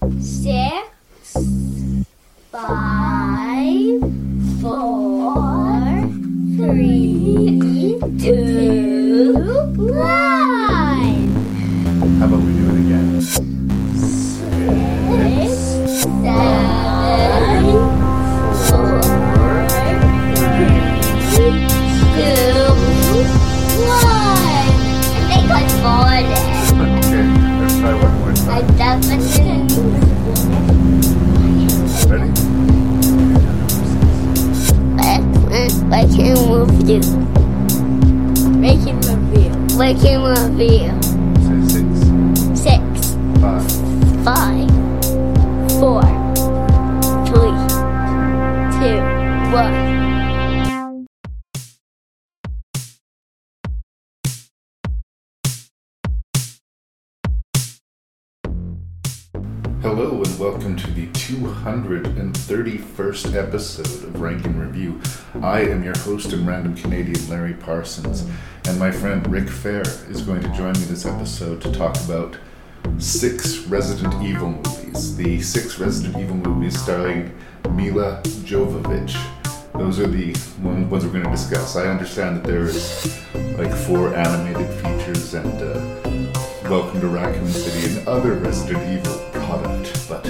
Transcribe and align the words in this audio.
six, 0.00 0.88
five, 2.50 4.00
four, 4.60 6.00
three, 6.56 8.00
two, 8.18 9.34
one. 9.76 10.00
How 12.18 12.26
about 12.26 12.40
we 12.40 12.52
do 12.54 12.64
it 12.70 12.78
again? 12.80 13.20
Six, 13.20 13.52
seven, 16.22 17.64
four, 18.66 19.02
three, 20.48 21.60
two, 22.16 22.72
one. 23.84 24.68
I 25.12 25.22
think 25.28 25.46
I 25.50 25.52
bought 25.82 26.24
it. 26.24 26.40
Okay, 27.04 27.24
let's 27.60 27.76
try 27.78 27.92
one 27.94 28.14
more 28.20 28.32
I 28.50 28.62
definitely. 28.78 29.39
I 35.92 36.04
can 36.06 36.34
move 36.48 36.88
you. 36.88 37.00
Making 38.60 39.00
review. 39.00 39.76
Making 39.76 40.22
review. 40.22 40.99
Say 40.99 40.99
welcome 60.40 60.74
to 60.74 60.90
the 60.92 61.06
231st 61.08 63.34
episode 63.34 63.84
of 63.84 64.18
Rank 64.22 64.46
and 64.46 64.58
Review. 64.58 64.98
I 65.42 65.60
am 65.60 65.84
your 65.84 65.98
host 65.98 66.32
and 66.32 66.46
random 66.46 66.74
Canadian 66.74 67.28
Larry 67.28 67.52
Parsons, 67.52 68.24
and 68.66 68.78
my 68.78 68.90
friend 68.90 69.30
Rick 69.30 69.48
Fehr 69.48 69.84
is 70.10 70.22
going 70.22 70.40
to 70.40 70.48
join 70.54 70.72
me 70.72 70.86
this 70.86 71.04
episode 71.04 71.60
to 71.60 71.70
talk 71.70 71.94
about 72.06 72.38
six 72.96 73.66
Resident 73.66 74.14
Evil 74.22 74.52
movies. 74.52 75.14
The 75.14 75.42
six 75.42 75.78
Resident 75.78 76.16
Evil 76.16 76.36
movies 76.36 76.80
starring 76.80 77.36
Milla 77.72 78.22
Jovovich. 78.24 79.14
Those 79.74 80.00
are 80.00 80.06
the 80.06 80.32
one- 80.62 80.88
ones 80.88 81.04
we're 81.04 81.12
going 81.12 81.24
to 81.24 81.30
discuss. 81.30 81.76
I 81.76 81.86
understand 81.86 82.38
that 82.38 82.44
there 82.44 82.62
is 82.62 83.14
like 83.58 83.74
four 83.74 84.14
animated 84.14 84.70
features 84.80 85.34
and 85.34 85.62
uh, 85.62 86.00
Welcome 86.70 87.00
to 87.00 87.08
Raccoon 87.08 87.48
City 87.48 87.98
and 87.98 88.06
other 88.06 88.34
Resident 88.34 89.04
Evil 89.04 89.39
product, 89.50 90.08
but 90.08 90.22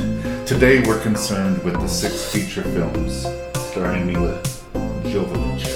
today 0.46 0.80
we're 0.88 0.98
concerned 1.02 1.62
with 1.62 1.74
the 1.74 1.86
six 1.86 2.32
feature 2.32 2.62
films 2.62 3.26
starring 3.68 4.06
Milla 4.06 4.40
Jovovich. 5.12 5.68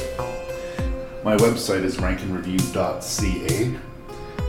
My 1.23 1.37
website 1.37 1.85
is 1.85 1.99
rankandreview.ca, 1.99 3.79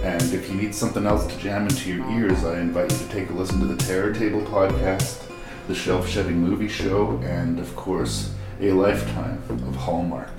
and 0.02 0.34
if 0.34 0.50
you 0.50 0.56
need 0.56 0.74
something 0.74 1.06
else 1.06 1.28
to 1.28 1.38
jam 1.40 1.64
into 1.64 1.94
your 1.94 2.10
ears, 2.10 2.46
I 2.46 2.62
invite 2.62 2.90
you 2.90 2.98
to 2.98 3.10
take 3.10 3.30
a 3.32 3.34
listen 3.34 3.60
to 3.60 3.66
the 3.66 3.76
Terror 3.76 4.14
Table 4.14 4.40
podcast, 4.44 5.30
the 5.68 5.76
Shelf 5.76 6.08
Shedding 6.08 6.38
Movie 6.38 6.70
Show, 6.70 7.20
and 7.22 7.60
of 7.60 7.76
course, 7.76 8.32
a 8.62 8.72
lifetime 8.72 9.44
of 9.50 9.76
Hallmark. 9.76 10.30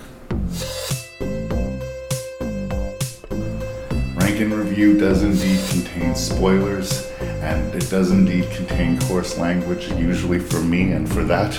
Rank 4.16 4.40
and 4.40 4.54
Review 4.54 4.98
does 4.98 5.22
indeed 5.22 5.60
contain 5.68 6.14
spoilers, 6.14 7.12
and 7.42 7.74
it 7.74 7.88
does 7.90 8.10
indeed 8.10 8.50
contain 8.50 8.98
coarse 9.02 9.38
language, 9.38 9.88
usually 9.92 10.38
for 10.38 10.60
me, 10.60 10.92
and 10.92 11.10
for 11.10 11.24
that, 11.24 11.58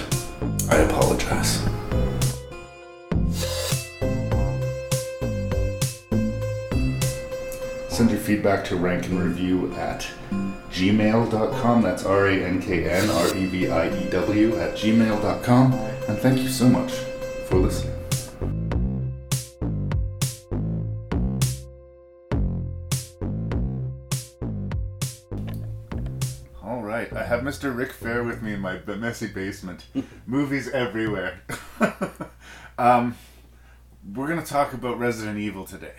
I 0.69 0.77
apologize. 0.77 1.61
Send 7.89 8.11
your 8.11 8.19
feedback 8.19 8.63
to 8.65 8.75
rankandreview 8.75 9.75
at 9.77 10.07
gmail.com. 10.71 11.81
That's 11.81 12.05
R 12.05 12.27
A 12.27 12.33
N 12.33 12.61
K 12.61 12.87
N 12.87 13.09
R 13.09 13.35
E 13.35 13.45
V 13.45 13.69
I 13.69 13.87
E 13.87 14.09
W 14.11 14.55
at 14.57 14.75
gmail.com. 14.75 15.73
And 15.73 16.17
thank 16.19 16.39
you 16.39 16.49
so 16.49 16.69
much 16.69 16.93
for 17.47 17.55
listening. 17.55 17.96
Have 27.27 27.41
Mr. 27.41 27.75
Rick 27.75 27.91
Fehr 27.91 28.25
with 28.25 28.41
me 28.41 28.53
in 28.53 28.61
my 28.61 28.79
messy 28.85 29.27
basement. 29.27 29.85
Movies 30.25 30.69
everywhere. 30.69 31.41
um, 32.77 33.15
we're 34.15 34.29
gonna 34.29 34.45
talk 34.45 34.71
about 34.73 34.97
Resident 34.97 35.37
Evil 35.37 35.65
today. 35.65 35.95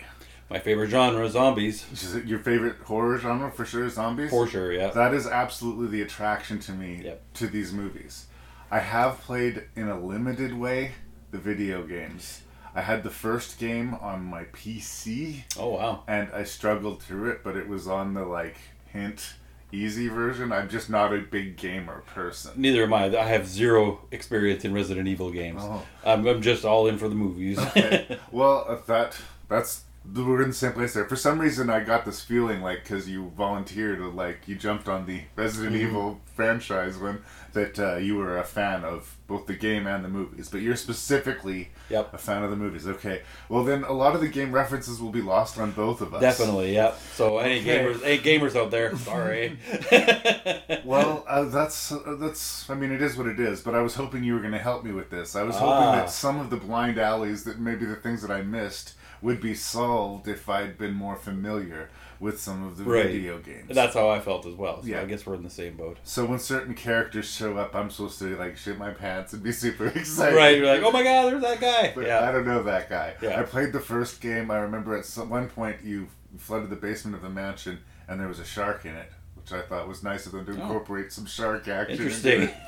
My 0.49 0.57
favorite 0.57 0.89
genre, 0.89 1.29
zombies. 1.29 1.85
Your 2.25 2.39
favorite 2.39 2.77
horror 2.77 3.19
genre 3.19 3.51
for 3.51 3.63
sure? 3.63 3.87
Zombies. 3.89 4.31
For 4.31 4.47
sure, 4.47 4.73
yeah. 4.73 4.87
That 4.89 5.13
is 5.13 5.27
absolutely 5.27 5.85
the 5.87 6.01
attraction 6.01 6.57
to 6.61 6.71
me 6.71 7.01
Yep. 7.03 7.21
to 7.35 7.47
these 7.47 7.71
movies. 7.73 8.25
I 8.71 8.79
have 8.79 9.19
played 9.21 9.65
in 9.75 9.87
a 9.87 9.99
limited 9.99 10.57
way 10.57 10.93
the 11.29 11.37
video 11.37 11.83
games. 11.85 12.41
I 12.73 12.81
had 12.81 13.03
the 13.03 13.11
first 13.11 13.59
game 13.59 13.93
on 13.93 14.23
my 14.23 14.45
PC 14.45 15.43
Oh 15.59 15.69
wow. 15.69 16.03
and 16.07 16.29
I 16.33 16.43
struggled 16.43 17.03
through 17.03 17.29
it, 17.29 17.43
but 17.43 17.55
it 17.55 17.67
was 17.67 17.87
on 17.87 18.15
the 18.15 18.25
like 18.25 18.57
hint 18.91 19.35
easy 19.71 20.07
version. 20.07 20.51
I'm 20.51 20.69
just 20.69 20.89
not 20.89 21.13
a 21.13 21.19
big 21.19 21.57
gamer 21.57 22.01
person. 22.13 22.51
Neither 22.55 22.83
am 22.83 22.93
I. 22.93 23.05
I 23.17 23.23
have 23.23 23.47
zero 23.47 24.01
experience 24.11 24.65
in 24.65 24.73
Resident 24.73 25.07
Evil 25.07 25.31
games. 25.31 25.61
Oh. 25.63 25.83
I'm, 26.05 26.25
I'm 26.27 26.41
just 26.41 26.65
all 26.65 26.87
in 26.87 26.97
for 26.97 27.09
the 27.09 27.15
movies. 27.15 27.59
Okay. 27.69 28.17
well, 28.31 28.81
that 28.87 29.15
that's 29.47 29.83
we're 30.15 30.41
in 30.41 30.49
the 30.49 30.55
same 30.55 30.71
place 30.73 30.93
there. 30.93 31.05
For 31.05 31.15
some 31.15 31.39
reason, 31.39 31.69
I 31.69 31.81
got 31.81 32.05
this 32.05 32.21
feeling 32.21 32.61
like 32.61 32.83
because 32.83 33.07
you 33.07 33.31
volunteered, 33.37 33.99
like 34.15 34.47
you 34.47 34.55
jumped 34.55 34.87
on 34.87 35.05
the 35.05 35.21
Resident 35.35 35.75
Mm-hmm. 35.75 35.87
Evil 35.87 36.21
franchise 36.35 36.97
when 36.97 37.21
that 37.53 37.79
uh, 37.79 37.95
you 37.97 38.15
were 38.15 38.37
a 38.37 38.43
fan 38.43 38.83
of 38.83 39.15
both 39.27 39.45
the 39.47 39.53
game 39.53 39.85
and 39.87 40.03
the 40.03 40.09
movies. 40.09 40.49
But 40.49 40.61
you're 40.61 40.75
specifically 40.75 41.69
Yep. 41.89 42.13
a 42.13 42.17
fan 42.17 42.43
of 42.43 42.49
the 42.51 42.55
movies. 42.55 42.87
Okay. 42.87 43.21
Well, 43.47 43.63
then 43.63 43.83
a 43.83 43.91
lot 43.93 44.15
of 44.15 44.21
the 44.21 44.27
game 44.27 44.51
references 44.51 44.99
will 45.01 45.11
be 45.11 45.21
lost 45.21 45.57
on 45.59 45.71
both 45.71 46.01
of 46.01 46.13
us. 46.13 46.21
Definitely, 46.21 46.73
Yep. 46.73 46.99
So 47.15 47.37
any 47.39 47.59
Okay. 47.59 47.79
gamers, 47.83 48.03
any 48.03 48.17
gamers 48.19 48.55
out 48.55 48.71
there, 48.71 48.95
sorry. 48.97 49.57
Well, 50.85 51.23
uh, 51.27 51.45
that's 51.45 51.91
uh, 51.91 52.15
that's. 52.19 52.69
I 52.69 52.75
mean, 52.75 52.91
it 52.91 53.01
is 53.01 53.17
what 53.17 53.27
it 53.27 53.39
is. 53.39 53.61
But 53.61 53.75
I 53.75 53.81
was 53.81 53.95
hoping 53.95 54.23
you 54.23 54.33
were 54.33 54.39
going 54.39 54.53
to 54.53 54.57
help 54.59 54.83
me 54.83 54.91
with 54.91 55.09
this. 55.09 55.35
I 55.35 55.43
was 55.43 55.55
hoping 55.55 55.87
Ah. 55.87 55.91
that 55.95 56.09
some 56.09 56.39
of 56.39 56.49
the 56.49 56.57
blind 56.57 56.97
alleys, 56.97 57.43
that 57.43 57.59
maybe 57.59 57.85
the 57.85 57.95
things 57.95 58.21
that 58.21 58.31
I 58.31 58.41
missed, 58.41 58.93
would 59.21 59.41
be 59.41 59.53
solved 59.53 60.27
if 60.27 60.47
I'd 60.49 60.77
been 60.77 60.93
more 60.93 61.15
familiar 61.15 61.89
with 62.19 62.39
some 62.39 62.65
of 62.67 62.77
the 62.77 62.83
Right. 62.83 63.05
video 63.07 63.37
games. 63.39 63.67
That's 63.69 63.93
how 63.93 64.09
I 64.09 64.19
felt 64.19 64.45
as 64.45 64.53
well. 64.55 64.81
So 64.81 64.87
Yeah. 64.89 65.01
I 65.01 65.05
guess 65.05 65.25
we're 65.25 65.35
in 65.35 65.43
the 65.43 65.49
same 65.49 65.75
boat. 65.77 65.97
so 66.03 66.25
when 66.25 66.39
certain 66.39 66.73
characters 66.73 67.29
show 67.31 67.57
up, 67.57 67.73
I'm 67.75 67.89
supposed 67.89 68.19
to 68.19 68.35
like 68.35 68.57
shit 68.57 68.77
my 68.77 68.91
pants 68.91 69.33
and 69.33 69.41
be 69.41 69.51
super 69.63 69.87
excited. 69.87 70.35
Right, 70.35 70.57
you're 70.57 70.65
like, 70.67 70.83
oh 70.83 70.91
my 70.91 71.03
god, 71.03 71.31
there's 71.31 71.41
that 71.41 71.59
guy. 71.61 71.93
But 71.95 72.09
I 72.09 72.31
don't 72.31 72.45
know 72.45 72.61
that 72.63 72.89
guy. 72.89 73.13
Yeah. 73.21 73.39
I 73.39 73.43
played 73.43 73.71
the 73.73 73.79
first 73.79 74.19
game. 74.21 74.51
I 74.51 74.57
remember 74.57 74.97
at 74.97 75.05
some, 75.05 75.29
one 75.29 75.47
point 75.49 75.77
you 75.83 76.07
flooded 76.37 76.69
the 76.69 76.75
basement 76.75 77.15
of 77.15 77.21
the 77.21 77.29
mansion 77.29 77.79
and 78.07 78.19
there 78.19 78.27
was 78.27 78.39
a 78.39 78.45
shark 78.45 78.85
in 78.85 78.95
it, 78.95 79.11
which 79.35 79.51
I 79.53 79.61
thought 79.61 79.87
was 79.87 80.03
nice 80.03 80.25
of 80.25 80.33
them 80.33 80.45
to 80.45 80.51
Oh. 80.51 80.55
incorporate 80.55 81.11
some 81.13 81.25
shark 81.25 81.67
action. 81.67 81.93
into 81.93 82.03
Interesting. 82.03 82.49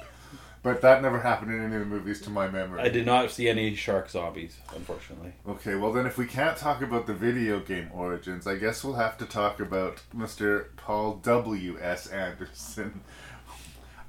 But 0.63 0.81
that 0.81 1.01
never 1.01 1.19
happened 1.19 1.51
in 1.51 1.59
any 1.63 1.73
of 1.75 1.79
the 1.81 1.85
movies 1.87 2.21
to 2.21 2.29
my 2.29 2.47
memory. 2.47 2.81
I 2.81 2.89
did 2.89 3.05
not 3.05 3.31
see 3.31 3.49
any 3.49 3.73
shark 3.75 4.09
zombies, 4.11 4.57
unfortunately. 4.75 5.33
Okay, 5.47 5.73
well 5.73 5.91
then 5.91 6.05
if 6.05 6.19
we 6.19 6.27
can't 6.27 6.55
talk 6.55 6.83
about 6.83 7.07
the 7.07 7.15
video 7.15 7.59
game 7.59 7.89
origins, 7.91 8.45
I 8.45 8.55
guess 8.57 8.83
we'll 8.83 8.93
have 8.93 9.17
to 9.17 9.25
talk 9.25 9.59
about 9.59 10.01
Mr. 10.15 10.67
Paul 10.77 11.15
W. 11.23 11.77
S. 11.81 12.07
Anderson. 12.07 13.01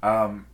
Um, 0.03 0.47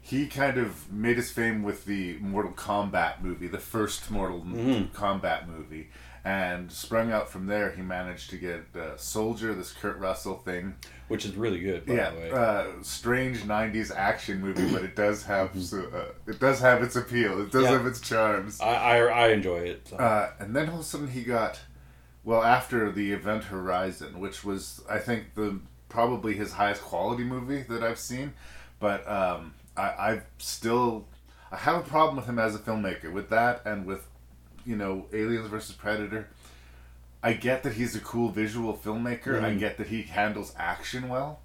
he 0.00 0.28
kind 0.28 0.58
of 0.58 0.92
made 0.92 1.16
his 1.16 1.32
fame 1.32 1.64
with 1.64 1.86
the 1.86 2.18
Mortal 2.18 2.52
Kombat 2.52 3.20
movie, 3.20 3.48
the 3.48 3.58
first 3.58 4.12
Mortal 4.12 4.42
Mhm. 4.42 4.90
Kombat 4.92 5.48
movie, 5.48 5.88
and 6.24 6.70
sprung 6.70 7.10
out 7.10 7.28
from 7.28 7.46
there. 7.46 7.72
He 7.72 7.82
managed 7.82 8.30
to 8.30 8.36
get 8.36 8.66
uh, 8.76 8.96
Soldier, 8.96 9.54
this 9.56 9.72
Kurt 9.72 9.98
Russell 9.98 10.36
thing. 10.38 10.76
Which 11.10 11.24
is 11.24 11.34
really 11.34 11.58
good, 11.60 11.84
by 11.86 11.94
yeah, 11.94 12.10
the 12.10 12.16
way. 12.20 12.30
uh, 12.30 12.64
strange 12.82 13.40
'90s 13.40 13.90
action 13.94 14.40
movie, 14.40 14.72
but 14.72 14.84
it 14.84 14.94
does 14.94 15.24
have 15.24 15.50
so, 15.60 15.80
uh, 15.92 16.30
it 16.30 16.38
does 16.38 16.60
have 16.60 16.82
its 16.82 16.94
appeal. 16.96 17.40
It 17.42 17.50
does 17.50 17.64
Yeah. 17.64 17.70
have 17.72 17.86
its 17.86 18.00
charms. 18.00 18.60
I, 18.60 18.74
I, 18.74 18.96
I 18.98 19.28
enjoy 19.30 19.58
it. 19.58 19.88
So. 19.88 19.96
Uh, 19.96 20.30
and 20.38 20.54
then 20.54 20.68
all 20.68 20.76
of 20.76 20.80
a 20.82 20.84
sudden 20.84 21.08
he 21.08 21.22
got, 21.24 21.58
well, 22.22 22.42
after 22.44 22.92
the 22.92 23.12
Event 23.12 23.44
Horizon, 23.44 24.20
which 24.20 24.44
was 24.44 24.82
I 24.88 24.98
think 24.98 25.34
the 25.34 25.58
probably 25.88 26.34
his 26.34 26.52
highest 26.52 26.82
quality 26.82 27.24
movie 27.24 27.62
that 27.68 27.82
I've 27.82 27.98
seen, 27.98 28.32
but 28.78 29.06
um, 29.10 29.54
I, 29.76 29.94
I've 29.98 30.24
still 30.38 31.06
I 31.50 31.56
have 31.56 31.76
a 31.84 31.88
problem 31.88 32.14
with 32.16 32.26
him 32.26 32.38
as 32.38 32.54
a 32.54 32.58
filmmaker 32.60 33.12
with 33.12 33.30
that 33.30 33.62
and 33.66 33.84
with 33.84 34.06
you 34.64 34.76
know 34.76 35.06
Aliens 35.12 35.48
versus 35.48 35.74
Predator. 35.74 36.28
I 37.22 37.34
get 37.34 37.62
that 37.64 37.74
he's 37.74 37.94
a 37.94 38.00
cool 38.00 38.30
visual 38.30 38.74
filmmaker. 38.74 39.42
I 39.42 39.50
Mhm. 39.52 39.58
get 39.58 39.76
that 39.78 39.88
he 39.88 40.02
handles 40.02 40.54
action 40.58 41.08
well, 41.08 41.40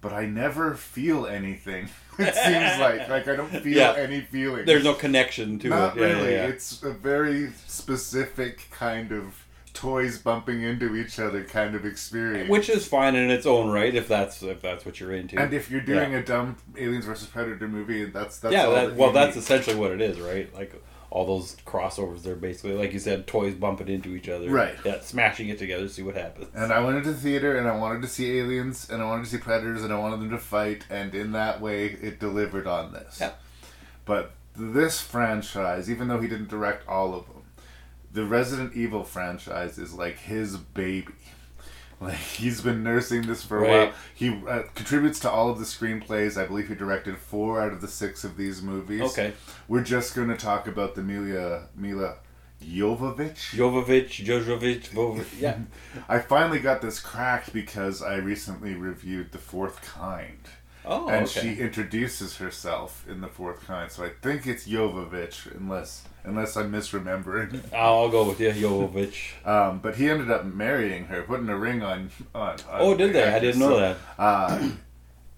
but 0.00 0.12
I 0.12 0.26
never 0.26 0.74
feel 0.74 1.26
anything. 1.26 1.88
it 2.18 2.34
seems 2.34 2.80
like 2.80 3.08
like 3.16 3.28
I 3.28 3.36
don't 3.36 3.50
feel 3.50 3.76
Yeah. 3.76 3.94
any 3.96 4.20
feeling. 4.22 4.64
There's 4.66 4.84
no 4.84 4.94
connection 4.94 5.58
to 5.60 5.68
Not 5.68 5.96
it. 5.96 6.00
Yeah, 6.00 6.06
really. 6.06 6.32
yeah. 6.32 6.46
It's 6.46 6.82
a 6.82 6.90
very 6.92 7.50
specific 7.66 8.68
kind 8.70 9.12
of 9.12 9.44
toys 9.72 10.18
bumping 10.18 10.62
into 10.62 10.94
each 10.94 11.18
other 11.18 11.42
kind 11.42 11.74
of 11.74 11.84
experience. 11.84 12.48
Which 12.48 12.68
is 12.68 12.86
fine 12.86 13.16
in 13.16 13.28
its 13.30 13.44
own 13.44 13.70
right 13.70 13.92
if 13.94 14.06
that's 14.08 14.42
if 14.42 14.60
that's 14.62 14.84
what 14.86 15.00
you're 15.00 15.12
into. 15.12 15.36
and 15.38 15.52
if 15.52 15.70
you're 15.70 15.80
doing 15.80 16.14
a 16.14 16.22
dumb 16.24 16.56
Aliens 16.76 17.04
versus 17.06 17.26
Predator 17.28 17.66
movie, 17.68 18.04
that's 18.04 18.38
that's 18.38 18.52
yeah, 18.52 18.66
that, 18.66 18.86
that 18.90 18.96
well, 18.96 19.08
you 19.08 19.14
that's 19.14 19.36
essentially 19.36 19.76
what 19.76 19.90
it 19.92 20.00
is, 20.00 20.20
right? 20.20 20.52
Like 20.54 20.80
all 21.14 21.24
those 21.24 21.54
crossovers, 21.64 22.24
they're 22.24 22.34
basically 22.34 22.74
like 22.74 22.92
you 22.92 22.98
said, 22.98 23.24
toys 23.28 23.54
bumping 23.54 23.86
into 23.88 24.16
each 24.16 24.28
other, 24.28 24.50
Right. 24.50 24.74
Yeah, 24.84 25.00
smashing 25.00 25.48
it 25.48 25.60
together, 25.60 25.84
to 25.84 25.88
see 25.88 26.02
what 26.02 26.16
happens. 26.16 26.48
And 26.54 26.72
I 26.72 26.80
went 26.80 26.98
into 26.98 27.12
the 27.12 27.18
theater 27.20 27.56
and 27.56 27.68
I 27.68 27.76
wanted 27.76 28.02
to 28.02 28.08
see 28.08 28.36
aliens 28.38 28.90
and 28.90 29.00
I 29.00 29.06
wanted 29.06 29.24
to 29.26 29.30
see 29.30 29.38
predators 29.38 29.84
and 29.84 29.92
I 29.92 29.98
wanted 29.98 30.18
them 30.20 30.30
to 30.30 30.38
fight 30.38 30.84
and 30.90 31.14
in 31.14 31.30
that 31.30 31.60
way 31.60 31.86
it 31.86 32.18
delivered 32.18 32.66
on 32.66 32.92
this. 32.92 33.18
Yeah. 33.20 33.30
But 34.04 34.32
this 34.56 35.00
franchise, 35.00 35.88
even 35.88 36.08
though 36.08 36.20
he 36.20 36.26
didn't 36.26 36.48
direct 36.48 36.88
all 36.88 37.14
of 37.14 37.26
them, 37.28 37.44
the 38.12 38.24
Resident 38.24 38.74
Evil 38.74 39.04
franchise 39.04 39.78
is 39.78 39.94
like 39.94 40.18
his 40.18 40.56
baby. 40.56 41.12
Like 42.00 42.16
he's 42.16 42.60
been 42.60 42.82
nursing 42.82 43.22
this 43.22 43.42
for 43.44 43.58
a 43.58 43.60
Right. 43.62 43.70
while. 43.88 43.92
He 44.14 44.28
uh, 44.48 44.62
contributes 44.74 45.18
to 45.20 45.30
all 45.30 45.48
of 45.48 45.58
the 45.58 45.64
screenplays. 45.64 46.36
I 46.40 46.46
believe 46.46 46.68
he 46.68 46.74
directed 46.74 47.16
four 47.18 47.60
out 47.62 47.72
of 47.72 47.80
the 47.80 47.88
six 47.88 48.24
of 48.24 48.36
these 48.36 48.60
movies. 48.62 49.02
Okay, 49.02 49.32
We're 49.68 49.82
just 49.84 50.14
going 50.14 50.28
to 50.28 50.36
talk 50.36 50.66
about 50.66 50.94
the 50.94 51.02
Milla 51.02 51.68
Milla 51.76 52.16
Jovovich. 52.62 53.54
Jovovich, 53.56 54.24
Jojovic, 54.24 54.88
Vov- 54.90 55.24
yeah, 55.40 55.58
I 56.08 56.18
finally 56.18 56.60
got 56.60 56.80
this 56.82 56.98
cracked 57.00 57.52
because 57.52 58.02
I 58.02 58.16
recently 58.16 58.74
reviewed 58.74 59.32
The 59.32 59.38
Fourth 59.38 59.82
Kind. 59.82 60.48
Oh, 60.84 61.08
and 61.08 61.26
okay. 61.26 61.40
she 61.40 61.60
introduces 61.60 62.36
herself 62.36 63.04
in 63.08 63.20
The 63.20 63.28
Fourth 63.28 63.66
Kind, 63.66 63.90
so 63.90 64.04
I 64.04 64.10
think 64.22 64.46
it's 64.46 64.66
Jovovich, 64.66 65.54
unless 65.54 66.04
unless 66.24 66.56
I'm 66.56 66.72
misremembering. 66.72 67.60
I'll 67.74 68.08
go 68.08 68.24
with 68.24 68.40
you, 68.40 68.50
Jovovich. 68.50 69.32
Um, 69.44 69.80
but 69.80 69.96
he 69.96 70.08
ended 70.08 70.30
up 70.30 70.44
marrying 70.44 71.06
her, 71.06 71.22
putting 71.22 71.48
a 71.48 71.56
ring 71.56 71.82
on. 71.82 72.10
on, 72.34 72.56
on 72.70 72.80
Oh, 72.80 72.94
did 72.96 73.10
the 73.10 73.12
they? 73.14 73.24
I 73.24 73.38
didn't 73.38 73.60
know 73.60 73.78
that. 73.78 73.96
Uh, 74.18 74.70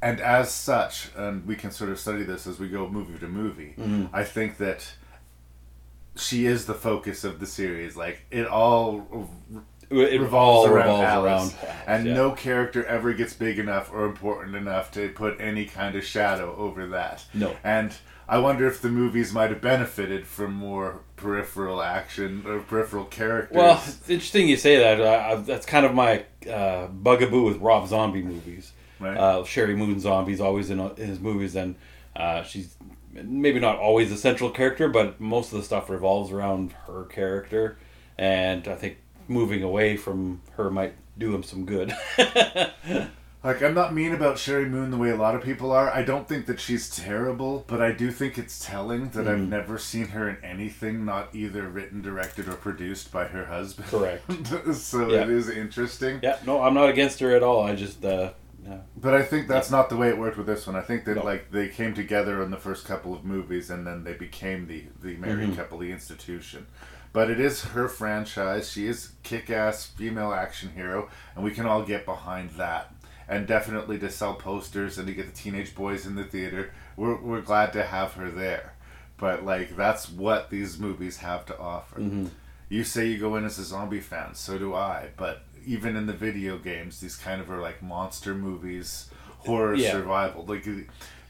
and 0.01 0.21
as 0.21 0.53
such, 0.53 1.09
and 1.17 1.45
we 1.47 1.57
can 1.57 1.71
sort 1.71 1.91
of 1.91 1.99
study 1.99 2.23
this 2.23 2.47
as 2.47 2.59
we 2.59 2.69
go 2.69 2.89
movie 2.89 3.19
to 3.19 3.27
movie. 3.27 3.75
Mm-hmm. 3.79 4.15
I 4.15 4.23
think 4.25 4.59
that 4.59 4.93
she 6.17 6.47
is 6.47 6.67
the 6.67 6.75
focus 6.75 7.25
of 7.25 7.41
the 7.41 7.47
series. 7.47 7.97
Like 7.97 8.25
it 8.31 8.47
all 8.47 9.29
It 9.91 10.21
revolves 10.21 10.69
all 10.69 10.75
around 10.75 10.87
revolves 10.87 11.05
Alice, 11.05 11.27
around 11.55 11.71
Alice, 11.71 11.83
and 11.87 12.07
yeah. 12.07 12.15
no 12.15 12.33
character 12.33 12.85
ever 12.87 13.13
gets 13.13 13.35
big 13.35 13.59
enough 13.59 13.93
or 13.93 14.05
important 14.05 14.57
enough 14.57 14.91
to 14.93 15.11
put 15.11 15.41
any 15.41 15.67
kind 15.67 15.95
of 15.95 16.05
shadow 16.05 16.55
over 16.57 16.87
that. 16.89 17.25
No. 17.33 17.55
And 17.63 17.95
I 18.29 18.39
wonder 18.39 18.67
if 18.67 18.83
the 18.83 18.89
movies 18.89 19.33
might 19.33 19.51
have 19.51 19.61
benefited 19.61 20.27
from 20.27 20.53
more 20.55 21.01
peripheral 21.15 21.81
action 21.81 22.43
or 22.47 22.59
peripheral 22.61 23.05
characters. 23.05 23.57
Well, 23.57 23.81
it's 23.87 24.11
interesting 24.11 24.49
you 24.49 24.57
say 24.57 24.79
that. 24.79 25.01
Uh, 25.01 25.35
I- 25.35 25.41
that's 25.43 25.67
kind 25.67 25.87
of 25.87 25.95
my 25.95 26.25
uh, 26.51 26.89
bugaboo 26.89 27.45
with 27.45 27.59
Rob 27.59 27.87
Zombie 27.89 28.23
movies. 28.23 28.73
Right. 28.99 29.17
Uh, 29.17 29.43
Sheri 29.45 29.77
Moon 29.77 30.01
Zombie's 30.01 30.41
always 30.41 30.71
in, 30.71 30.81
in 30.81 30.97
his 30.97 31.21
movies, 31.21 31.55
and 31.55 31.77
uh, 32.17 32.43
she's 32.43 32.75
maybe 33.13 33.61
not 33.61 33.79
always 33.79 34.11
a 34.11 34.17
central 34.17 34.51
character, 34.51 34.89
but 34.89 35.21
most 35.21 35.53
of 35.53 35.59
the 35.59 35.65
stuff 35.65 35.89
revolves 35.89 36.33
around 36.33 36.73
her 36.87 37.05
character. 37.05 37.79
And 38.19 38.67
I 38.67 38.75
think 38.75 38.97
moving 39.29 39.63
away 39.63 39.97
from 39.97 40.41
her 40.57 40.71
might 40.71 40.95
do 41.19 41.35
him 41.35 41.43
some 41.43 41.65
good. 41.67 41.95
Like, 43.45 43.63
I'm 43.63 43.75
not 43.75 43.95
mean 43.95 44.13
about 44.13 44.37
Sheri 44.37 44.69
Moon 44.69 44.91
the 44.91 44.97
way 44.97 45.11
a 45.11 45.15
lot 45.17 45.37
of 45.37 45.43
people 45.45 45.71
are. 45.71 45.89
I 45.89 46.03
don't 46.03 46.27
think 46.27 46.47
that 46.47 46.59
she's 46.59 46.91
terrible, 46.91 47.65
but 47.69 47.81
I 47.81 47.93
do 47.93 48.11
think 48.11 48.39
it's 48.39 48.65
telling 48.65 49.11
that 49.11 49.27
Mm. 49.27 49.29
I've 49.29 49.49
never 49.49 49.79
seen 49.79 50.09
her 50.09 50.29
in 50.29 50.37
anything 50.43 51.05
not 51.05 51.29
either 51.33 51.69
written, 51.69 52.03
directed, 52.03 52.49
or 52.49 52.55
produced 52.55 53.13
by 53.13 53.27
her 53.27 53.45
husband. 53.45 53.87
Correct. 53.89 54.25
so 54.75 55.09
Yeah. 55.09 55.23
it 55.23 55.31
is 55.31 55.49
interesting. 55.49 56.19
yeah, 56.25 56.39
no, 56.45 56.61
I'm 56.61 56.75
not 56.75 56.89
against 56.89 57.21
her 57.21 57.37
at 57.37 57.45
all. 57.45 57.63
I 57.63 57.77
just, 57.77 58.05
uh, 58.05 58.33
yeah. 58.67 58.79
But 58.97 59.15
I 59.15 59.23
think 59.23 59.47
that's 59.47 59.71
not 59.71 59.91
the 59.91 59.97
way 59.97 60.09
it 60.09 60.19
worked 60.19 60.39
with 60.39 60.47
this 60.49 60.67
one. 60.67 60.75
I 60.75 60.81
think 60.81 61.05
that 61.05 61.15
No. 61.15 61.23
like 61.23 61.53
they 61.53 61.69
came 61.69 61.95
together 61.95 62.43
in 62.43 62.51
the 62.51 62.57
first 62.57 62.85
couple 62.85 63.15
of 63.15 63.25
movies, 63.25 63.71
and 63.71 63.87
then 63.87 64.03
they 64.03 64.15
became 64.15 64.67
the 64.67 64.87
the 65.01 65.17
married 65.19 65.51
Mm-hmm. 65.51 65.83
institution. 65.93 66.67
But 67.17 67.31
it 67.31 67.41
is 67.41 67.65
her 67.65 67.89
franchise. 67.89 68.71
She 68.71 68.87
is 68.87 69.13
kick-ass 69.23 69.87
female 69.87 70.35
action 70.35 70.73
hero, 70.75 71.09
and 71.35 71.43
we 71.43 71.51
can 71.51 71.65
all 71.65 71.83
get 71.83 72.05
behind 72.05 72.51
that. 72.59 72.93
And 73.27 73.47
definitely 73.47 73.99
to 74.01 74.11
sell 74.11 74.35
posters 74.35 74.99
and 74.99 75.09
to 75.09 75.15
get 75.15 75.25
the 75.25 75.33
teenage 75.33 75.75
boys 75.75 76.05
in 76.05 76.15
the 76.15 76.25
theater, 76.25 76.73
we're 76.95 77.19
we're 77.19 77.41
glad 77.41 77.73
to 77.73 77.85
have 77.85 78.13
her 78.13 78.31
there. 78.31 78.75
But 79.17 79.47
like 79.47 79.75
that's 79.77 80.11
what 80.11 80.51
these 80.51 80.79
movies 80.79 81.17
have 81.17 81.47
to 81.47 81.59
offer. 81.59 82.01
Mm-hmm. 82.01 82.27
You 82.69 82.85
say 82.85 83.07
you 83.07 83.17
go 83.17 83.37
in 83.37 83.47
as 83.47 83.59
a 83.59 83.65
zombie 83.65 84.01
fan, 84.01 84.35
so 84.35 84.59
do 84.59 84.75
I. 84.75 85.09
But 85.17 85.43
even 85.65 85.97
in 85.97 86.05
the 86.05 86.13
video 86.13 86.59
games, 86.59 87.01
these 87.01 87.17
kind 87.17 87.41
of 87.41 87.51
are 87.51 87.63
like 87.63 87.83
monster 87.83 88.35
movies, 88.35 89.09
horror 89.39 89.75
Yeah. 89.75 89.93
survival. 89.93 90.45
Like 90.45 90.67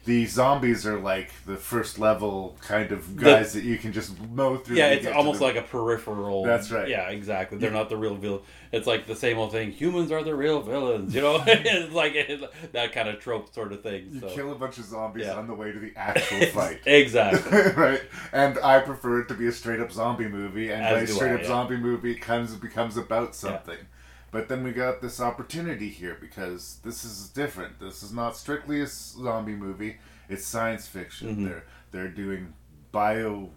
the 0.07 0.25
zombies 0.25 0.87
are 0.87 0.97
like 0.97 1.31
the 1.45 1.57
first 1.57 1.99
level 1.99 2.57
kind 2.61 2.93
of 2.93 3.17
guys 3.17 3.51
that 3.51 3.63
you 3.65 3.77
can 3.77 3.91
just 3.91 4.17
mow 4.31 4.55
through. 4.55 4.77
Yeah, 4.77 4.87
it's 4.91 5.05
almost 5.05 5.39
the- 5.39 5.45
like 5.45 5.57
a 5.57 5.61
peripheral. 5.61 6.45
That's 6.45 6.71
right. 6.71 6.87
Yeah, 6.87 7.09
exactly. 7.09 7.57
They're 7.57 7.71
not 7.71 7.89
the 7.89 7.97
real 7.97 8.15
villain. 8.15 8.39
It's 8.71 8.87
like 8.87 9.05
the 9.05 9.15
same 9.15 9.37
old 9.37 9.51
thing. 9.51 9.71
Humans 9.73 10.11
are 10.13 10.23
the 10.23 10.33
real 10.33 10.61
villains. 10.61 11.13
You 11.13 11.21
know, 11.21 11.43
it's 11.47 11.93
like 11.93 12.13
that 12.71 12.93
kind 12.93 13.09
of 13.09 13.19
trope 13.19 13.53
sort 13.53 13.73
of 13.73 13.83
thing. 13.83 14.09
you 14.13 14.19
So. 14.21 14.29
kill 14.29 14.51
a 14.53 14.55
bunch 14.55 14.77
of 14.77 14.85
zombies 14.85 15.25
Yeah. 15.25 15.35
on 15.35 15.45
the 15.45 15.53
way 15.53 15.73
to 15.73 15.79
the 15.79 15.91
actual 15.97 16.45
fight. 16.53 16.79
exactly. 16.85 17.59
right, 17.75 18.01
and 18.31 18.57
I 18.59 18.79
prefer 18.79 19.19
it 19.21 19.27
to 19.27 19.33
be 19.33 19.47
a 19.47 19.51
straight 19.51 19.81
up 19.81 19.91
zombie 19.91 20.29
movie, 20.29 20.71
and 20.71 20.81
As 20.83 21.09
by 21.09 21.15
straight 21.15 21.31
I, 21.31 21.35
up 21.35 21.41
yeah. 21.41 21.47
zombie 21.47 21.77
movie 21.77 22.15
comes 22.15 22.55
becomes 22.55 22.95
about 22.95 23.35
something. 23.35 23.77
But 24.31 24.49
then 24.49 24.63
we 24.63 24.71
got 24.71 25.01
this 25.01 25.21
opportunity 25.21 25.89
here 25.89 26.17
because 26.19 26.79
this 26.83 27.03
is 27.05 27.29
different. 27.29 27.79
This 27.79 28.03
is 28.03 28.11
not 28.11 28.35
strictly 28.35 28.81
a 28.81 28.87
zombie 28.87 29.55
movie. 29.55 29.97
It's 30.29 30.45
science 30.45 30.87
fiction. 30.87 31.29
Mm-hmm. 31.29 31.45
They're 31.45 31.63
they're 31.91 32.07
doing 32.09 32.53
bio 32.91 33.49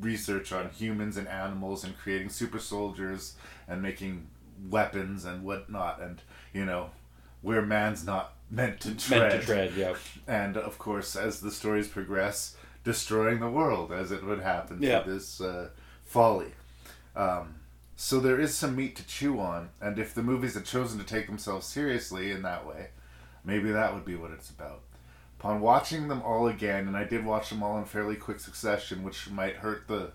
research 0.00 0.52
on 0.52 0.70
humans 0.70 1.16
and 1.16 1.28
animals 1.28 1.84
and 1.84 1.96
creating 1.96 2.30
super 2.30 2.58
soldiers 2.58 3.34
and 3.68 3.82
making 3.82 4.26
weapons 4.68 5.24
and 5.24 5.44
whatnot. 5.44 6.00
And 6.00 6.20
you 6.52 6.64
know, 6.64 6.90
where 7.42 7.62
man's 7.62 8.04
not 8.04 8.34
meant 8.50 8.80
to 8.80 8.94
tread 8.96 9.20
Meant 9.30 9.40
to 9.40 9.46
tread. 9.46 9.72
Yeah. 9.76 9.94
and 10.26 10.56
of 10.56 10.78
course, 10.78 11.16
as 11.16 11.40
the 11.40 11.50
stories 11.50 11.88
progress, 11.88 12.56
destroying 12.82 13.40
the 13.40 13.50
world 13.50 13.92
as 13.92 14.10
it 14.12 14.24
would 14.24 14.40
happen 14.40 14.78
Yeah. 14.82 15.02
through 15.02 15.14
this 15.14 15.40
uh, 15.40 15.68
folly. 16.04 16.52
Um, 17.16 17.54
so 17.96 18.20
there 18.20 18.40
is 18.40 18.54
some 18.54 18.76
meat 18.76 18.96
to 18.96 19.06
chew 19.06 19.38
on, 19.40 19.70
and 19.80 19.98
if 19.98 20.14
the 20.14 20.22
movies 20.22 20.54
had 20.54 20.64
chosen 20.64 20.98
to 20.98 21.04
take 21.04 21.26
themselves 21.26 21.66
seriously 21.66 22.30
in 22.30 22.42
that 22.42 22.66
way, 22.66 22.88
maybe 23.44 23.70
that 23.70 23.94
would 23.94 24.04
be 24.04 24.16
what 24.16 24.30
it's 24.32 24.50
about. 24.50 24.80
Upon 25.38 25.60
watching 25.60 26.08
them 26.08 26.22
all 26.22 26.48
again, 26.48 26.88
and 26.88 26.96
I 26.96 27.04
did 27.04 27.24
watch 27.24 27.50
them 27.50 27.62
all 27.62 27.78
in 27.78 27.84
fairly 27.84 28.16
quick 28.16 28.40
succession, 28.40 29.02
which 29.02 29.28
might 29.30 29.56
hurt 29.56 29.86
the. 29.88 30.10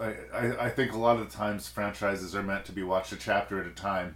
I, 0.00 0.14
I, 0.32 0.64
I 0.66 0.70
think 0.70 0.92
a 0.92 0.98
lot 0.98 1.18
of 1.18 1.30
the 1.30 1.36
times 1.36 1.68
franchises 1.68 2.34
are 2.34 2.42
meant 2.42 2.64
to 2.66 2.72
be 2.72 2.82
watched 2.82 3.12
a 3.12 3.16
chapter 3.16 3.60
at 3.60 3.66
a 3.66 3.70
time. 3.70 4.14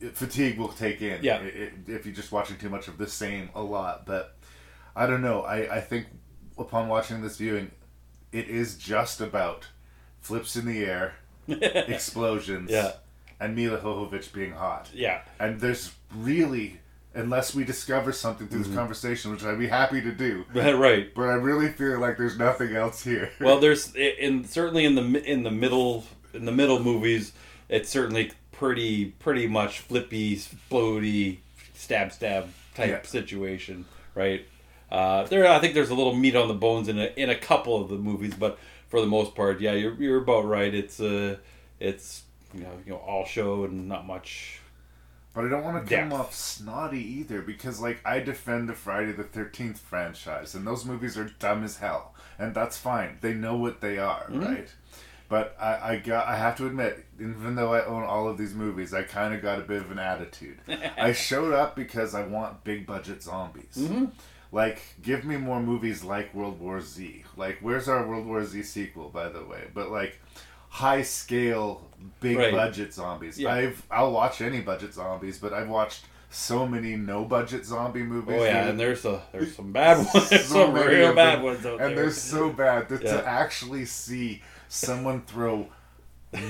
It- 0.00 0.16
fatigue 0.16 0.58
will 0.58 0.68
take 0.72 1.00
in 1.02 1.22
Yeah. 1.22 1.36
i- 1.36 1.40
i- 1.46 1.72
if 1.86 2.04
you're 2.04 2.14
just 2.14 2.32
watching 2.32 2.56
too 2.58 2.68
much 2.68 2.88
of 2.88 2.98
the 2.98 3.06
same 3.06 3.50
a 3.54 3.62
lot. 3.62 4.06
But 4.06 4.36
I 4.96 5.06
don't 5.06 5.22
know. 5.22 5.42
I, 5.42 5.76
I 5.76 5.80
think 5.80 6.06
upon 6.58 6.88
watching 6.88 7.22
this 7.22 7.36
viewing, 7.36 7.70
it 8.32 8.48
is 8.48 8.76
just 8.76 9.20
about 9.20 9.68
flips 10.20 10.56
in 10.56 10.66
the 10.66 10.84
air, 10.84 11.14
explosions, 11.48 12.70
Yeah. 12.70 12.92
and 13.40 13.54
Milla 13.54 13.78
Jovovich 13.78 14.32
being 14.32 14.52
hot. 14.52 14.88
Yeah. 14.94 15.20
And 15.38 15.60
there's 15.60 15.92
really, 16.14 16.80
unless 17.14 17.54
we 17.54 17.64
discover 17.64 18.12
something 18.12 18.48
through 18.48 18.64
this 18.64 18.74
conversation, 18.74 19.30
which 19.32 19.44
I'd 19.44 19.58
be 19.58 19.68
happy 19.68 20.00
to 20.02 20.12
do, 20.12 20.44
right. 20.54 21.14
but 21.14 21.28
I 21.28 21.34
really 21.34 21.68
feel 21.68 21.98
like 21.98 22.16
there's 22.18 22.38
nothing 22.38 22.74
else 22.76 23.02
here. 23.04 23.30
Well, 23.40 23.58
there's 23.60 23.94
in 23.94 24.44
certainly 24.44 24.84
in 24.84 24.94
the 24.94 25.22
in 25.24 25.42
the 25.42 25.50
middle 25.50 26.04
in 26.34 26.44
the 26.44 26.52
middle 26.52 26.82
movies, 26.82 27.32
it's 27.68 27.88
certainly 27.88 28.32
pretty 28.52 29.06
pretty 29.06 29.46
much 29.46 29.80
flippy, 29.80 30.36
splody, 30.36 31.38
stab 31.74 32.12
stab 32.12 32.48
type 32.74 32.88
Yeah. 32.90 33.02
situation, 33.02 33.84
right? 34.14 34.46
Uh, 34.90 35.24
there, 35.24 35.46
I 35.48 35.58
think 35.58 35.74
there's 35.74 35.90
a 35.90 35.94
little 35.94 36.14
meat 36.14 36.36
on 36.36 36.46
the 36.48 36.54
bones 36.54 36.88
in 36.88 36.98
a 36.98 37.06
in 37.16 37.28
a 37.30 37.34
couple 37.34 37.80
of 37.82 37.88
the 37.88 37.96
movies, 37.96 38.34
but 38.38 38.58
for 38.88 39.00
the 39.00 39.06
most 39.06 39.34
part, 39.34 39.60
yeah, 39.60 39.72
you're 39.72 39.94
you're 39.94 40.22
about 40.22 40.44
right. 40.46 40.72
It's 40.74 41.00
uh, 41.00 41.36
it's 41.80 42.22
you 42.54 42.60
know 42.62 42.72
you 42.84 42.92
know 42.92 42.98
all 42.98 43.24
show 43.24 43.64
and 43.64 43.88
not 43.88 44.06
much. 44.06 44.60
But 45.34 45.44
I 45.44 45.48
don't 45.50 45.64
want 45.64 45.86
to 45.86 45.94
come 45.94 46.14
off 46.14 46.32
snotty 46.34 46.98
either 47.18 47.42
because, 47.42 47.78
like, 47.78 48.00
I 48.06 48.20
defend 48.20 48.70
the 48.70 48.72
Friday 48.72 49.12
the 49.12 49.22
13th 49.24 49.76
franchise, 49.76 50.54
and 50.54 50.66
those 50.66 50.86
movies 50.86 51.18
are 51.18 51.26
dumb 51.38 51.62
as 51.62 51.76
hell. 51.76 52.14
And 52.38 52.54
that's 52.54 52.78
fine. 52.78 53.18
They 53.20 53.34
know 53.34 53.54
what 53.54 53.82
they 53.82 53.98
are, 53.98 54.24
Mm-hmm. 54.30 54.40
right? 54.40 54.74
But 55.28 55.54
I, 55.60 55.92
I 55.92 55.96
got 55.98 56.26
I 56.26 56.36
have 56.36 56.56
to 56.56 56.66
admit, 56.66 57.04
even 57.20 57.54
though 57.54 57.74
I 57.74 57.84
own 57.84 58.02
all 58.04 58.28
of 58.28 58.38
these 58.38 58.54
movies, 58.54 58.94
I 58.94 59.02
kind 59.02 59.34
of 59.34 59.42
got 59.42 59.58
a 59.58 59.62
bit 59.62 59.82
of 59.82 59.90
an 59.90 59.98
attitude. 59.98 60.58
I 60.96 61.12
showed 61.12 61.52
up 61.52 61.76
because 61.76 62.14
I 62.14 62.24
want 62.26 62.64
big 62.64 62.86
budget 62.86 63.22
zombies. 63.22 63.74
Mm-hmm. 63.76 64.04
Like, 64.52 64.80
give 65.02 65.24
me 65.24 65.36
more 65.36 65.60
movies 65.60 66.02
like 66.04 66.32
World 66.34 66.60
War 66.60 66.80
Z. 66.80 67.24
Like, 67.36 67.58
where's 67.60 67.88
our 67.88 68.06
World 68.06 68.26
War 68.26 68.44
Z 68.44 68.62
sequel, 68.62 69.08
by 69.08 69.28
the 69.28 69.44
way? 69.44 69.64
But 69.74 69.90
like, 69.90 70.18
high 70.68 71.02
scale, 71.02 71.82
big 72.20 72.36
Right. 72.38 72.52
budget 72.52 72.94
zombies. 72.94 73.38
Yeah. 73.38 73.52
I've 73.52 73.82
I'll 73.90 74.12
watch 74.12 74.40
any 74.40 74.60
budget 74.60 74.94
zombies, 74.94 75.38
but 75.38 75.52
I've 75.52 75.68
watched 75.68 76.04
so 76.30 76.66
many 76.66 76.96
no 76.96 77.24
budget 77.24 77.64
zombie 77.64 78.02
movies. 78.02 78.36
Oh 78.40 78.44
yeah, 78.44 78.62
that- 78.64 78.70
and 78.70 78.80
there's 78.80 79.04
a 79.04 79.22
there's 79.32 79.54
some 79.54 79.72
bad 79.72 79.98
ones, 80.14 80.28
so 80.28 80.36
some 80.38 80.74
real 80.74 81.14
bad 81.14 81.42
ones 81.42 81.64
out 81.64 81.80
and 81.80 81.90
there. 81.96 82.04
they're 82.04 82.10
so 82.10 82.50
bad 82.50 82.88
that 82.88 83.02
Yeah. 83.02 83.16
to 83.18 83.26
actually 83.26 83.84
see 83.84 84.42
someone 84.68 85.22
throw 85.22 85.68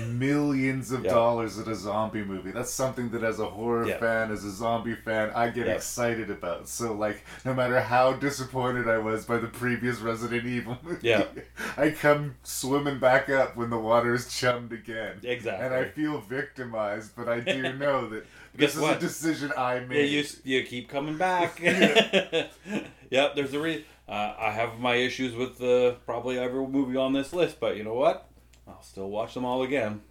millions 0.09 0.91
of 0.93 1.05
Yeah. 1.05 1.11
dollars 1.11 1.59
at 1.59 1.69
a 1.69 1.75
zombie 1.75 2.25
movie 2.25 2.51
that's 2.51 2.73
something 2.73 3.11
that 3.11 3.23
as 3.23 3.39
a 3.39 3.47
horror 3.47 3.87
Yeah. 3.89 3.99
fan 3.99 4.31
as 4.33 4.45
a 4.45 4.51
zombie 4.51 4.95
fan 4.95 5.31
i 5.35 5.49
get 5.51 5.67
Yeah. 5.67 5.75
excited 5.75 6.31
about 6.31 6.69
so 6.69 6.93
like 6.93 7.25
no 7.45 7.55
matter 7.55 7.81
how 7.81 8.13
disappointed 8.15 8.89
i 8.89 8.99
was 8.99 9.25
by 9.25 9.39
the 9.39 9.47
previous 9.49 9.99
resident 10.01 10.47
evil 10.47 10.79
movie 10.83 11.15
i 11.77 11.91
come 11.91 12.37
swimming 12.43 12.99
back 12.99 13.29
up 13.29 13.57
when 13.57 13.71
the 13.71 13.79
water 13.79 14.15
is 14.15 14.29
chummed 14.35 14.73
again 14.73 15.21
Exactly. 15.23 15.65
and 15.67 15.75
i 15.75 15.85
feel 15.85 16.21
victimized 16.21 17.13
but 17.17 17.29
i 17.29 17.41
do 17.41 17.73
know 17.79 18.09
that 18.09 18.25
this 18.55 18.75
is 18.75 18.81
what? 18.81 18.97
a 18.97 19.01
decision 19.01 19.53
i 19.57 19.81
made. 19.81 20.11
Yeah, 20.11 20.23
you 20.23 20.27
you 20.61 20.65
keep 20.65 20.89
coming 20.89 21.19
back. 21.19 21.61
yep, 23.11 23.35
there's 23.35 23.53
a 23.53 23.61
reason. 23.61 23.85
Uh, 24.09 24.35
I 24.39 24.51
have 24.51 24.79
my 24.79 24.95
issues 24.95 25.35
with 25.35 25.61
uh, 25.63 25.93
probably 26.07 26.39
every 26.39 26.67
movie 26.67 26.97
on 26.97 27.13
this 27.13 27.33
list, 27.33 27.59
but 27.61 27.77
you 27.77 27.85
know 27.85 27.95
what? 27.95 28.27
I'll 28.67 28.83
still 28.83 29.09
watch 29.11 29.35
them 29.35 29.45
all 29.45 29.63
again. 29.63 30.03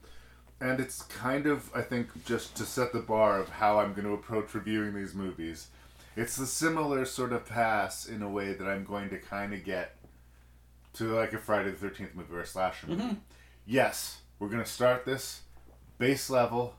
And 0.62 0.80
it's 0.80 1.02
kind 1.04 1.48
of, 1.48 1.70
I 1.76 1.82
think, 1.82 2.26
just 2.26 2.56
to 2.58 2.64
set 2.64 2.94
the 2.94 3.00
bar 3.02 3.40
of 3.40 3.50
how 3.50 3.80
I'm 3.80 3.94
going 3.94 4.06
to 4.08 4.14
approach 4.14 4.54
reviewing 4.54 4.94
these 4.96 5.14
movies. 5.14 5.68
It's 6.16 6.38
the 6.38 6.46
similar 6.46 7.04
sort 7.04 7.34
of 7.34 7.46
pass 7.46 8.06
in 8.06 8.22
a 8.22 8.30
way 8.30 8.54
that 8.54 8.66
I'm 8.66 8.86
going 8.86 9.10
to 9.10 9.18
kind 9.18 9.54
of 9.54 9.66
get 9.66 9.98
to 10.94 11.14
like 11.14 11.34
a 11.34 11.38
Friday 11.38 11.72
the 11.72 11.88
13th 11.88 12.16
movie 12.16 12.34
or 12.34 12.40
a 12.40 12.46
slasher 12.46 12.88
movie. 12.88 13.02
Mm-hmm. 13.02 13.14
Yes, 13.66 14.22
we're 14.40 14.48
going 14.48 14.64
to 14.64 14.70
start 14.70 15.04
this 15.06 15.42
base 15.98 16.30
level. 16.30 16.76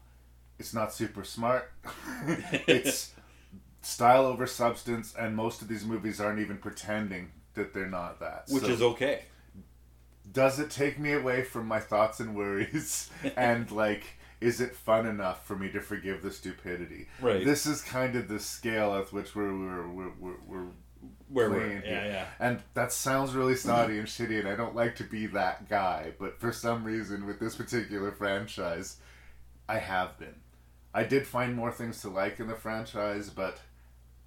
It's 0.59 0.73
not 0.73 0.95
super 0.95 1.23
smart. 1.23 1.71
it's 2.66 3.12
style 3.83 4.25
over 4.25 4.47
substance, 4.47 5.14
and 5.18 5.37
most 5.37 5.61
of 5.61 5.68
these 5.68 5.85
movies 5.85 6.18
aren't 6.18 6.38
even 6.40 6.56
pretending 6.56 7.30
that 7.54 7.75
they're 7.75 7.90
not 7.90 8.21
that. 8.21 8.45
Which 8.49 8.64
So- 8.64 8.71
is 8.71 8.80
okay. 8.83 9.25
Does 10.33 10.59
it 10.59 10.71
take 10.71 10.99
me 10.99 11.12
away 11.12 11.42
from 11.42 11.66
my 11.66 11.78
thoughts 11.80 12.21
and 12.21 12.35
worries 12.35 13.11
and 13.37 13.71
like 13.71 14.04
is 14.40 14.61
it 14.61 14.75
fun 14.75 15.06
enough 15.06 15.47
for 15.47 15.56
me 15.56 15.71
to 15.71 15.80
forgive 15.80 16.23
the 16.23 16.30
stupidity 16.30 17.09
Right. 17.21 17.45
this 17.45 17.64
is 17.66 17.80
kind 17.83 18.16
of 18.16 18.28
the 18.28 18.38
scale 18.40 18.95
at 18.95 19.12
which 19.12 19.35
we're 19.35 19.52
we're 19.56 19.88
we're, 19.88 20.11
we're, 20.21 20.35
we're 20.47 20.66
Where 21.28 21.50
we're 21.50 21.66
yeah 21.75 21.80
here. 21.80 22.04
yeah. 22.12 22.26
and 22.40 22.61
that 22.75 22.92
sounds 22.92 23.35
really 23.35 23.54
snotty 23.64 23.99
and 23.99 24.06
shitty 24.09 24.38
and 24.38 24.49
i 24.49 24.54
don't 24.56 24.75
like 24.75 24.97
to 24.97 25.04
be 25.04 25.26
that 25.28 25.68
guy 25.68 26.12
but 26.18 26.38
for 26.40 26.52
some 26.52 26.85
reason 26.85 27.26
with 27.26 27.38
this 27.40 27.54
particular 27.56 28.11
franchise 28.12 28.97
i 29.68 29.78
have 29.78 30.18
been 30.18 30.35
i 30.92 31.02
did 31.04 31.26
find 31.26 31.54
more 31.54 31.71
things 31.73 32.00
to 32.02 32.09
like 32.09 32.38
in 32.40 32.47
the 32.49 32.54
franchise 32.54 33.30
but 33.30 33.61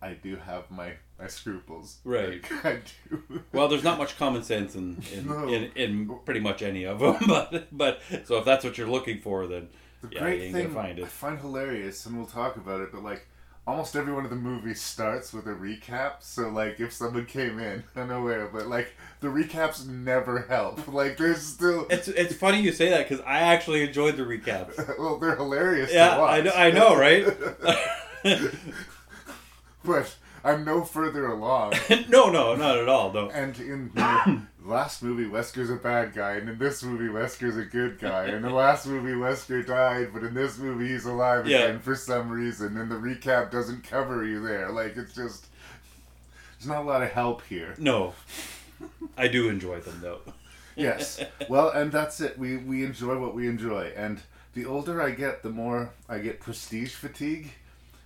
i 0.01 0.13
do 0.13 0.35
have 0.37 0.69
my 0.71 0.93
my 1.19 1.27
scruples 1.27 1.97
Right. 2.05 2.41
Like, 2.51 2.65
i 2.65 2.79
do 3.09 3.43
Well, 3.51 3.67
there's 3.67 3.83
not 3.83 3.97
much 3.97 4.17
common 4.17 4.43
sense 4.43 4.75
in 4.75 5.01
in, 5.13 5.27
No. 5.27 5.47
in, 5.47 5.71
in 5.75 6.19
pretty 6.25 6.39
much 6.39 6.61
any 6.61 6.85
of 6.85 6.99
them, 6.99 7.17
but 7.27 7.67
but 7.71 8.01
so 8.25 8.37
if 8.37 8.45
that's 8.45 8.63
what 8.63 8.77
you're 8.77 8.87
looking 8.89 9.19
for, 9.19 9.45
then 9.47 9.67
The 10.01 10.09
yeah, 10.13 10.19
great 10.21 10.51
thing 10.53 10.69
find 10.73 10.99
I 10.99 11.05
find 11.05 11.37
hilarious, 11.39 12.05
and 12.05 12.15
we'll 12.17 12.25
talk 12.27 12.55
about 12.55 12.79
it, 12.81 12.91
but 12.93 13.03
like 13.03 13.27
almost 13.67 13.95
every 13.95 14.11
one 14.13 14.23
of 14.23 14.31
the 14.31 14.35
movies 14.37 14.81
starts 14.81 15.31
with 15.33 15.45
a 15.45 15.49
recap. 15.53 16.13
So 16.21 16.47
like 16.49 16.79
if 16.79 16.91
someone 16.93 17.25
came 17.25 17.59
in 17.59 17.83
I 17.95 17.99
don't 17.99 18.07
know 18.07 18.23
where, 18.23 18.47
but 18.47 18.67
like 18.67 18.95
the 19.19 19.27
recaps 19.27 19.85
never 19.85 20.43
help. 20.43 20.87
Like 20.87 21.17
there's 21.17 21.41
still 21.41 21.85
It's 21.89 22.07
it's 22.07 22.33
funny 22.33 22.61
you 22.61 22.71
say 22.71 22.89
that 22.91 23.09
because 23.09 23.23
I 23.25 23.39
actually 23.39 23.83
enjoyed 23.83 24.15
the 24.15 24.23
recaps. 24.23 24.77
well, 24.97 25.19
they're 25.19 25.35
hilarious. 25.35 25.91
Yeah, 25.93 26.15
to 26.15 26.21
watch. 26.21 26.39
I 26.39 26.41
know, 26.41 26.51
I 26.65 26.71
know, 26.71 26.95
right? 26.95 27.25
But 29.89 30.15
I'm 30.43 30.63
no 30.63 30.83
further 30.83 31.27
along. 31.27 31.73
no, 32.09 32.29
no, 32.29 32.55
not 32.55 32.77
at 32.77 32.87
all. 32.87 33.11
Though. 33.11 33.29
And 33.29 33.57
in 33.59 33.91
the 33.95 34.41
last 34.63 35.03
movie, 35.03 35.25
Wesker's 35.25 35.69
a 35.69 35.75
bad 35.75 36.13
guy, 36.13 36.33
and 36.33 36.47
in 36.49 36.57
this 36.57 36.81
movie, 36.83 37.05
Wesker's 37.07 37.57
a 37.57 37.65
good 37.65 37.99
guy. 37.99 38.27
In 38.27 38.41
the 38.41 38.49
last 38.49 38.87
movie, 38.87 39.11
Wesker 39.11 39.65
died, 39.65 40.09
but 40.13 40.23
in 40.23 40.33
this 40.33 40.57
movie, 40.57 40.87
he's 40.89 41.05
alive 41.05 41.47
Yeah. 41.47 41.59
again 41.63 41.79
for 41.79 41.95
some 41.95 42.29
reason, 42.29 42.77
and 42.77 42.89
the 42.89 42.95
recap 42.95 43.51
doesn't 43.51 43.83
cover 43.83 44.23
you 44.25 44.41
there. 44.41 44.69
Like, 44.69 44.95
it's 44.97 45.13
just. 45.13 45.45
There's 46.57 46.67
not 46.67 46.83
a 46.83 46.87
lot 46.87 47.01
of 47.03 47.09
help 47.11 47.41
here. 47.47 47.73
No. 47.77 48.13
I 49.17 49.27
do 49.27 49.49
enjoy 49.49 49.79
them 49.81 49.99
though. 50.01 50.19
Yes. 50.75 51.21
Well, 51.49 51.71
and 51.71 51.91
that's 51.91 52.21
it. 52.21 52.37
We, 52.39 52.55
we 52.55 52.85
enjoy 52.85 53.19
what 53.19 53.35
we 53.35 53.49
enjoy. 53.49 53.91
And 53.97 54.21
the 54.53 54.65
older 54.65 55.01
I 55.01 55.11
get, 55.11 55.43
the 55.43 55.49
more 55.49 55.91
I 56.07 56.19
get 56.19 56.39
prestige 56.39 56.93
fatigue. 56.95 57.51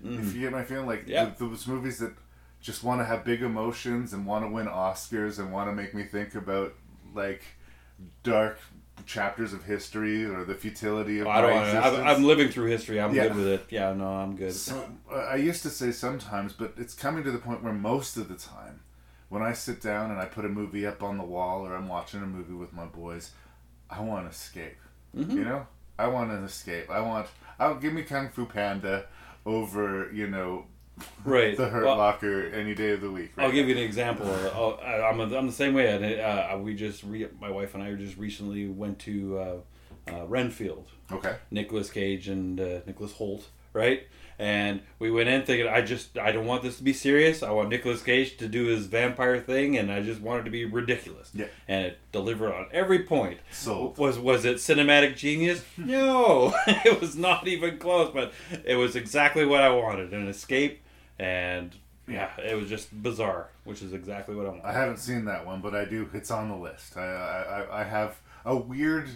If 0.03 0.33
you 0.35 0.41
get 0.41 0.51
my 0.51 0.63
feeling, 0.63 0.85
like 0.85 1.05
Mm. 1.05 1.09
Yeah. 1.09 1.25
th- 1.25 1.37
those 1.39 1.65
movies 1.67 1.99
that 1.99 2.13
just 2.61 2.83
want 2.83 3.01
to 3.01 3.05
have 3.05 3.23
big 3.23 3.41
emotions 3.41 4.13
and 4.13 4.25
want 4.25 4.43
to 4.45 4.49
win 4.49 4.67
Oscars 4.67 5.39
and 5.39 5.51
want 5.51 5.69
to 5.69 5.73
make 5.75 5.93
me 5.93 6.03
think 6.03 6.35
about 6.35 6.73
like 7.13 7.41
dark 8.23 8.59
chapters 9.05 9.53
of 9.53 9.63
history 9.63 10.23
or 10.25 10.45
the 10.45 10.53
futility 10.55 11.19
of 11.19 11.27
I 11.27 11.41
don't 11.41 11.51
my 11.55 11.65
existence. 11.65 11.97
I'm, 11.97 12.07
I'm 12.07 12.23
living 12.23 12.49
through 12.49 12.67
history. 12.69 13.01
I'm 13.01 13.13
Yeah. 13.13 13.27
good 13.29 13.35
with 13.37 13.47
it. 13.47 13.65
Yeah, 13.69 13.93
no, 13.93 14.07
I'm 14.07 14.35
good. 14.35 14.53
So, 14.53 14.87
uh, 15.11 15.15
I 15.15 15.35
used 15.35 15.61
to 15.63 15.69
say 15.69 15.91
sometimes, 15.91 16.53
but 16.53 16.73
it's 16.77 16.93
coming 16.93 17.23
to 17.23 17.31
the 17.31 17.37
point 17.39 17.63
where 17.63 17.73
most 17.73 18.17
of 18.17 18.29
the 18.29 18.35
time, 18.35 18.81
when 19.29 19.41
I 19.41 19.53
sit 19.53 19.81
down 19.81 20.11
and 20.11 20.19
I 20.19 20.25
put 20.25 20.45
a 20.45 20.49
movie 20.49 20.85
up 20.85 21.01
on 21.01 21.17
the 21.17 21.23
wall 21.23 21.65
or 21.65 21.75
I'm 21.75 21.87
watching 21.87 22.21
a 22.21 22.25
movie 22.27 22.53
with 22.53 22.71
my 22.71 22.85
boys, 22.85 23.31
I 23.89 23.99
want 24.01 24.25
to 24.25 24.31
escape. 24.31 24.77
Mm-hmm. 25.17 25.37
You 25.37 25.43
know, 25.43 25.67
I 25.97 26.07
want 26.07 26.29
to 26.29 26.37
escape. 26.43 26.89
I 26.89 26.99
want. 27.01 27.27
I'll 27.59 27.75
give 27.75 27.93
me 27.93 28.03
Kung 28.03 28.29
Fu 28.29 28.45
Panda 28.45 29.05
over 29.45 30.09
you 30.13 30.27
know 30.27 30.65
Right. 31.25 31.57
the 31.57 31.69
Hurt 31.69 31.85
Well, 31.85 31.97
Locker 31.97 32.47
any 32.49 32.75
day 32.75 32.91
of 32.91 33.01
the 33.01 33.09
week. 33.11 33.31
I'll 33.37 33.51
give 33.51 33.67
you 33.67 33.75
an 33.75 33.81
example. 33.81 34.27
I'll, 34.53 34.79
I- 34.83 35.01
I'm, 35.09 35.19
I'm 35.19 35.47
the 35.47 35.51
same 35.51 35.73
way. 35.73 35.87
And 35.87 36.19
uh, 36.21 36.57
we 36.61 36.75
just 36.75 37.03
re- 37.03 37.29
my 37.41 37.49
wife 37.49 37.73
and 37.73 37.81
I 37.83 37.93
just 37.95 38.15
recently 38.15 38.67
went 38.67 38.99
to 38.99 39.39
uh, 39.39 39.55
uh, 40.11 40.25
Renfield. 40.27 40.87
Okay. 41.11 41.35
Nicolas 41.49 41.89
Cage 41.89 42.27
and 42.27 42.59
uh, 42.61 42.79
Nicholas 42.85 43.13
Hoult, 43.13 43.45
right? 43.73 44.03
And 44.39 44.81
we 44.99 45.11
went 45.11 45.29
in 45.29 45.43
thinking, 45.43 45.67
I 45.67 45.81
just, 45.81 46.17
I 46.17 46.31
don't 46.31 46.45
want 46.47 46.63
this 46.63 46.77
to 46.77 46.83
be 46.83 46.93
serious. 46.93 47.43
I 47.43 47.51
want 47.51 47.69
Nicolas 47.69 48.01
Cage 48.01 48.35
to 48.37 48.47
do 48.47 48.65
his 48.65 48.87
vampire 48.87 49.39
thing, 49.39 49.77
and 49.77 49.91
I 49.91 50.01
just 50.01 50.21
want 50.21 50.41
it 50.41 50.43
to 50.45 50.49
be 50.49 50.65
ridiculous. 50.65 51.29
Yeah. 51.33 51.45
And 51.67 51.85
it 51.85 51.99
delivered 52.11 52.51
on 52.53 52.65
every 52.71 52.99
point. 53.03 53.39
So 53.51 53.93
Was 53.97 54.17
was 54.17 54.43
it 54.45 54.57
cinematic 54.57 55.15
genius? 55.15 55.63
No, 55.77 56.53
it 56.67 56.99
was 56.99 57.15
not 57.15 57.47
even 57.47 57.77
close. 57.77 58.11
But 58.13 58.33
it 58.65 58.75
was 58.75 58.95
exactly 58.95 59.45
what 59.45 59.61
I 59.61 59.69
wanted: 59.69 60.13
an 60.13 60.27
escape, 60.27 60.81
and 61.19 61.75
yeah, 62.07 62.31
it 62.39 62.55
was 62.55 62.67
just 62.69 63.01
bizarre, 63.03 63.49
which 63.63 63.81
is 63.81 63.93
exactly 63.93 64.35
what 64.35 64.45
I 64.45 64.49
want. 64.49 64.65
I 64.65 64.73
haven't 64.73 64.97
seen 64.97 65.25
that 65.25 65.45
one, 65.45 65.61
but 65.61 65.73
I 65.75 65.85
do. 65.85 66.09
It's 66.13 66.31
on 66.31 66.49
the 66.49 66.55
list. 66.57 66.97
I, 66.97 67.03
I, 67.05 67.61
I- 67.61 67.81
I 67.81 67.83
have 67.83 68.17
a 68.45 68.55
weird. 68.57 69.09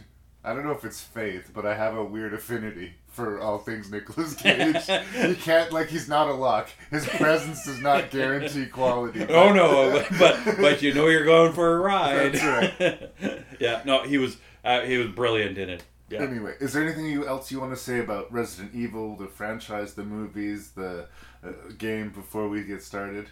I 0.43 0.53
don't 0.53 0.63
know 0.63 0.71
if 0.71 0.85
it's 0.85 1.01
faith, 1.01 1.51
but 1.53 1.65
I 1.65 1.75
have 1.75 1.95
a 1.97 2.03
weird 2.05 2.33
affinity 2.33 2.93
for 3.17 3.41
all 3.41 3.57
things 3.57 3.91
Nicolas 3.91 4.35
Cage. 4.41 4.85
he 4.85 5.35
can't 5.35 5.73
like 5.73 5.87
he's 5.87 6.07
not 6.07 6.29
a 6.29 6.33
lock. 6.33 6.69
His 6.91 7.05
presence 7.07 7.65
does 7.65 7.81
not 7.81 8.11
guarantee 8.11 8.67
quality. 8.67 9.25
Oh 9.27 9.51
no, 9.51 10.05
but 10.19 10.39
but 10.57 10.81
you 10.83 10.93
know 10.93 11.07
you're 11.07 11.25
going 11.25 11.51
for 11.51 11.77
a 11.77 11.79
ride. 11.79 12.33
That's 12.33 13.03
yeah, 13.59 13.81
no, 13.85 14.03
he 14.03 14.19
was 14.19 14.37
uh, 14.63 14.81
he 14.81 14.97
was 14.97 15.07
brilliant 15.07 15.57
in 15.57 15.69
it. 15.69 15.83
Yeah. 16.09 16.21
Anyway, 16.21 16.53
is 16.61 16.71
there 16.71 16.83
anything 16.83 17.05
you, 17.07 17.27
else 17.27 17.51
you 17.51 17.59
want 17.59 17.73
to 17.73 17.79
say 17.79 17.99
about 17.99 18.31
Resident 18.31 18.73
Evil, 18.73 19.17
the 19.17 19.27
franchise, 19.27 19.95
the 19.95 20.05
movies, 20.05 20.69
the 20.71 21.07
uh, 21.43 21.51
game 21.77 22.11
before 22.11 22.47
we 22.47 22.63
get 22.63 22.81
started? 22.81 23.27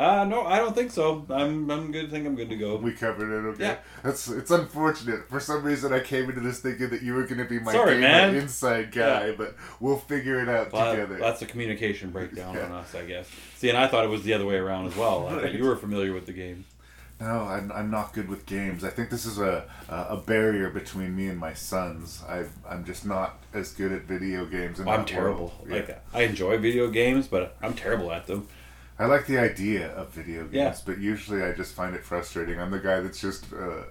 Uh, 0.00 0.24
no, 0.24 0.46
I 0.46 0.56
don't 0.56 0.74
think 0.74 0.90
so. 0.90 1.26
I'm 1.28 1.70
I'm 1.70 1.92
good. 1.92 2.10
think 2.10 2.26
I'm 2.26 2.34
good 2.34 2.48
to 2.48 2.56
go. 2.56 2.76
We 2.76 2.92
covered 2.92 3.30
it, 3.30 3.46
okay? 3.50 3.62
Yeah. 3.64 3.76
That's 4.02 4.28
it's 4.28 4.50
unfortunate. 4.50 5.28
For 5.28 5.40
some 5.40 5.62
reason, 5.62 5.92
I 5.92 6.00
came 6.00 6.30
into 6.30 6.40
this 6.40 6.60
thinking 6.60 6.88
that 6.88 7.02
you 7.02 7.12
were 7.12 7.24
going 7.24 7.36
to 7.36 7.44
be 7.44 7.58
my 7.58 7.72
Sorry, 7.72 7.96
gamer 7.96 8.00
man. 8.08 8.34
inside 8.34 8.92
guy, 8.92 9.26
Yeah. 9.26 9.32
but 9.36 9.56
we'll 9.78 9.98
figure 9.98 10.40
it 10.40 10.48
out 10.48 10.72
Well, 10.72 10.92
together. 10.92 11.18
that's 11.18 11.42
a 11.42 11.46
communication 11.46 12.10
breakdown 12.12 12.54
Yeah. 12.54 12.64
on 12.64 12.72
us, 12.72 12.94
I 12.94 13.04
guess. 13.04 13.28
See, 13.56 13.68
and 13.68 13.76
I 13.76 13.88
thought 13.88 14.04
it 14.04 14.08
was 14.08 14.22
the 14.22 14.32
other 14.32 14.46
way 14.46 14.56
around 14.56 14.86
as 14.86 14.96
well. 14.96 15.28
I 15.28 15.38
thought 15.42 15.52
you 15.52 15.64
were 15.64 15.76
familiar 15.76 16.14
with 16.14 16.24
the 16.24 16.32
game. 16.32 16.64
No, 17.20 17.42
I'm, 17.42 17.70
I'm 17.70 17.90
not 17.90 18.14
good 18.14 18.30
with 18.30 18.46
games. 18.46 18.82
I 18.82 18.88
think 18.88 19.10
this 19.10 19.26
is 19.26 19.38
a 19.38 19.64
a, 19.90 20.16
barrier 20.16 20.70
between 20.70 21.14
me 21.14 21.26
and 21.26 21.38
my 21.38 21.52
sons. 21.52 22.22
I 22.26 22.44
I'm 22.66 22.86
just 22.86 23.04
not 23.04 23.38
as 23.52 23.72
good 23.74 23.92
at 23.92 24.04
video 24.04 24.46
games. 24.46 24.80
In 24.80 24.88
I'm 24.88 25.04
terrible. 25.04 25.52
world. 25.58 25.68
Like 25.70 25.88
Yeah. 25.88 25.98
I 26.14 26.22
enjoy 26.22 26.56
video 26.56 26.88
games, 26.88 27.28
but 27.28 27.58
I'm 27.60 27.74
terrible 27.74 28.10
at 28.10 28.26
them. 28.26 28.48
I 29.00 29.06
like 29.06 29.26
the 29.26 29.38
idea 29.38 29.88
of 29.96 30.10
video 30.10 30.42
games, 30.42 30.52
Yeah. 30.54 30.76
but 30.84 30.98
usually 30.98 31.42
I 31.42 31.52
just 31.52 31.74
find 31.74 31.94
it 31.96 32.04
frustrating. 32.04 32.60
I'm 32.60 32.70
the 32.70 32.78
guy 32.78 33.00
that's 33.00 33.20
just 33.20 33.46
uh, 33.52 33.84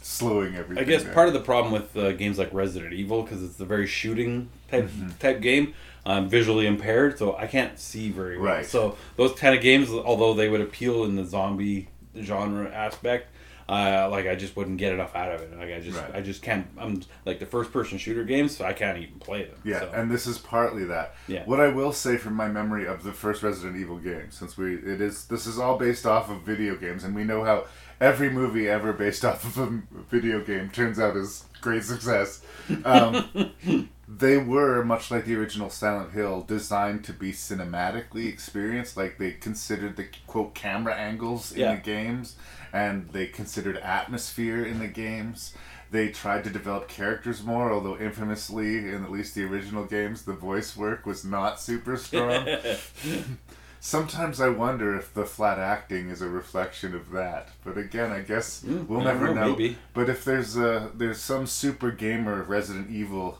slowing 0.00 0.56
everything. 0.56 0.82
I 0.82 0.86
guess 0.88 1.04
down. 1.04 1.12
part 1.14 1.28
of 1.28 1.34
the 1.34 1.40
problem 1.40 1.72
with 1.72 1.96
uh, 1.96 2.12
games 2.12 2.38
like 2.38 2.52
Resident 2.52 2.92
Evil 2.94 3.22
because 3.22 3.42
it's 3.42 3.60
a 3.60 3.64
very 3.66 3.86
shooting 3.86 4.48
type 4.70 4.84
Mm-hmm. 4.88 5.08
type 5.18 5.40
game. 5.42 5.74
I'm 6.06 6.28
visually 6.28 6.66
impaired, 6.66 7.18
so 7.18 7.36
I 7.36 7.46
can't 7.46 7.78
see 7.78 8.10
very 8.10 8.36
well. 8.38 8.54
Right. 8.54 8.66
So 8.66 8.96
those 9.16 9.32
kind 9.38 9.54
of 9.54 9.62
games, 9.62 9.90
although 9.90 10.34
they 10.34 10.48
would 10.48 10.60
appeal 10.60 11.04
in 11.04 11.16
the 11.16 11.24
zombie 11.24 11.88
genre 12.20 12.70
aspect, 12.70 13.28
uh, 13.68 14.08
like 14.10 14.26
I 14.26 14.34
just 14.34 14.56
wouldn't 14.56 14.78
get 14.78 14.92
enough 14.92 15.14
out 15.16 15.32
of 15.32 15.40
it. 15.40 15.56
Like 15.56 15.72
I 15.72 15.80
just, 15.80 15.98
Right. 15.98 16.14
I 16.14 16.20
just 16.20 16.42
can't. 16.42 16.66
I'm 16.78 17.02
like 17.24 17.38
the 17.38 17.46
first 17.46 17.72
person 17.72 17.98
shooter 17.98 18.24
games, 18.24 18.56
so 18.56 18.64
I 18.64 18.72
can't 18.72 18.98
even 18.98 19.18
play 19.18 19.44
them. 19.44 19.56
Yeah, 19.64 19.80
so. 19.80 19.90
and 19.94 20.10
this 20.10 20.26
is 20.26 20.38
partly 20.38 20.84
that. 20.84 21.14
Yeah. 21.28 21.44
What 21.46 21.60
I 21.60 21.68
will 21.68 21.92
say 21.92 22.16
from 22.16 22.34
my 22.34 22.48
memory 22.48 22.86
of 22.86 23.02
the 23.02 23.12
first 23.12 23.42
Resident 23.42 23.76
Evil 23.76 23.98
game, 23.98 24.30
since 24.30 24.56
we 24.56 24.74
it 24.74 25.00
is 25.00 25.26
this 25.26 25.46
is 25.46 25.58
all 25.58 25.78
based 25.78 26.06
off 26.06 26.30
of 26.30 26.42
video 26.42 26.76
games, 26.76 27.04
and 27.04 27.14
we 27.14 27.24
know 27.24 27.44
how 27.44 27.66
every 28.00 28.28
movie 28.28 28.68
ever 28.68 28.92
based 28.92 29.24
off 29.24 29.44
of 29.44 29.58
a 29.58 29.82
video 30.10 30.40
game 30.44 30.68
turns 30.70 30.98
out 30.98 31.16
is 31.16 31.44
great 31.60 31.84
success. 31.84 32.42
Um, 32.84 33.50
they 34.16 34.36
were 34.38 34.84
much 34.84 35.10
like 35.10 35.24
the 35.24 35.34
original 35.36 35.70
Silent 35.70 36.12
Hill, 36.12 36.42
designed 36.42 37.04
to 37.04 37.12
be 37.12 37.32
cinematically 37.32 38.26
experienced. 38.28 38.96
Like 38.96 39.18
they 39.18 39.32
considered 39.32 39.96
the 39.96 40.06
quote 40.26 40.54
camera 40.54 40.94
angles 40.94 41.52
in 41.52 41.60
Yeah. 41.60 41.74
the 41.76 41.80
games, 41.80 42.36
and 42.72 43.08
they 43.10 43.26
considered 43.26 43.76
atmosphere 43.78 44.64
in 44.64 44.78
the 44.78 44.88
games. 44.88 45.54
They 45.90 46.08
tried 46.08 46.44
to 46.44 46.50
develop 46.50 46.88
characters 46.88 47.42
more, 47.44 47.70
although 47.72 47.96
infamously, 47.96 48.78
in 48.88 49.04
at 49.04 49.12
least 49.12 49.34
the 49.34 49.44
original 49.44 49.84
games, 49.84 50.22
the 50.22 50.32
voice 50.32 50.76
work 50.76 51.06
was 51.06 51.24
not 51.24 51.60
super 51.60 51.96
strong. 51.96 52.48
Sometimes 53.80 54.40
I 54.40 54.48
wonder 54.48 54.96
if 54.96 55.12
the 55.12 55.26
flat 55.26 55.58
acting 55.58 56.08
is 56.08 56.22
a 56.22 56.28
reflection 56.28 56.94
of 56.94 57.10
that. 57.10 57.50
But 57.64 57.76
again, 57.76 58.12
I 58.12 58.20
guess 58.20 58.64
we'll 58.64 59.00
Mm, 59.00 59.00
I 59.00 59.04
never 59.04 59.26
know, 59.26 59.34
know. 59.34 59.50
maybe. 59.50 59.76
But 59.92 60.08
if 60.08 60.24
there's 60.24 60.56
a 60.56 60.90
there's 60.94 61.20
some 61.20 61.46
super 61.46 61.90
gamer 61.90 62.40
of 62.40 62.48
Resident 62.48 62.90
Evil 62.90 63.38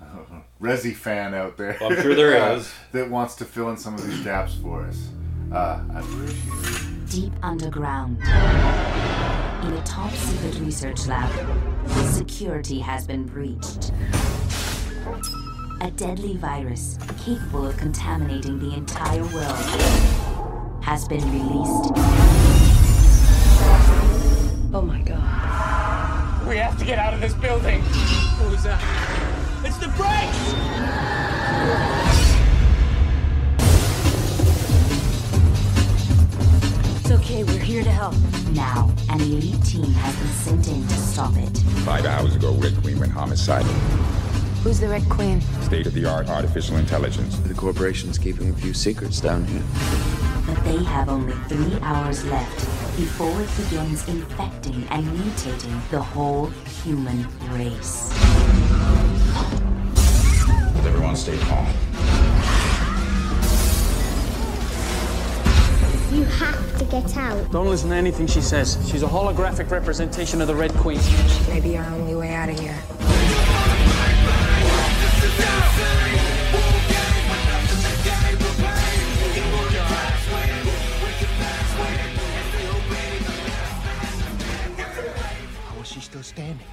Resi 0.60 0.94
fan 0.94 1.34
out 1.34 1.56
there, 1.56 1.76
Well, 1.80 1.92
I'm 1.92 2.02
sure 2.02 2.14
there 2.14 2.42
uh, 2.42 2.56
is. 2.56 2.72
that 2.92 3.08
wants 3.10 3.34
to 3.36 3.44
fill 3.44 3.70
in 3.70 3.76
some 3.76 3.94
of 3.94 4.06
these 4.06 4.20
gaps 4.20 4.54
for 4.62 4.84
us, 4.84 5.08
uh, 5.52 5.80
I 5.92 6.00
appreciate 6.00 6.36
it. 6.54 7.10
Deep 7.10 7.32
underground, 7.42 8.18
in 8.20 9.72
a 9.72 9.82
top 9.84 10.12
secret 10.12 10.60
research 10.60 11.06
lab, 11.06 11.30
security 12.06 12.78
has 12.78 13.06
been 13.06 13.24
breached. 13.26 13.90
A 15.82 15.90
deadly 15.92 16.36
virus 16.36 16.98
capable 17.24 17.66
of 17.66 17.76
contaminating 17.78 18.58
the 18.60 18.74
entire 18.76 19.22
world 19.24 19.56
has 20.84 21.08
been 21.08 21.24
released. 21.32 21.90
Oh 24.72 24.82
my 24.86 25.00
god. 25.02 26.46
We 26.46 26.56
have 26.58 26.78
to 26.78 26.84
get 26.84 26.98
out 26.98 27.14
of 27.14 27.20
this 27.20 27.34
building. 27.34 27.80
What 27.82 28.50
was 28.52 28.62
that? 28.64 28.80
It's 29.62 29.76
the 29.76 29.88
brakes! 29.88 30.54
It's 37.00 37.10
okay, 37.10 37.44
we're 37.44 37.58
here 37.58 37.82
to 37.82 37.90
help. 37.90 38.14
Now, 38.52 38.90
an 39.10 39.20
elite 39.20 39.62
team 39.62 39.84
has 39.84 40.16
been 40.16 40.28
sent 40.28 40.68
in 40.68 40.88
to 40.88 40.94
stop 40.94 41.36
it. 41.36 41.54
Five 41.84 42.06
hours 42.06 42.34
ago, 42.36 42.54
Red 42.54 42.74
Queen 42.82 42.98
went 42.98 43.12
homicidal. 43.12 43.70
Who's 44.62 44.80
the 44.80 44.88
Red 44.88 45.06
Queen? 45.10 45.42
State 45.60 45.86
of 45.86 45.92
the 45.92 46.06
art 46.06 46.30
artificial 46.30 46.78
intelligence. 46.78 47.38
The 47.40 47.52
corporation's 47.52 48.16
keeping 48.16 48.48
a 48.48 48.54
few 48.54 48.72
secrets 48.72 49.20
down 49.20 49.44
here. 49.44 49.62
But 50.46 50.64
they 50.64 50.82
have 50.84 51.10
only 51.10 51.34
three 51.48 51.78
hours 51.82 52.24
left 52.24 52.60
before 52.96 53.38
it 53.42 53.50
begins 53.58 54.08
infecting 54.08 54.86
and 54.88 55.06
mutating 55.06 55.90
the 55.90 56.00
whole 56.00 56.46
human 56.82 57.26
race. 57.52 58.10
Everyone 61.00 61.16
stay 61.16 61.38
calm. 61.38 61.66
You 66.12 66.24
have 66.24 66.78
to 66.78 66.84
get 66.84 67.16
out. 67.16 67.50
Don't 67.50 67.68
listen 67.68 67.88
to 67.88 67.96
anything 67.96 68.26
she 68.26 68.42
says. 68.42 68.76
She's 68.86 69.02
a 69.02 69.06
holographic 69.06 69.70
representation 69.70 70.42
of 70.42 70.46
the 70.46 70.54
Red 70.54 70.74
Queen. 70.74 71.00
Maybe 71.48 71.78
our 71.78 71.90
only 71.94 72.14
way 72.14 72.34
out 72.34 72.50
of 72.50 72.60
here. 72.60 72.74
How 85.64 85.80
is 85.80 85.88
she 85.88 86.00
still 86.00 86.22
standing? 86.22 86.66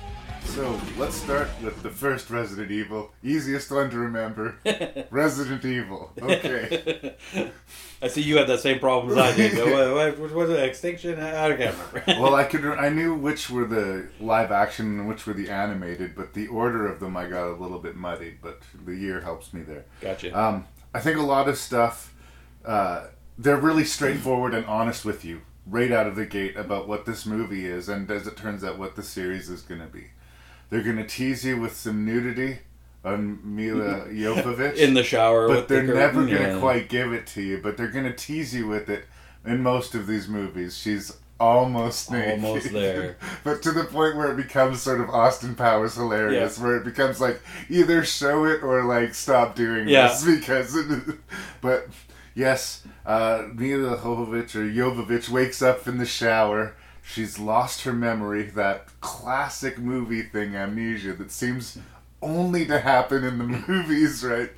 So 0.47 0.79
let's 0.97 1.15
start 1.15 1.49
with 1.61 1.83
the 1.83 1.89
first 1.89 2.29
Resident 2.29 2.71
Evil, 2.71 3.11
easiest 3.23 3.69
one 3.69 3.89
to 3.89 3.97
remember. 3.97 4.55
Resident 5.11 5.63
Evil. 5.65 6.11
Okay. 6.19 7.15
I 8.01 8.07
see 8.07 8.21
you 8.21 8.37
had 8.37 8.47
that 8.47 8.61
same 8.61 8.79
problem 8.79 9.11
as 9.11 9.17
I 9.17 9.35
did. 9.35 9.57
what, 9.71 9.93
what, 9.93 10.19
what 10.19 10.31
was 10.33 10.49
it? 10.49 10.63
Extinction? 10.63 11.19
I 11.19 11.55
can't 11.55 11.75
remember. 11.95 12.21
well, 12.21 12.35
I 12.35 12.43
could 12.43 12.65
I 12.65 12.89
knew 12.89 13.13
which 13.13 13.49
were 13.49 13.65
the 13.65 14.07
live 14.19 14.51
action 14.51 14.99
and 14.99 15.07
which 15.07 15.27
were 15.27 15.33
the 15.33 15.49
animated, 15.49 16.15
but 16.15 16.33
the 16.33 16.47
order 16.47 16.87
of 16.87 16.99
them 16.99 17.15
I 17.15 17.27
got 17.27 17.49
a 17.49 17.53
little 17.53 17.79
bit 17.79 17.95
muddied. 17.95 18.39
But 18.41 18.61
the 18.85 18.95
year 18.95 19.21
helps 19.21 19.53
me 19.53 19.61
there. 19.61 19.85
Gotcha. 20.01 20.37
Um, 20.37 20.65
I 20.93 20.99
think 20.99 21.17
a 21.17 21.23
lot 21.23 21.47
of 21.47 21.57
stuff 21.57 22.13
uh, 22.65 23.07
they're 23.37 23.57
really 23.57 23.85
straightforward 23.85 24.53
and 24.53 24.65
honest 24.65 25.05
with 25.05 25.23
you 25.23 25.41
right 25.65 25.91
out 25.91 26.07
of 26.07 26.15
the 26.15 26.25
gate 26.25 26.55
about 26.55 26.87
what 26.87 27.05
this 27.05 27.25
movie 27.25 27.65
is, 27.65 27.89
and 27.89 28.09
as 28.09 28.25
it 28.25 28.37
turns 28.37 28.63
out, 28.63 28.77
what 28.77 28.95
the 28.95 29.03
series 29.03 29.49
is 29.49 29.61
going 29.61 29.81
to 29.81 29.87
be. 29.87 30.05
They're 30.69 30.83
going 30.83 30.97
to 30.97 31.07
tease 31.07 31.45
you 31.45 31.59
with 31.59 31.75
some 31.75 32.05
nudity 32.05 32.59
on 33.05 33.39
Milla 33.43 34.05
Jovovich 34.09 34.75
In 34.75 34.93
the 34.93 35.03
shower, 35.03 35.47
but 35.47 35.67
they're 35.67 35.85
the 35.85 35.93
never 35.93 36.25
going 36.25 36.37
to 36.37 36.53
yeah. 36.55 36.59
quite 36.59 36.89
give 36.89 37.13
it 37.13 37.25
to 37.27 37.41
you. 37.41 37.59
But 37.61 37.77
they're 37.77 37.87
going 37.87 38.05
to 38.05 38.13
tease 38.13 38.53
you 38.53 38.67
with 38.67 38.89
it 38.89 39.05
in 39.45 39.63
most 39.63 39.95
of 39.95 40.07
these 40.07 40.27
movies. 40.27 40.77
She's 40.77 41.17
almost 41.39 42.11
naked. 42.11 42.43
Almost 42.43 42.73
there. 42.73 43.15
but 43.43 43.61
to 43.61 43.71
the 43.71 43.83
point 43.85 44.17
where 44.17 44.31
it 44.31 44.35
becomes 44.37 44.81
sort 44.81 44.99
of 44.99 45.09
Austin 45.09 45.55
Powers 45.55 45.95
hilarious, 45.95 46.57
Yeah. 46.57 46.63
where 46.65 46.77
it 46.77 46.83
becomes 46.83 47.21
like 47.21 47.39
either 47.69 48.03
show 48.03 48.45
it 48.45 48.63
or 48.63 48.83
like 48.83 49.13
stop 49.13 49.55
doing 49.55 49.87
Yeah. 49.87 50.07
this 50.09 50.25
because. 50.39 50.75
It, 50.75 51.15
but 51.61 51.87
yes, 52.35 52.83
uh, 53.05 53.43
Milla 53.53 53.97
Jovovich 53.97 54.55
or 54.55 54.65
Jovovich 54.69 55.29
wakes 55.29 55.61
up 55.61 55.87
in 55.87 55.97
the 55.97 56.05
shower. 56.05 56.75
She's 57.07 57.39
lost 57.39 57.83
her 57.83 57.93
memory, 57.93 58.43
that 58.43 58.87
classic 58.99 59.77
movie 59.79 60.23
thing, 60.23 60.55
amnesia, 60.55 61.13
that 61.13 61.31
seems 61.31 61.77
only 62.21 62.65
to 62.65 62.79
happen 62.79 63.23
in 63.23 63.37
the 63.37 63.43
movies, 63.67 64.23
right? 64.23 64.51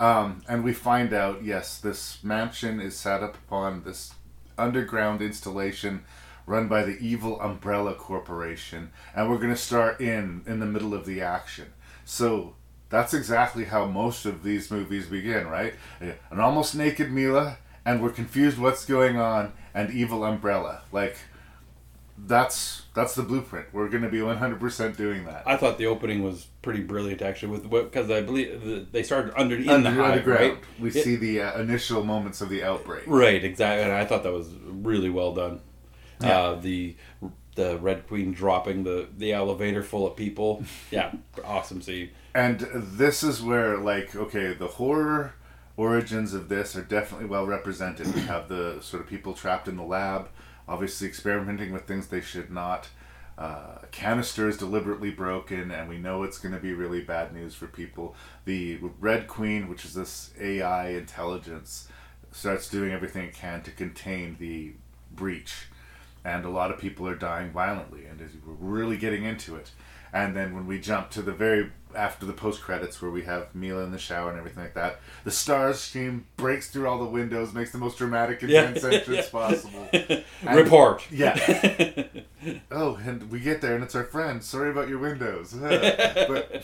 Um, 0.00 0.42
and 0.48 0.64
we 0.64 0.72
find 0.72 1.12
out, 1.12 1.44
yes, 1.44 1.78
this 1.78 2.22
mansion 2.24 2.80
is 2.80 2.96
set 2.96 3.22
up 3.22 3.36
upon 3.36 3.84
this 3.84 4.14
underground 4.58 5.22
installation 5.22 6.04
run 6.44 6.66
by 6.66 6.82
the 6.82 6.98
evil 6.98 7.40
Umbrella 7.40 7.94
Corporation, 7.94 8.90
and 9.14 9.30
we're 9.30 9.38
going 9.38 9.54
to 9.54 9.56
start 9.56 10.00
in 10.00 10.42
in 10.44 10.58
the 10.58 10.66
middle 10.66 10.94
of 10.94 11.06
the 11.06 11.20
action. 11.20 11.72
So 12.04 12.56
that's 12.88 13.14
exactly 13.14 13.64
how 13.66 13.86
most 13.86 14.26
of 14.26 14.42
these 14.42 14.72
movies 14.72 15.06
begin, 15.06 15.46
right? 15.46 15.74
An 16.00 16.40
almost 16.40 16.74
naked 16.74 17.12
Milla, 17.12 17.58
and 17.84 18.02
we're 18.02 18.10
confused 18.10 18.58
what's 18.58 18.84
going 18.84 19.16
on, 19.16 19.52
and 19.72 19.92
evil 19.92 20.24
Umbrella. 20.24 20.82
Like 20.90 21.16
that's 22.18 22.82
that's 22.94 23.14
the 23.14 23.22
blueprint. 23.22 23.66
We're 23.72 23.88
going 23.88 24.02
to 24.02 24.08
be 24.10 24.18
100% 24.18 24.96
doing 24.96 25.24
that. 25.24 25.42
I 25.46 25.56
thought 25.56 25.78
the 25.78 25.86
opening 25.86 26.22
was 26.22 26.46
pretty 26.60 26.80
brilliant 26.82 27.22
actually, 27.22 27.52
with 27.52 27.70
because 27.70 28.10
I 28.10 28.20
believe 28.20 28.62
the, 28.64 28.86
they 28.92 29.02
started 29.02 29.32
under 29.38 29.56
in 29.56 29.68
Under- 29.68 29.90
the 29.90 29.96
hive, 29.96 30.12
underground, 30.12 30.40
right? 30.52 30.58
we 30.80 30.90
Yeah. 30.90 31.02
see 31.02 31.16
the 31.16 31.40
uh, 31.42 31.58
initial 31.60 32.04
moments 32.04 32.40
of 32.40 32.48
the 32.50 32.62
outbreak. 32.62 33.04
Right, 33.06 33.42
exactly. 33.42 33.82
And 33.84 33.92
I 33.92 34.04
thought 34.04 34.22
that 34.24 34.32
was 34.32 34.48
really 34.66 35.10
well 35.10 35.34
done. 35.34 35.60
Yeah. 36.20 36.38
Uh, 36.38 36.54
the 36.60 36.96
the 37.54 37.78
Red 37.78 38.06
Queen 38.06 38.32
dropping 38.32 38.84
the 38.84 39.08
the 39.16 39.32
elevator 39.32 39.82
full 39.82 40.06
of 40.06 40.16
people. 40.16 40.64
Yeah, 40.90 41.12
awesome 41.44 41.80
scene. 41.82 42.10
And 42.34 42.60
this 42.72 43.22
is 43.22 43.42
where, 43.42 43.76
like, 43.78 44.14
okay, 44.16 44.54
the 44.54 44.66
horror 44.68 45.34
origins 45.76 46.32
of 46.34 46.48
this 46.48 46.76
are 46.76 46.82
definitely 46.82 47.26
well 47.26 47.46
represented. 47.46 48.14
We 48.14 48.22
have 48.22 48.48
the 48.48 48.78
sort 48.80 49.02
of 49.02 49.08
people 49.08 49.32
trapped 49.34 49.68
in 49.68 49.76
the 49.76 49.82
lab, 49.82 50.28
obviously 50.68 51.06
experimenting 51.06 51.72
with 51.72 51.86
things 51.86 52.08
they 52.08 52.20
should 52.20 52.50
not. 52.50 52.88
Uh, 53.38 53.78
canister 53.90 54.48
is 54.48 54.56
deliberately 54.56 55.10
broken, 55.10 55.70
and 55.70 55.88
we 55.88 55.98
know 55.98 56.22
it's 56.22 56.38
going 56.38 56.54
to 56.54 56.60
be 56.60 56.72
really 56.72 57.00
bad 57.00 57.32
news 57.32 57.54
for 57.54 57.66
people. 57.66 58.14
The 58.44 58.78
Red 59.00 59.26
Queen, 59.26 59.68
which 59.68 59.84
is 59.84 59.94
this 59.94 60.32
AI 60.40 60.90
intelligence, 60.90 61.88
starts 62.30 62.68
doing 62.68 62.92
everything 62.92 63.24
it 63.24 63.34
can 63.34 63.62
to 63.62 63.70
contain 63.70 64.36
the 64.38 64.72
breach 65.10 65.66
and 66.24 66.44
a 66.44 66.50
lot 66.50 66.70
of 66.70 66.78
people 66.78 67.08
are 67.08 67.14
dying 67.14 67.50
violently, 67.50 68.06
and 68.06 68.20
we're 68.46 68.54
really 68.54 68.96
getting 68.96 69.24
into 69.24 69.56
it. 69.56 69.70
And 70.12 70.36
then 70.36 70.54
when 70.54 70.66
we 70.66 70.78
jump 70.78 71.10
to 71.10 71.22
the 71.22 71.32
very 71.32 71.72
after 71.94 72.26
the 72.26 72.32
post 72.32 72.62
credits 72.62 73.00
where 73.02 73.10
we 73.10 73.22
have 73.22 73.54
Milla 73.54 73.82
in 73.84 73.92
the 73.92 73.98
shower 73.98 74.30
and 74.30 74.38
everything 74.38 74.62
like 74.62 74.74
that, 74.74 75.00
the 75.24 75.30
stars 75.30 75.90
team 75.90 76.26
breaks 76.36 76.68
through 76.70 76.88
all 76.88 76.98
the 76.98 77.04
windows, 77.04 77.52
makes 77.52 77.72
the 77.72 77.78
most 77.78 77.98
dramatic 77.98 78.42
Yeah. 78.42 78.68
intense 78.68 78.84
entrance 78.84 79.28
possible. 79.30 79.88
And- 79.92 80.24
Report. 80.56 81.04
Yeah. 81.10 81.36
oh, 82.70 82.98
and 83.04 83.30
we 83.30 83.40
get 83.40 83.60
there 83.60 83.74
and 83.74 83.84
it's 83.84 83.94
our 83.94 84.04
friend. 84.04 84.42
Sorry 84.42 84.70
about 84.70 84.88
your 84.88 84.98
windows. 84.98 85.52
but 85.60 86.62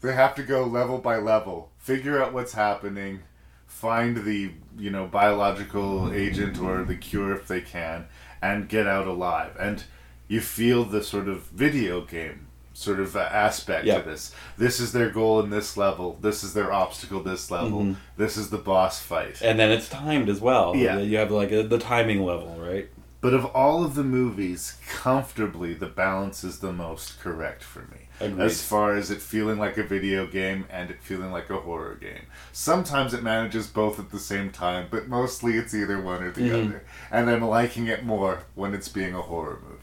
they 0.00 0.12
have 0.12 0.34
to 0.36 0.42
go 0.42 0.64
level 0.64 0.98
by 0.98 1.16
level, 1.16 1.70
figure 1.78 2.22
out 2.22 2.32
what's 2.32 2.52
happening, 2.52 3.20
find 3.66 4.24
the 4.24 4.52
you 4.76 4.90
know 4.90 5.06
biological 5.06 6.12
agent 6.12 6.58
or 6.60 6.84
the 6.84 6.96
cure 6.96 7.32
if 7.34 7.48
they 7.48 7.60
can, 7.60 8.06
and 8.42 8.68
get 8.68 8.86
out 8.86 9.06
alive. 9.06 9.56
And 9.58 9.84
you 10.28 10.40
feel 10.40 10.84
the 10.84 11.02
sort 11.02 11.28
of 11.28 11.44
video 11.44 12.02
game 12.02 12.47
sort 12.78 13.00
of 13.00 13.16
uh, 13.16 13.20
aspect 13.32 13.84
Yeah. 13.86 13.98
to 14.00 14.08
this. 14.08 14.32
This 14.56 14.78
is 14.78 14.92
their 14.92 15.10
goal 15.10 15.40
in 15.40 15.50
this 15.50 15.76
level. 15.76 16.16
This 16.20 16.44
is 16.44 16.54
their 16.54 16.72
obstacle 16.72 17.20
this 17.22 17.50
level. 17.50 17.82
Mhm. 17.82 17.96
This 18.16 18.36
is 18.36 18.50
the 18.50 18.58
boss 18.58 19.00
fight. 19.00 19.42
And 19.42 19.58
then 19.58 19.70
it's 19.72 19.88
timed 19.88 20.28
as 20.28 20.40
well. 20.40 20.76
Yeah. 20.76 20.98
You 20.98 21.16
have 21.18 21.32
like 21.32 21.50
a, 21.50 21.64
the 21.64 21.78
timing 21.78 22.24
level, 22.24 22.56
right? 22.56 22.88
But 23.20 23.34
of 23.34 23.46
all 23.46 23.84
of 23.84 23.96
the 23.96 24.04
movies, 24.04 24.78
comfortably 24.88 25.74
the 25.74 25.86
balance 25.86 26.44
is 26.44 26.60
the 26.60 26.72
most 26.72 27.18
correct 27.20 27.64
for 27.64 27.80
me. 27.80 28.02
Agreed. 28.20 28.44
As 28.44 28.62
far 28.62 28.94
as 28.96 29.10
it 29.10 29.20
feeling 29.22 29.58
like 29.58 29.76
a 29.78 29.82
video 29.84 30.26
game 30.26 30.64
and 30.70 30.90
it 30.90 31.00
feeling 31.02 31.30
like 31.32 31.50
a 31.50 31.56
horror 31.56 31.94
game. 32.00 32.26
Sometimes 32.52 33.14
it 33.14 33.22
manages 33.22 33.66
both 33.68 33.98
at 34.00 34.10
the 34.10 34.18
same 34.18 34.50
time, 34.50 34.86
but 34.90 35.08
mostly 35.08 35.56
it's 35.56 35.72
either 35.74 36.00
one 36.00 36.22
or 36.22 36.30
the 36.32 36.42
Mhm. 36.42 36.66
other. 36.68 36.84
And 37.12 37.30
I'm 37.30 37.44
liking 37.44 37.86
it 37.86 38.04
more 38.04 38.42
when 38.54 38.74
it's 38.74 38.88
being 38.88 39.14
a 39.14 39.22
horror 39.22 39.58
movie. 39.68 39.77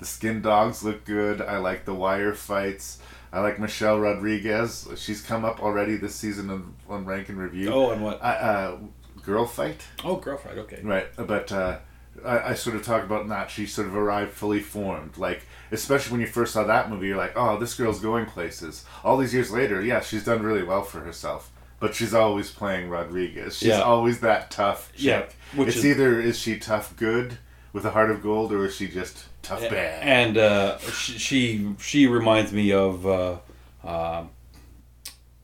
The 0.00 0.06
skin 0.06 0.40
dogs 0.42 0.82
look 0.82 1.04
good. 1.04 1.40
I 1.40 1.58
like 1.58 1.84
the 1.84 1.94
wire 1.94 2.34
fights. 2.34 2.98
I 3.32 3.40
like 3.40 3.60
Michelle 3.60 4.00
Rodriguez. 4.00 4.88
She's 4.96 5.20
come 5.22 5.44
up 5.44 5.62
already 5.62 5.96
this 5.96 6.14
season 6.14 6.50
on, 6.50 6.74
on 6.88 7.04
Rank 7.04 7.28
and 7.28 7.38
Review. 7.38 7.72
Oh, 7.72 7.90
and 7.90 8.02
what? 8.02 8.20
Uh, 8.20 8.24
uh, 8.24 8.78
Girl 9.24 9.46
Fight? 9.46 9.82
Oh, 10.04 10.16
girl 10.16 10.38
fight. 10.38 10.56
Okay. 10.58 10.80
Right, 10.82 11.06
but 11.16 11.52
uh, 11.52 11.78
I, 12.24 12.38
I 12.50 12.54
sort 12.54 12.74
of 12.76 12.82
talk 12.82 13.04
about 13.04 13.28
that 13.28 13.50
she 13.50 13.66
sort 13.66 13.86
of 13.86 13.94
arrived 13.94 14.32
fully 14.32 14.60
formed. 14.60 15.18
Like, 15.18 15.42
especially 15.70 16.12
when 16.12 16.20
you 16.22 16.26
first 16.26 16.54
saw 16.54 16.64
that 16.64 16.90
movie, 16.90 17.08
you're 17.08 17.16
like, 17.18 17.34
oh, 17.36 17.58
this 17.58 17.74
girl's 17.74 18.00
going 18.00 18.24
places. 18.26 18.84
All 19.04 19.18
these 19.18 19.34
years 19.34 19.50
later, 19.52 19.82
yeah, 19.82 20.00
she's 20.00 20.24
done 20.24 20.42
really 20.42 20.62
well 20.64 20.82
for 20.82 21.00
herself. 21.00 21.52
But 21.78 21.94
she's 21.94 22.12
always 22.14 22.50
playing 22.50 22.88
Rodriguez. 22.88 23.58
She's 23.58 23.68
Yeah. 23.68 23.82
always 23.82 24.20
that 24.20 24.50
tough 24.50 24.90
chick. 24.94 25.02
Yeah, 25.04 25.24
which 25.54 25.68
it's 25.68 25.76
is- 25.78 25.86
either 25.86 26.18
is 26.20 26.38
she 26.38 26.58
tough 26.58 26.96
good 26.96 27.38
with 27.72 27.84
a 27.84 27.90
heart 27.90 28.10
of 28.10 28.22
gold, 28.22 28.52
or 28.52 28.64
is 28.64 28.74
she 28.76 28.88
just 28.88 29.24
tough 29.42 29.60
bad? 29.60 30.02
And 30.02 30.36
uh, 30.38 30.78
she, 30.78 31.74
she 31.78 32.06
reminds 32.06 32.52
me 32.52 32.72
of 32.72 33.06
uh, 33.06 33.36
uh, 33.84 34.24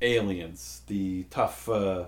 Aliens, 0.03 0.83
the 0.87 1.25
tough. 1.31 1.69
Uh, 1.69 2.07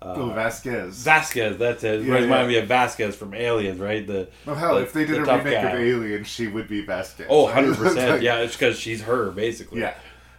uh, 0.00 0.14
Oh, 0.16 0.30
Vasquez. 0.30 1.02
Vasquez, 1.02 1.58
that's 1.58 1.82
it. 1.82 2.02
Yeah, 2.04 2.14
Reminds 2.14 2.30
yeah. 2.30 2.46
me 2.46 2.56
of 2.62 2.68
Vasquez 2.68 3.16
from 3.16 3.34
Aliens, 3.34 3.80
right? 3.80 4.06
The 4.06 4.28
Well, 4.46 4.54
hell, 4.54 4.74
the- 4.76 4.82
if 4.82 4.92
they 4.92 5.04
did 5.04 5.16
the 5.24 5.30
a 5.30 5.38
remake 5.38 5.54
guy. 5.60 5.70
of 5.72 5.80
Alien, 5.80 6.22
she 6.24 6.46
would 6.46 6.68
be 6.68 6.82
Vasquez. 6.82 7.26
Oh, 7.28 7.46
100%. 7.52 8.08
Like- 8.08 8.22
yeah, 8.22 8.38
it's 8.38 8.54
because 8.54 8.78
she's 8.78 9.02
her, 9.02 9.32
basically. 9.32 9.80
Yeah. 9.80 9.94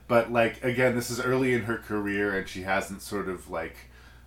But 0.08 0.32
like 0.32 0.63
again, 0.63 0.96
this 0.96 1.12
is 1.12 1.20
early 1.20 1.54
in 1.54 1.63
her 1.63 1.78
career 1.78 2.36
and 2.38 2.48
she 2.48 2.62
hasn't 2.63 3.02
sort 3.04 3.28
of 3.30 3.50
like 3.52 3.76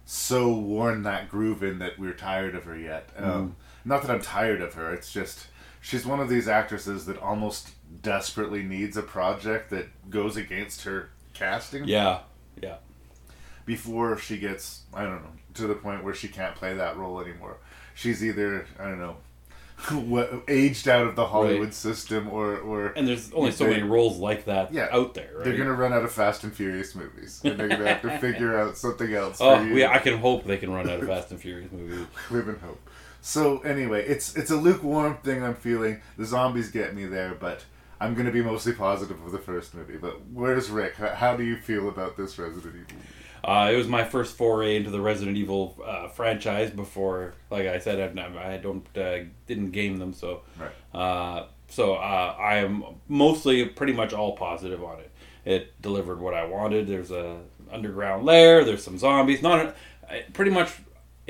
so 0.04 0.52
worn 0.52 1.02
that 1.04 1.28
groove 1.28 1.62
in 1.64 1.78
that 1.80 1.98
we're 1.98 2.12
tired 2.12 2.54
of 2.54 2.64
her 2.64 2.76
yet. 2.78 3.08
Mm-hmm. 3.16 3.48
Not 3.84 4.02
that 4.02 4.10
I'm 4.10 4.20
tired 4.20 4.60
of 4.62 4.74
her, 4.74 4.92
it's 4.92 5.12
just 5.12 5.46
she's 5.80 6.06
one 6.06 6.20
of 6.20 6.28
these 6.28 6.48
actresses 6.48 7.06
that 7.06 7.18
almost 7.18 7.70
desperately 8.02 8.62
needs 8.62 8.96
a 8.96 9.02
project 9.02 9.70
that 9.70 9.86
goes 10.10 10.36
against 10.36 10.84
her 10.84 11.10
casting 11.34 11.84
Yeah. 11.84 12.20
Yeah. 12.60 12.76
before 13.66 14.16
she 14.18 14.38
gets 14.38 14.82
I 14.94 15.02
don't 15.04 15.22
know 15.22 15.30
to 15.54 15.66
the 15.66 15.74
point 15.74 16.02
where 16.04 16.14
she 16.14 16.28
can't 16.28 16.54
play 16.54 16.74
that 16.74 16.96
role 16.96 17.20
anymore. 17.20 17.58
She's 17.94 18.24
either 18.24 18.66
I 18.78 18.84
don't 18.84 18.98
know 19.00 19.16
what 20.06 20.44
aged 20.48 20.86
out 20.86 21.06
of 21.06 21.16
the 21.16 21.26
Hollywood 21.26 21.64
Right. 21.64 21.74
system 21.74 22.28
or 22.28 22.56
or 22.58 22.86
And 22.96 23.06
there's 23.08 23.32
only 23.32 23.50
so 23.50 23.64
they- 23.64 23.70
many 23.70 23.82
roles 23.82 24.18
like 24.18 24.44
that 24.44 24.72
yeah, 24.72 24.88
out 24.92 25.14
there, 25.14 25.30
right? 25.34 25.44
They're 25.44 25.56
gonna 25.56 25.72
run 25.72 25.92
out 25.92 26.04
of 26.04 26.12
Fast 26.12 26.44
and 26.44 26.54
Furious 26.54 26.94
movies, 26.94 27.40
and 27.44 27.58
they're 27.58 27.68
gonna 27.68 27.88
have 27.88 28.02
to 28.02 28.18
figure 28.26 28.56
out 28.58 28.76
something 28.76 29.12
else. 29.12 29.38
Oh, 29.40 29.56
for 29.58 29.64
you. 29.66 29.74
we, 29.74 29.84
I 29.84 29.98
can 29.98 30.18
hope 30.18 30.44
they 30.44 30.56
can 30.58 30.70
run 30.72 30.88
out 30.88 31.00
of 31.00 31.08
Fast 31.08 31.30
and 31.32 31.40
Furious 31.40 31.72
movies. 31.72 32.06
live 32.30 32.48
in 32.48 32.56
hope. 32.60 32.80
So 33.24 33.60
anyway, 33.60 34.04
it's 34.04 34.36
it's 34.36 34.50
a 34.50 34.56
lukewarm 34.56 35.16
thing 35.22 35.42
I'm 35.44 35.54
feeling. 35.54 36.00
The 36.18 36.26
zombies 36.26 36.70
get 36.70 36.94
me 36.94 37.06
there, 37.06 37.34
but 37.38 37.64
I'm 38.00 38.14
gonna 38.14 38.32
be 38.32 38.42
mostly 38.42 38.72
positive 38.72 39.24
of 39.24 39.30
the 39.30 39.38
first 39.38 39.74
movie. 39.74 39.96
But 39.96 40.20
where's 40.32 40.68
Rick? 40.70 40.96
How, 40.96 41.10
how 41.14 41.36
do 41.36 41.44
you 41.44 41.56
feel 41.56 41.88
about 41.88 42.16
this 42.16 42.36
Resident 42.38 42.74
Evil? 42.74 43.00
Uh, 43.44 43.70
it 43.72 43.76
was 43.76 43.86
my 43.88 44.04
first 44.04 44.36
foray 44.36 44.76
into 44.76 44.90
the 44.90 45.00
Resident 45.00 45.36
Evil 45.36 45.76
uh, 45.86 46.08
franchise. 46.08 46.70
Before, 46.70 47.34
like 47.50 47.66
I 47.66 47.78
said, 47.78 48.00
I've 48.00 48.14
never, 48.14 48.38
I 48.38 48.56
don't 48.56 48.86
uh, 48.98 49.20
didn't 49.46 49.70
game 49.70 49.98
them, 49.98 50.12
so 50.12 50.42
Right. 50.58 50.70
uh, 51.00 51.46
so 51.68 51.94
uh, 51.94 52.36
I 52.38 52.56
am 52.56 52.84
mostly 53.08 53.64
pretty 53.66 53.92
much 53.92 54.12
all 54.12 54.36
positive 54.36 54.82
on 54.82 54.98
it. 54.98 55.10
It 55.44 55.80
delivered 55.80 56.20
what 56.20 56.34
I 56.34 56.44
wanted. 56.44 56.86
There's 56.88 57.10
a 57.12 57.38
underground 57.70 58.24
lair. 58.26 58.64
There's 58.64 58.82
some 58.84 58.98
zombies. 58.98 59.42
Not 59.42 59.76
I- 60.10 60.24
pretty 60.32 60.50
much 60.50 60.72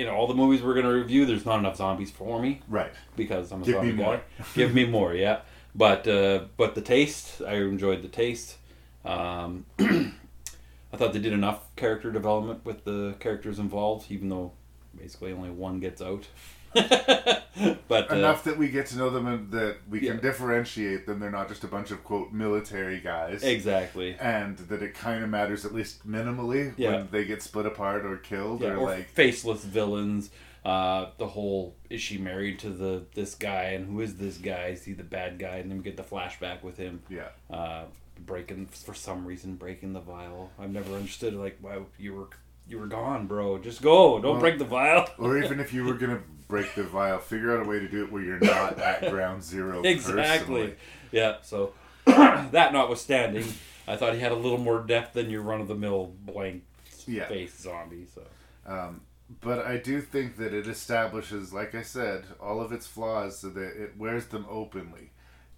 in 0.03 0.09
all 0.09 0.27
the 0.27 0.35
movies 0.35 0.63
we're 0.63 0.75
gonna 0.75 0.93
review. 0.93 1.25
There's 1.27 1.47
not 1.47 1.59
enough 1.59 1.77
zombies 1.77 2.11
for 2.11 2.41
me 2.41 2.61
Right. 2.69 2.93
because 3.17 3.51
I'm 3.53 3.63
a 3.63 3.65
Give 3.65 3.75
me 3.83 3.89
zombie 3.91 4.03
more. 4.03 4.17
guy. 4.17 4.45
Give 4.55 4.75
me 4.75 4.85
more, 4.87 5.15
yeah. 5.15 5.41
But 5.75 6.07
uh, 6.07 6.45
but 6.57 6.75
the 6.75 6.81
taste, 6.83 7.41
I 7.43 7.55
enjoyed 7.55 8.03
the 8.03 8.09
taste. 8.09 8.59
Um, 9.05 9.65
I 9.79 10.97
thought 10.97 11.13
they 11.15 11.19
did 11.19 11.33
enough 11.33 11.75
character 11.77 12.11
development 12.13 12.65
with 12.65 12.85
the 12.85 13.15
characters 13.21 13.59
involved, 13.59 14.11
even 14.11 14.29
though 14.29 14.53
basically 14.97 15.33
only 15.33 15.51
one 15.51 15.81
gets 15.81 16.03
out. 16.03 16.27
but 17.89 18.11
uh, 18.11 18.15
Enough 18.15 18.45
that 18.45 18.57
we 18.59 18.69
get 18.69 18.87
to 18.87 18.99
know 18.99 19.11
them 19.11 19.27
and 19.27 19.51
that 19.53 19.77
we 19.89 19.99
can 20.01 20.17
Yeah. 20.17 20.21
differentiate 20.21 21.07
them. 21.07 21.21
They're 21.21 21.31
not 21.31 21.49
just 21.49 21.65
a 21.65 21.69
bunch 21.69 21.91
of 21.91 22.03
quote 22.05 22.33
military 22.33 23.01
guys. 23.01 23.43
exactly. 23.43 24.17
And 24.21 24.57
that 24.59 24.83
it 24.83 24.95
kind 24.95 25.23
of 25.23 25.31
matters 25.31 25.65
at 25.65 25.73
least 25.75 26.07
minimally 26.09 26.73
Yeah. 26.77 26.93
when 26.93 27.09
they 27.11 27.25
get 27.25 27.43
split 27.43 27.67
apart 27.67 28.05
or 28.07 28.17
killed 28.17 28.63
Yeah, 28.63 28.71
or, 28.71 28.77
or 28.79 28.91
like 28.91 29.09
faceless 29.09 29.65
villains. 29.65 30.31
Uh, 30.65 31.11
the 31.19 31.27
whole 31.27 31.75
is 31.91 32.01
she 32.01 32.19
married 32.19 32.59
to 32.61 32.71
the 32.71 33.03
this 33.15 33.35
guy 33.35 33.65
and 33.75 33.87
who 33.89 34.01
is 34.01 34.17
this 34.17 34.39
guy? 34.39 34.67
Is 34.69 34.85
he 34.85 34.93
the 34.93 35.03
bad 35.03 35.39
guy? 35.39 35.57
And 35.57 35.71
then 35.71 35.79
we 35.79 35.85
get 35.85 35.97
the 35.97 36.05
flashback 36.05 36.63
with 36.63 36.77
him. 36.77 37.03
yeah. 37.09 37.29
uh, 37.51 37.85
breaking 38.25 38.67
for 38.67 38.95
some 38.95 39.27
reason 39.27 39.57
breaking 39.57 39.93
the 39.95 40.01
vial. 40.01 40.53
I've 40.59 40.71
never 40.71 40.95
understood 40.95 41.35
like 41.35 41.59
why 41.61 41.79
you 41.99 42.15
were 42.15 42.29
you 42.69 42.79
were 42.79 42.87
gone, 42.87 43.27
bro. 43.27 43.59
Just 43.59 43.83
go. 43.83 44.21
Don't 44.21 44.33
Well, 44.33 44.41
break 44.41 44.59
the 44.59 44.65
vial. 44.65 45.07
or 45.19 45.39
even 45.39 45.61
if 45.61 45.73
you 45.73 45.85
were 45.85 45.95
gonna 45.95 46.21
break 46.49 46.75
the 46.75 46.83
vial, 46.85 47.19
figure 47.19 47.57
out 47.57 47.65
a 47.67 47.69
way 47.69 47.79
to 47.79 47.89
do 47.89 48.05
it 48.05 48.13
where 48.13 48.23
you're 48.23 48.39
not 48.41 48.79
at 48.79 49.11
ground 49.11 49.43
zero. 49.43 49.83
exactly. 49.83 50.23
personally. 50.23 50.75
Yeah. 51.11 51.37
So 51.43 51.75
that 52.07 52.73
notwithstanding, 52.73 53.45
I 53.87 53.97
thought 53.97 54.15
he 54.15 54.21
had 54.21 54.33
a 54.33 54.37
little 54.37 54.59
more 54.59 54.81
depth 54.81 55.15
than 55.15 55.31
your 55.31 55.43
run 55.43 55.61
of 55.61 55.69
the 55.69 55.75
mill 55.75 56.15
blank 56.21 56.63
Yeah. 57.07 57.27
face 57.29 57.59
zombie. 57.61 58.07
So 58.15 58.23
Um, 58.67 59.01
but 59.41 59.65
I 59.65 59.79
do 59.79 60.01
think 60.03 60.37
that 60.37 60.53
it 60.53 60.67
establishes, 60.67 61.53
like 61.55 61.75
I 61.75 61.83
said, 61.83 62.25
all 62.41 62.61
of 62.61 62.71
its 62.73 62.87
flaws 62.87 63.39
so 63.39 63.49
that 63.51 63.83
it 63.83 63.97
wears 63.97 64.27
them 64.27 64.45
openly. 64.51 65.11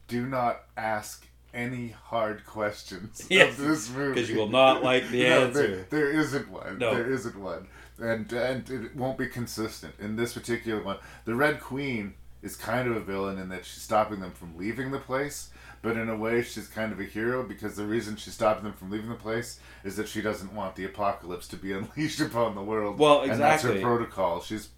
Do 0.06 0.26
not 0.26 0.62
ask 0.76 1.26
any 1.54 1.88
hard 1.88 2.44
questions 2.44 3.26
Yes, 3.30 3.58
of 3.58 3.64
this 3.64 3.90
movie 3.90 4.20
'cause 4.20 4.30
you 4.30 4.36
will 4.36 4.48
not 4.48 4.82
like 4.82 5.08
the 5.10 5.22
No, 5.28 5.44
answer. 5.46 5.66
There, 5.68 5.86
there 5.90 6.10
isn't 6.10 6.50
one. 6.50 6.78
No. 6.78 6.94
There 6.94 7.10
isn't 7.10 7.36
one, 7.36 7.68
and 7.98 8.32
and 8.32 8.68
it 8.70 8.96
won't 8.96 9.16
be 9.18 9.26
consistent 9.28 9.94
in 9.98 10.16
this 10.16 10.34
particular 10.34 10.82
one. 10.82 10.98
The 11.24 11.34
Red 11.34 11.60
Queen 11.60 12.14
is 12.42 12.56
kind 12.56 12.88
of 12.88 12.96
a 12.96 13.00
villain 13.00 13.38
in 13.38 13.48
that 13.50 13.64
she's 13.64 13.82
stopping 13.82 14.20
them 14.20 14.32
from 14.32 14.56
leaving 14.56 14.90
the 14.90 14.98
place. 14.98 15.50
But 15.80 15.98
in 15.98 16.08
a 16.08 16.16
way, 16.16 16.42
she's 16.42 16.66
kind 16.66 16.92
of 16.92 17.00
a 17.00 17.04
hero 17.04 17.42
because 17.42 17.76
the 17.76 17.84
reason 17.84 18.16
she's 18.16 18.32
stopping 18.32 18.64
them 18.64 18.72
from 18.72 18.90
leaving 18.90 19.10
the 19.10 19.16
place 19.16 19.60
is 19.84 19.96
that 19.96 20.08
she 20.08 20.22
doesn't 20.22 20.54
want 20.54 20.76
the 20.76 20.84
apocalypse 20.86 21.46
to 21.48 21.56
be 21.56 21.72
unleashed 21.78 22.20
upon 22.20 22.54
the 22.54 22.62
world. 22.62 22.98
Well, 22.98 23.20
exactly. 23.22 23.32
And 23.32 23.40
that's 23.42 23.62
her 23.64 23.80
protocol. 23.80 24.40
She's 24.40 24.70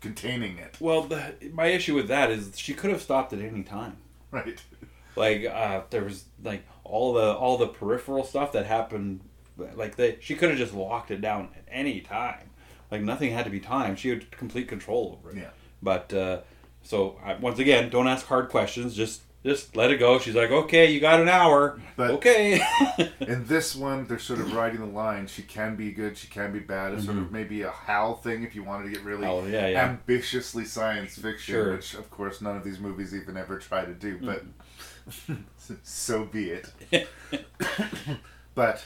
containing 0.00 0.58
it. 0.58 0.76
well, 0.80 1.02
the, 1.02 1.34
my 1.52 1.66
issue 1.66 1.94
with 1.94 2.08
that 2.08 2.30
is 2.30 2.58
she 2.58 2.74
could 2.74 2.90
have 2.90 3.00
stopped 3.02 3.32
at 3.32 3.40
any 3.40 3.62
time. 3.62 3.96
Right. 4.32 4.60
Like 5.18 5.44
uh, 5.44 5.82
there 5.90 6.04
was 6.04 6.24
like 6.42 6.62
all 6.84 7.12
the 7.12 7.32
all 7.34 7.58
the 7.58 7.66
peripheral 7.68 8.24
stuff 8.24 8.52
that 8.52 8.66
happened 8.66 9.20
like 9.74 9.96
they 9.96 10.16
she 10.20 10.34
could 10.34 10.48
have 10.50 10.58
just 10.58 10.72
locked 10.74 11.10
it 11.10 11.20
down 11.20 11.48
at 11.56 11.64
any 11.70 12.00
time 12.00 12.48
like 12.90 13.02
nothing 13.02 13.32
had 13.32 13.44
to 13.44 13.50
be 13.50 13.60
timed 13.60 13.98
she 13.98 14.08
had 14.08 14.30
complete 14.30 14.68
control 14.68 15.18
over 15.18 15.30
it 15.36 15.40
Yeah. 15.42 15.50
but 15.82 16.14
uh, 16.14 16.40
so 16.82 17.18
I, 17.24 17.34
once 17.34 17.58
again 17.58 17.90
don't 17.90 18.06
ask 18.08 18.24
hard 18.26 18.48
questions 18.50 18.94
just 18.94 19.22
just 19.44 19.76
let 19.76 19.90
it 19.90 19.98
go 19.98 20.18
she's 20.18 20.34
like 20.34 20.50
okay 20.50 20.90
you 20.90 21.00
got 21.00 21.20
an 21.20 21.28
hour 21.28 21.80
But- 21.96 22.10
okay 22.12 22.60
In 23.20 23.46
this 23.46 23.76
one, 23.76 24.06
they're 24.06 24.18
sort 24.18 24.40
of 24.40 24.54
riding 24.54 24.80
the 24.80 24.86
line. 24.86 25.26
She 25.26 25.42
can 25.42 25.76
be 25.76 25.92
good, 25.92 26.16
she 26.16 26.26
can 26.28 26.50
be 26.52 26.60
bad. 26.60 26.94
It's 26.94 27.04
sort 27.04 27.18
of 27.18 27.30
maybe 27.30 27.62
a 27.62 27.70
Hal 27.70 28.14
thing 28.16 28.42
if 28.42 28.54
you 28.54 28.64
wanted 28.64 28.84
to 28.84 28.90
get 28.90 29.02
really 29.04 29.26
Oh, 29.26 29.44
yeah, 29.44 29.66
yeah. 29.68 29.84
ambitiously 29.84 30.64
science 30.64 31.16
fiction, 31.18 31.54
Sure. 31.54 31.72
which 31.74 31.94
of 31.94 32.10
course 32.10 32.40
none 32.40 32.56
of 32.56 32.64
these 32.64 32.78
movies 32.80 33.14
even 33.14 33.36
ever 33.36 33.58
try 33.58 33.84
to 33.84 33.92
do. 33.92 34.18
But 34.22 34.44
so 35.82 36.24
be 36.24 36.50
it. 36.50 36.72
but 38.54 38.84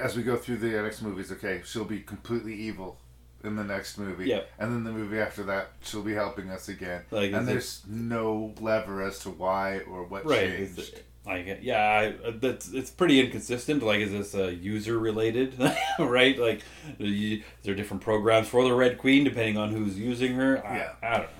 as 0.00 0.16
we 0.16 0.22
go 0.22 0.36
through 0.36 0.58
the 0.58 0.68
next 0.82 1.02
movies, 1.02 1.32
okay, 1.32 1.62
she'll 1.64 1.84
be 1.84 2.00
completely 2.00 2.54
evil 2.54 2.98
in 3.42 3.56
the 3.56 3.64
next 3.64 3.98
movie. 3.98 4.26
Yep. 4.26 4.48
And 4.58 4.72
then 4.72 4.84
the 4.84 4.92
movie 4.92 5.18
after 5.18 5.42
that, 5.44 5.70
she'll 5.82 6.02
be 6.02 6.14
helping 6.14 6.50
us 6.50 6.68
again. 6.68 7.02
Like, 7.10 7.32
and 7.32 7.42
it- 7.48 7.52
there's 7.52 7.82
no 7.88 8.54
lever 8.60 9.02
as 9.02 9.18
to 9.20 9.30
why 9.30 9.80
or 9.90 10.04
what 10.04 10.26
right 10.26 10.48
changed. 10.48 10.78
is 10.78 10.88
it- 10.90 11.06
like 11.26 11.58
yeah 11.60 12.14
I, 12.26 12.30
that's 12.30 12.70
it's 12.72 12.90
pretty 12.90 13.20
inconsistent 13.20 13.82
like 13.82 14.00
is 14.00 14.10
this 14.10 14.34
uh, 14.34 14.46
user 14.46 14.98
related 14.98 15.54
right 15.98 16.36
like 16.38 16.62
you, 16.96 17.42
there 17.62 17.74
different 17.74 18.02
programs 18.02 18.48
for 18.48 18.64
the 18.64 18.72
red 18.72 18.96
queen 18.96 19.24
depending 19.24 19.58
on 19.58 19.68
who's 19.70 19.98
using 19.98 20.32
her 20.36 20.66
I, 20.66 20.76
Yeah. 20.78 20.92
I 21.02 21.10
don't 21.18 21.22
know 21.24 21.39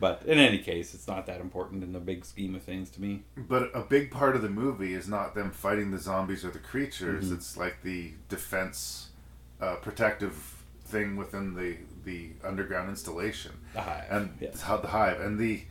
but 0.00 0.22
in 0.26 0.38
any 0.38 0.58
case 0.58 0.94
it's 0.94 1.06
not 1.06 1.26
that 1.26 1.40
important 1.40 1.84
in 1.84 1.92
the 1.92 2.00
big 2.00 2.24
scheme 2.24 2.54
of 2.54 2.62
things 2.62 2.90
to 2.90 3.00
me 3.00 3.22
But 3.36 3.70
a 3.74 3.82
big 3.82 4.10
part 4.10 4.34
of 4.34 4.42
the 4.42 4.48
movie 4.48 4.94
is 4.94 5.06
not 5.06 5.34
them 5.34 5.50
fighting 5.50 5.90
the 5.90 5.98
zombies 5.98 6.44
or 6.44 6.50
the 6.50 6.58
creatures. 6.58 7.26
Mm-hmm. 7.26 7.34
It's 7.34 7.56
like 7.56 7.82
the 7.82 8.12
defense, 8.28 9.10
uh, 9.60 9.76
protective 9.76 10.64
thing 10.84 11.16
within 11.16 11.54
the 11.54 11.76
the 12.04 12.30
underground 12.42 12.88
installation. 12.88 13.52
The 13.74 13.82
hive, 13.82 14.04
and 14.10 14.54
how 14.62 14.78
the 14.78 14.88
hive 14.88 15.20
and 15.20 15.38
the 15.38 15.62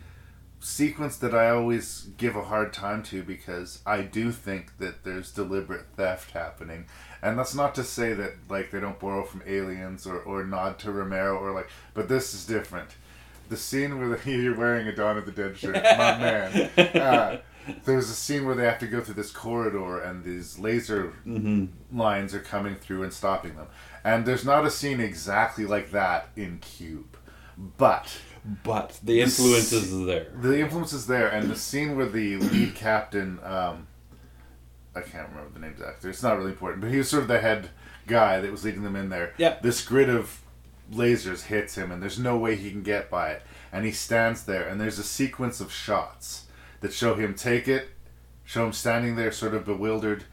sequence 0.62 1.16
that 1.18 1.34
I 1.34 1.50
always 1.50 2.08
give 2.18 2.36
a 2.36 2.44
hard 2.44 2.74
time 2.74 3.02
to 3.04 3.24
because 3.24 3.82
I 3.86 4.02
do 4.02 4.32
think 4.32 4.78
that 4.78 5.04
there's 5.04 5.32
deliberate 5.32 5.86
theft 5.96 6.32
happening. 6.32 6.86
And 7.22 7.38
that's 7.40 7.56
not 7.56 7.74
to 7.76 7.84
say 7.84 8.14
that 8.14 8.34
like 8.50 8.72
they 8.72 8.80
don't 8.80 9.00
borrow 9.00 9.24
from 9.24 9.42
aliens 9.46 10.06
or, 10.06 10.20
or 10.20 10.44
nod 10.44 10.78
to 10.80 10.92
Romero 10.92 11.38
or 11.38 11.52
like 11.52 11.70
but 11.94 12.10
this 12.10 12.34
is 12.34 12.46
different. 12.46 12.90
The 13.50 13.58
scene 13.58 14.00
where 14.00 14.10
the, 14.10 14.32
you're 14.32 14.56
wearing 14.56 14.88
a 14.88 14.96
Dawn 14.96 15.18
of 15.18 15.26
the 15.26 15.32
Dead 15.32 15.58
shirt, 15.58 15.76
my 15.76 15.82
man. 16.18 16.70
Uh, 16.78 17.42
there's 17.84 18.10
a 18.10 18.14
scene 18.14 18.46
where 18.46 18.56
they 18.56 18.64
have 18.66 18.80
to 18.80 18.88
go 18.88 19.02
through 19.02 19.16
this 19.16 19.32
corridor 19.32 20.00
and 20.00 20.24
these 20.24 20.58
laser 20.58 21.14
lines 21.92 22.34
are 22.34 22.40
coming 22.40 22.76
through 22.76 23.04
and 23.04 23.14
stopping 23.14 23.56
them. 23.56 23.68
And 24.04 24.26
there's 24.26 24.46
not 24.46 24.66
a 24.66 24.72
scene 24.72 25.00
exactly 25.00 25.66
like 25.66 25.92
that 25.92 26.30
in 26.36 26.60
Cube. 26.60 27.18
But 27.78 28.18
but 28.64 29.00
the 29.04 29.20
influence 29.22 29.74
is 29.74 30.06
there 30.06 30.28
the 30.34 30.60
influence 30.60 30.94
is 30.94 31.08
there, 31.08 31.28
and 31.28 31.50
the 31.50 31.58
scene 31.58 31.98
where 31.98 32.08
the 32.08 32.38
lead 32.38 32.74
captain, 32.74 33.38
um, 33.44 33.88
I 34.96 35.02
can't 35.02 35.28
remember 35.28 35.52
the 35.54 35.60
name 35.60 35.72
exactly. 35.72 36.10
It's 36.10 36.24
not 36.24 36.38
really 36.38 36.52
important, 36.52 36.82
but 36.82 36.90
he 36.90 36.98
was 36.98 37.10
sort 37.10 37.24
of 37.24 37.28
the 37.28 37.42
head 37.42 37.70
guy 38.08 38.40
that 38.40 38.50
was 38.50 38.64
leading 38.64 38.84
them 38.84 38.96
in 38.96 39.10
there. 39.10 39.34
Yeah. 39.38 39.58
This 39.62 39.86
grid 39.86 40.10
of 40.10 40.42
lasers 40.92 41.44
hits 41.44 41.76
him, 41.76 41.92
and 41.92 42.02
there's 42.02 42.20
no 42.20 42.38
way 42.38 42.56
he 42.56 42.72
can 42.72 42.84
get 42.84 43.10
by 43.10 43.32
it. 43.32 43.44
And 43.72 43.86
he 43.86 43.92
stands 43.92 44.46
there, 44.46 44.68
and 44.68 44.80
there's 44.80 45.00
a 45.00 45.04
sequence 45.04 45.60
of 45.60 45.72
shots 45.72 46.46
that 46.82 46.94
show 46.94 47.16
him 47.16 47.34
take 47.34 47.68
it, 47.68 47.90
show 48.44 48.66
him 48.66 48.74
standing 48.74 49.16
there, 49.16 49.32
sort 49.32 49.54
of 49.54 49.66
bewildered, 49.66 50.24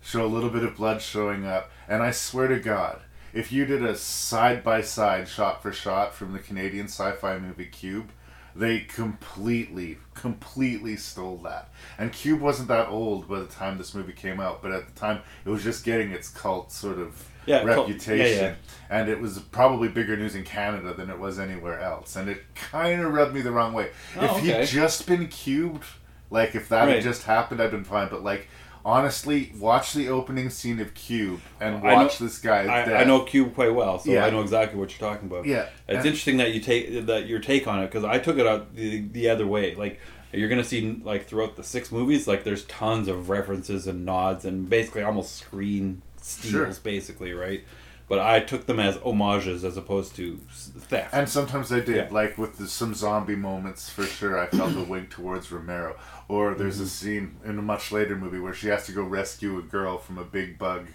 show 0.00 0.24
a 0.24 0.26
little 0.26 0.50
bit 0.50 0.64
of 0.64 0.76
blood 0.76 1.00
showing 1.00 1.46
up, 1.46 1.70
and 1.88 2.02
I 2.02 2.10
swear 2.10 2.48
to 2.48 2.58
God. 2.58 3.00
If 3.32 3.50
you 3.50 3.64
did 3.64 3.84
a 3.84 3.96
side 3.96 4.62
by 4.62 4.82
side, 4.82 5.26
shot 5.26 5.62
for 5.62 5.72
shot 5.72 6.14
from 6.14 6.32
the 6.32 6.38
Canadian 6.38 6.86
sci 6.86 7.12
fi 7.12 7.38
movie 7.38 7.66
Cube, 7.66 8.10
they 8.56 8.80
completely, 8.80 9.98
completely 10.14 10.96
stole 10.96 11.38
that. 11.38 11.70
And 11.98 12.12
Cube 12.12 12.40
wasn't 12.40 12.68
that 12.68 12.88
old 12.88 13.28
by 13.28 13.40
the 13.40 13.46
time 13.46 13.78
this 13.78 13.94
movie 13.94 14.12
came 14.12 14.40
out, 14.40 14.62
but 14.62 14.70
at 14.72 14.86
the 14.86 14.98
time 14.98 15.20
it 15.44 15.48
was 15.50 15.62
just 15.64 15.84
getting 15.84 16.10
its 16.12 16.28
cult 16.28 16.70
sort 16.72 16.98
of 16.98 17.28
Yeah, 17.46 17.62
reputation. 17.64 18.36
yeah, 18.36 18.42
yeah. 18.50 18.54
And 18.90 19.08
it 19.08 19.20
was 19.20 19.38
probably 19.38 19.88
bigger 19.88 20.16
news 20.16 20.34
in 20.34 20.44
Canada 20.44 20.94
than 20.94 21.10
it 21.10 21.18
was 21.18 21.38
anywhere 21.38 21.80
else. 21.80 22.16
And 22.16 22.28
it 22.28 22.42
kind 22.54 23.00
of 23.02 23.12
rubbed 23.12 23.34
me 23.34 23.40
the 23.40 23.52
wrong 23.52 23.72
way. 23.72 23.90
Oh, 24.16 24.24
if 24.24 24.30
okay. 24.32 24.60
he'd 24.60 24.66
just 24.68 25.06
been 25.06 25.26
cubed, 25.28 25.84
like 26.30 26.54
if 26.54 26.68
that 26.68 26.84
Right. 26.86 26.94
had 26.96 27.02
just 27.02 27.24
happened, 27.24 27.60
I'd 27.60 27.70
been 27.70 27.84
fine. 27.84 28.08
But 28.08 28.22
like, 28.22 28.46
honestly, 28.84 29.52
watch 29.58 29.92
the 29.94 30.08
opening 30.08 30.50
scene 30.50 30.80
of 30.80 30.94
Cube 30.94 31.40
and 31.60 31.76
I 31.76 31.80
know- 31.80 31.94
watch 31.96 32.18
this 32.18 32.38
guy. 32.38 32.64
I. 32.66 33.00
I 33.00 33.04
know 33.04 33.20
Cube 33.20 33.54
quite 33.54 33.74
well, 33.74 33.98
so 33.98 34.10
Yeah. 34.12 34.24
I 34.26 34.30
know 34.30 34.40
exactly 34.42 34.78
what 34.78 34.90
you're 34.98 35.10
talking 35.10 35.28
about. 35.28 35.46
Yeah, 35.46 35.62
it's 35.88 35.98
and- 35.98 36.06
interesting 36.06 36.36
that 36.38 36.52
you 36.52 36.60
take 36.60 37.06
that 37.06 37.26
your 37.26 37.38
take 37.40 37.66
on 37.66 37.80
it 37.82 37.86
because 37.86 38.04
I 38.04 38.18
took 38.18 38.38
it 38.38 38.46
out 38.46 38.74
the, 38.74 39.00
the 39.00 39.28
other 39.30 39.46
way. 39.46 39.74
Like 39.74 40.00
you're 40.32 40.48
gonna 40.48 40.64
see 40.64 41.00
like 41.04 41.26
throughout 41.26 41.56
the 41.56 41.62
six 41.62 41.90
movies, 41.92 42.26
like 42.28 42.44
there's 42.44 42.64
tons 42.64 43.08
of 43.08 43.28
references 43.28 43.86
and 43.86 44.04
nods 44.04 44.44
and 44.44 44.68
basically 44.68 45.02
almost 45.02 45.36
screen 45.36 46.02
steals, 46.20 46.52
Sure. 46.52 46.70
basically, 46.82 47.32
right? 47.32 47.62
But 48.06 48.18
I 48.18 48.40
took 48.40 48.66
them 48.66 48.78
as 48.78 48.96
homages 48.96 49.64
as 49.64 49.76
opposed 49.78 50.14
to 50.16 50.36
theft. 50.78 51.14
And 51.14 51.26
sometimes 51.28 51.72
I 51.72 51.80
did, 51.80 51.96
Yeah. 51.96 52.08
like 52.10 52.36
with 52.36 52.58
the, 52.58 52.66
some 52.68 52.92
zombie 52.94 53.34
moments 53.36 53.88
for 53.88 54.04
sure. 54.04 54.38
I 54.38 54.46
felt 54.46 54.76
a 54.76 54.82
wink 54.90 55.08
towards 55.10 55.50
Romero. 55.50 55.96
Or 56.28 56.54
there's 56.54 56.76
Mm-hmm. 56.76 56.84
a 56.84 56.88
scene 56.88 57.36
in 57.44 57.58
a 57.58 57.62
much 57.62 57.92
later 57.92 58.14
movie 58.16 58.38
where 58.38 58.52
she 58.54 58.68
has 58.68 58.84
to 58.86 58.92
go 58.92 59.02
rescue 59.02 59.58
a 59.58 59.62
girl 59.62 59.96
from 59.98 60.18
a 60.18 60.24
big 60.24 60.58
bug, 60.58 60.86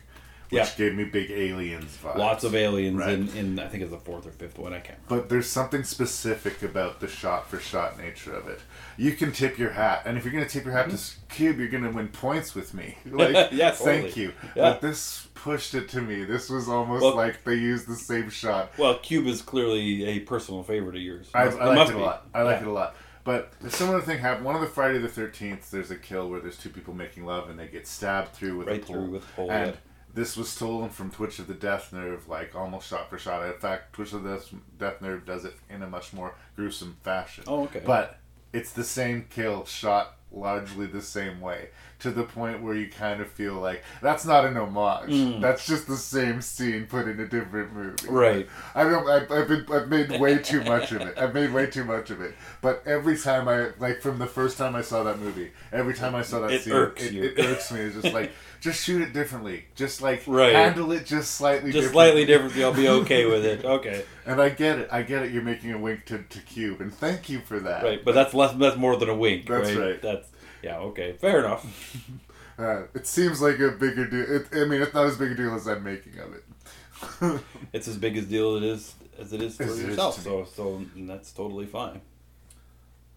which 0.49 0.57
Yeah. 0.59 0.69
gave 0.77 0.95
me 0.95 1.03
big 1.03 1.29
aliens 1.31 1.97
vibes. 2.03 2.17
Lots 2.17 2.43
of 2.43 2.55
aliens 2.55 2.97
Right. 2.97 3.09
in, 3.13 3.29
in 3.38 3.59
I 3.59 3.67
think 3.67 3.83
it's 3.83 3.91
the 3.91 3.97
fourth 3.99 4.25
or 4.25 4.31
fifth 4.31 4.57
one. 4.57 4.73
I 4.73 4.79
can't 4.79 4.97
remember. 5.07 5.21
But 5.23 5.29
there's 5.29 5.47
something 5.47 5.83
specific 5.83 6.63
about 6.63 6.99
the 6.99 7.07
shot 7.07 7.49
for 7.49 7.59
shot 7.59 7.97
nature 7.99 8.33
of 8.33 8.47
it. 8.47 8.59
You 8.97 9.12
can 9.13 9.31
tip 9.31 9.57
your 9.57 9.71
hat, 9.71 10.01
and 10.05 10.17
if 10.17 10.23
you're 10.23 10.33
gonna 10.33 10.47
tip 10.49 10.65
your 10.65 10.73
hat 10.73 10.88
to 10.89 10.95
s- 10.95 11.17
Cube, 11.29 11.59
you're 11.59 11.67
gonna 11.69 11.91
win 11.91 12.07
points 12.07 12.55
with 12.55 12.73
me. 12.73 12.97
Like, 13.05 13.29
Mm-hmm. 13.35 13.55
Yeah, 13.57 13.71
thank 13.71 14.05
totally. 14.07 14.21
you. 14.23 14.33
Yeah. 14.55 14.71
But 14.71 14.81
this 14.81 15.27
pushed 15.35 15.73
it 15.75 15.88
to 15.89 16.01
me. 16.01 16.23
This 16.25 16.49
was 16.49 16.67
almost 16.67 17.03
Well- 17.03 17.15
like 17.15 17.43
they 17.43 17.53
used 17.55 17.88
the 17.88 17.95
same 17.95 18.29
shot. 18.29 18.71
Well, 18.77 18.97
Cube 18.99 19.27
is 19.27 19.41
clearly 19.41 20.03
a 20.05 20.19
personal 20.19 20.63
favorite 20.63 20.95
of 20.95 21.01
yours. 21.01 21.29
I, 21.33 21.43
I 21.43 21.75
like 21.75 21.89
it 21.89 21.95
a 21.95 21.99
lot. 21.99 22.27
I 22.33 22.41
like 22.41 22.57
Yeah. 22.57 22.62
it 22.63 22.67
a 22.67 22.71
lot. 22.73 22.95
But 23.25 23.51
a 23.63 23.69
similar 23.69 24.01
thing 24.01 24.17
happened. 24.19 24.45
One 24.45 24.55
of 24.55 24.62
the 24.62 24.67
Friday 24.67 24.97
the 24.97 25.07
Thirteenth, 25.07 25.69
there's 25.69 25.91
a 25.91 25.95
kill 25.95 26.29
where 26.29 26.39
there's 26.39 26.57
two 26.57 26.69
people 26.69 26.93
making 26.95 27.25
love 27.25 27.49
and 27.49 27.59
they 27.59 27.67
get 27.67 27.85
stabbed 27.85 28.33
through 28.33 28.57
with 28.57 28.67
Right 28.67 28.81
a 28.81 28.85
pole. 28.85 28.95
through 28.95 29.09
with 29.12 29.23
a 29.23 29.27
pole, 29.33 29.51
And 29.51 29.71
yeah. 29.71 29.75
This 30.13 30.36
was 30.36 30.50
stolen 30.50 30.89
from 30.89 31.12
Twitch 31.12 31.39
of 31.39 31.48
the 31.48 31.54
Death 31.54 31.93
Nerve, 31.93 32.28
like 32.28 32.56
almost 32.56 32.88
shot 32.88 33.10
for 33.10 33.17
shot. 33.17 33.45
In 33.45 33.60
fact, 33.60 33.93
Twitch 33.93 34.13
of 34.13 34.24
the 34.24 34.43
Death- 34.78 35.02
Nerve 35.02 35.26
does 35.26 35.45
it 35.45 35.56
in 35.69 35.84
a 35.84 35.88
much 35.88 36.13
more 36.13 36.36
gruesome 36.56 36.98
fashion. 37.04 37.43
Oh, 37.48 37.63
okay. 37.65 37.82
But 37.86 38.19
it's 38.54 38.74
the 38.74 38.84
same 38.84 39.26
kill 39.30 39.65
shot 39.65 40.17
largely 40.32 40.86
the 40.86 41.02
same 41.02 41.41
way 41.41 41.69
to 41.99 42.12
the 42.12 42.23
point 42.23 42.62
where 42.62 42.75
you 42.75 42.88
kind 42.89 43.21
of 43.21 43.27
feel 43.27 43.55
like 43.55 43.83
that's 44.01 44.25
not 44.25 44.45
an 44.45 44.55
homage 44.57 45.41
that's 45.41 45.65
just 45.67 45.88
the 45.88 45.97
same 45.97 46.41
scene 46.41 46.85
put 46.85 47.07
in 47.07 47.19
a 47.19 47.27
different 47.27 47.73
movie 47.73 47.89
Mm. 47.89 48.12
Right. 48.12 48.47
I 48.75 48.83
don't. 48.83 49.09
I've, 49.09 49.31
I've, 49.31 49.47
been, 49.47 49.65
I've 49.71 49.89
made 49.89 50.19
way 50.19 50.38
too 50.38 50.63
much 50.63 50.91
of 50.91 51.01
it. 51.01 51.17
I've 51.17 51.33
made 51.33 51.51
way 51.51 51.65
too 51.65 51.83
much 51.83 52.09
of 52.12 52.21
it. 52.21 52.33
But 52.62 52.83
every 52.85 53.17
time 53.17 53.47
I 53.47 53.69
like 53.79 54.01
from 54.01 54.19
the 54.19 54.27
first 54.27 54.57
time 54.57 54.75
I 54.75 54.81
saw 54.81 55.03
that 55.03 55.19
movie, 55.19 55.51
every 55.71 55.93
time 55.93 56.13
I 56.15 56.21
saw 56.21 56.39
that 56.41 56.51
It 56.51 56.62
scene, 56.63 56.73
irks 56.73 57.03
it, 57.03 57.15
it 57.15 57.39
irks 57.39 57.71
me. 57.71 57.79
It's 57.81 58.01
just 58.01 58.13
like 58.13 58.31
just 58.62 58.83
shoot 58.83 59.01
it 59.01 59.12
differently. 59.13 59.65
Just 59.75 60.01
like 60.01 60.23
Right. 60.27 60.53
handle 60.53 60.91
it 60.91 61.05
just 61.05 61.31
slightly. 61.35 61.71
Just 61.71 61.88
differently. 61.88 61.91
slightly 61.93 62.25
differently, 62.25 62.63
I'll 62.63 62.73
be 62.73 62.88
okay 62.89 63.25
with 63.25 63.45
it. 63.45 63.65
Okay. 63.65 64.03
And 64.25 64.39
I 64.39 64.49
get 64.49 64.77
it. 64.77 64.89
I 64.91 65.01
get 65.01 65.23
it. 65.23 65.31
You're 65.31 65.41
making 65.41 65.71
a 65.71 65.77
wink 65.79 66.05
to, 66.05 66.19
to 66.19 66.39
Cube, 66.41 66.81
and 66.81 66.93
thank 66.93 67.29
you 67.29 67.39
for 67.39 67.59
that. 67.62 67.81
Right, 67.83 68.05
but 68.05 68.13
that's 68.13 68.35
less. 68.35 68.53
That's 68.53 68.77
more 68.77 68.95
than 68.95 69.09
a 69.09 69.15
wink. 69.15 69.47
That's 69.47 69.71
right. 69.71 69.79
right. 69.79 70.01
That's 70.03 70.27
yeah. 70.63 70.78
Okay, 70.80 71.13
fair 71.13 71.39
enough. 71.39 71.65
Uh, 72.60 72.84
it 72.93 73.08
seems 73.08 73.39
like 73.41 73.58
a 73.60 73.72
bigger 73.72 74.06
deal. 74.06 74.26
It, 74.36 74.48
I 74.52 74.65
mean, 74.65 74.82
it's 74.82 74.93
not 74.93 75.06
as 75.06 75.15
big 75.17 75.32
a 75.32 75.36
deal 75.36 75.56
as 75.56 75.65
I'm 75.65 75.82
making 75.82 76.15
of 76.19 76.34
it. 76.34 77.41
It's 77.72 77.88
as 77.88 77.95
big 77.95 78.17
a 78.17 78.22
deal 78.22 78.58
it 78.58 78.63
is 78.63 78.95
as 79.17 79.32
it 79.32 79.41
is 79.41 79.56
for 79.56 79.63
As 79.63 79.82
yourself. 79.82 80.22
so 80.22 80.43
so 80.43 80.84
that's 80.98 81.32
totally 81.32 81.65
fine. 81.65 82.02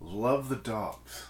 Love 0.00 0.48
the 0.48 0.54
dogs. 0.54 1.24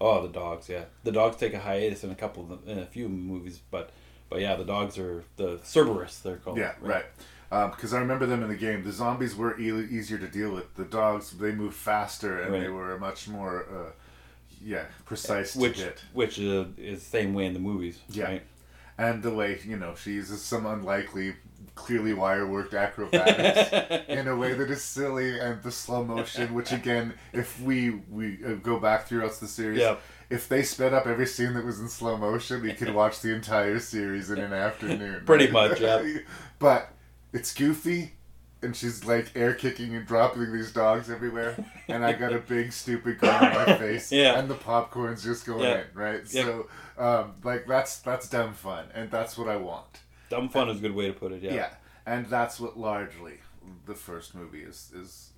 Oh, 0.00 0.22
the 0.26 0.32
dogs. 0.32 0.70
Yeah, 0.70 0.84
the 1.04 1.12
dogs 1.12 1.36
take 1.36 1.52
a 1.52 1.58
hiatus 1.58 2.04
in 2.04 2.10
a 2.10 2.14
couple 2.14 2.42
of 2.44 2.48
them, 2.48 2.60
in 2.66 2.78
a 2.78 2.86
few 2.86 3.06
movies, 3.08 3.60
but 3.70 3.90
but 4.30 4.40
yeah, 4.40 4.54
the 4.56 4.64
dogs 4.64 4.96
are 4.98 5.24
the 5.36 5.58
Cerberus. 5.62 6.20
They're 6.22 6.36
called. 6.36 6.56
Yeah, 6.56 6.72
right. 6.80 7.04
Because 7.50 7.92
I 7.92 7.98
remember 8.00 8.24
them 8.24 8.42
in 8.42 8.48
the 8.48 8.56
game. 8.56 8.84
The 8.84 8.92
zombies 8.92 9.34
were 9.36 9.58
e- 9.60 9.88
easier 9.90 10.16
to 10.18 10.28
deal 10.28 10.52
with. 10.54 10.74
The 10.74 10.84
dogs, 10.84 11.32
they 11.32 11.52
moved 11.52 11.76
faster 11.76 12.40
and 12.40 12.54
they 12.54 12.60
Right. 12.68 12.72
were 12.72 12.98
much 12.98 13.26
more, 13.28 13.64
uh, 13.70 13.90
yeah, 14.64 14.84
precise 15.04 15.54
Which 15.56 15.76
to 15.78 15.84
hit. 15.84 16.02
which 16.12 16.38
uh, 16.40 16.64
is 16.76 17.00
the 17.02 17.10
same 17.10 17.34
way 17.34 17.46
in 17.46 17.54
the 17.54 17.60
movies. 17.60 17.98
Yeah. 18.10 18.24
Right? 18.24 18.42
And 18.96 19.22
the 19.22 19.30
way, 19.32 19.60
you 19.64 19.76
know, 19.76 19.94
she 19.94 20.12
uses 20.14 20.42
some 20.42 20.66
unlikely, 20.66 21.36
clearly 21.76 22.14
wire 22.14 22.46
worked 22.48 22.74
acrobatics 22.74 24.04
in 24.08 24.26
a 24.26 24.36
way 24.36 24.54
that 24.54 24.70
is 24.70 24.82
silly 24.82 25.38
and 25.38 25.62
the 25.62 25.70
slow 25.70 26.04
motion, 26.04 26.52
which 26.52 26.72
again, 26.72 27.14
if 27.32 27.60
we, 27.60 27.90
we 28.10 28.38
uh, 28.44 28.54
go 28.54 28.80
back 28.80 29.06
throughout 29.06 29.34
the 29.38 29.46
series, 29.46 29.78
Yeah. 29.78 29.96
if 30.30 30.48
they 30.48 30.64
sped 30.64 30.92
up 30.92 31.06
every 31.06 31.26
scene 31.26 31.54
that 31.54 31.64
was 31.64 31.78
in 31.78 31.88
slow 31.88 32.16
motion, 32.16 32.60
we 32.62 32.72
could 32.72 32.92
watch 32.92 33.20
the 33.20 33.32
entire 33.32 33.78
series 33.78 34.30
in 34.30 34.38
an 34.40 34.52
afternoon. 34.52 35.22
Pretty 35.24 35.48
much, 35.48 35.80
yeah. 35.80 36.02
but 36.58 36.92
it's 37.32 37.54
goofy. 37.54 38.14
And 38.60 38.74
she's 38.74 39.04
like 39.04 39.30
air 39.36 39.54
kicking 39.54 39.94
and 39.94 40.04
dropping 40.04 40.52
these 40.52 40.72
dogs 40.72 41.08
everywhere, 41.10 41.56
and 41.86 42.04
I 42.04 42.12
got 42.12 42.32
a 42.32 42.38
big 42.54 42.72
stupid 42.72 43.18
grin 43.18 43.30
on 43.32 43.54
my 43.54 43.78
face, 43.78 44.10
Yeah. 44.10 44.36
and 44.38 44.48
the 44.50 44.56
popcorn's 44.56 45.22
just 45.22 45.46
going 45.46 45.60
Yeah. 45.62 45.80
in, 45.82 45.84
right? 45.94 46.22
Yeah. 46.30 46.42
So, 46.44 46.68
um, 46.98 47.34
like 47.44 47.66
that's 47.68 47.98
that's 48.00 48.28
dumb 48.28 48.54
fun, 48.54 48.86
and 48.94 49.10
that's 49.12 49.38
what 49.38 49.48
I 49.48 49.56
want. 49.56 50.00
Dumb 50.28 50.48
fun 50.48 50.68
is 50.70 50.78
a 50.78 50.80
good 50.80 50.94
way 50.94 51.06
to 51.06 51.12
put 51.12 51.30
it. 51.30 51.40
Yeah. 51.42 51.54
Yeah, 51.54 51.70
and 52.04 52.26
that's 52.26 52.58
what 52.58 52.76
largely 52.76 53.34
the 53.86 53.94
first 53.94 54.34
movie 54.34 54.62
is 54.62 54.90
is 54.92 55.30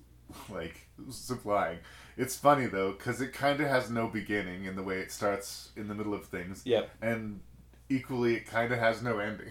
like 0.49 0.87
supplying. 1.11 1.77
It's 2.17 2.35
funny 2.35 2.65
though 2.65 2.91
because 2.93 3.21
it 3.21 3.33
kind 3.33 3.61
of 3.61 3.67
has 3.67 3.89
no 3.91 4.07
beginning 4.07 4.65
in 4.65 4.75
the 4.75 4.83
way 4.83 4.97
it 4.99 5.11
starts 5.11 5.69
in 5.75 5.87
the 5.87 5.93
middle 5.93 6.15
of 6.15 6.25
things. 6.25 6.63
Yeah. 6.65 6.83
And 7.03 7.41
equally, 7.87 8.35
it 8.35 8.47
kind 8.47 8.71
of 8.73 8.79
has 8.79 9.03
no 9.03 9.19
ending. 9.19 9.49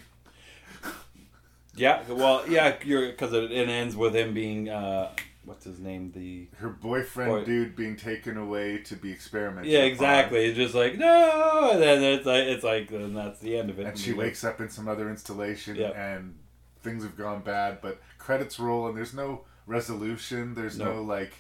Yeah, 1.80 2.02
well, 2.08 2.44
yeah, 2.48 2.76
you're 2.84 3.06
because 3.08 3.32
it, 3.32 3.50
it 3.50 3.68
ends 3.68 3.96
with 3.96 4.14
him 4.14 4.34
being 4.34 4.68
uh, 4.68 5.10
what's 5.44 5.64
his 5.64 5.78
name? 5.80 6.12
The 6.14 6.46
Her 6.58 6.68
boyfriend, 6.68 7.30
Boy- 7.30 7.44
dude, 7.44 7.74
being 7.76 7.96
taken 7.96 8.36
away 8.36 8.78
to 8.78 8.94
be 8.96 9.10
experimented. 9.10 9.70
yeah, 9.70 9.80
upon. 9.80 9.90
exactly. 9.92 10.44
It's 10.46 10.56
just 10.56 10.74
like 10.74 10.96
no, 10.98 11.70
and 11.72 11.82
then 11.82 12.02
it's 12.02 12.26
like 12.26 12.44
it's 12.44 12.64
like 12.64 12.90
and 12.90 13.16
that's 13.16 13.40
the 13.40 13.56
end 13.56 13.70
of 13.70 13.78
it. 13.80 13.86
And 13.86 13.98
she 13.98 14.12
wakes 14.12 14.44
up 14.44 14.60
in 14.60 14.68
some 14.68 14.86
other 14.88 15.08
installation, 15.10 15.76
Yep. 15.76 15.94
and 15.96 16.34
things 16.82 17.02
have 17.02 17.16
gone 17.16 17.40
bad. 17.42 17.80
But 17.80 18.00
credits 18.18 18.58
roll, 18.60 18.86
and 18.88 18.96
there's 18.96 19.14
no 19.14 19.42
resolution. 19.66 20.54
There's 20.54 20.78
no, 20.78 20.96
No. 20.96 21.02
like 21.02 21.32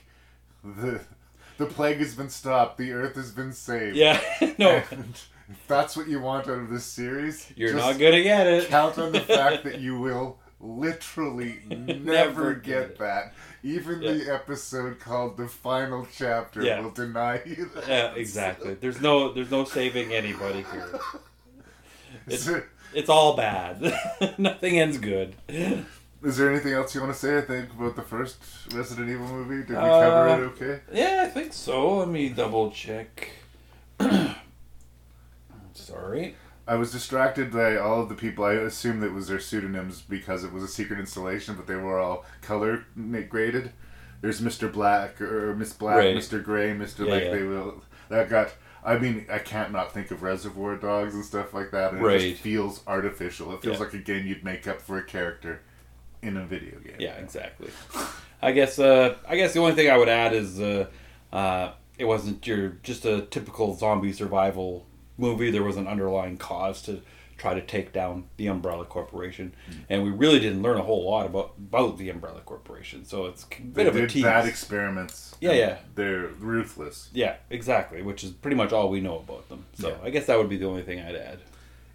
the 0.64 1.00
the 1.58 1.66
plague 1.66 1.98
has 1.98 2.14
been 2.14 2.30
stopped. 2.30 2.78
The 2.78 2.92
Earth 2.92 3.16
has 3.16 3.30
been 3.32 3.52
saved. 3.52 3.96
Yeah, 3.96 4.20
no, 4.58 4.82
And 4.90 5.20
if 5.50 5.66
that's 5.66 5.96
what 5.96 6.08
you 6.08 6.20
want 6.20 6.46
out 6.48 6.58
of 6.58 6.70
this 6.70 6.84
series, 6.84 7.50
you're 7.56 7.74
not 7.74 7.98
gonna 7.98 8.22
get 8.22 8.46
it. 8.46 8.68
Count 8.68 8.98
on 8.98 9.12
the 9.12 9.20
fact 9.20 9.64
that 9.64 9.80
you 9.86 9.98
will 9.98 10.38
literally 10.60 11.58
never, 11.68 11.94
Never 12.00 12.54
get, 12.54 12.98
that. 12.98 13.32
Even 13.62 14.00
Yeah. 14.02 14.12
the 14.12 14.32
episode 14.34 14.98
called 15.00 15.36
"The 15.36 15.48
Final 15.48 16.06
Chapter" 16.16 16.62
Yeah. 16.62 16.80
will 16.80 16.90
deny 16.90 17.40
you 17.44 17.70
that. 17.74 17.88
Yeah, 17.88 18.14
exactly. 18.14 18.74
There's 18.74 19.00
no 19.00 19.32
there's 19.32 19.50
no 19.50 19.64
saving 19.64 20.12
anybody 20.12 20.64
here. 20.72 20.98
It's 22.26 22.44
there, 22.44 22.68
it's 22.92 23.08
all 23.08 23.36
bad. 23.36 23.80
Nothing 24.38 24.78
ends 24.78 24.98
good. 24.98 25.34
is 25.48 26.36
there 26.36 26.50
anything 26.50 26.72
else 26.74 26.94
you 26.94 27.00
want 27.00 27.12
to 27.12 27.18
say? 27.18 27.38
I 27.38 27.40
think 27.40 27.70
about 27.72 27.96
the 27.96 28.02
first 28.02 28.36
Resident 28.72 29.08
Evil 29.10 29.26
movie. 29.28 29.58
Did 29.66 29.70
we 29.70 29.74
cover 29.74 30.28
Uh, 30.28 30.36
it? 30.36 30.40
Okay. 30.42 30.80
Yeah, 30.92 31.24
I 31.26 31.30
think 31.30 31.52
so. 31.52 31.98
Let 31.98 32.08
me 32.08 32.28
double 32.28 32.70
check. 32.70 33.30
Sorry. 35.90 36.34
I 36.66 36.74
was 36.76 36.92
distracted 36.92 37.50
by 37.50 37.76
all 37.76 38.02
of 38.02 38.08
the 38.08 38.14
people. 38.14 38.44
I 38.44 38.52
assumed 38.54 39.02
that 39.02 39.12
was 39.12 39.28
their 39.28 39.40
pseudonyms 39.40 40.02
because 40.02 40.44
it 40.44 40.52
was 40.52 40.62
a 40.62 40.68
secret 40.68 41.00
installation, 41.00 41.56
but 41.56 41.66
they 41.66 41.74
were 41.74 41.98
all 41.98 42.24
color 42.42 42.84
graded. 43.28 43.72
There's 44.20 44.40
Mr. 44.40 44.70
Black 44.72 45.20
or 45.20 45.56
Miss 45.56 45.72
Black, 45.72 45.96
Right. 45.96 46.16
Mr. 46.16 46.42
Gray, 46.42 46.70
Mr. 46.72 47.06
Yeah, 47.06 47.12
like 47.12 47.24
yeah. 47.24 47.30
they 47.30 47.42
will. 47.42 47.82
That 48.08 48.28
got. 48.28 48.52
I 48.84 48.98
mean, 48.98 49.26
I 49.30 49.38
can't 49.38 49.72
not 49.72 49.92
think 49.92 50.10
of 50.10 50.22
Reservoir 50.22 50.76
Dogs 50.76 51.14
and 51.14 51.24
stuff 51.24 51.52
like 51.52 51.70
that. 51.72 51.92
And 51.92 52.00
It 52.00 52.04
Right. 52.06 52.20
just 52.20 52.40
feels 52.40 52.82
artificial. 52.86 53.52
It 53.54 53.62
feels 53.62 53.78
Yeah. 53.78 53.84
like 53.84 53.94
a 53.94 53.98
game 53.98 54.26
you'd 54.26 54.44
make 54.44 54.66
up 54.68 54.80
for 54.80 54.96
a 54.98 55.02
character 55.02 55.60
in 56.22 56.36
a 56.36 56.44
video 56.46 56.78
game. 56.78 56.96
Yeah, 56.98 57.14
exactly. 57.16 57.70
I 58.42 58.52
guess. 58.52 58.78
Uh, 58.78 59.16
I 59.28 59.36
guess 59.36 59.52
the 59.54 59.60
only 59.60 59.74
thing 59.74 59.90
I 59.90 59.96
would 59.96 60.08
add 60.08 60.32
is 60.34 60.60
uh, 60.60 60.86
uh, 61.32 61.72
it 61.98 62.04
wasn't 62.04 62.46
your 62.46 62.70
just 62.82 63.04
a 63.04 63.22
typical 63.22 63.74
zombie 63.74 64.12
survival 64.12 64.86
movie. 65.20 65.50
There 65.50 65.62
was 65.62 65.76
an 65.76 65.86
underlying 65.86 66.36
cause 66.38 66.82
to 66.82 67.02
try 67.36 67.54
to 67.54 67.62
take 67.62 67.92
down 67.92 68.24
the 68.36 68.46
Umbrella 68.48 68.84
Corporation, 68.84 69.54
mm. 69.70 69.76
and 69.88 70.02
we 70.04 70.10
really 70.10 70.38
didn't 70.40 70.60
learn 70.62 70.76
a 70.76 70.82
whole 70.82 71.08
lot 71.08 71.24
about 71.26 71.54
about 71.58 71.96
the 71.98 72.10
Umbrella 72.10 72.40
Corporation. 72.44 73.04
So 73.04 73.26
it's 73.26 73.44
a 73.44 73.48
They 73.62 73.84
bit 73.84 73.86
of 73.86 73.96
a 73.96 74.06
tease. 74.06 74.22
bad 74.22 74.46
experiments. 74.46 75.34
Yeah, 75.40 75.52
yeah. 75.52 75.78
They're 75.94 76.26
ruthless. 76.28 77.08
yeah, 77.14 77.36
exactly. 77.48 78.02
Which 78.02 78.22
is 78.24 78.30
pretty 78.30 78.56
much 78.56 78.72
all 78.72 78.90
we 78.90 79.00
know 79.00 79.18
about 79.18 79.48
them. 79.48 79.64
So 79.74 79.88
Yeah. 79.88 79.96
I 80.02 80.10
guess 80.10 80.26
that 80.26 80.36
would 80.38 80.50
be 80.50 80.58
the 80.58 80.66
only 80.66 80.82
thing 80.82 81.00
I'd 81.00 81.14
add. 81.14 81.38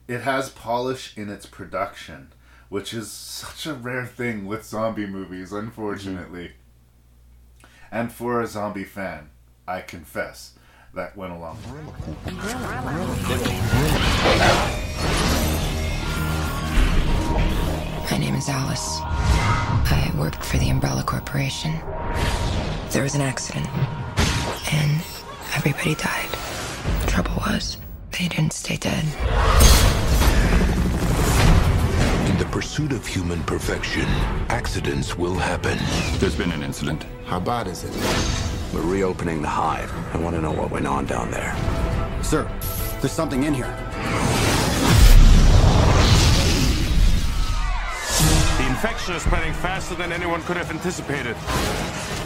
It 0.08 0.22
has 0.22 0.50
polish 0.50 1.16
in 1.18 1.30
its 1.30 1.46
production, 1.46 2.32
which 2.70 2.94
is 2.94 3.12
such 3.12 3.66
a 3.68 3.74
rare 3.74 4.06
thing 4.06 4.46
with 4.48 4.66
zombie 4.66 5.06
movies, 5.08 5.52
unfortunately. 5.52 6.48
Mm-hmm. 6.48 7.68
And 7.92 8.12
for 8.12 8.42
a 8.42 8.48
zombie 8.48 8.84
fan, 8.84 9.30
I 9.68 9.82
confess, 9.82 10.54
that 10.96 11.16
went 11.18 11.34
a 11.34 11.38
long 11.38 11.58
way. 11.74 11.82
My 18.10 18.18
name 18.18 18.36
is 18.36 18.48
Alice. 18.48 19.00
I 19.02 20.10
worked 20.18 20.44
for 20.44 20.58
the 20.58 20.70
Umbrella 20.70 21.04
Corporation. 21.04 21.74
There 22.92 23.04
was 23.04 23.14
an 23.14 23.22
accident, 23.22 23.68
and 24.72 25.02
everybody 25.54 25.96
died. 25.96 26.30
The 27.02 27.08
trouble 27.12 27.34
was, 27.46 27.78
they 28.18 28.30
didn't 28.30 28.54
stay 28.54 28.78
dead. 28.78 29.04
In 32.30 32.38
the 32.38 32.46
pursuit 32.52 32.94
of 32.94 33.06
human 33.06 33.44
perfection, 33.44 34.06
accidents 34.48 35.18
will 35.18 35.36
happen. 35.36 35.78
There's 36.20 36.38
been 36.38 36.54
an 36.54 36.64
incident. 36.64 37.06
How 37.26 37.42
bad 37.42 37.68
is 37.68 37.84
it? 37.84 38.55
We're 38.74 38.82
reopening 38.82 39.42
the 39.42 39.48
hive. 39.48 39.92
I 40.14 40.18
want 40.18 40.36
to 40.36 40.42
know 40.42 40.52
what 40.52 40.72
went 40.72 40.88
on 40.88 41.06
down 41.06 41.32
there. 41.32 41.56
Sir, 42.22 42.50
there's 43.00 43.12
something 43.12 43.44
in 43.44 43.54
here. 43.54 43.74
The 48.58 48.68
infection 48.68 49.16
is 49.16 49.24
spreading 49.24 49.54
faster 49.54 49.96
than 49.96 50.12
anyone 50.12 50.42
could 50.44 50.58
have 50.58 50.70
anticipated. 50.72 51.38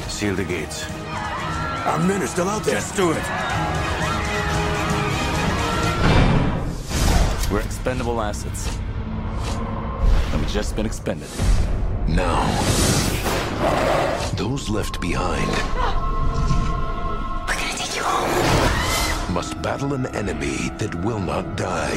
Seal 0.08 0.36
the 0.36 0.44
gates. 0.44 0.86
Our 1.86 2.00
men 2.00 2.22
are 2.22 2.28
still 2.28 2.50
out 2.50 2.64
there. 2.64 2.76
Just 2.76 2.96
do 2.96 3.12
it. 3.12 3.24
We're 7.52 7.62
expendable 7.62 8.22
assets. 8.22 8.78
And 10.32 10.42
we've 10.42 10.52
just 10.52 10.76
been 10.76 10.86
expended. 10.86 11.30
Now, 12.08 12.46
those 14.36 14.70
left 14.70 15.02
behind 15.02 16.09
must 19.32 19.62
battle 19.62 19.94
an 19.94 20.06
enemy 20.08 20.70
that 20.78 20.94
will 21.04 21.20
not 21.20 21.56
die. 21.56 21.96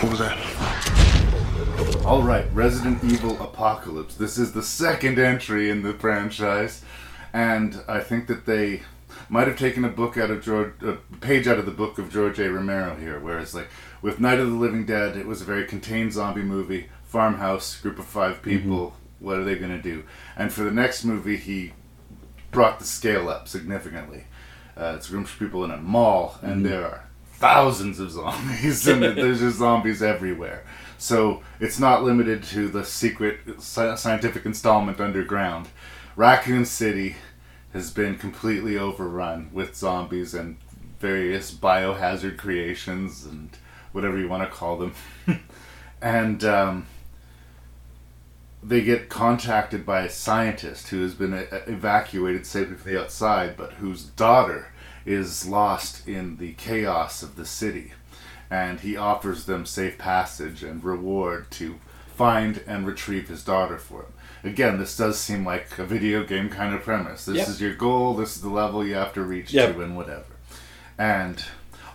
What 0.00 0.10
was 0.10 0.18
that? 0.20 0.38
All 2.06 2.22
right, 2.22 2.46
Resident 2.52 3.02
Evil 3.04 3.40
Apocalypse. 3.42 4.14
This 4.14 4.38
is 4.38 4.52
the 4.52 4.62
second 4.62 5.18
entry 5.18 5.70
in 5.70 5.82
the 5.82 5.94
franchise, 5.94 6.82
and 7.32 7.82
I 7.88 8.00
think 8.00 8.26
that 8.28 8.46
they 8.46 8.82
might 9.28 9.48
have 9.48 9.58
taken 9.58 9.84
a 9.84 9.88
book 9.88 10.16
out 10.16 10.30
of 10.30 10.42
George, 10.42 10.72
a 10.82 10.98
page 11.20 11.46
out 11.46 11.58
of 11.58 11.66
the 11.66 11.72
book 11.72 11.98
of 11.98 12.10
George 12.10 12.38
A. 12.38 12.50
Romero 12.50 12.96
here. 12.96 13.18
Whereas, 13.20 13.54
like 13.54 13.68
with 14.00 14.20
Night 14.20 14.40
of 14.40 14.48
the 14.48 14.56
Living 14.56 14.84
Dead, 14.84 15.16
it 15.16 15.26
was 15.26 15.42
a 15.42 15.44
very 15.44 15.64
contained 15.64 16.12
zombie 16.12 16.42
movie, 16.42 16.88
farmhouse, 17.04 17.80
group 17.80 17.98
of 17.98 18.06
five 18.06 18.36
mm-hmm. 18.36 18.50
people. 18.50 18.96
What 19.20 19.38
are 19.38 19.44
they 19.44 19.56
going 19.56 19.76
to 19.76 19.82
do? 19.82 20.04
And 20.36 20.52
for 20.52 20.62
the 20.62 20.70
next 20.70 21.04
movie, 21.04 21.36
he 21.36 21.72
brought 22.50 22.78
the 22.78 22.84
scale 22.84 23.28
up 23.28 23.48
significantly. 23.48 24.24
Uh, 24.76 24.94
it's 24.96 25.10
rooms 25.10 25.30
for 25.30 25.44
people 25.44 25.64
in 25.64 25.70
a 25.70 25.76
mall, 25.76 26.38
and 26.42 26.64
there 26.64 26.84
are 26.84 27.04
thousands 27.34 27.98
of 27.98 28.10
zombies, 28.10 28.86
and 28.88 29.02
there's 29.02 29.40
just 29.40 29.58
zombies 29.58 30.02
everywhere. 30.02 30.64
So 30.98 31.42
it's 31.60 31.80
not 31.80 32.04
limited 32.04 32.44
to 32.44 32.68
the 32.68 32.84
secret 32.84 33.60
scientific 33.60 34.46
installment 34.46 35.00
underground. 35.00 35.68
Raccoon 36.14 36.64
City 36.64 37.16
has 37.72 37.90
been 37.90 38.16
completely 38.16 38.78
overrun 38.78 39.50
with 39.52 39.74
zombies 39.74 40.34
and 40.34 40.56
various 41.00 41.52
biohazard 41.52 42.36
creations 42.38 43.24
and 43.24 43.50
whatever 43.90 44.18
you 44.18 44.28
want 44.28 44.48
to 44.48 44.56
call 44.56 44.76
them. 44.76 44.94
and 46.00 46.44
um, 46.44 46.86
they 48.62 48.80
get 48.82 49.08
contacted 49.08 49.84
by 49.84 50.02
a 50.02 50.10
scientist 50.10 50.88
who 50.88 51.02
has 51.02 51.14
been 51.14 51.34
uh, 51.34 51.44
evacuated 51.66 52.46
safely 52.46 52.76
from 52.76 52.92
the 52.92 53.00
outside, 53.00 53.56
but 53.56 53.72
whose 53.74 54.04
daughter 54.04 54.72
is 55.04 55.46
lost 55.48 56.06
in 56.06 56.36
the 56.36 56.52
chaos 56.52 57.22
of 57.22 57.34
the 57.36 57.44
city. 57.44 57.92
And 58.50 58.80
he 58.80 58.96
offers 58.96 59.46
them 59.46 59.66
safe 59.66 59.98
passage 59.98 60.62
and 60.62 60.84
reward 60.84 61.50
to 61.52 61.78
find 62.14 62.62
and 62.66 62.86
retrieve 62.86 63.28
his 63.28 63.42
daughter 63.42 63.78
for 63.78 64.02
him. 64.02 64.12
Again, 64.44 64.78
this 64.78 64.96
does 64.96 65.18
seem 65.18 65.44
like 65.44 65.78
a 65.78 65.84
video 65.86 66.22
game 66.24 66.48
kind 66.50 66.74
of 66.74 66.82
premise. 66.82 67.24
This 67.24 67.38
Yep. 67.38 67.48
is 67.48 67.60
your 67.60 67.74
goal, 67.74 68.14
this 68.14 68.36
is 68.36 68.42
the 68.42 68.48
level 68.50 68.84
you 68.86 68.94
have 68.94 69.12
to 69.14 69.22
reach 69.22 69.52
Yep. 69.52 69.74
to, 69.76 69.82
and 69.82 69.96
whatever. 69.96 70.24
And 70.98 71.42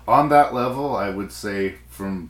on 0.07 0.29
that 0.29 0.53
level, 0.53 0.95
I 0.95 1.09
would 1.11 1.31
say 1.31 1.75
from 1.89 2.29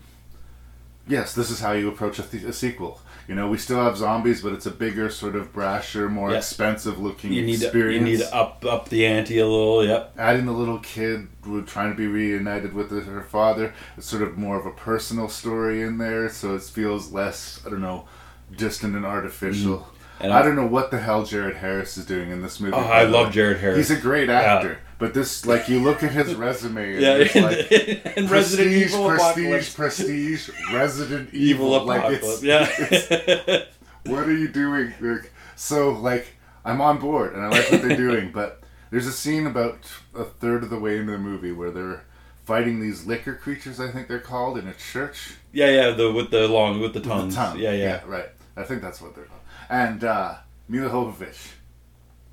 yes, 1.07 1.33
this 1.33 1.49
is 1.49 1.59
how 1.59 1.71
you 1.73 1.87
approach 1.89 2.19
a, 2.19 2.23
th- 2.23 2.43
a 2.43 2.53
sequel. 2.53 2.99
You 3.27 3.35
know, 3.35 3.49
we 3.49 3.57
still 3.57 3.83
have 3.83 3.97
zombies, 3.97 4.41
but 4.41 4.53
it's 4.53 4.65
a 4.65 4.71
bigger, 4.71 5.09
sort 5.09 5.35
of 5.35 5.51
brasher, 5.51 6.09
more 6.09 6.31
Yeah. 6.31 6.37
expensive 6.37 6.97
looking 6.97 7.33
You 7.33 7.41
need 7.41 7.59
to, 7.59 7.77
you 7.91 7.99
need 7.99 8.19
to 8.19 8.33
up 8.35 8.63
up 8.63 8.87
the 8.89 9.05
ante 9.05 9.37
a 9.39 9.45
little. 9.47 9.85
Yep. 9.85 10.13
Adding 10.17 10.45
the 10.45 10.53
little 10.53 10.79
kid 10.79 11.27
trying 11.65 11.91
to 11.91 11.97
be 11.97 12.07
reunited 12.07 12.73
with 12.73 12.89
her 12.91 13.21
father, 13.23 13.73
it's 13.97 14.07
sort 14.07 14.21
of 14.21 14.37
more 14.37 14.57
of 14.57 14.65
a 14.65 14.71
personal 14.71 15.27
story 15.27 15.81
in 15.81 15.97
there, 15.97 16.29
so 16.29 16.55
it 16.55 16.61
feels 16.63 17.11
less, 17.11 17.61
I 17.65 17.69
don't 17.69 17.81
know, 17.81 18.07
distant 18.55 18.95
and 18.95 19.05
artificial. 19.05 19.77
Mm-hmm. 19.79 19.96
And 20.19 20.33
I 20.33 20.39
I- 20.39 20.41
don't 20.41 20.55
know 20.55 20.65
what 20.65 20.89
the 20.91 20.99
hell 20.99 21.23
Jared 21.23 21.57
Harris 21.57 21.97
is 21.97 22.05
doing 22.05 22.31
in 22.31 22.41
this 22.41 22.59
movie. 22.59 22.73
Oh, 22.75 22.79
I 22.79 23.03
love. 23.03 23.31
Jared 23.31 23.57
Harris. 23.59 23.77
He's 23.77 23.91
a 23.97 24.01
great 24.01 24.29
Yeah. 24.29 24.39
actor, 24.41 24.79
but 24.99 25.13
this, 25.13 25.45
like, 25.45 25.69
you 25.69 25.79
look 25.79 26.01
at 26.03 26.11
his 26.11 26.33
resume, 26.35 26.93
and 26.93 27.01
Yeah, 27.01 27.13
it's 27.15 27.35
like 27.35 27.71
in 28.17 28.27
Resident 28.27 28.69
prestige, 28.69 28.93
Evil 28.93 29.07
prestige, 29.09 29.29
Apocalypse. 29.37 29.73
prestige, 29.73 30.49
Resident 30.73 31.29
Evil 31.33 31.67
Evil. 31.67 31.85
Like 31.85 31.99
Apocalypse. 31.99 32.43
it's, 32.43 33.11
it's- 33.11 33.67
yeah. 34.05 34.11
what 34.11 34.27
are 34.27 34.35
you 34.35 34.47
doing? 34.47 34.93
Like, 34.99 35.31
so, 35.55 35.91
like, 35.91 36.27
I'm 36.65 36.81
on 36.81 36.97
board 36.99 37.33
and 37.33 37.41
I 37.43 37.49
like 37.49 37.71
what 37.71 37.81
they're 37.81 37.95
doing, 37.97 38.31
but 38.31 38.61
there's 38.91 39.07
a 39.07 39.11
scene 39.11 39.45
about 39.47 39.79
a 40.15 40.23
third 40.23 40.63
of 40.63 40.69
the 40.69 40.79
way 40.79 40.97
into 40.97 41.11
the 41.13 41.17
movie 41.17 41.51
where 41.51 41.71
they're 41.71 42.03
fighting 42.45 42.79
these 42.81 43.05
Licker 43.05 43.35
creatures. 43.35 43.79
I 43.79 43.89
think 43.91 44.07
they're 44.07 44.19
called 44.19 44.57
in 44.57 44.67
a 44.67 44.73
church. 44.73 45.35
Yeah, 45.53 45.69
yeah, 45.69 45.89
the 45.91 46.11
with 46.11 46.31
the 46.31 46.47
long 46.47 46.79
with 46.81 46.93
the 46.93 46.99
With 46.99 47.03
the 47.07 47.13
tongues. 47.13 47.35
tongue. 47.35 47.59
Yeah, 47.59 47.71
yeah, 47.73 48.01
right. 48.05 48.29
I 48.55 48.63
think 48.63 48.81
that's 48.81 49.01
what 49.01 49.13
they're 49.15 49.25
called. 49.25 49.36
And 49.69 50.03
uh, 50.03 50.35
Milla 50.67 50.89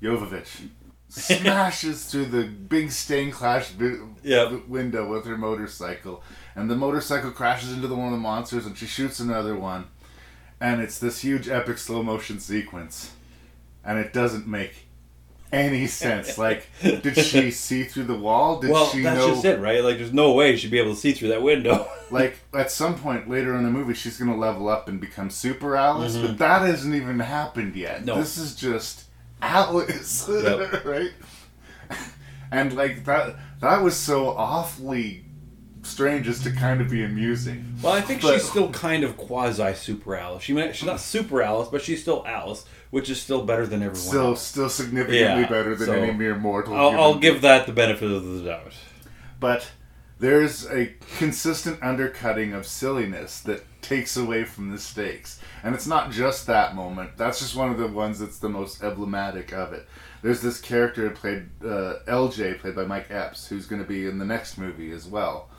Jovovich, 0.01 0.69
smashes 1.09 2.05
through 2.11 2.25
the 2.25 2.43
big 2.45 2.91
stained 2.91 3.33
glass 3.33 3.69
v- 3.69 3.97
window 4.67 5.07
with 5.09 5.25
her 5.25 5.37
motorcycle, 5.37 6.23
and 6.55 6.69
the 6.69 6.75
motorcycle 6.75 7.31
crashes 7.31 7.71
into 7.73 7.87
the 7.87 7.95
one 7.95 8.07
of 8.07 8.11
the 8.13 8.17
monsters, 8.17 8.65
and 8.65 8.77
she 8.77 8.85
shoots 8.85 9.19
another 9.19 9.55
one, 9.55 9.85
and 10.59 10.81
it's 10.81 10.99
this 10.99 11.21
huge 11.21 11.47
epic 11.47 11.77
slow 11.77 12.03
motion 12.03 12.39
sequence, 12.39 13.13
and 13.83 13.99
it 13.99 14.13
doesn't 14.13 14.47
make 14.47 14.84
any 15.51 15.87
sense. 15.87 16.37
like, 16.37 16.67
did 16.81 17.15
she 17.17 17.51
see 17.65 17.83
through 17.83 18.03
the 18.05 18.17
wall? 18.17 18.59
Did 18.59 18.71
well, 18.71 18.87
she 18.87 19.01
that's 19.01 19.19
know? 19.19 19.29
just 19.29 19.45
it, 19.45 19.59
right? 19.59 19.83
Like, 19.83 19.97
there's 19.97 20.11
no 20.13 20.33
way 20.33 20.55
she'd 20.57 20.71
be 20.71 20.79
able 20.79 20.93
to 20.93 20.99
see 20.99 21.11
through 21.13 21.29
that 21.29 21.41
window. 21.41 21.87
like 22.11 22.37
at 22.53 22.69
some 22.71 22.95
point 22.97 23.29
later 23.29 23.55
in 23.55 23.63
the 23.63 23.69
movie 23.71 23.93
she's 23.95 24.17
gonna 24.19 24.37
level 24.37 24.69
up 24.69 24.87
and 24.87 25.01
become 25.01 25.27
super 25.31 25.75
alice 25.75 26.15
Mhm. 26.15 26.21
but 26.27 26.37
that 26.37 26.61
hasn't 26.61 26.93
even 26.93 27.19
happened 27.19 27.75
yet 27.75 28.05
No. 28.05 28.19
this 28.19 28.37
is 28.37 28.55
just 28.55 29.05
alice 29.41 30.27
Yep. 30.31 30.85
right 30.85 31.09
and 32.51 32.73
like 32.75 33.05
that 33.05 33.35
that 33.59 33.81
was 33.81 33.95
so 33.95 34.29
awfully 34.29 35.25
strange 35.81 36.27
as 36.27 36.41
to 36.43 36.51
kind 36.51 36.79
of 36.81 36.89
be 36.89 37.03
amusing 37.03 37.75
Well, 37.81 37.93
I 37.93 38.01
think 38.01 38.21
But- 38.21 38.33
she's 38.35 38.49
still 38.49 38.69
kind 38.71 39.03
of 39.03 39.17
quasi 39.17 39.73
super 39.73 40.15
Alice. 40.15 40.43
She 40.43 40.53
might, 40.53 40.75
she's 40.75 40.85
not 40.87 40.99
super 40.99 41.41
Alice, 41.43 41.67
but 41.71 41.81
she's 41.81 42.01
still 42.01 42.23
Alice, 42.27 42.65
which 42.95 43.09
is 43.09 43.21
still 43.21 43.43
better 43.43 43.65
than 43.67 43.81
everyone. 43.81 43.95
still 43.95 44.27
else. 44.27 44.41
still 44.41 44.69
significantly 44.69 45.19
Yeah, 45.19 45.49
better 45.49 45.75
than 45.75 45.87
so 45.87 45.91
any 45.93 46.13
mere 46.13 46.35
mortal 46.37 46.73
I'll, 46.75 46.91
I'll 47.01 47.15
give 47.19 47.41
that 47.41 47.65
the 47.65 47.73
benefit 47.73 48.09
of 48.09 48.23
the 48.25 48.41
doubt. 48.41 48.71
but 49.37 49.67
there's 50.17 50.65
a 50.71 50.93
consistent 51.17 51.83
undercutting 51.83 52.53
of 52.53 52.65
silliness 52.65 53.41
that 53.41 53.65
takes 53.81 54.15
away 54.15 54.45
from 54.45 54.71
the 54.71 54.77
stakes. 54.77 55.41
And 55.61 55.75
it's 55.75 55.85
not 55.85 56.09
just 56.09 56.47
that 56.47 56.73
moment. 56.73 57.17
That's 57.17 57.39
just 57.39 57.53
one 57.53 57.69
of 57.69 57.77
the 57.77 57.87
ones 57.87 58.19
that's 58.19 58.39
the 58.39 58.47
most 58.47 58.81
emblematic 58.81 59.51
of 59.51 59.73
it. 59.73 59.85
There's 60.21 60.39
this 60.41 60.61
character 60.61 61.09
played, 61.09 61.49
uh, 61.61 61.95
LJ, 62.07 62.59
played 62.59 62.75
by 62.77 62.85
Mike 62.85 63.07
Epps, 63.11 63.47
who's 63.49 63.65
going 63.65 63.81
to 63.81 63.87
be 63.87 64.07
in 64.07 64.17
the 64.17 64.25
next 64.25 64.57
movie 64.57 64.91
as 64.93 65.05
well. 65.05 65.49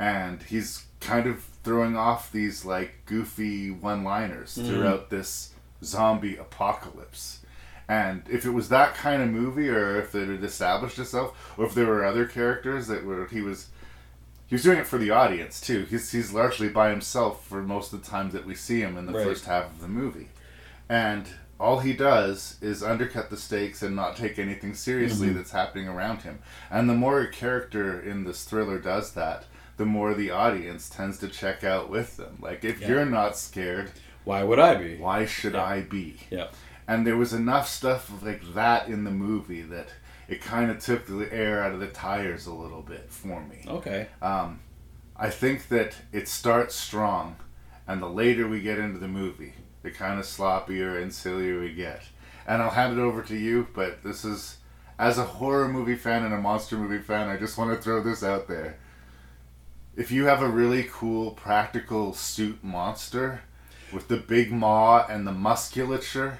And 0.00 0.42
he's 0.42 0.86
kind 1.00 1.26
of 1.26 1.44
throwing 1.62 1.94
off 1.94 2.32
these, 2.32 2.64
like, 2.64 2.92
goofy 3.04 3.70
one 3.70 4.04
liners 4.04 4.56
Mhm. 4.56 4.66
throughout 4.68 5.10
this 5.10 5.50
zombie 5.82 6.36
apocalypse. 6.36 7.40
And 7.88 8.22
if 8.30 8.44
it 8.44 8.50
was 8.50 8.68
that 8.68 8.94
kind 8.94 9.22
of 9.22 9.28
movie, 9.30 9.68
or 9.68 9.96
if 9.98 10.14
it 10.14 10.28
had 10.28 10.44
established 10.44 10.98
itself, 10.98 11.54
or 11.56 11.64
if 11.66 11.74
there 11.74 11.86
were 11.86 12.04
other 12.04 12.26
characters 12.26 12.86
that 12.88 13.04
were 13.04 13.26
he 13.28 13.40
was 13.40 13.68
he 14.46 14.54
was 14.54 14.62
doing 14.62 14.78
it 14.78 14.86
for 14.86 14.96
the 14.98 15.10
audience 15.10 15.60
too. 15.60 15.84
He's 15.84 16.10
he's 16.12 16.32
largely 16.32 16.68
by 16.68 16.90
himself 16.90 17.46
for 17.46 17.62
most 17.62 17.92
of 17.92 18.02
the 18.02 18.08
times 18.10 18.32
that 18.34 18.44
we 18.46 18.54
see 18.54 18.80
him 18.80 18.96
in 18.98 19.06
the 19.06 19.12
Right. 19.12 19.24
first 19.26 19.44
half 19.46 19.66
of 19.66 19.80
the 19.80 19.88
movie, 19.88 20.28
and 20.88 21.26
all 21.60 21.80
he 21.80 21.92
does 21.92 22.56
is 22.60 22.82
undercut 22.82 23.30
the 23.30 23.36
stakes 23.36 23.82
and 23.82 23.96
not 23.96 24.16
take 24.16 24.38
anything 24.38 24.74
seriously 24.74 25.28
Mhm. 25.30 25.34
that's 25.34 25.50
happening 25.50 25.88
around 25.88 26.22
him. 26.22 26.38
And 26.70 26.88
the 26.88 26.94
more 26.94 27.20
a 27.20 27.26
character 27.28 27.98
in 28.00 28.24
this 28.24 28.44
thriller 28.44 28.78
does 28.78 29.12
that, 29.14 29.44
the 29.76 29.84
more 29.86 30.14
the 30.14 30.30
audience 30.30 30.88
tends 30.88 31.18
to 31.18 31.28
check 31.28 31.64
out 31.64 31.90
with 31.90 32.16
them. 32.16 32.36
Like 32.40 32.64
if 32.64 32.80
Yeah. 32.80 32.88
you're 32.88 33.06
not 33.06 33.36
scared, 33.36 33.90
Why 34.28 34.44
would 34.44 34.58
I 34.58 34.74
be? 34.74 34.96
Why 34.98 35.24
should 35.24 35.56
I 35.56 35.80
be? 35.80 36.16
Yeah. 36.28 36.48
And 36.86 37.06
there 37.06 37.16
was 37.16 37.32
enough 37.32 37.66
stuff 37.66 38.12
like 38.22 38.52
that 38.52 38.86
in 38.86 39.04
the 39.04 39.10
movie 39.10 39.62
that 39.62 39.88
it 40.28 40.42
kind 40.42 40.70
of 40.70 40.80
took 40.80 41.06
the 41.06 41.32
air 41.32 41.64
out 41.64 41.72
of 41.72 41.80
the 41.80 41.86
tires 41.86 42.44
a 42.46 42.52
little 42.52 42.82
bit 42.82 43.06
for 43.08 43.42
me. 43.42 43.64
Okay. 43.66 44.08
Um, 44.20 44.60
I 45.16 45.30
think 45.30 45.68
that 45.68 45.96
it 46.12 46.28
starts 46.28 46.74
strong, 46.74 47.36
and 47.86 48.02
the 48.02 48.06
later 48.10 48.46
we 48.46 48.60
get 48.60 48.78
into 48.78 48.98
the 48.98 49.08
movie, 49.08 49.54
the 49.82 49.90
kind 49.90 50.20
of 50.20 50.26
sloppier 50.26 51.00
and 51.00 51.10
sillier 51.10 51.58
we 51.58 51.72
get. 51.72 52.02
And 52.46 52.60
I'll 52.60 52.68
hand 52.68 52.98
it 52.98 53.00
over 53.00 53.22
to 53.22 53.34
you, 53.34 53.68
but 53.72 54.02
this 54.02 54.26
is, 54.26 54.58
as 54.98 55.16
a 55.16 55.24
horror 55.24 55.68
movie 55.68 55.96
fan 55.96 56.22
and 56.22 56.34
a 56.34 56.38
monster 56.38 56.76
movie 56.76 57.02
fan, 57.02 57.30
I 57.30 57.38
just 57.38 57.56
want 57.56 57.74
to 57.74 57.82
throw 57.82 58.02
this 58.02 58.22
out 58.22 58.46
there. 58.46 58.76
If 59.96 60.10
you 60.10 60.26
have 60.26 60.42
a 60.42 60.50
really 60.50 60.86
cool 60.92 61.30
practical 61.30 62.12
suit 62.12 62.62
monster 62.62 63.40
with 63.92 64.08
the 64.08 64.16
big 64.16 64.50
maw 64.52 65.06
and 65.08 65.26
the 65.26 65.32
musculature, 65.32 66.38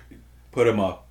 Put 0.53 0.66
him 0.66 0.80
up. 0.80 1.07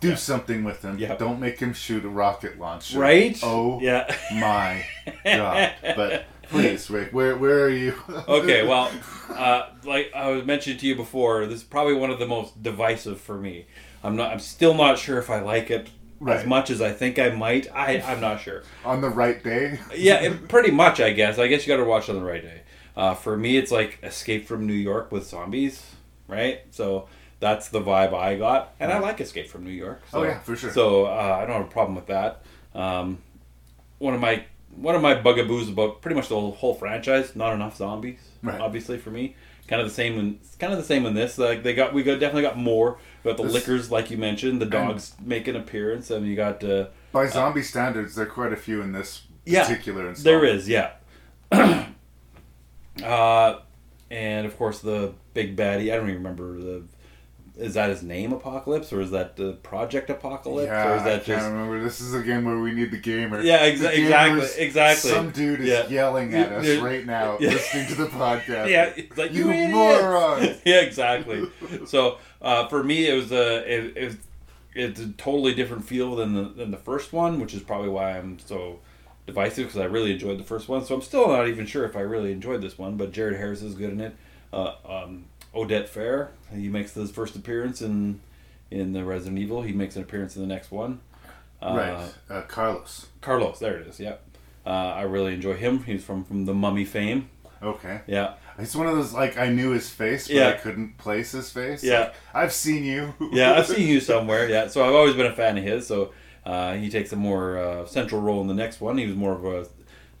do 0.00 0.14
something 0.16 0.62
with 0.64 0.82
him. 0.82 0.98
Yep. 0.98 1.18
Don't 1.18 1.40
make 1.40 1.58
him 1.58 1.72
shoot 1.72 2.04
a 2.04 2.08
rocket 2.08 2.58
launcher. 2.58 2.98
Right? 2.98 3.38
Oh 3.42 3.80
Yeah. 3.80 4.14
my 4.34 4.84
god. 5.24 5.72
But 5.96 6.26
please, 6.44 6.88
Rick, 6.90 7.12
where 7.12 7.36
where 7.36 7.64
are 7.64 7.68
you? 7.70 7.94
okay, 8.28 8.66
well, 8.66 8.90
uh, 9.30 9.70
like 9.84 10.10
I 10.14 10.30
was 10.30 10.44
mentioning 10.44 10.78
to 10.78 10.86
you 10.86 10.94
before, 10.96 11.46
this 11.46 11.58
is 11.60 11.64
probably 11.64 11.94
one 11.94 12.10
of 12.10 12.18
the 12.18 12.26
most 12.26 12.62
divisive 12.62 13.20
for 13.20 13.36
me. 13.38 13.66
I'm 14.04 14.14
not. 14.16 14.30
I'm 14.32 14.38
still 14.38 14.74
not 14.74 14.98
sure 14.98 15.18
if 15.18 15.28
I 15.30 15.40
like 15.40 15.70
it 15.70 15.90
Right. 16.20 16.36
as 16.38 16.46
much 16.46 16.70
as 16.70 16.80
I 16.82 16.90
think 16.92 17.18
I 17.20 17.30
might. 17.30 17.66
I 17.74 18.00
I'm 18.00 18.20
not 18.20 18.40
sure. 18.40 18.62
on 18.84 19.00
the 19.00 19.08
right 19.08 19.42
day. 19.42 19.78
Yeah, 19.96 20.16
it, 20.20 20.48
pretty 20.48 20.70
much. 20.72 21.00
I 21.00 21.12
guess. 21.12 21.38
I 21.38 21.46
guess 21.48 21.66
you 21.66 21.72
got 21.72 21.82
to 21.82 21.88
watch 21.88 22.08
on 22.08 22.16
the 22.16 22.24
right 22.24 22.42
day. 22.42 22.62
Uh, 22.98 23.14
for 23.14 23.36
me, 23.36 23.56
it's 23.56 23.70
like 23.70 23.98
Escape 24.02 24.46
from 24.48 24.66
New 24.66 24.72
York 24.72 25.12
with 25.12 25.24
zombies, 25.24 25.84
right? 26.26 26.62
So 26.72 27.06
that's 27.38 27.68
the 27.68 27.80
vibe 27.80 28.12
I 28.12 28.36
got, 28.36 28.74
and 28.80 28.92
I 28.92 28.98
like 28.98 29.20
Escape 29.20 29.48
from 29.48 29.62
New 29.62 29.70
York. 29.70 30.02
So, 30.10 30.18
Oh, 30.20 30.22
yeah, 30.24 30.40
for 30.40 30.56
sure. 30.56 30.72
So 30.72 31.06
uh, 31.06 31.38
I 31.40 31.46
don't 31.46 31.56
have 31.58 31.66
a 31.66 31.70
problem 31.70 31.94
with 31.94 32.06
that. 32.08 32.42
Um, 32.74 33.18
one 33.98 34.14
of 34.14 34.20
my 34.20 34.44
one 34.74 34.96
of 34.96 35.02
my 35.02 35.14
bugaboos 35.14 35.68
about 35.68 36.02
pretty 36.02 36.16
much 36.16 36.28
the 36.28 36.34
whole, 36.34 36.52
whole 36.52 36.74
franchise, 36.74 37.34
not 37.36 37.52
enough 37.54 37.76
zombies. 37.76 38.18
Right. 38.42 38.60
Obviously, 38.60 38.98
for 38.98 39.10
me, 39.10 39.36
kind 39.68 39.80
of 39.80 39.86
the 39.88 39.94
same. 39.94 40.18
In, 40.18 40.40
kind 40.58 40.72
of 40.72 40.78
the 40.80 40.84
same 40.84 41.06
in 41.06 41.14
this. 41.14 41.38
Like 41.38 41.62
they 41.62 41.74
got, 41.74 41.94
we 41.94 42.02
got 42.02 42.18
definitely 42.18 42.42
got 42.42 42.58
more. 42.58 42.98
We 43.22 43.30
got 43.30 43.36
the 43.36 43.44
This- 43.44 43.52
Lickers, 43.54 43.90
like 43.92 44.10
you 44.10 44.16
mentioned. 44.18 44.60
The 44.60 44.66
dogs 44.66 45.14
make 45.24 45.46
an 45.46 45.54
appearance, 45.54 46.10
and 46.10 46.26
you 46.26 46.34
got. 46.34 46.64
Uh, 46.64 46.86
By 47.12 47.28
zombie 47.28 47.62
standards, 47.62 48.16
there 48.16 48.26
are 48.26 48.28
quite 48.28 48.52
a 48.52 48.56
few 48.56 48.82
in 48.82 48.90
this 48.90 49.22
yeah, 49.46 49.62
particular 49.62 50.02
there 50.14 50.44
installment. 50.44 50.52
is, 50.56 50.68
yeah. 50.68 50.90
uh, 53.04 53.60
and 54.10 54.46
of 54.46 54.56
course 54.56 54.80
the 54.80 55.12
big 55.34 55.56
baddie. 55.56 55.92
I 55.92 55.96
don't 55.96 56.08
even 56.08 56.16
remember 56.22 56.58
the. 56.58 56.82
Is 57.56 57.74
that 57.74 57.90
his 57.90 58.04
name, 58.04 58.32
Apocalypse, 58.32 58.92
or 58.92 59.00
is 59.00 59.10
that 59.10 59.34
the 59.34 59.54
Project 59.54 60.08
Apocalypse, 60.10 60.68
Yeah, 60.68 60.92
or 60.92 60.94
is 60.94 61.02
I 61.02 61.04
that 61.06 61.24
can't 61.24 61.40
just? 61.40 61.50
remember. 61.50 61.82
This 61.82 62.00
is 62.00 62.14
a 62.14 62.22
game 62.22 62.44
where 62.44 62.60
we 62.60 62.70
need 62.70 62.92
the 62.92 62.98
gamer. 62.98 63.40
Yeah, 63.40 63.68
exa- 63.68 63.78
The 63.80 64.00
exactly, 64.00 64.64
exactly. 64.64 65.10
Some 65.10 65.30
dude 65.32 65.62
is 65.62 65.66
Yeah. 65.68 65.88
yelling 65.88 66.32
at 66.34 66.52
us 66.52 66.80
right 66.80 67.04
now, 67.04 67.36
Yeah. 67.40 67.50
listening 67.50 67.88
to 67.88 67.94
the 67.96 68.06
podcast. 68.06 68.70
Yeah, 68.70 68.92
like 69.16 69.32
you, 69.32 69.46
you, 69.46 69.50
idiots!" 69.50 69.72
morons. 69.74 70.60
yeah, 70.64 70.82
exactly. 70.82 71.48
So 71.86 72.18
uh, 72.40 72.68
for 72.68 72.84
me, 72.84 73.08
it 73.08 73.14
was 73.14 73.32
a 73.32 73.56
it, 73.76 73.96
it, 73.96 74.16
it's 74.76 75.00
a 75.00 75.08
totally 75.14 75.52
different 75.52 75.84
feel 75.84 76.14
than 76.14 76.34
the 76.34 76.42
than 76.50 76.70
the 76.70 76.76
first 76.76 77.12
one, 77.12 77.40
which 77.40 77.54
is 77.54 77.62
probably 77.64 77.88
why 77.88 78.16
I'm 78.16 78.38
so 78.38 78.78
divisive 79.28 79.66
because 79.66 79.80
I 79.80 79.84
really 79.84 80.10
enjoyed 80.12 80.38
the 80.38 80.44
first 80.44 80.68
one. 80.68 80.84
So 80.84 80.94
I'm 80.94 81.02
still 81.02 81.28
not 81.28 81.46
even 81.48 81.66
sure 81.66 81.84
if 81.84 81.96
I 81.96 82.00
really 82.00 82.32
enjoyed 82.32 82.60
this 82.62 82.76
one, 82.78 82.96
but 82.96 83.12
Jared 83.12 83.36
Harris 83.36 83.62
is 83.62 83.74
good 83.74 83.90
in 83.92 84.00
it. 84.00 84.16
Uh, 84.52 84.72
um, 84.88 85.26
Oded 85.54 85.88
Fehr, 85.88 86.28
he 86.52 86.68
makes 86.68 86.94
his 86.94 87.10
first 87.10 87.36
appearance 87.36 87.80
in 87.82 88.20
in 88.70 88.92
the 88.92 89.04
Resident 89.04 89.38
Evil. 89.38 89.62
He 89.62 89.72
makes 89.72 89.94
an 89.96 90.02
appearance 90.02 90.34
in 90.36 90.42
the 90.42 90.48
next 90.48 90.70
one. 90.72 91.00
Uh, 91.62 91.74
right, 91.76 92.36
uh, 92.36 92.42
Carlos. 92.42 93.06
Carlos, 93.20 93.58
there 93.58 93.76
it 93.78 93.86
is. 93.86 93.98
Yep. 94.00 94.22
uh, 94.66 94.70
I 94.70 95.02
really 95.02 95.34
enjoy 95.34 95.54
him. 95.54 95.84
He's 95.84 96.02
from 96.04 96.24
from 96.24 96.44
the 96.44 96.54
Mummy 96.54 96.84
fame. 96.84 97.28
Okay. 97.62 98.00
Yeah. 98.06 98.34
It's 98.58 98.74
one 98.76 98.86
of 98.86 98.96
those 98.96 99.12
like 99.12 99.36
I 99.38 99.48
knew 99.50 99.70
his 99.70 99.88
face, 99.90 100.28
but 100.28 100.34
Yeah. 100.36 100.48
I 100.48 100.52
couldn't 100.52 100.96
place 100.98 101.32
his 101.32 101.50
face. 101.50 101.82
Yeah. 101.82 101.98
Like, 102.00 102.14
I've 102.34 102.52
seen 102.52 102.84
you. 102.84 103.14
yeah, 103.32 103.54
I've 103.54 103.66
seen 103.66 103.86
you 103.88 104.00
somewhere. 104.12 104.48
Yeah, 104.48 104.68
so 104.68 104.84
I've 104.86 104.94
always 104.94 105.14
been 105.14 105.26
a 105.26 105.34
fan 105.34 105.58
of 105.58 105.64
his. 105.64 105.86
So 105.86 106.12
uh, 106.48 106.74
he 106.74 106.88
takes 106.90 107.12
a 107.12 107.16
more 107.16 107.58
uh, 107.58 107.86
central 107.86 108.20
role 108.20 108.40
in 108.40 108.46
the 108.48 108.54
next 108.54 108.80
one. 108.80 108.96
He 108.98 109.06
was 109.06 109.16
more 109.16 109.34
of 109.34 109.44
a, 109.44 109.66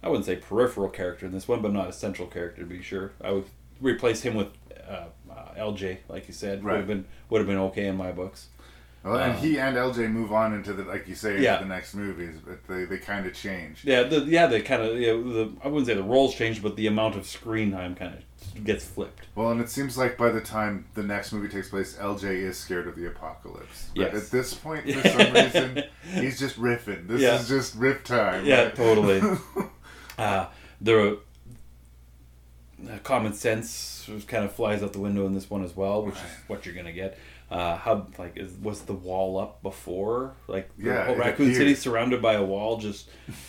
I 0.02 0.08
wouldn't 0.08 0.26
say 0.26 0.36
peripheral 0.36 0.88
character 0.90 1.26
in 1.26 1.32
this 1.32 1.48
one, 1.48 1.62
but 1.62 1.72
not 1.72 1.88
a 1.88 1.92
central 1.92 2.28
character 2.28 2.60
to 2.62 2.66
be 2.68 2.82
sure. 2.82 3.12
I 3.22 3.32
would 3.32 3.44
replace 3.80 4.20
him 4.22 4.34
with 4.34 4.48
uh, 4.88 5.06
uh, 5.30 5.54
LJ, 5.56 5.98
like 6.08 6.28
you 6.28 6.34
said. 6.34 6.62
Would 6.62 6.70
Right. 6.70 6.76
have 6.78 6.86
been 6.86 7.04
would 7.30 7.38
have 7.38 7.46
been 7.48 7.58
okay 7.58 7.86
in 7.86 7.96
my 7.96 8.12
books. 8.12 8.48
Well, 9.04 9.16
and 9.16 9.38
he 9.38 9.58
and 9.58 9.76
LJ 9.76 10.10
move 10.10 10.32
on 10.32 10.52
into 10.54 10.72
the 10.72 10.82
like 10.84 11.06
you 11.08 11.14
say 11.14 11.30
into 11.32 11.42
Yeah. 11.44 11.58
the 11.58 11.64
next 11.66 11.94
movies, 11.94 12.36
but 12.44 12.66
they, 12.68 12.84
they 12.84 12.98
kind 12.98 13.26
of 13.26 13.32
change. 13.34 13.84
Yeah, 13.84 14.02
the, 14.02 14.20
yeah, 14.22 14.46
they 14.48 14.60
kind 14.60 14.82
of 14.82 14.98
yeah, 14.98 15.12
the 15.12 15.52
I 15.64 15.68
wouldn't 15.68 15.86
say 15.86 15.94
the 15.94 16.02
roles 16.02 16.34
change, 16.34 16.62
but 16.62 16.76
the 16.76 16.86
amount 16.88 17.14
of 17.16 17.24
screen 17.26 17.70
time 17.72 17.94
kind 17.94 18.14
of 18.14 18.20
gets 18.64 18.84
flipped. 18.84 19.26
Well, 19.34 19.50
and 19.50 19.60
it 19.60 19.68
seems 19.70 19.96
like 19.98 20.16
by 20.16 20.30
the 20.30 20.40
time 20.40 20.86
the 20.94 21.02
next 21.02 21.32
movie 21.32 21.48
takes 21.48 21.68
place, 21.68 21.96
LJ 21.96 22.24
is 22.42 22.58
scared 22.58 22.86
of 22.88 22.96
the 22.96 23.06
apocalypse. 23.06 23.90
But 23.94 24.12
Yes. 24.12 24.24
at 24.24 24.30
this 24.30 24.54
point, 24.54 24.90
for 24.92 25.08
some 25.08 25.32
reason, 25.32 25.82
he's 26.14 26.38
just 26.38 26.58
riffing. 26.60 27.06
This 27.08 27.20
Yeah. 27.20 27.38
is 27.38 27.48
just 27.48 27.74
riff 27.76 28.04
time. 28.04 28.44
Yeah, 28.44 28.64
right? 28.64 28.74
totally. 28.74 29.20
uh, 30.18 30.46
the 30.80 31.18
uh, 32.88 32.98
common 33.02 33.32
sense 33.34 34.08
kind 34.26 34.44
of 34.44 34.52
flies 34.52 34.82
out 34.82 34.92
the 34.92 35.00
window 35.00 35.26
in 35.26 35.34
this 35.34 35.50
one 35.50 35.64
as 35.64 35.76
well, 35.76 36.02
which 36.04 36.14
is 36.14 36.20
what 36.46 36.64
you're 36.64 36.74
gonna 36.74 36.92
get. 36.92 37.18
uh, 37.50 37.76
how 37.76 38.06
like 38.18 38.36
is, 38.36 38.52
was 38.62 38.82
the 38.82 38.92
wall 38.92 39.38
up 39.38 39.62
before? 39.62 40.34
Like 40.46 40.70
the 40.76 40.86
Yeah, 40.90 41.06
whole 41.06 41.16
Raccoon 41.16 41.46
appeared. 41.46 41.56
City 41.56 41.74
surrounded 41.74 42.20
by 42.22 42.34
a 42.34 42.44
wall. 42.44 42.76
Just 42.78 43.08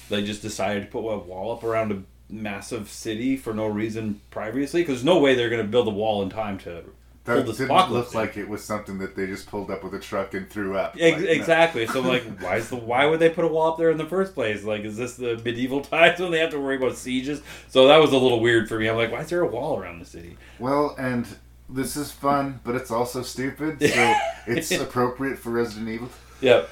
they 0.10 0.24
just 0.24 0.42
decided 0.42 0.82
to 0.86 0.88
put 0.90 1.00
a 1.08 1.18
wall 1.20 1.52
up 1.52 1.64
around 1.64 1.92
a 1.92 2.02
massive 2.30 2.90
city 2.90 3.36
for 3.38 3.54
no 3.54 3.68
reason 3.68 4.22
previously. 4.32 4.82
Because 4.82 4.96
there's 4.96 5.06
no 5.06 5.20
way 5.20 5.36
they're 5.36 5.50
going 5.50 5.62
to 5.62 5.68
build 5.68 5.88
a 5.88 5.92
wall 5.92 6.22
in 6.22 6.30
time 6.30 6.58
to 6.60 6.84
that 7.30 7.46
pull 7.46 7.54
didn't 7.54 7.92
look 7.92 8.14
like 8.16 8.38
it 8.38 8.48
was 8.48 8.64
something 8.64 8.98
that 9.00 9.16
they 9.16 9.28
just 9.28 9.48
pulled 9.48 9.70
up 9.70 9.84
with 9.84 9.94
a 9.94 10.00
truck 10.00 10.34
and 10.34 10.50
threw 10.50 10.78
up. 10.78 10.96
Like, 11.00 11.20
no. 11.20 11.26
exactly. 11.26 11.86
So 11.88 12.02
like, 12.02 12.24
why 12.42 12.58
is 12.58 12.70
the 12.70 12.76
why 12.76 13.06
would 13.06 13.20
they 13.20 13.30
put 13.30 13.46
a 13.46 13.48
wall 13.48 13.72
up 13.72 13.78
there 13.78 13.92
in 13.92 13.98
the 13.98 14.06
first 14.06 14.34
place? 14.34 14.64
Like, 14.64 14.84
is 14.84 14.98
this 14.98 15.16
the 15.16 15.40
medieval 15.44 15.82
times 15.84 16.20
when 16.20 16.32
they 16.32 16.40
have 16.40 16.52
to 16.52 16.60
worry 16.60 16.78
about 16.78 16.98
sieges? 16.98 17.42
So 17.68 17.88
that 17.88 17.98
was 17.98 18.12
a 18.12 18.18
little 18.18 18.40
weird 18.40 18.68
for 18.68 18.80
me. 18.80 18.90
I'm 18.90 18.98
like, 18.98 19.12
why 19.12 19.22
is 19.22 19.30
there 19.30 19.42
a 19.42 19.48
wall 19.48 19.80
around 19.80 20.00
the 20.00 20.06
city? 20.06 20.38
Well, 20.58 20.96
and 20.98 21.28
this 21.70 21.96
is 21.96 22.12
fun, 22.12 22.60
but 22.64 22.76
it's 22.76 22.92
also 22.92 23.22
stupid. 23.22 23.80
So 23.80 24.16
it's 24.48 24.72
appropriate 24.72 25.38
for 25.38 25.52
Resident 25.52 25.90
Evil. 25.90 26.10
Yeah. 26.42 26.64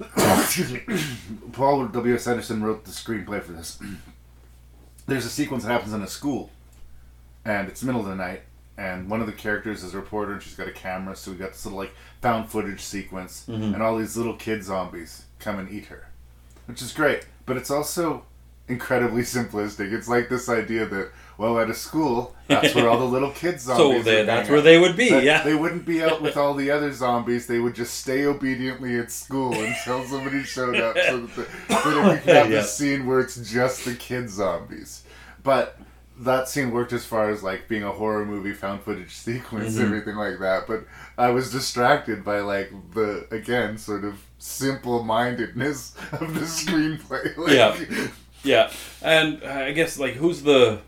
Excuse 0.16 0.72
me. 0.72 0.82
Paul 1.52 1.86
W. 1.86 2.14
S. 2.14 2.26
Anderson 2.26 2.62
wrote 2.62 2.84
the 2.84 2.90
screenplay 2.90 3.42
for 3.42 3.52
this. 3.52 3.78
There's 5.06 5.24
a 5.24 5.30
sequence 5.30 5.64
that 5.64 5.70
happens 5.70 5.92
in 5.92 6.02
a 6.02 6.08
school, 6.08 6.50
and 7.44 7.68
it's 7.68 7.82
middle 7.82 8.00
of 8.00 8.06
the 8.08 8.16
night, 8.16 8.42
and 8.76 9.08
one 9.08 9.20
of 9.20 9.26
the 9.26 9.32
characters 9.32 9.82
is 9.84 9.94
a 9.94 9.98
reporter, 9.98 10.32
and 10.32 10.42
she's 10.42 10.54
got 10.54 10.66
a 10.68 10.72
camera, 10.72 11.14
so 11.14 11.30
we 11.30 11.36
got 11.36 11.52
this 11.52 11.64
little 11.64 11.78
like 11.78 11.94
found 12.20 12.50
footage 12.50 12.80
sequence, 12.80 13.44
Mhm. 13.48 13.74
and 13.74 13.82
all 13.82 13.96
these 13.96 14.16
little 14.16 14.34
kid 14.34 14.64
zombies 14.64 15.24
come 15.38 15.58
and 15.58 15.70
eat 15.70 15.86
her, 15.86 16.06
which 16.66 16.82
is 16.82 16.92
great. 16.92 17.26
But 17.46 17.56
it's 17.56 17.70
also 17.70 18.24
incredibly 18.68 19.22
simplistic. 19.36 19.92
It's 19.92 20.08
like 20.08 20.28
this 20.28 20.48
idea 20.48 20.86
that 20.86 21.12
well, 21.38 21.58
at 21.58 21.68
a 21.70 21.74
school, 21.74 22.34
that's 22.48 22.74
where 22.74 22.88
all 22.88 22.98
the 22.98 23.04
little 23.04 23.30
kids 23.30 23.62
So 23.64 23.76
zombies. 23.76 24.04
they- 24.04 24.20
are 24.20 24.24
that's 24.24 24.48
where 24.48 24.58
out. 24.58 24.64
they 24.64 24.78
would 24.78 24.96
be, 24.96 25.10
That 25.10 25.24
yeah. 25.24 25.42
they 25.42 25.54
wouldn't 25.54 25.84
be 25.84 26.02
out 26.02 26.22
with 26.22 26.36
all 26.42 26.54
the 26.54 26.70
other 26.70 26.92
zombies. 26.92 27.46
They 27.46 27.58
would 27.58 27.74
just 27.74 27.94
stay 27.94 28.24
obediently 28.26 28.98
at 28.98 29.10
school 29.10 29.52
until 29.52 30.04
somebody 30.04 30.42
showed 30.44 30.76
up, 30.76 30.96
so 30.98 31.20
that, 31.26 31.36
the, 31.36 31.44
so 31.82 31.90
that 31.90 32.12
we 32.12 32.18
could 32.20 32.36
have 32.36 32.50
Yeah. 32.50 32.60
this 32.60 32.74
scene 32.74 33.06
where 33.06 33.20
it's 33.20 33.36
just 33.50 33.84
the 33.84 33.94
kid 33.94 34.30
zombies. 34.30 35.02
But 35.42 35.78
that 36.20 36.48
scene 36.48 36.70
worked 36.70 36.94
as 36.94 37.04
far 37.04 37.28
as 37.28 37.42
like 37.42 37.68
being 37.68 37.82
a 37.82 37.92
horror 37.92 38.24
movie 38.24 38.54
found 38.54 38.80
footage 38.82 39.12
sequence 39.12 39.76
Mhm. 39.76 39.82
everything 39.84 40.16
like 40.16 40.38
that. 40.40 40.66
But 40.66 40.84
I 41.18 41.28
was 41.28 41.52
distracted 41.52 42.24
by 42.24 42.40
like 42.40 42.72
the 42.94 43.26
again 43.30 43.76
sort 43.76 44.02
of 44.04 44.14
simple 44.38 45.02
mindedness 45.04 45.94
of 46.12 46.32
the 46.34 46.40
screenplay. 46.40 47.36
Like, 47.36 47.52
yeah, 47.52 48.06
yeah, 48.44 48.70
and 49.02 49.42
uh, 49.44 49.48
I 49.66 49.72
guess 49.72 49.98
like 49.98 50.14
who's 50.14 50.42
the 50.42 50.80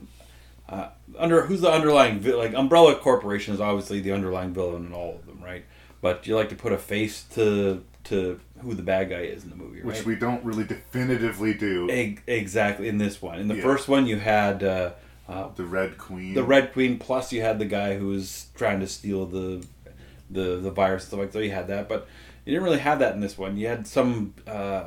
uh, 0.68 0.88
under 1.18 1.46
who's 1.46 1.60
the 1.60 1.70
underlying 1.70 2.20
vi- 2.20 2.34
like 2.34 2.54
Umbrella 2.54 2.94
Corporation 2.96 3.54
is 3.54 3.60
obviously 3.60 4.00
the 4.00 4.12
underlying 4.12 4.52
villain 4.52 4.86
in 4.86 4.92
all 4.92 5.14
of 5.16 5.26
them, 5.26 5.42
right? 5.42 5.64
But 6.00 6.26
you 6.26 6.36
like 6.36 6.48
to 6.50 6.56
put 6.56 6.72
a 6.72 6.78
face 6.78 7.24
to 7.34 7.82
to 8.04 8.40
who 8.60 8.74
the 8.74 8.82
bad 8.82 9.10
guy 9.10 9.20
is 9.20 9.44
in 9.44 9.50
the 9.50 9.56
movie, 9.56 9.78
right? 9.78 9.86
Which 9.86 10.04
we 10.04 10.14
don't 10.16 10.42
really 10.44 10.64
definitively 10.64 11.54
do. 11.54 11.88
Exactly 12.26 12.88
in 12.88 12.98
this 12.98 13.20
one. 13.22 13.38
In 13.38 13.48
the 13.48 13.56
Yeah. 13.56 13.62
first 13.62 13.88
one, 13.88 14.06
you 14.06 14.16
had 14.18 14.62
uh, 14.62 14.92
uh, 15.28 15.48
the 15.56 15.64
Red 15.64 15.98
Queen. 15.98 16.34
The 16.34 16.42
Red 16.44 16.72
Queen. 16.72 16.98
Plus, 16.98 17.32
you 17.32 17.40
had 17.42 17.58
the 17.58 17.64
guy 17.66 17.96
who 17.98 18.08
was 18.08 18.46
trying 18.54 18.80
to 18.80 18.86
steal 18.86 19.26
the 19.26 19.64
the 20.30 20.56
the 20.56 20.70
virus 20.70 21.04
stuff 21.06 21.20
like 21.20 21.32
so. 21.32 21.38
You 21.40 21.50
had 21.52 21.68
that, 21.68 21.88
but 21.88 22.06
you 22.44 22.52
didn't 22.52 22.64
really 22.64 22.78
have 22.78 22.98
that 23.00 23.14
in 23.14 23.20
this 23.20 23.36
one. 23.38 23.56
You 23.56 23.66
had 23.68 23.86
some 23.86 24.34
uh, 24.46 24.84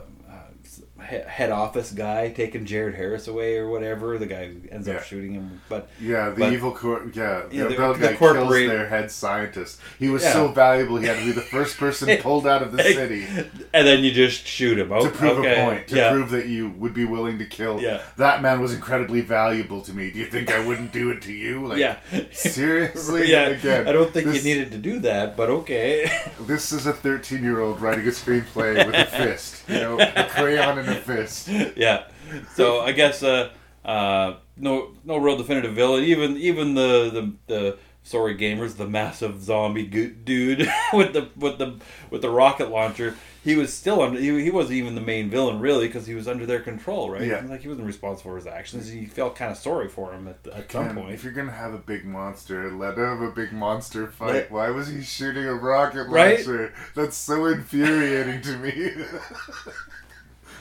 head 1.01 1.51
office 1.51 1.91
guy 1.91 2.29
taking 2.29 2.65
Jared 2.65 2.95
Harris 2.95 3.27
away 3.27 3.57
or 3.57 3.69
whatever. 3.69 4.17
The 4.17 4.25
guy 4.25 4.51
ends 4.71 4.87
Yeah. 4.87 4.95
up 4.95 5.03
shooting 5.03 5.33
him. 5.33 5.61
But 5.69 5.89
Yeah, 5.99 6.29
the 6.29 6.39
but- 6.41 6.53
evil 6.53 6.71
cor- 6.71 7.03
yeah, 7.13 7.43
Yeah, 7.51 7.63
the, 7.63 7.69
the- 7.75 7.93
the 7.93 8.13
corporate- 8.15 8.69
their 8.69 8.87
head 8.87 9.11
scientist. 9.11 9.79
He 9.99 10.09
was 10.09 10.23
Yeah. 10.23 10.33
so 10.33 10.47
valuable 10.49 10.97
he 10.97 11.07
had 11.07 11.17
to 11.19 11.25
be 11.25 11.31
the 11.31 11.41
first 11.41 11.77
person 11.77 12.15
pulled 12.21 12.47
out 12.47 12.61
of 12.61 12.71
the 12.71 12.83
city 12.83 13.25
and 13.73 13.87
then 13.87 14.03
you 14.03 14.11
just 14.11 14.45
shoot 14.47 14.77
him. 14.79 14.91
Oh, 14.91 15.03
to 15.03 15.09
prove 15.09 15.39
okay. 15.39 15.61
a 15.61 15.65
point, 15.65 15.87
to 15.89 15.95
yeah. 15.95 16.11
prove 16.11 16.29
that 16.31 16.47
you 16.47 16.69
would 16.77 16.93
be 16.93 17.05
willing 17.05 17.37
to 17.39 17.45
kill. 17.45 17.81
Yeah. 17.81 18.01
That 18.17 18.41
man 18.41 18.61
was 18.61 18.73
incredibly 18.73 19.21
valuable 19.21 19.81
to 19.81 19.93
me. 19.93 20.11
Do 20.11 20.19
you 20.19 20.25
think 20.27 20.51
I 20.51 20.65
wouldn't 20.65 20.91
do 20.91 21.09
it 21.11 21.21
to 21.23 21.33
you? 21.33 21.67
Like, 21.67 21.77
yeah. 21.79 21.97
seriously? 22.31 23.29
yeah. 23.31 23.47
Again, 23.47 23.87
I 23.87 23.91
don't 23.91 24.11
think 24.13 24.27
this, 24.27 24.43
you 24.45 24.53
needed 24.53 24.71
to 24.71 24.77
do 24.77 24.99
that, 24.99 25.35
but 25.37 25.49
okay. 25.49 26.09
This 26.41 26.71
is 26.71 26.85
a 26.85 26.93
13 26.93 27.43
year 27.43 27.59
old 27.59 27.81
writing 27.81 28.05
a 28.07 28.11
screenplay 28.11 28.85
with 28.85 28.95
a 28.95 29.05
fist. 29.17 29.63
You 29.67 29.75
know, 29.75 29.99
a 29.99 30.27
crayon 30.29 30.79
and 30.79 30.89
a 30.91 30.95
fist. 30.95 31.47
yeah. 31.75 32.03
So 32.55 32.81
I 32.81 32.91
guess 32.91 33.23
uh, 33.23 33.49
uh, 33.83 34.35
no 34.57 34.91
no 35.03 35.17
real 35.17 35.37
definitive 35.37 35.73
villain. 35.73 36.03
Even 36.03 36.37
even 36.37 36.73
the 36.75 37.09
the, 37.09 37.33
the 37.53 37.77
sorry 38.03 38.35
gamers, 38.35 38.77
the 38.77 38.87
massive 38.87 39.41
zombie 39.43 39.85
dude 39.85 40.59
with 40.93 41.13
the 41.13 41.29
with 41.37 41.57
the 41.57 41.75
with 42.09 42.21
the 42.21 42.29
rocket 42.29 42.69
launcher. 42.69 43.15
He 43.43 43.55
was 43.55 43.73
still 43.73 44.03
under. 44.03 44.19
He, 44.19 44.43
he 44.43 44.51
wasn't 44.51 44.75
even 44.75 44.93
the 44.93 45.01
main 45.01 45.27
villain 45.31 45.59
really 45.59 45.87
because 45.87 46.05
he 46.05 46.13
was 46.13 46.27
under 46.27 46.45
their 46.45 46.59
control, 46.59 47.09
right? 47.09 47.23
Yeah. 47.25 47.43
Like 47.43 47.61
he 47.61 47.67
wasn't 47.67 47.87
responsible 47.87 48.29
for 48.29 48.35
his 48.37 48.45
actions. 48.45 48.87
He 48.87 49.07
felt 49.07 49.35
kind 49.35 49.51
of 49.51 49.57
sorry 49.57 49.87
for 49.87 50.13
him 50.13 50.27
at, 50.27 50.45
at 50.53 50.71
some 50.71 50.93
point. 50.95 51.15
If 51.15 51.23
you're 51.23 51.33
gonna 51.33 51.51
have 51.51 51.73
a 51.73 51.79
big 51.79 52.05
monster, 52.05 52.71
let 52.71 52.99
him 52.99 53.03
have 53.03 53.21
a 53.21 53.31
big 53.31 53.51
monster 53.51 54.05
fight. 54.05 54.51
Why 54.51 54.69
was 54.69 54.89
he 54.89 55.01
shooting 55.01 55.43
a 55.45 55.55
rocket 55.55 56.03
Right? 56.07 56.37
launcher? 56.37 56.71
That's 56.93 57.17
so 57.17 57.45
infuriating 57.47 58.41
to 58.43 58.57
me. 58.57 58.91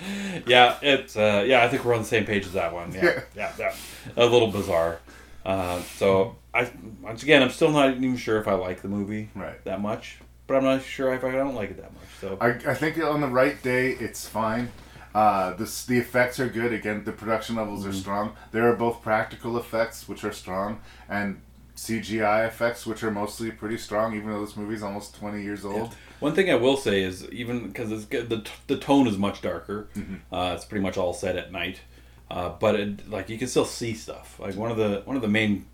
yeah, 0.47 0.79
it's 0.83 1.17
uh, 1.17 1.45
yeah. 1.47 1.63
I 1.65 1.69
think 1.69 1.85
we're 1.85 1.95
on 1.95 2.01
the 2.03 2.09
same 2.09 2.25
page 2.25 2.47
as 2.47 2.53
that 2.55 2.73
one. 2.73 2.93
Yeah, 2.93 3.21
Yeah. 3.37 3.53
yeah. 3.59 3.75
A 4.17 4.25
little 4.27 4.49
bizarre. 4.49 4.99
Uh, 5.45 5.81
so 5.97 6.37
I 6.55 6.71
once 7.03 7.23
again, 7.23 7.43
I'm 7.43 7.51
still 7.51 7.71
not 7.71 7.91
even 7.91 8.17
sure 8.17 8.39
if 8.41 8.49
I 8.49 8.55
like 8.55 8.83
the 8.83 8.89
movie 8.89 9.31
Right. 9.35 9.63
that 9.65 9.81
much, 9.81 10.19
but 10.47 10.57
I'm 10.57 10.65
not 10.65 10.83
sure 10.83 11.13
if 11.15 11.25
I 11.25 11.31
don't 11.33 11.55
like 11.55 11.71
it 11.71 11.77
that 11.79 11.93
much. 11.95 12.03
So 12.21 12.37
I, 12.41 12.49
I 12.71 12.75
think 12.75 12.99
on 12.99 13.21
the 13.21 13.29
right 13.29 13.61
day, 13.63 13.91
it's 13.93 14.27
fine. 14.29 14.71
Uh, 15.15 15.55
this, 15.55 15.87
the 15.87 15.99
effects 15.99 16.39
are 16.39 16.49
good. 16.49 16.73
Again, 16.73 17.03
the 17.05 17.13
production 17.13 17.57
levels 17.57 17.81
Mm-hmm. 17.81 17.91
are 17.91 17.95
strong. 17.95 18.33
There 18.53 18.69
are 18.71 18.77
both 18.77 19.03
practical 19.03 19.57
effects, 19.59 20.07
which 20.09 20.23
are 20.25 20.33
strong, 20.33 20.81
and 21.09 21.41
CGI 21.81 22.47
effects, 22.47 22.85
which 22.85 23.03
are 23.03 23.11
mostly 23.11 23.51
pretty 23.51 23.79
strong, 23.79 24.15
even 24.15 24.29
though 24.29 24.45
this 24.45 24.55
movie's 24.55 24.83
almost 24.83 25.15
20 25.15 25.43
years 25.43 25.65
old. 25.65 25.95
One 26.21 26.35
thing 26.35 26.51
I 26.51 26.55
will 26.57 26.77
say 26.77 27.03
is 27.03 27.27
even 27.31 27.69
because 27.69 27.89
the 28.07 28.47
the 28.67 28.77
tone 28.77 29.07
is 29.07 29.17
much 29.17 29.41
darker. 29.41 29.89
Mm-hmm. 29.97 30.35
Uh, 30.35 30.53
it's 30.55 30.67
pretty 30.67 30.83
much 30.83 30.99
all 30.99 31.15
set 31.15 31.37
at 31.37 31.51
night, 31.53 31.81
uh, 32.31 32.51
but 32.61 32.79
it, 32.79 33.09
like 33.09 33.31
you 33.31 33.39
can 33.39 33.49
still 33.49 33.65
see 33.65 33.95
stuff. 33.95 34.39
Like 34.39 34.57
one 34.57 34.71
of 34.71 34.77
the 34.77 35.01
one 35.07 35.17
of 35.17 35.23
the 35.23 35.29
main 35.29 35.65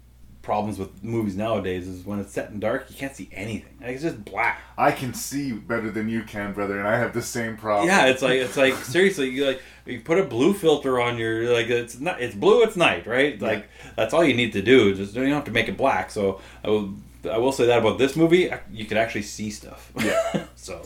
problems 0.47 0.78
with 0.78 1.03
movies 1.03 1.36
nowadays 1.36 1.88
is 1.88 2.07
when 2.07 2.20
it's 2.20 2.32
set 2.32 2.51
in 2.51 2.61
dark, 2.61 2.88
you 2.88 2.94
can't 2.97 3.14
see 3.14 3.28
anything. 3.32 3.76
Like 3.80 3.90
it's 3.90 4.03
just 4.05 4.24
black. 4.24 4.62
I 4.78 4.92
can 4.92 5.12
see 5.12 5.51
better 5.53 5.90
than 5.90 6.09
you 6.09 6.22
can, 6.22 6.53
brother, 6.53 6.78
and 6.78 6.86
I 6.86 6.97
have 6.99 7.12
the 7.12 7.20
same 7.20 7.57
problem. 7.57 7.88
Yeah, 7.88 8.07
it's 8.07 8.22
like 8.22 8.38
it's 8.38 8.57
like 8.57 8.74
seriously, 8.94 9.28
you 9.28 9.44
like 9.44 9.61
you 9.84 10.01
put 10.01 10.18
a 10.18 10.22
blue 10.22 10.55
filter 10.55 11.01
on 11.01 11.18
your 11.18 11.53
like 11.53 11.66
it's 11.66 11.99
not 11.99 12.22
it's 12.22 12.34
blue, 12.34 12.62
it's 12.62 12.76
night, 12.76 13.09
right? 13.09 13.42
Like 13.42 13.68
that's 13.97 14.14
all 14.14 14.24
you 14.24 14.34
need 14.34 14.53
to 14.53 14.62
do. 14.62 14.94
Just 14.94 15.16
you 15.16 15.22
don't 15.22 15.32
have 15.32 15.44
to 15.44 15.51
make 15.51 15.68
it 15.68 15.76
black. 15.76 16.12
So 16.12 16.40
I 16.64 16.70
will 16.70 16.94
I 17.28 17.38
will 17.38 17.53
say 17.53 17.66
that 17.66 17.80
about 17.80 17.99
this 17.99 18.14
movie, 18.14 18.49
you 18.72 18.84
can 18.84 18.97
actually 18.97 19.22
see 19.22 19.51
stuff. 19.51 19.92
Yeah. 19.99 20.44
so 20.55 20.80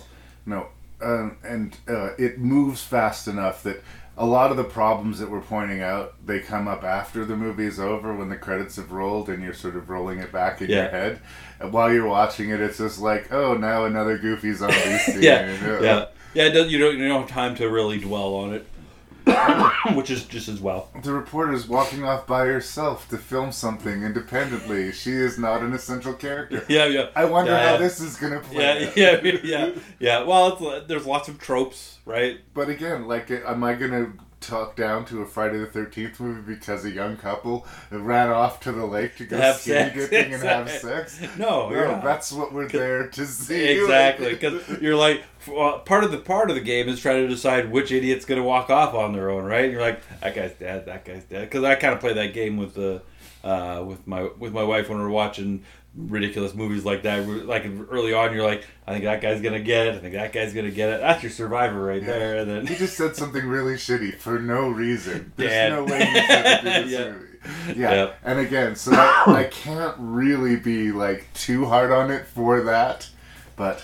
No, 0.46 0.68
um, 1.02 1.36
and 1.44 1.76
uh, 1.86 2.14
it 2.18 2.38
moves 2.38 2.82
fast 2.82 3.28
enough 3.28 3.62
that 3.64 3.82
a 4.18 4.26
lot 4.26 4.50
of 4.50 4.56
the 4.56 4.64
problems 4.64 5.18
that 5.18 5.30
we're 5.30 5.40
pointing 5.40 5.80
out 5.82 6.14
they 6.26 6.40
come 6.40 6.68
up 6.68 6.84
after 6.84 7.24
the 7.24 7.36
movie 7.36 7.64
is 7.66 7.80
over 7.80 8.14
when 8.14 8.28
the 8.28 8.36
credits 8.36 8.76
have 8.76 8.92
rolled 8.92 9.28
and 9.30 9.42
you're 9.42 9.54
sort 9.54 9.76
of 9.76 9.88
rolling 9.88 10.18
it 10.18 10.30
back 10.30 10.60
in 10.60 10.68
Yeah. 10.68 10.82
your 10.82 10.90
head. 10.90 11.20
And 11.58 11.72
while 11.72 11.92
you're 11.92 12.06
watching 12.06 12.50
it, 12.50 12.60
it's 12.60 12.78
just 12.78 13.00
like, 13.00 13.32
oh, 13.32 13.54
now 13.54 13.84
another 13.86 14.18
goofy 14.18 14.52
zombie 14.52 14.74
scene. 14.98 15.22
yeah, 15.22 15.80
yeah, 15.80 16.06
yeah. 16.34 16.48
Does, 16.50 16.70
you 16.70 16.78
don't 16.78 16.98
you 16.98 17.08
don't 17.08 17.22
have 17.22 17.30
time 17.30 17.54
to 17.56 17.68
really 17.68 17.98
dwell 17.98 18.34
on 18.34 18.52
it, 18.54 18.66
which 19.94 20.10
is 20.10 20.24
just 20.24 20.48
as 20.48 20.60
well. 20.60 20.90
The 21.02 21.12
reporter's 21.12 21.68
walking 21.68 22.04
off 22.04 22.26
by 22.26 22.46
herself 22.46 23.08
to 23.08 23.18
film 23.18 23.52
something 23.52 24.02
independently. 24.02 24.92
She 24.92 25.12
is 25.12 25.38
not 25.38 25.62
an 25.62 25.72
essential 25.72 26.12
character. 26.14 26.64
Yeah, 26.68 26.86
yeah. 26.86 27.08
I 27.16 27.24
wonder 27.24 27.52
Yeah, 27.52 27.66
how 27.66 27.72
yeah. 27.72 27.76
this 27.78 28.00
is 28.00 28.16
gonna 28.16 28.40
play. 28.40 28.62
Yeah, 28.64 28.88
out. 28.88 28.96
yeah, 29.24 29.36
yeah, 29.42 29.70
yeah. 29.98 30.22
Well, 30.24 30.58
it's, 30.60 30.86
there's 30.88 31.06
lots 31.06 31.28
of 31.28 31.38
tropes, 31.38 31.98
right? 32.04 32.40
But 32.54 32.68
again, 32.68 33.06
like, 33.08 33.30
am 33.30 33.64
I 33.64 33.74
gonna 33.74 34.12
talk 34.40 34.74
down 34.76 35.04
to 35.06 35.22
a 35.22 35.26
Friday 35.26 35.58
the 35.58 35.66
Thirteenth 35.66 36.18
movie 36.20 36.54
because 36.54 36.84
a 36.84 36.90
young 36.90 37.16
couple 37.16 37.66
ran 37.90 38.30
off 38.30 38.60
to 38.60 38.72
the 38.72 38.86
lake 38.86 39.16
to 39.16 39.24
go 39.26 39.36
have 39.36 39.56
skinny 39.56 39.90
sex. 39.90 40.08
dipping 40.10 40.34
and 40.34 40.42
have 40.42 40.70
sex? 40.70 41.20
No, 41.38 41.70
no, 41.70 42.00
that's 42.02 42.32
what 42.32 42.52
we're 42.52 42.68
there 42.68 43.08
to 43.08 43.26
see. 43.26 43.80
Exactly, 43.80 44.30
because 44.34 44.62
you're 44.80 44.96
like 44.96 45.24
well, 45.46 45.78
part 45.80 46.04
of 46.04 46.10
the 46.10 46.18
part 46.18 46.50
of 46.50 46.56
the 46.56 46.62
game 46.62 46.88
is 46.88 47.00
trying 47.00 47.22
to 47.22 47.28
decide 47.28 47.70
which 47.70 47.92
idiot's 47.92 48.24
going 48.24 48.40
to 48.40 48.46
walk 48.46 48.70
off 48.70 48.94
on 48.94 49.12
their 49.12 49.30
own, 49.30 49.44
right? 49.44 49.70
You're 49.70 49.80
like 49.80 50.02
that 50.20 50.34
guy's 50.34 50.52
dead, 50.54 50.86
that 50.86 51.04
guy's 51.04 51.24
dead. 51.24 51.42
Because 51.42 51.64
I 51.64 51.74
kind 51.76 51.94
of 51.94 52.00
play 52.00 52.12
that 52.14 52.34
game 52.34 52.56
with 52.56 52.74
the 52.74 53.02
uh, 53.42 53.82
with 53.86 54.06
my 54.06 54.28
with 54.38 54.52
my 54.52 54.62
wife 54.62 54.88
when 54.88 54.98
we're 54.98 55.08
watching 55.08 55.64
ridiculous 55.96 56.54
movies 56.54 56.84
like 56.84 57.02
that. 57.02 57.26
Like 57.28 57.66
early 57.90 58.12
on, 58.14 58.32
you're 58.34 58.44
like, 58.44 58.64
I 58.86 58.92
think 58.92 59.04
that 59.04 59.20
guy's 59.20 59.40
gonna 59.40 59.60
get 59.60 59.88
it. 59.88 59.94
I 59.94 59.98
think 59.98 60.14
that 60.14 60.32
guy's 60.32 60.54
gonna 60.54 60.70
get 60.70 60.88
it. 60.90 61.00
That's 61.00 61.22
your 61.22 61.32
survivor 61.32 61.82
right 61.82 62.04
there. 62.04 62.38
And 62.38 62.50
then 62.50 62.66
He 62.66 62.76
just 62.76 62.96
said 62.96 63.16
something 63.16 63.44
really 63.46 63.74
shitty 63.74 64.14
for 64.16 64.38
no 64.38 64.68
reason. 64.68 65.32
There's 65.36 65.50
Dad. 65.50 65.68
no 65.72 65.84
way 65.84 66.04
he 66.04 66.20
said 66.26 66.46
it 66.46 66.58
in 66.58 66.88
this 66.88 66.92
Yeah. 67.00 67.10
movie. 67.12 67.26
Yeah. 67.80 67.90
Yep. 67.94 68.18
And 68.24 68.38
again, 68.38 68.76
so 68.76 68.90
that, 68.90 69.24
I 69.28 69.44
can't 69.44 69.94
really 69.98 70.56
be 70.56 70.92
like 70.92 71.26
too 71.34 71.64
hard 71.66 71.90
on 71.90 72.10
it 72.10 72.26
for 72.26 72.60
that. 72.62 73.08
but 73.56 73.82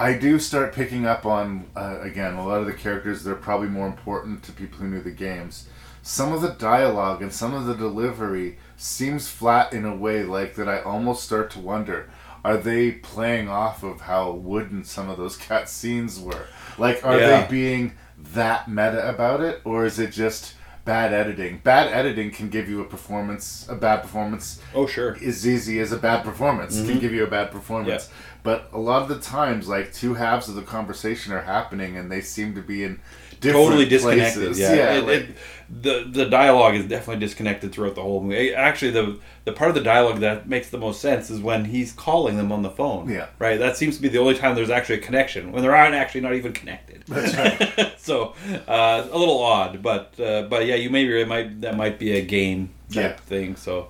I 0.00 0.12
do 0.14 0.38
start 0.38 0.74
picking 0.74 1.06
up 1.06 1.26
on 1.26 1.66
uh, 1.74 1.98
again 2.00 2.34
a 2.34 2.46
lot 2.46 2.60
of 2.60 2.66
the 2.66 2.72
characters. 2.72 3.24
They're 3.24 3.34
probably 3.34 3.68
more 3.68 3.86
important 3.86 4.42
to 4.44 4.52
people 4.52 4.78
who 4.78 4.88
knew 4.88 5.00
the 5.00 5.10
games. 5.10 5.68
Some 6.02 6.32
of 6.32 6.40
the 6.40 6.50
dialogue 6.50 7.20
and 7.20 7.32
some 7.32 7.52
of 7.52 7.66
the 7.66 7.74
delivery 7.74 8.58
seems 8.78 9.28
flat 9.28 9.72
in 9.74 9.84
a 9.84 9.94
way 9.94 10.22
like 10.22 10.54
that. 10.54 10.68
I 10.68 10.80
almost 10.80 11.24
start 11.24 11.50
to 11.52 11.58
wonder: 11.58 12.08
Are 12.44 12.56
they 12.56 12.92
playing 12.92 13.48
off 13.48 13.82
of 13.82 14.02
how 14.02 14.30
wooden 14.32 14.84
some 14.84 15.10
of 15.10 15.18
those 15.18 15.36
cut 15.48 15.68
scenes 15.68 16.18
were? 16.18 16.46
Like, 16.78 17.04
are 17.04 17.18
Yeah. 17.18 17.42
they 17.42 17.50
being 17.50 17.92
that 18.34 18.68
meta 18.68 19.06
about 19.08 19.40
it, 19.40 19.60
or 19.64 19.84
is 19.84 19.98
it 19.98 20.12
just 20.12 20.54
bad 20.84 21.12
editing? 21.12 21.60
Bad 21.62 21.88
editing 21.92 22.30
can 22.30 22.48
give 22.48 22.68
you 22.68 22.80
a 22.80 22.84
performance, 22.84 23.66
a 23.68 23.74
bad 23.74 24.00
performance. 24.02 24.58
Oh, 24.74 24.86
sure. 24.86 25.14
Is 25.20 25.46
easy 25.46 25.80
as 25.80 25.92
a 25.92 25.98
bad 25.98 26.24
performance 26.24 26.76
can 26.80 26.96
Mhm. 26.96 27.00
give 27.00 27.12
you 27.12 27.24
a 27.24 27.30
bad 27.30 27.50
performance. 27.50 28.08
But 28.42 28.70
a 28.72 28.78
lot 28.78 29.02
of 29.02 29.08
the 29.08 29.18
times, 29.18 29.68
like 29.68 29.92
two 29.92 30.14
halves 30.14 30.48
of 30.48 30.54
the 30.54 30.62
conversation 30.62 31.32
are 31.34 31.42
happening, 31.42 31.96
and 31.98 32.10
they 32.10 32.20
seem 32.22 32.54
to 32.54 32.62
be 32.62 32.84
in 32.84 32.92
different 32.92 33.27
totally 33.40 33.84
disconnected. 33.86 34.44
places. 34.44 34.58
Yeah, 34.60 34.94
it, 34.98 35.04
like- 35.04 35.14
it, 35.20 35.28
the 35.70 36.08
the 36.10 36.24
dialogue 36.24 36.76
is 36.76 36.86
definitely 36.86 37.20
disconnected 37.26 37.72
throughout 37.72 37.94
the 37.94 38.00
whole 38.02 38.22
movie. 38.22 38.54
Actually, 38.54 38.90
the 38.92 39.18
the 39.44 39.52
part 39.52 39.68
of 39.68 39.74
the 39.74 39.82
dialogue 39.82 40.20
that 40.20 40.48
makes 40.48 40.70
the 40.70 40.78
most 40.78 41.00
sense 41.00 41.28
is 41.28 41.40
when 41.40 41.66
he's 41.66 41.92
calling 41.92 42.38
them 42.38 42.50
on 42.52 42.62
the 42.62 42.70
phone. 42.70 43.08
Yeah. 43.10 43.26
right. 43.38 43.58
That 43.58 43.76
seems 43.76 43.96
to 43.96 44.02
be 44.02 44.08
the 44.08 44.18
only 44.18 44.34
time 44.34 44.54
there's 44.54 44.70
actually 44.70 44.96
a 44.96 45.02
connection 45.02 45.52
when 45.52 45.60
they're 45.62 45.70
not 45.72 45.92
actually 45.92 46.22
not 46.22 46.34
even 46.34 46.52
connected. 46.54 47.04
That's 47.06 47.36
right. 47.36 47.92
so 47.98 48.34
uh, 48.66 49.06
a 49.12 49.18
little 49.18 49.40
odd, 49.42 49.82
but 49.82 50.18
uh, 50.18 50.42
but 50.48 50.64
yeah, 50.64 50.76
you 50.76 50.88
maybe 50.88 51.20
it 51.20 51.28
might 51.28 51.60
that 51.60 51.76
might 51.76 51.98
be 51.98 52.12
a 52.12 52.22
game 52.22 52.70
type 52.90 53.16
Yeah. 53.16 53.16
thing. 53.26 53.56
So 53.56 53.88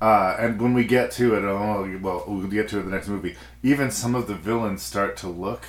Uh, 0.00 0.34
and 0.38 0.60
when 0.60 0.72
we 0.74 0.84
get 0.84 1.10
to 1.12 1.34
it, 1.36 1.44
oh, 1.44 1.98
well, 2.02 2.24
we'll 2.26 2.46
get 2.48 2.68
to 2.70 2.78
it 2.78 2.80
in 2.80 2.86
the 2.90 2.96
next 2.96 3.08
movie. 3.08 3.36
Even 3.62 3.90
some 3.90 4.14
of 4.14 4.26
the 4.26 4.34
villains 4.34 4.82
start 4.82 5.16
to 5.18 5.28
look 5.28 5.62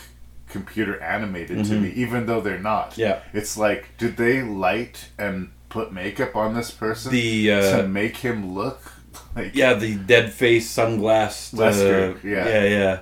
computer 0.54 1.02
animated 1.02 1.66
to 1.66 1.74
Mhm. 1.74 1.82
me, 1.82 1.90
even 1.90 2.26
though 2.28 2.40
they're 2.40 2.58
not. 2.60 2.98
Yeah. 2.98 3.20
It's 3.34 3.58
like, 3.58 3.90
did 3.98 4.16
they 4.16 4.42
light 4.42 5.10
and 5.20 5.50
put 5.68 5.92
makeup 5.92 6.36
on 6.36 6.54
this 6.56 6.72
person 6.72 7.12
The, 7.12 7.52
uh, 7.52 7.78
to 7.78 7.88
make 7.88 8.18
him 8.18 8.54
look 8.54 8.94
like? 9.36 9.54
yeah, 9.56 9.74
the 9.74 9.96
dead 9.96 10.32
face 10.32 10.74
sunglass. 10.74 11.54
Wesker, 11.54 12.24
yeah. 12.24 12.48
yeah, 12.48 12.64
yeah, 12.64 13.00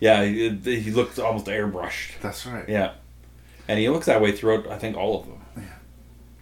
yeah. 0.00 0.24
He, 0.24 0.80
he 0.80 0.90
looks 0.90 1.18
almost 1.18 1.46
airbrushed. 1.46 2.18
That's 2.20 2.44
right. 2.46 2.68
Yeah, 2.68 2.92
and 3.68 3.78
he 3.78 3.88
looks 3.88 4.06
that 4.06 4.20
way 4.20 4.32
throughout. 4.32 4.66
I 4.68 4.78
think 4.78 4.96
all 4.96 5.20
of 5.20 5.26
them. 5.26 5.40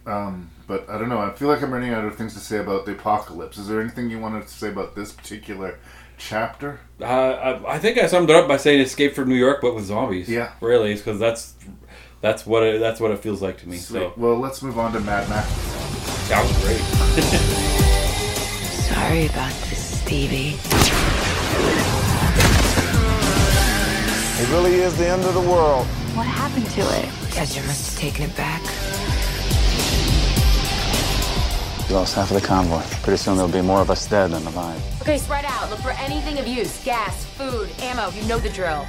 Um, 0.05 0.49
but 0.67 0.89
I 0.89 0.97
don't 0.97 1.09
know. 1.09 1.19
I 1.19 1.31
feel 1.31 1.47
like 1.47 1.61
I'm 1.61 1.71
running 1.73 1.93
out 1.93 2.03
of 2.05 2.15
things 2.15 2.33
to 2.33 2.39
say 2.39 2.57
about 2.57 2.85
the 2.85 2.91
apocalypse. 2.93 3.57
Is 3.57 3.67
there 3.67 3.79
anything 3.81 4.09
you 4.09 4.19
wanted 4.19 4.43
to 4.47 4.53
say 4.53 4.69
about 4.69 4.95
this 4.95 5.11
particular 5.13 5.77
chapter? 6.27 6.79
Uh, 7.01 7.05
I, 7.05 7.75
I 7.75 7.79
think 7.79 7.97
I 7.97 8.07
summed 8.07 8.29
it 8.29 8.35
up 8.35 8.47
by 8.47 8.57
saying 8.57 8.79
"Escape 8.81 9.13
from 9.13 9.29
New 9.29 9.35
York," 9.35 9.59
but 9.61 9.75
with 9.75 9.85
zombies. 9.85 10.29
Yeah. 10.29 10.53
really, 10.61 10.93
because 10.95 11.19
that's 11.19 11.53
that's 12.21 12.45
what 12.45 12.63
it, 12.63 12.79
that's 12.79 12.99
what 12.99 13.11
it 13.11 13.19
feels 13.19 13.41
like 13.41 13.57
to 13.59 13.69
me. 13.69 13.77
Sweet. 13.77 13.99
So 13.99 14.13
Well, 14.17 14.37
let's 14.39 14.61
move 14.61 14.79
on 14.79 14.93
to 14.93 14.99
Mad 15.01 15.27
Max. 15.29 15.47
that 16.29 16.41
was 16.41 16.63
great. 16.63 16.79
Sorry 18.93 19.25
about 19.25 19.51
this, 19.69 20.01
Stevie. 20.01 20.57
It 24.41 24.49
really 24.49 24.75
is 24.75 24.97
the 24.97 25.07
end 25.07 25.23
of 25.23 25.33
the 25.33 25.41
world. 25.41 25.85
What 26.15 26.25
happened 26.25 26.65
to 26.71 26.81
it? 26.81 27.37
Ezra 27.37 27.63
must 27.65 27.91
have 27.91 27.99
taken 27.99 28.29
it 28.29 28.35
back. 28.37 28.61
We 31.89 31.95
lost 31.95 32.15
half 32.15 32.31
of 32.31 32.41
the 32.41 32.47
convoy. 32.47 32.81
Pretty 33.03 33.17
soon 33.17 33.35
there'll 33.35 33.51
be 33.51 33.61
more 33.61 33.81
of 33.81 33.91
us 33.91 34.07
dead 34.07 34.31
than 34.31 34.45
alive. 34.47 34.81
Okay, 35.01 35.17
spread 35.17 35.45
out. 35.45 35.69
Look 35.69 35.79
for 35.79 35.91
anything 35.91 36.39
of 36.39 36.47
use. 36.47 36.83
Gas, 36.83 37.25
food, 37.25 37.69
ammo. 37.81 38.09
You 38.09 38.25
know 38.27 38.39
the 38.39 38.49
drill. 38.49 38.85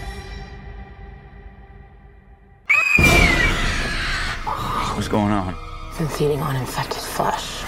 What's 4.95 5.09
going 5.09 5.33
on? 5.33 5.57
Been 5.99 6.09
feeding 6.09 6.41
on 6.41 6.55
infected 6.57 7.03
flesh. 7.03 7.63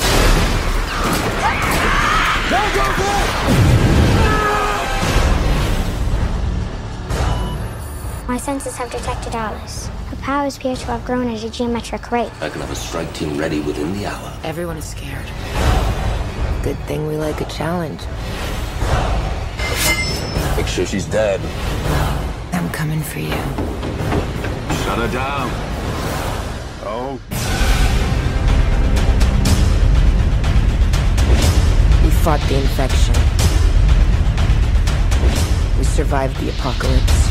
My 8.29 8.37
senses 8.39 8.77
have 8.77 8.91
detected 8.91 9.35
Alice. 9.35 9.89
Her 10.27 10.33
powers 10.33 10.57
appear 10.57 10.75
to 10.75 10.87
have 10.87 11.05
grown 11.05 11.29
at 11.29 11.45
a 11.45 11.49
geometric 11.49 12.11
rate. 12.11 12.33
I 12.41 12.49
can 12.49 12.61
have 12.61 12.73
a 12.73 12.75
strike 12.75 13.15
team 13.15 13.39
ready 13.39 13.61
within 13.61 13.93
the 13.93 14.07
hour. 14.07 14.37
Everyone 14.43 14.77
is 14.77 14.85
scared. 14.85 15.25
Good 16.65 16.77
thing 16.89 17.07
we 17.07 17.17
like 17.17 17.41
a 17.41 17.45
challenge. 17.45 18.01
Make 20.57 20.67
sure 20.67 20.85
she's 20.85 21.07
dead. 21.07 21.41
I'm 22.53 22.69
coming 22.71 23.03
for 23.03 23.21
you. 23.21 23.31
Shut 24.83 24.99
her 24.99 25.13
down. 25.13 25.49
Oh, 26.83 27.21
We 32.03 32.11
fought 32.11 32.41
the 32.49 32.57
infection. 32.57 33.15
We 35.79 35.85
survived 35.85 36.37
the 36.41 36.49
apocalypse. 36.51 37.27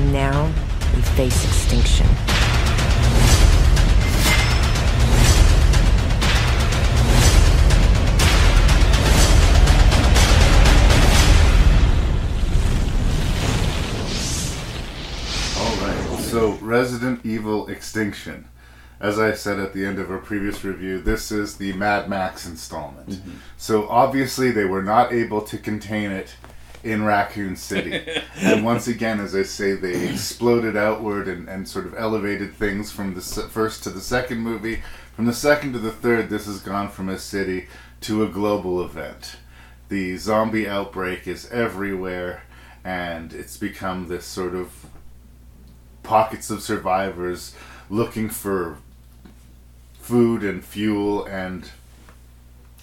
And 0.00 0.14
now 0.14 0.46
we 0.96 1.02
face 1.02 1.44
extinction. 1.44 2.06
All 15.58 15.76
right. 15.76 16.18
So, 16.22 16.52
Resident 16.62 17.20
Evil 17.26 17.68
Extinction. 17.68 18.46
As 19.00 19.18
I 19.18 19.34
said 19.34 19.58
at 19.58 19.74
the 19.74 19.84
end 19.84 19.98
of 19.98 20.10
our 20.10 20.16
previous 20.16 20.64
review, 20.64 20.98
this 21.02 21.30
is 21.30 21.58
the 21.58 21.74
Mad 21.74 22.08
Max 22.08 22.46
installment. 22.46 23.10
Mm-hmm. 23.10 23.32
So, 23.58 23.86
obviously, 23.90 24.50
they 24.50 24.64
were 24.64 24.82
not 24.82 25.12
able 25.12 25.42
to 25.42 25.58
contain 25.58 26.10
it 26.10 26.36
in 26.82 27.04
Raccoon 27.04 27.56
City. 27.56 28.00
and 28.36 28.64
once 28.64 28.86
again, 28.86 29.20
as 29.20 29.34
I 29.34 29.42
say, 29.42 29.74
they 29.74 30.08
exploded 30.08 30.76
outward 30.76 31.28
and, 31.28 31.48
and 31.48 31.68
sort 31.68 31.86
of 31.86 31.94
elevated 31.96 32.54
things 32.54 32.90
from 32.90 33.14
the 33.14 33.20
first 33.20 33.82
to 33.84 33.90
the 33.90 34.00
second 34.00 34.38
movie. 34.38 34.82
From 35.14 35.26
the 35.26 35.32
second 35.32 35.72
to 35.74 35.78
the 35.78 35.90
third, 35.90 36.30
this 36.30 36.46
has 36.46 36.60
gone 36.60 36.88
from 36.88 37.08
a 37.08 37.18
city 37.18 37.68
to 38.02 38.22
a 38.24 38.28
global 38.28 38.82
event. 38.82 39.36
The 39.88 40.16
zombie 40.16 40.68
outbreak 40.68 41.26
is 41.26 41.50
everywhere, 41.50 42.44
and 42.84 43.32
it's 43.32 43.56
become 43.56 44.08
this 44.08 44.24
sort 44.24 44.54
of 44.54 44.86
pockets 46.02 46.50
of 46.50 46.62
survivors 46.62 47.54
looking 47.90 48.30
for 48.30 48.78
food 49.94 50.42
and 50.42 50.64
fuel 50.64 51.24
and 51.26 51.70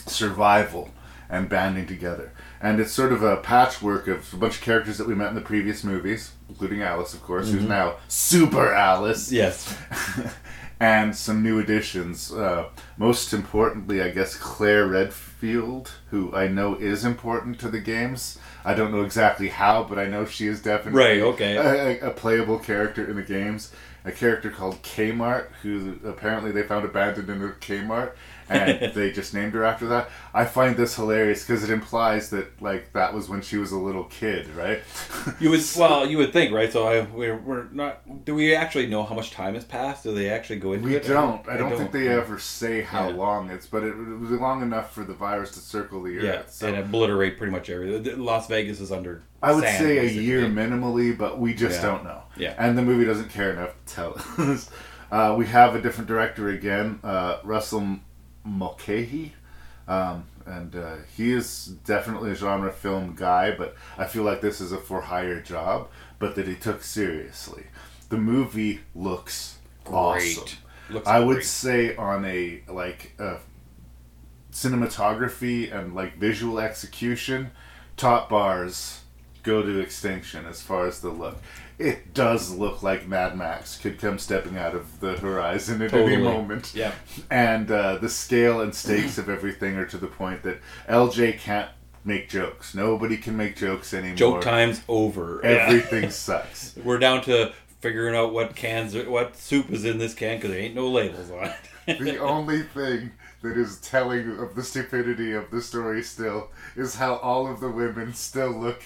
survival 0.05 0.91
and 1.29 1.49
banding 1.49 1.87
together. 1.87 2.31
And 2.61 2.79
it's 2.79 2.91
sort 2.91 3.13
of 3.13 3.21
a 3.23 3.37
patchwork 3.37 4.07
of 4.07 4.33
a 4.33 4.37
bunch 4.37 4.55
of 4.55 4.61
characters 4.61 4.97
that 4.97 5.07
we 5.07 5.13
met 5.15 5.29
in 5.29 5.35
the 5.35 5.41
previous 5.41 5.83
movies, 5.83 6.31
including 6.49 6.81
Alice, 6.81 7.13
of 7.13 7.21
course, 7.23 7.51
who's 7.51 7.63
Mhm. 7.63 7.67
now 7.69 7.95
Super 8.07 8.73
Alice. 8.73 9.31
Yes. 9.31 9.75
and 10.79 11.15
some 11.15 11.41
new 11.43 11.59
additions. 11.59 12.31
Uh, 12.31 12.65
most 12.97 13.33
importantly, 13.33 14.01
I 14.01 14.09
guess 14.09 14.35
Claire 14.35 14.87
Redfield, 14.87 15.91
who 16.11 16.33
I 16.35 16.47
know 16.47 16.75
is 16.75 17.03
important 17.05 17.59
to 17.59 17.69
the 17.69 17.79
games. 17.79 18.37
I 18.65 18.73
don't 18.73 18.91
know 18.91 19.01
exactly 19.03 19.49
how, 19.49 19.83
but 19.83 19.97
I 19.97 20.05
know 20.05 20.25
she 20.25 20.47
is 20.47 20.61
definitely 20.61 20.99
Right, 20.99 21.21
okay. 21.21 21.97
a, 22.01 22.07
a 22.07 22.11
playable 22.11 22.59
character 22.59 23.07
in 23.09 23.15
the 23.15 23.21
games. 23.23 23.71
A 24.05 24.11
character 24.11 24.49
called 24.49 24.81
Kmart, 24.83 25.47
who 25.63 25.97
apparently 26.05 26.51
they 26.51 26.63
found 26.63 26.85
abandoned 26.85 27.29
in 27.29 27.41
a 27.43 27.47
Kmart, 27.49 28.11
and 28.49 28.93
they 28.93 29.11
just 29.11 29.33
named 29.33 29.53
her 29.53 29.63
after 29.63 29.87
that. 29.87 30.09
I 30.33 30.45
find 30.45 30.75
this 30.77 30.95
hilarious 30.95 31.45
because 31.45 31.63
it 31.63 31.69
implies 31.69 32.29
that 32.29 32.61
like 32.61 32.93
that 32.93 33.13
was 33.13 33.27
when 33.29 33.41
she 33.41 33.57
was 33.57 33.71
a 33.71 33.77
little 33.77 34.05
kid, 34.05 34.47
right? 34.55 34.81
You 35.39 35.49
would 35.51 35.61
well, 35.77 36.07
you 36.07 36.17
would 36.17 36.31
think, 36.33 36.53
right? 36.53 36.71
So 36.71 36.87
I, 36.87 37.01
we're 37.01 37.37
we're 37.37 37.65
not. 37.71 38.25
Do 38.25 38.33
we 38.33 38.55
actually 38.55 38.87
know 38.87 39.03
how 39.03 39.13
much 39.15 39.31
time 39.31 39.53
has 39.55 39.65
passed? 39.65 40.03
Do 40.03 40.13
they 40.15 40.29
actually 40.29 40.59
go 40.59 40.73
into 40.73 40.85
We 40.87 40.95
it? 40.95 41.05
don't. 41.05 41.47
I 41.47 41.57
don't, 41.57 41.75
think 41.77 41.91
they 41.91 42.07
ever 42.07 42.39
say 42.39 42.81
how 42.81 43.09
Yeah. 43.09 43.15
long 43.15 43.49
it's, 43.51 43.67
but 43.67 43.83
it, 43.83 43.89
it 43.89 44.19
was 44.19 44.31
long 44.31 44.61
enough 44.61 44.93
for 44.93 45.03
the 45.03 45.13
virus 45.13 45.51
to 45.51 45.59
circle 45.59 46.01
the 46.01 46.17
earth. 46.17 46.23
Yeah, 46.23 46.41
so 46.47 46.67
and 46.67 46.77
obliterate 46.77 47.37
pretty 47.37 47.51
much 47.51 47.69
everything. 47.69 48.19
Las 48.23 48.47
Vegas 48.47 48.79
is 48.79 48.91
under. 48.91 49.21
I 49.43 49.51
would 49.53 49.63
sand, 49.65 49.83
say 49.85 49.97
a 49.99 50.09
year 50.09 50.41
minimally, 50.45 51.15
but 51.15 51.39
we 51.39 51.53
just 51.53 51.81
Yeah. 51.81 51.87
don't 51.89 52.03
know. 52.03 52.21
Yeah. 52.37 52.55
And 52.57 52.77
the 52.77 52.81
movie 52.81 53.05
doesn't 53.05 53.29
care 53.29 53.51
enough 53.51 53.71
to 53.85 53.93
tell 53.93 54.13
us. 54.51 54.69
uh, 55.11 55.35
we 55.37 55.45
have 55.47 55.75
a 55.75 55.81
different 55.81 56.07
director 56.07 56.49
again, 56.49 56.99
uh, 57.03 57.37
Russell 57.43 57.99
Mulcahy. 58.47 59.33
Um, 59.87 60.25
and 60.45 60.75
uh, 60.75 60.95
he 61.15 61.31
is 61.31 61.67
definitely 61.85 62.31
a 62.31 62.35
genre 62.35 62.71
film 62.71 63.15
guy, 63.15 63.51
but 63.51 63.75
I 63.97 64.05
feel 64.05 64.23
like 64.23 64.41
this 64.41 64.59
is 64.59 64.71
a 64.71 64.77
for 64.77 65.01
hire 65.01 65.41
job, 65.41 65.89
but 66.19 66.35
that 66.35 66.47
he 66.47 66.55
took 66.55 66.83
seriously. 66.83 67.65
The 68.09 68.17
movie 68.17 68.81
looks 68.95 69.57
awesome. 69.85 70.57
Looks 70.89 71.07
I 71.07 71.19
would 71.19 71.35
great. 71.35 71.45
say 71.45 71.95
on 71.95 72.25
a 72.25 72.61
like 72.67 73.13
uh, 73.19 73.37
cinematography 74.51 75.73
and 75.73 75.93
like 75.93 76.17
visual 76.17 76.59
execution, 76.59 77.51
top 77.97 78.29
bars 78.29 79.01
go 79.43 79.61
to 79.61 79.79
extinction 79.79 80.45
as 80.45 80.61
far 80.61 80.87
as 80.87 81.01
the 81.01 81.09
look. 81.09 81.37
It 81.79 82.13
does 82.13 82.51
look 82.51 82.81
like 82.81 83.07
Mad 83.07 83.37
Max 83.37 83.77
could 83.77 83.99
come 83.99 84.17
stepping 84.17 84.57
out 84.57 84.73
of 84.73 84.99
the 84.99 85.17
horizon 85.17 85.81
at 85.83 85.91
Totally. 85.91 86.15
any 86.15 86.23
moment. 86.23 86.73
Yeah. 86.73 86.93
And 87.29 87.69
uh, 87.69 87.97
the 87.97 88.09
scale 88.09 88.61
and 88.61 88.73
stakes 88.73 89.19
of 89.19 89.29
everything 89.29 89.75
are 89.75 89.85
to 89.85 89.97
the 89.97 90.07
point 90.07 90.41
that 90.41 90.57
LJ 90.89 91.37
can't 91.37 91.69
make 92.03 92.29
jokes. 92.29 92.73
Nobody 92.73 93.17
can 93.17 93.37
make 93.37 93.55
jokes 93.55 93.93
anymore. 93.93 94.15
Joke 94.15 94.41
time's 94.41 94.81
over. 94.87 95.39
Yeah. 95.43 95.49
Everything 95.49 96.09
sucks. 96.09 96.75
We're 96.83 96.97
down 96.97 97.21
to 97.23 97.53
figuring 97.79 98.15
out 98.15 98.33
what 98.33 98.55
cans, 98.55 98.95
are, 98.95 99.07
what 99.09 99.35
soup 99.35 99.69
is 99.69 99.85
in 99.85 99.99
this 99.99 100.15
can 100.15 100.37
because 100.37 100.51
there 100.51 100.59
ain't 100.59 100.75
no 100.75 100.87
labels 100.89 101.29
on 101.29 101.53
it. 101.87 101.99
the 101.99 102.17
only 102.17 102.63
thing 102.63 103.11
that 103.43 103.55
is 103.55 103.79
telling 103.81 104.39
of 104.39 104.55
the 104.55 104.63
stupidity 104.63 105.33
of 105.33 105.51
the 105.51 105.61
story 105.61 106.01
still 106.01 106.49
is 106.75 106.95
how 106.95 107.17
all 107.17 107.45
of 107.45 107.59
the 107.59 107.69
women 107.69 108.13
still 108.13 108.51
look 108.51 108.83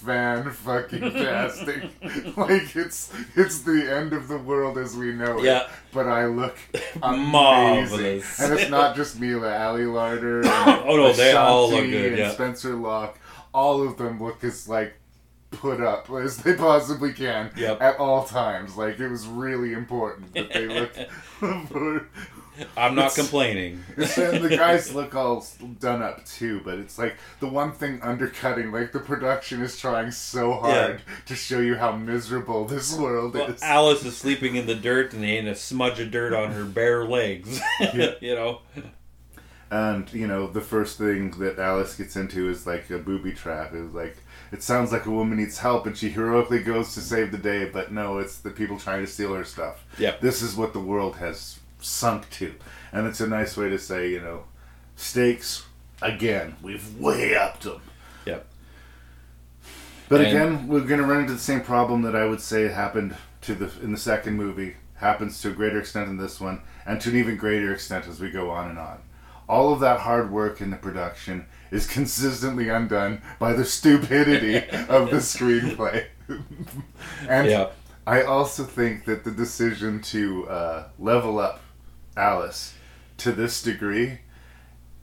fan 0.00 0.50
fucking 0.50 1.12
tastic. 1.12 1.82
like 2.36 2.74
it's 2.76 3.12
it's 3.36 3.60
the 3.62 3.92
end 3.94 4.12
of 4.12 4.28
the 4.28 4.38
world 4.38 4.78
as 4.78 4.96
we 4.96 5.12
know 5.12 5.38
it. 5.38 5.44
Yeah. 5.44 5.68
But 5.92 6.08
I 6.08 6.26
look 6.26 6.56
amazing. 7.02 8.22
And 8.44 8.58
it's 8.58 8.70
not 8.70 8.96
just 8.96 9.20
Milla 9.20 9.56
Ali 9.56 9.82
Larter. 9.82 10.44
Oh, 10.86 10.96
no, 10.96 11.12
they 11.12 11.32
all 11.32 11.70
look 11.70 11.84
good, 11.84 12.10
And 12.12 12.18
yeah. 12.18 12.30
Spencer 12.32 12.74
Locke. 12.74 13.18
All 13.52 13.82
of 13.86 13.96
them 13.96 14.22
look 14.22 14.42
as 14.44 14.68
like 14.68 14.94
put 15.50 15.80
up 15.80 16.08
as 16.10 16.36
they 16.38 16.54
possibly 16.54 17.12
can 17.12 17.50
Yep. 17.56 17.82
at 17.82 17.98
all 17.98 18.24
times. 18.24 18.76
Like 18.76 18.98
it 19.00 19.08
was 19.08 19.26
really 19.26 19.72
important 19.72 20.32
that 20.34 20.52
they 20.52 20.66
looked 20.68 20.98
I'm 22.76 22.94
not 22.94 23.14
complaining. 23.14 23.82
and 23.96 24.06
the 24.44 24.48
guys 24.56 24.94
look 24.94 25.14
all 25.14 25.46
done 25.78 26.02
up 26.02 26.24
too, 26.24 26.60
but 26.64 26.78
it's 26.78 26.98
like 26.98 27.16
the 27.40 27.48
one 27.48 27.72
thing 27.72 28.00
undercutting, 28.02 28.72
like 28.72 28.92
the 28.92 29.00
production 29.00 29.62
is 29.62 29.78
trying 29.78 30.10
so 30.10 30.52
hard 30.52 31.02
to 31.26 31.34
show 31.34 31.60
you 31.60 31.76
how 31.76 31.92
miserable 31.92 32.64
this 32.64 32.96
world 32.96 33.34
Well, 33.34 33.50
is. 33.50 33.62
Alice 33.62 34.04
is 34.04 34.16
sleeping 34.16 34.56
in 34.56 34.66
the 34.66 34.74
dirt 34.90 35.12
and 35.14 35.24
ain't 35.24 35.48
a 35.48 35.54
smudge 35.54 36.00
of 36.00 36.10
dirt 36.10 36.32
on 36.32 36.52
her 36.52 36.64
bare 36.64 37.04
legs. 37.04 37.60
Yeah. 37.80 38.14
you 38.20 38.34
know? 38.34 38.60
And 39.70 40.12
you 40.12 40.26
know, 40.26 40.48
the 40.48 40.60
first 40.60 40.98
thing 40.98 41.30
that 41.38 41.58
Alice 41.60 41.94
gets 41.94 42.16
into 42.16 42.48
is 42.48 42.66
like 42.66 42.90
a 42.90 42.98
booby 42.98 43.32
trap. 43.32 43.70
It's 43.72 43.94
like 43.94 44.16
it 44.50 44.64
sounds 44.64 44.90
like 44.90 45.06
a 45.06 45.10
woman 45.12 45.38
needs 45.38 45.58
help, 45.58 45.86
and 45.86 45.96
she 45.96 46.08
heroically 46.08 46.60
goes 46.60 46.92
to 46.94 47.00
save 47.00 47.30
the 47.30 47.38
day, 47.38 47.66
but 47.66 47.92
no, 47.92 48.18
it's 48.18 48.38
the 48.38 48.50
people 48.50 48.80
trying 48.80 49.04
to 49.04 49.10
steal 49.10 49.32
her 49.32 49.44
stuff. 49.44 49.84
Yep. 49.96 50.20
This 50.20 50.42
is 50.42 50.56
what 50.56 50.72
the 50.72 50.80
world 50.80 51.16
has 51.16 51.59
sunk 51.80 52.28
to, 52.30 52.54
and 52.92 53.06
it's 53.06 53.20
a 53.20 53.26
nice 53.26 53.56
way 53.56 53.68
to 53.68 53.78
say, 53.78 54.10
you 54.10 54.20
know, 54.20 54.44
stakes. 54.96 55.64
Again, 56.02 56.56
we've 56.62 56.96
way 56.98 57.34
upped 57.36 57.62
them. 57.64 57.82
Yep. 58.24 58.46
But 60.08 60.20
And- 60.22 60.28
again, 60.28 60.68
we're 60.68 60.80
going 60.80 61.00
to 61.00 61.06
run 61.06 61.20
into 61.20 61.34
the 61.34 61.38
same 61.38 61.60
problem 61.60 62.02
that 62.02 62.16
I 62.16 62.24
would 62.24 62.40
say 62.40 62.68
happened 62.68 63.14
to 63.42 63.54
the 63.54 63.70
in 63.82 63.92
the 63.92 63.98
second 63.98 64.34
movie 64.36 64.76
happens 64.96 65.40
to 65.40 65.48
a 65.48 65.52
greater 65.52 65.78
extent 65.80 66.08
in 66.10 66.16
this 66.18 66.40
one, 66.40 66.60
and 66.84 67.00
to 67.00 67.08
an 67.10 67.16
even 67.16 67.36
greater 67.36 67.72
extent 67.72 68.06
as 68.06 68.20
we 68.20 68.30
go 68.30 68.50
on 68.50 68.68
and 68.68 68.78
on. 68.78 68.98
All 69.48 69.72
of 69.72 69.80
that 69.80 70.00
hard 70.00 70.30
work 70.30 70.60
in 70.60 70.70
the 70.70 70.76
production 70.76 71.46
is 71.70 71.86
consistently 71.98 72.68
undone 72.68 73.22
by 73.38 73.52
the 73.54 73.64
stupidity 73.64 74.56
of 74.88 75.10
the 75.10 75.16
screenplay. 75.18 76.06
and 77.28 77.48
Yeah. 77.48 77.68
I 78.06 78.22
also 78.22 78.64
think 78.64 79.04
that 79.06 79.24
the 79.24 79.30
decision 79.30 80.00
to 80.02 80.48
uh, 80.48 80.84
level 80.98 81.38
up 81.38 81.60
Alice 82.20 82.74
to 83.18 83.32
this 83.32 83.62
degree 83.62 84.18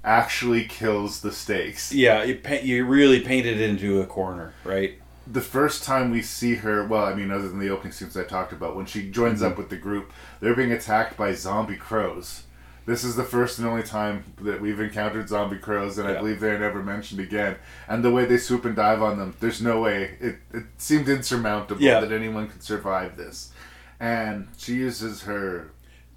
actually 0.04 0.64
kills 0.66 1.22
the 1.22 1.32
stakes 1.32 1.92
Yeah, 1.92 2.24
you, 2.24 2.36
pa- 2.36 2.60
you 2.64 2.86
really 2.86 3.20
painted 3.20 3.60
it 3.60 3.70
into 3.70 4.00
a 4.02 4.06
corner, 4.06 4.54
right? 4.64 5.00
the 5.30 5.42
first 5.42 5.84
time 5.84 6.10
we 6.10 6.22
see 6.22 6.56
her, 6.56 6.88
well, 6.88 7.04
I 7.04 7.14
mean, 7.14 7.32
other 7.32 7.50
than 7.50 7.60
the 7.60 7.68
opening 7.70 7.92
scenes 7.92 8.16
I 8.16 8.24
talked 8.24 8.54
about, 8.54 8.78
when 8.78 8.86
she 8.86 9.10
joins 9.12 9.42
Mm-hmm. 9.42 9.52
up 9.52 9.58
with 9.58 9.70
the 9.70 9.76
group, 9.76 10.14
they're 10.40 10.56
being 10.56 10.72
attacked 10.72 11.18
by 11.18 11.34
zombie 11.34 11.76
crows. 11.76 12.44
This 12.86 13.04
is 13.04 13.18
the 13.18 13.26
first 13.26 13.60
and 13.60 13.68
only 13.68 13.84
time 13.84 14.24
that 14.40 14.62
we've 14.62 14.80
encountered 14.80 15.28
zombie 15.28 15.58
crows, 15.58 15.98
and 15.98 16.08
I 16.08 16.14
believe 16.18 16.40
they're 16.40 16.58
never 16.58 16.82
mentioned 16.82 17.20
again. 17.20 17.58
And 17.90 18.02
the 18.06 18.12
way 18.12 18.24
they 18.24 18.38
swoop 18.38 18.64
and 18.64 18.74
dive 18.78 19.02
on 19.02 19.18
them, 19.18 19.36
there's 19.42 19.62
no 19.62 19.82
way. 19.82 20.16
It, 20.22 20.36
it 20.54 20.64
seemed 20.78 21.10
insurmountable 21.10 21.82
Yeah. 21.82 22.00
that 22.00 22.14
anyone 22.14 22.48
could 22.48 22.64
survive 22.64 23.18
this. 23.18 23.52
And 24.00 24.48
she 24.58 24.76
uses 24.76 25.24
her 25.24 25.72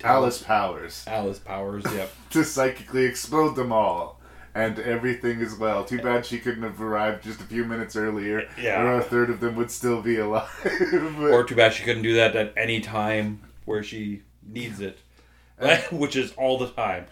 Alice 0.04 0.42
powers 0.42 1.04
Alice 1.06 1.38
Powers, 1.38 1.84
yep. 1.94 2.12
to 2.30 2.44
psychically 2.44 3.04
explode 3.04 3.54
them 3.56 3.72
all. 3.72 4.18
And 4.52 4.80
everything 4.80 5.40
is 5.40 5.54
well. 5.56 5.84
Too 5.84 5.98
bad 6.02 6.26
she 6.26 6.38
couldn't 6.40 6.64
have 6.64 6.80
arrived 6.82 7.22
just 7.22 7.40
a 7.40 7.44
few 7.44 7.64
minutes 7.64 7.94
earlier, 7.94 8.48
Yeah. 8.60 8.82
or 8.82 8.94
a 8.96 9.02
third 9.02 9.30
of 9.30 9.38
them 9.38 9.54
would 9.54 9.70
still 9.70 10.02
be 10.02 10.16
alive. 10.18 10.48
or 11.20 11.44
too 11.44 11.54
bad 11.54 11.72
she 11.72 11.84
couldn't 11.84 12.02
do 12.02 12.14
that 12.14 12.34
at 12.34 12.52
any 12.56 12.80
time 12.80 13.40
where 13.64 13.84
she 13.84 14.22
needs 14.44 14.80
it. 14.80 14.98
Which 15.92 16.16
is 16.16 16.32
all 16.32 16.58
the 16.58 16.68
time. 16.70 17.06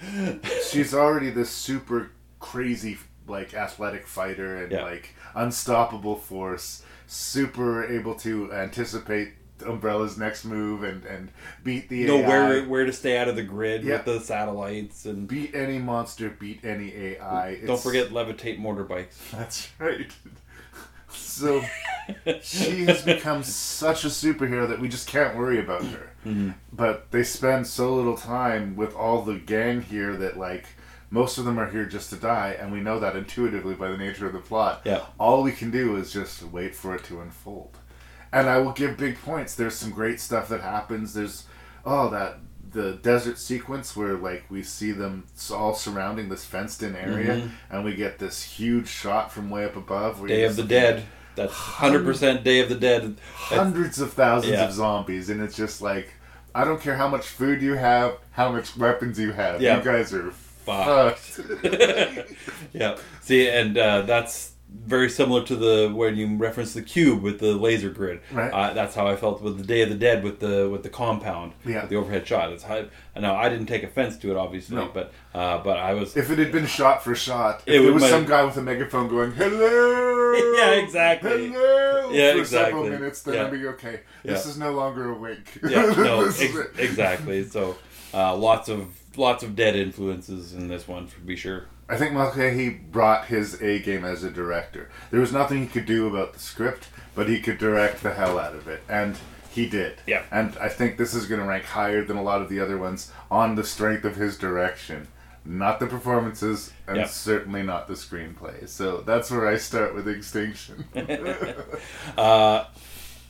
She's 0.68 0.93
already 0.95 1.30
this 1.30 1.51
super 1.51 2.11
crazy, 2.41 2.99
like 3.28 3.55
athletic 3.55 4.09
fighter 4.09 4.57
and 4.64 4.72
Yeah. 4.72 4.82
like 4.82 5.14
unstoppable 5.36 6.16
force. 6.16 6.82
Super 7.07 7.84
able 7.84 8.16
to 8.16 8.53
anticipate 8.53 9.34
Umbrella's 9.66 10.16
next 10.18 10.44
move 10.44 10.82
and 10.82 11.04
and 11.04 11.30
beat 11.64 11.88
the 11.88 12.04
know 12.06 12.18
AI. 12.18 12.28
where 12.28 12.64
where 12.64 12.84
to 12.86 12.92
stay 12.92 13.18
out 13.18 13.28
of 13.28 13.36
the 13.36 13.42
grid 13.42 13.82
Yeah. 13.84 13.96
with 13.96 14.04
the 14.04 14.20
satellites 14.20 15.04
and 15.06 15.26
beat 15.28 15.54
any 15.54 15.78
monster, 15.78 16.30
beat 16.30 16.64
any 16.64 16.94
AI. 16.94 17.54
don't 17.54 17.62
It's- 17.64 17.82
forget 17.82 18.11
levitate 18.11 18.61
motorbikes. 18.61 19.14
That's 19.32 19.70
right. 19.78 20.11
So 21.11 21.62
she 22.42 22.84
has 22.84 23.02
become 23.02 23.42
such 23.42 24.04
a 24.04 24.09
superhero 24.09 24.68
that 24.68 24.80
we 24.80 24.88
just 24.88 25.09
can't 25.09 25.36
worry 25.36 25.59
about 25.61 25.84
her. 25.84 26.11
Mm-hmm. 26.26 26.50
But 26.72 27.11
they 27.11 27.22
spend 27.22 27.66
so 27.66 27.94
little 27.94 28.16
time 28.16 28.76
with 28.76 28.94
all 28.94 29.22
the 29.22 29.36
gang 29.36 29.82
here 29.82 30.16
that 30.16 30.36
like 30.38 30.66
most 31.11 31.38
of 31.38 31.46
them 31.46 31.59
are 31.59 31.70
here 31.70 31.86
just 31.86 32.11
to 32.11 32.16
die, 32.16 32.54
and 32.61 32.70
we 32.70 32.80
know 32.80 33.00
that 33.00 33.16
intuitively 33.16 33.74
by 33.74 33.88
the 33.88 33.96
nature 33.96 34.26
of 34.26 34.34
the 34.34 34.40
plot. 34.40 34.82
Yeah. 34.84 35.06
All 35.18 35.42
we 35.42 35.52
can 35.52 35.70
do 35.70 35.96
is 35.96 36.12
just 36.12 36.42
wait 36.42 36.74
for 36.74 36.94
it 36.94 37.04
to 37.04 37.22
unfold. 37.22 37.78
And 38.33 38.49
I 38.49 38.59
will 38.59 38.72
give 38.72 38.97
big 38.97 39.20
points. 39.22 39.55
There's 39.55 39.74
some 39.74 39.91
great 39.91 40.20
stuff 40.20 40.49
that 40.49 40.61
happens. 40.61 41.14
There's 41.14 41.45
oh 41.85 42.09
that 42.11 42.39
the 42.70 42.93
desert 43.03 43.39
sequence 43.39 43.97
where 43.97 44.14
like 44.18 44.45
we 44.51 44.62
see 44.62 44.93
them 44.93 45.24
all 45.51 45.72
surrounding 45.74 46.29
this 46.29 46.45
fenced 46.45 46.83
in 46.83 46.95
area 46.95 47.37
Mhm. 47.37 47.51
and 47.70 47.85
we 47.85 47.95
get 47.95 48.18
this 48.18 48.43
huge 48.43 48.89
shot 48.89 49.33
from 49.33 49.49
way 49.49 49.64
up 49.64 49.74
above 49.76 50.20
where 50.20 50.29
Day 50.29 50.45
of 50.45 50.57
the 50.57 50.64
Dead. 50.64 51.05
That's 51.35 51.53
hundred 51.55 52.05
percent 52.05 52.45
Day 52.45 52.61
of 52.61 52.68
the 52.68 52.74
Dead. 52.74 53.03
at 53.05 53.16
That's- 53.16 53.59
hundreds 53.59 53.99
of 54.01 54.12
thousands 54.12 54.53
Yeah. 54.53 54.66
of 54.66 54.72
zombies 54.72 55.31
and 55.31 55.41
it's 55.41 55.57
just 55.57 55.81
like 55.81 56.12
I 56.55 56.64
don't 56.64 56.81
care 56.83 56.97
how 56.97 57.09
much 57.09 57.26
food 57.26 57.62
you 57.62 57.74
have, 57.74 58.14
how 58.33 58.51
much 58.53 58.76
weapons 58.76 59.18
you 59.18 59.33
have. 59.33 59.62
Yeah. 59.62 59.79
You 59.79 59.85
guys 59.85 60.12
are 60.12 60.31
Fucked. 60.33 61.18
fucked. 61.20 61.61
yeah. 62.74 62.97
See, 63.22 63.49
and 63.49 63.79
uh, 63.79 64.03
that's 64.03 64.53
very 64.85 65.09
similar 65.09 65.43
to 65.45 65.57
the 65.57 65.91
when 65.95 66.16
you 66.16 66.37
reference 66.37 66.73
the 66.75 66.83
cube 66.83 67.23
with 67.23 67.39
the 67.41 67.53
laser 67.55 67.91
grid. 67.91 68.21
Right. 68.31 68.51
Uh, 68.53 68.73
that's 68.75 68.95
how 68.95 69.07
I 69.07 69.16
felt 69.16 69.41
with 69.43 69.59
the 69.59 69.64
Day 69.64 69.83
of 69.83 69.89
the 69.89 69.95
Dead 69.95 70.23
with 70.23 70.41
the 70.41 70.69
with 70.71 70.83
the 70.83 70.89
compound. 70.91 71.53
Yeah. 71.64 71.81
With 71.83 71.91
the 71.91 71.97
overhead 71.97 72.27
shot. 72.27 72.53
It's 72.53 72.64
how. 72.64 72.85
Now 73.16 73.37
I 73.37 73.49
didn't 73.49 73.66
take 73.66 73.83
offense 73.83 74.16
to 74.19 74.31
it, 74.31 74.37
obviously, 74.37 74.77
No. 74.77 74.91
but 74.93 75.12
uh, 75.35 75.59
but 75.59 75.79
I 75.79 75.95
was. 75.95 76.16
If 76.16 76.31
it 76.31 76.39
had 76.39 76.53
been 76.53 76.66
shot 76.66 77.03
for 77.03 77.14
shot, 77.14 77.62
if 77.66 77.75
It 77.81 77.83
there 77.83 77.93
was 77.93 78.09
some 78.09 78.27
guy 78.27 78.45
with 78.45 78.57
a 78.57 78.62
megaphone 78.62 79.09
going, 79.09 79.33
"Hello, 79.33 80.33
Yeah, 80.57 80.71
exactly. 80.73 81.49
hello," 81.49 82.11
Yeah, 82.11 82.35
for 82.37 82.45
several 82.45 82.85
exactly. 82.85 82.91
minutes, 82.91 83.23
then 83.23 83.35
Yeah. 83.35 83.45
I'd 83.47 83.51
be 83.53 83.66
okay. 83.69 84.01
This 84.25 84.47
is 84.47 84.59
no 84.59 84.73
longer 84.73 85.11
a 85.11 85.14
wink. 85.19 85.59
yeah. 85.69 85.93
No. 85.97 86.25
Ex- 86.27 86.57
exactly. 86.79 87.45
So 87.45 87.77
uh, 88.14 88.37
lots 88.37 88.69
of 88.69 88.87
lots 89.16 89.43
of 89.43 89.57
dead 89.57 89.75
influences 89.77 90.53
in 90.55 90.69
this 90.69 90.87
one, 90.87 91.07
for 91.07 91.21
be 91.21 91.37
sure. 91.37 91.64
I 91.89 91.97
think 91.97 92.12
Mulcahy 92.12 92.68
brought 92.68 93.26
his 93.26 93.61
A 93.62 93.78
game 93.78 94.05
as 94.05 94.22
a 94.22 94.30
director. 94.30 94.91
There 95.11 95.20
was 95.20 95.32
nothing 95.32 95.61
he 95.62 95.66
could 95.66 95.86
do 95.86 96.07
about 96.07 96.34
the 96.34 96.39
script, 96.39 96.89
but 97.14 97.28
he 97.28 97.41
could 97.41 97.59
direct 97.59 98.03
the 98.03 98.12
hell 98.12 98.39
out 98.39 98.55
of 98.55 98.68
it, 98.68 98.82
and 98.89 99.16
he 99.51 99.66
did. 99.68 100.01
Yeah. 100.07 100.22
And 100.30 100.57
I 100.59 100.68
think 100.68 100.99
this 100.99 101.14
is 101.14 101.26
going 101.26 101.41
to 101.41 101.47
rank 101.47 101.64
higher 101.64 102.05
than 102.05 102.16
a 102.18 102.22
lot 102.22 102.43
of 102.43 102.49
the 102.51 102.61
other 102.61 102.76
ones 102.76 103.11
on 103.30 103.55
the 103.55 103.64
strength 103.64 104.05
of 104.05 104.16
his 104.16 104.36
direction, 104.36 105.09
not 105.45 105.80
the 105.80 105.86
performances, 105.86 106.72
and 106.86 106.99
Yeah. 106.99 107.07
certainly 107.07 107.62
not 107.62 107.89
the 107.89 107.95
screenplay. 107.95 108.68
So 108.68 108.99
that's 108.99 109.30
where 109.30 109.49
I 109.49 109.57
start 109.57 109.95
with 109.95 110.07
Extinction. 110.07 110.84
uh, 112.18 112.64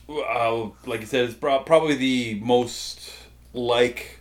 uh, 0.09 0.69
like 0.85 1.01
I 1.01 1.05
said, 1.05 1.25
it's 1.29 1.33
probably 1.35 1.95
the 1.95 2.39
most 2.43 3.11
like 3.53 4.18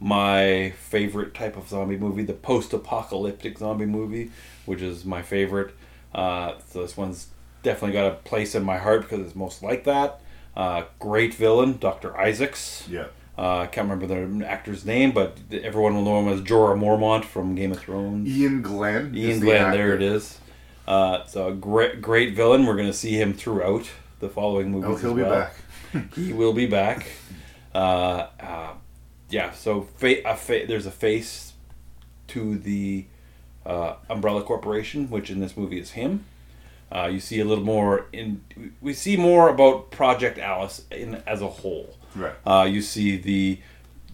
my 0.00 0.70
favorite 0.78 1.34
type 1.34 1.56
of 1.56 1.68
zombie 1.68 1.96
movie, 1.98 2.24
the 2.24 2.32
post-apocalyptic 2.32 3.58
zombie 3.58 3.86
movie, 3.86 4.30
which 4.64 4.80
is 4.80 5.04
my 5.04 5.22
favorite. 5.22 5.74
Uh, 6.14 6.54
so 6.68 6.82
this 6.82 6.96
one's 6.96 7.28
definitely 7.62 7.92
got 7.92 8.06
a 8.10 8.14
place 8.16 8.54
in 8.54 8.64
my 8.64 8.78
heart 8.78 9.02
because 9.02 9.20
it's 9.20 9.36
most 9.36 9.62
like 9.62 9.84
that. 9.84 10.20
Uh, 10.56 10.84
great 10.98 11.34
villain, 11.34 11.76
Doctor 11.78 12.16
Isaacs. 12.18 12.86
Yeah. 12.90 13.06
Uh, 13.38 13.58
I 13.60 13.66
can't 13.66 13.88
remember 13.88 14.06
the 14.06 14.46
actor's 14.46 14.84
name, 14.84 15.12
but 15.12 15.38
everyone 15.50 15.94
will 15.94 16.02
know 16.04 16.20
him 16.20 16.28
as 16.28 16.40
Jorah 16.42 16.78
Mormont 16.78 17.24
from 17.24 17.54
Game 17.54 17.72
of 17.72 17.78
Thrones. 17.80 18.28
Iain 18.28 18.60
Glen. 18.60 19.14
Ian 19.14 19.40
the 19.40 19.46
Glen, 19.46 19.70
there 19.70 19.92
actor. 19.92 19.94
it 19.94 20.02
is. 20.02 20.38
Uh, 20.86 21.24
so 21.24 21.48
a 21.48 21.54
great 21.54 22.02
great 22.02 22.34
villain. 22.34 22.66
We're 22.66 22.76
gonna 22.76 22.92
see 22.92 23.18
him 23.20 23.32
throughout 23.32 23.88
the 24.18 24.28
following 24.28 24.70
movies. 24.72 24.90
Oh, 24.90 24.96
he'll 25.14 25.18
as 25.32 25.52
be 25.92 26.02
back. 26.02 26.14
he 26.14 26.32
will 26.32 26.52
be 26.52 26.66
back. 26.66 27.06
Uh, 27.72 28.26
uh, 28.40 28.72
yeah. 29.30 29.52
So 29.52 29.82
fa- 29.96 30.28
a 30.28 30.36
fa- 30.36 30.64
there's 30.66 30.86
a 30.86 30.90
face 30.90 31.52
to 32.28 32.58
the 32.58 33.06
uh, 33.64 33.94
Umbrella 34.08 34.42
Corporation, 34.42 35.08
which 35.10 35.30
in 35.30 35.40
this 35.40 35.56
movie 35.56 35.78
is 35.78 35.92
him. 35.92 36.24
Uh, 36.92 37.06
you 37.06 37.20
see 37.20 37.38
a 37.40 37.44
little 37.44 37.64
more 37.64 38.06
in. 38.12 38.42
We 38.80 38.94
see 38.94 39.16
more 39.16 39.48
about 39.48 39.90
Project 39.90 40.38
Alice 40.38 40.84
in 40.90 41.22
as 41.26 41.40
a 41.40 41.48
whole. 41.48 41.96
Right. 42.14 42.34
Uh, 42.46 42.64
you 42.68 42.82
see 42.82 43.16
the. 43.16 43.60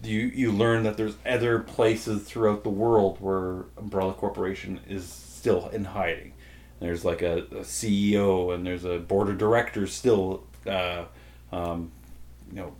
You 0.03 0.19
you 0.19 0.51
learn 0.51 0.83
that 0.83 0.95
there's 0.95 1.15
other 1.25 1.59
places 1.59 2.23
throughout 2.23 2.63
the 2.63 2.69
world 2.69 3.17
where 3.19 3.65
Umbrella 3.77 4.13
Corporation 4.13 4.79
is 4.87 5.07
still 5.07 5.69
in 5.69 5.85
hiding. 5.85 6.33
There's 6.79 7.03
like 7.03 7.23
a, 7.23 7.37
a 7.37 7.61
CEO 7.63 8.53
and 8.53 8.63
there's 8.65 8.85
a 8.85 8.99
board 8.99 9.29
of 9.29 9.39
directors 9.39 9.91
still. 9.91 10.43
Uh, 10.67 11.05
um, 11.51 11.91
you 12.51 12.57
know. 12.57 12.75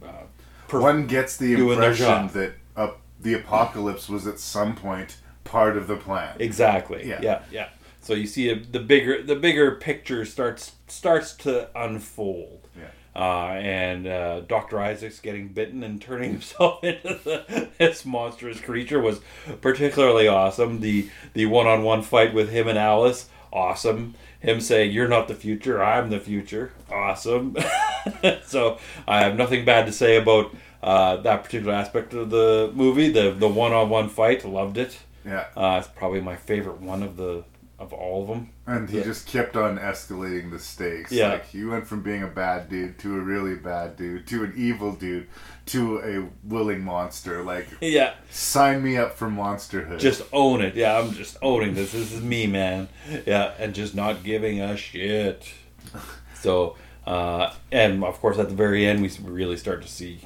Per- 0.67 0.79
One 0.81 1.07
gets 1.07 1.37
the 1.37 1.55
doing 1.55 1.79
their 1.79 1.91
impression 1.91 2.05
job. 2.27 2.31
that 2.31 2.53
uh, 2.75 2.91
the 3.21 3.33
apocalypse 3.33 4.09
was 4.09 4.27
at 4.27 4.39
some 4.39 4.75
point 4.75 5.17
part 5.43 5.77
of 5.77 5.87
the 5.87 5.95
plan. 5.95 6.35
Exactly. 6.39 7.07
Yeah. 7.07 7.19
Yeah. 7.21 7.41
Yeah. 7.51 7.69
So 8.01 8.13
you 8.13 8.27
see 8.27 8.49
a, 8.49 8.55
the 8.59 8.79
bigger 8.79 9.21
the 9.23 9.35
bigger 9.35 9.71
picture 9.75 10.23
starts 10.25 10.73
starts 10.87 11.33
to 11.37 11.69
unfold. 11.77 12.67
Yeah. 12.77 12.85
Uh, 13.15 13.53
and 13.59 14.05
uh, 14.07 14.41
Doctor 14.41 14.79
Isaac's 14.79 15.19
getting 15.19 15.47
bitten 15.47 15.83
and 15.83 15.99
turning 16.01 16.31
himself 16.33 16.83
into 16.83 17.19
the, 17.23 17.67
this 17.79 18.05
monstrous 18.05 18.59
creature 18.61 18.99
was 19.01 19.21
particularly 19.61 20.27
awesome. 20.27 20.79
The 20.81 21.09
the 21.33 21.45
one 21.47 21.65
on 21.67 21.83
one 21.83 22.01
fight 22.03 22.33
with 22.33 22.49
him 22.51 22.67
and 22.67 22.77
Alice, 22.77 23.29
awesome. 23.51 24.13
Him 24.39 24.61
saying, 24.61 24.91
"You're 24.91 25.07
not 25.07 25.27
the 25.27 25.35
future, 25.35 25.83
I'm 25.83 26.09
the 26.09 26.19
future," 26.19 26.71
awesome. 26.91 27.55
so 28.45 28.77
I 29.07 29.21
have 29.23 29.35
nothing 29.35 29.65
bad 29.65 29.85
to 29.87 29.91
say 29.91 30.17
about 30.17 30.55
uh, 30.83 31.17
that 31.17 31.43
particular 31.43 31.73
aspect 31.73 32.13
of 32.13 32.29
the 32.29 32.71
movie. 32.73 33.09
The 33.09 33.31
the 33.31 33.47
one 33.47 33.73
on 33.73 33.89
one 33.89 34.09
fight, 34.09 34.45
loved 34.45 34.77
it. 34.77 34.97
Yeah. 35.25 35.45
Uh, 35.55 35.77
it's 35.79 35.87
probably 35.87 36.21
my 36.21 36.35
favorite 36.35 36.79
one 36.79 37.03
of 37.03 37.17
the 37.17 37.43
of 37.79 37.93
all 37.93 38.21
of 38.23 38.27
them. 38.29 38.49
And 38.67 38.89
he 38.89 38.97
Yeah. 38.97 39.05
just 39.05 39.27
kept 39.27 39.55
on 39.55 39.79
escalating 39.79 40.51
the 40.51 40.59
stakes. 40.59 41.09
Yeah. 41.11 41.29
Like 41.29 41.47
he 41.47 41.63
went 41.63 41.87
from 41.87 42.01
being 42.01 42.21
a 42.21 42.27
bad 42.27 42.67
dude 42.69 42.99
to 42.99 43.15
a 43.15 43.19
really 43.19 43.55
bad 43.55 43.95
dude 43.95 44.27
to 44.27 44.43
an 44.43 44.53
evil 44.57 44.91
dude 44.93 45.27
to 45.67 45.99
a 45.99 46.27
willing 46.47 46.83
monster. 46.83 47.41
Like 47.43 47.67
Yeah. 47.81 48.15
sign 48.29 48.83
me 48.83 48.97
up 48.97 49.17
for 49.17 49.29
monsterhood. 49.29 49.99
Just 49.99 50.21
own 50.33 50.61
it. 50.61 50.75
Yeah, 50.75 50.99
I'm 50.99 51.13
just 51.13 51.37
owning 51.41 51.75
this. 51.75 51.93
This 51.93 52.11
is 52.11 52.21
me, 52.21 52.45
man. 52.45 52.89
Yeah, 53.25 53.53
and 53.57 53.73
just 53.73 53.95
not 53.95 54.23
giving 54.23 54.59
a 54.61 54.75
shit. 54.77 55.47
So, 56.39 56.75
uh, 57.07 57.51
and 57.71 58.03
of 58.03 58.19
course, 58.21 58.37
at 58.37 58.47
the 58.49 58.55
very 58.55 58.85
end, 58.85 59.01
we 59.01 59.09
really 59.23 59.57
start 59.57 59.81
to 59.81 59.87
see 59.87 60.19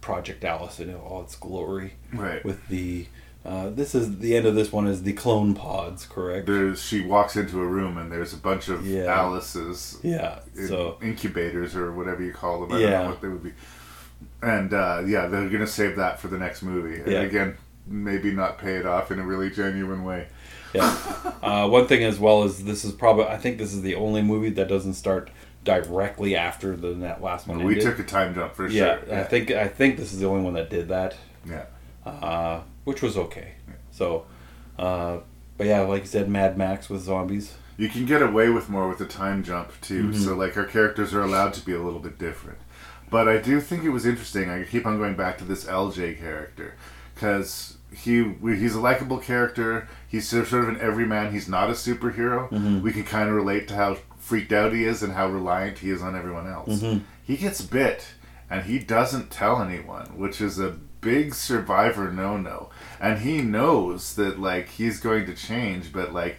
Project 0.00 0.42
Alice 0.44 0.80
in 0.80 0.92
all 0.96 1.22
its 1.22 1.36
glory. 1.36 1.92
Right. 2.12 2.44
With 2.44 2.66
the, 2.68 3.06
uh, 3.44 3.70
this 3.70 3.94
is 3.94 4.18
the 4.18 4.36
end 4.36 4.46
of 4.46 4.54
this 4.54 4.70
one 4.72 4.86
is 4.86 5.02
the 5.02 5.12
clone 5.12 5.54
pods, 5.54 6.06
correct? 6.06 6.46
there's 6.46 6.80
she 6.82 7.00
walks 7.00 7.36
into 7.36 7.60
a 7.60 7.66
room 7.66 7.96
and 7.98 8.10
there's 8.12 8.32
a 8.32 8.36
bunch 8.36 8.68
of 8.68 8.86
Yeah. 8.86 9.04
Alice's 9.06 9.98
Yeah, 10.02 10.38
in- 10.56 10.68
so- 10.68 10.98
incubators 11.02 11.74
or 11.74 11.92
whatever 11.92 12.22
you 12.22 12.32
call 12.32 12.60
them. 12.60 12.72
I 12.72 12.80
don't 12.80 12.90
Yeah. 12.90 13.02
know 13.02 13.08
what 13.10 13.20
they 13.20 13.28
would 13.28 13.42
be. 13.42 13.52
And 14.42 14.72
uh, 14.72 15.02
yeah, 15.06 15.26
they're 15.26 15.48
gonna 15.48 15.66
save 15.66 15.96
that 15.96 16.20
for 16.20 16.28
the 16.28 16.38
next 16.38 16.62
movie. 16.62 17.00
And 17.00 17.10
Yeah. 17.12 17.20
again, 17.22 17.56
maybe 17.86 18.30
not 18.32 18.58
pay 18.58 18.76
it 18.76 18.86
off 18.86 19.10
in 19.10 19.18
a 19.18 19.24
really 19.24 19.50
genuine 19.50 20.04
way. 20.04 20.26
Yeah. 20.74 20.96
Uh, 21.42 21.68
one 21.68 21.88
thing 21.88 22.04
as 22.04 22.20
well 22.20 22.44
is 22.44 22.62
this 22.64 22.84
is 22.84 22.92
probably 22.92 23.24
I 23.24 23.36
think 23.36 23.58
this 23.58 23.74
is 23.74 23.82
the 23.82 23.96
only 23.96 24.22
movie 24.22 24.50
that 24.50 24.68
doesn't 24.68 24.94
start 24.94 25.28
directly 25.64 26.36
after 26.36 26.76
the 26.76 26.94
that 26.94 27.20
last 27.20 27.48
one. 27.48 27.64
we 27.64 27.74
took 27.80 27.98
a 27.98 28.04
time 28.04 28.32
jump 28.34 28.54
for 28.54 28.68
yeah, 28.68 29.00
sure. 29.04 29.14
I 29.18 29.24
think 29.24 29.50
I 29.50 29.66
think 29.66 29.96
this 29.96 30.12
is 30.12 30.20
the 30.20 30.26
only 30.26 30.42
one 30.44 30.54
that 30.54 30.70
did 30.70 30.88
that. 30.88 31.16
Yeah. 31.44 31.64
Which 32.84 33.02
was 33.02 33.16
okay. 33.16 33.52
So, 33.90 34.24
uh, 34.78 35.18
but 35.56 35.66
yeah, 35.66 35.80
like 35.82 36.02
you 36.02 36.08
said, 36.08 36.28
Mad 36.28 36.56
Max 36.58 36.88
with 36.90 37.02
zombies. 37.02 37.54
You 37.76 37.88
can 37.88 38.04
get 38.06 38.22
away 38.22 38.48
with 38.48 38.68
more 38.68 38.88
with 38.88 38.98
the 38.98 39.06
time 39.06 39.42
jump 39.42 39.70
too. 39.80 40.08
Mhm. 40.10 40.16
So 40.24 40.34
like 40.34 40.56
our 40.56 40.64
characters 40.64 41.14
are 41.14 41.22
allowed 41.22 41.52
to 41.54 41.64
be 41.64 41.72
a 41.72 41.80
little 41.82 42.00
bit 42.00 42.18
different. 42.18 42.58
But 43.10 43.28
I 43.28 43.38
do 43.38 43.60
think 43.60 43.84
it 43.84 43.90
was 43.90 44.06
interesting. 44.06 44.48
I 44.50 44.64
keep 44.64 44.86
on 44.86 44.98
going 44.98 45.14
back 45.14 45.38
to 45.38 45.44
this 45.44 45.64
LJ 45.66 46.18
character 46.18 46.74
because 47.14 47.76
he 47.94 48.34
he's 48.42 48.74
a 48.74 48.80
likable 48.80 49.18
character. 49.18 49.86
He's 50.08 50.28
sort 50.28 50.52
of 50.52 50.68
an 50.68 50.80
everyman. 50.80 51.32
He's 51.32 51.48
not 51.48 51.68
a 51.70 51.72
superhero. 51.74 52.50
Mhm. 52.50 52.82
We 52.82 52.92
can 52.92 53.04
kind 53.04 53.28
of 53.28 53.34
relate 53.36 53.68
to 53.68 53.74
how 53.76 53.96
freaked 54.18 54.52
out 54.52 54.72
he 54.72 54.84
is 54.84 55.02
and 55.02 55.12
how 55.12 55.28
reliant 55.28 55.78
he 55.80 55.90
is 55.90 56.00
on 56.02 56.16
everyone 56.16 56.46
else. 56.46 56.80
Mhm. 56.82 57.02
He 57.24 57.36
gets 57.36 57.60
bit 57.62 58.06
and 58.50 58.64
he 58.64 58.78
doesn't 58.78 59.30
tell 59.30 59.60
anyone, 59.62 60.06
which 60.16 60.40
is 60.40 60.58
a 60.58 60.76
big 61.02 61.34
survivor 61.34 62.10
no 62.10 62.38
no. 62.38 62.70
And 62.98 63.18
he 63.18 63.42
knows 63.42 64.14
that 64.14 64.40
like 64.40 64.70
he's 64.70 64.98
going 64.98 65.26
to 65.26 65.34
change, 65.34 65.92
but 65.92 66.14
like 66.14 66.38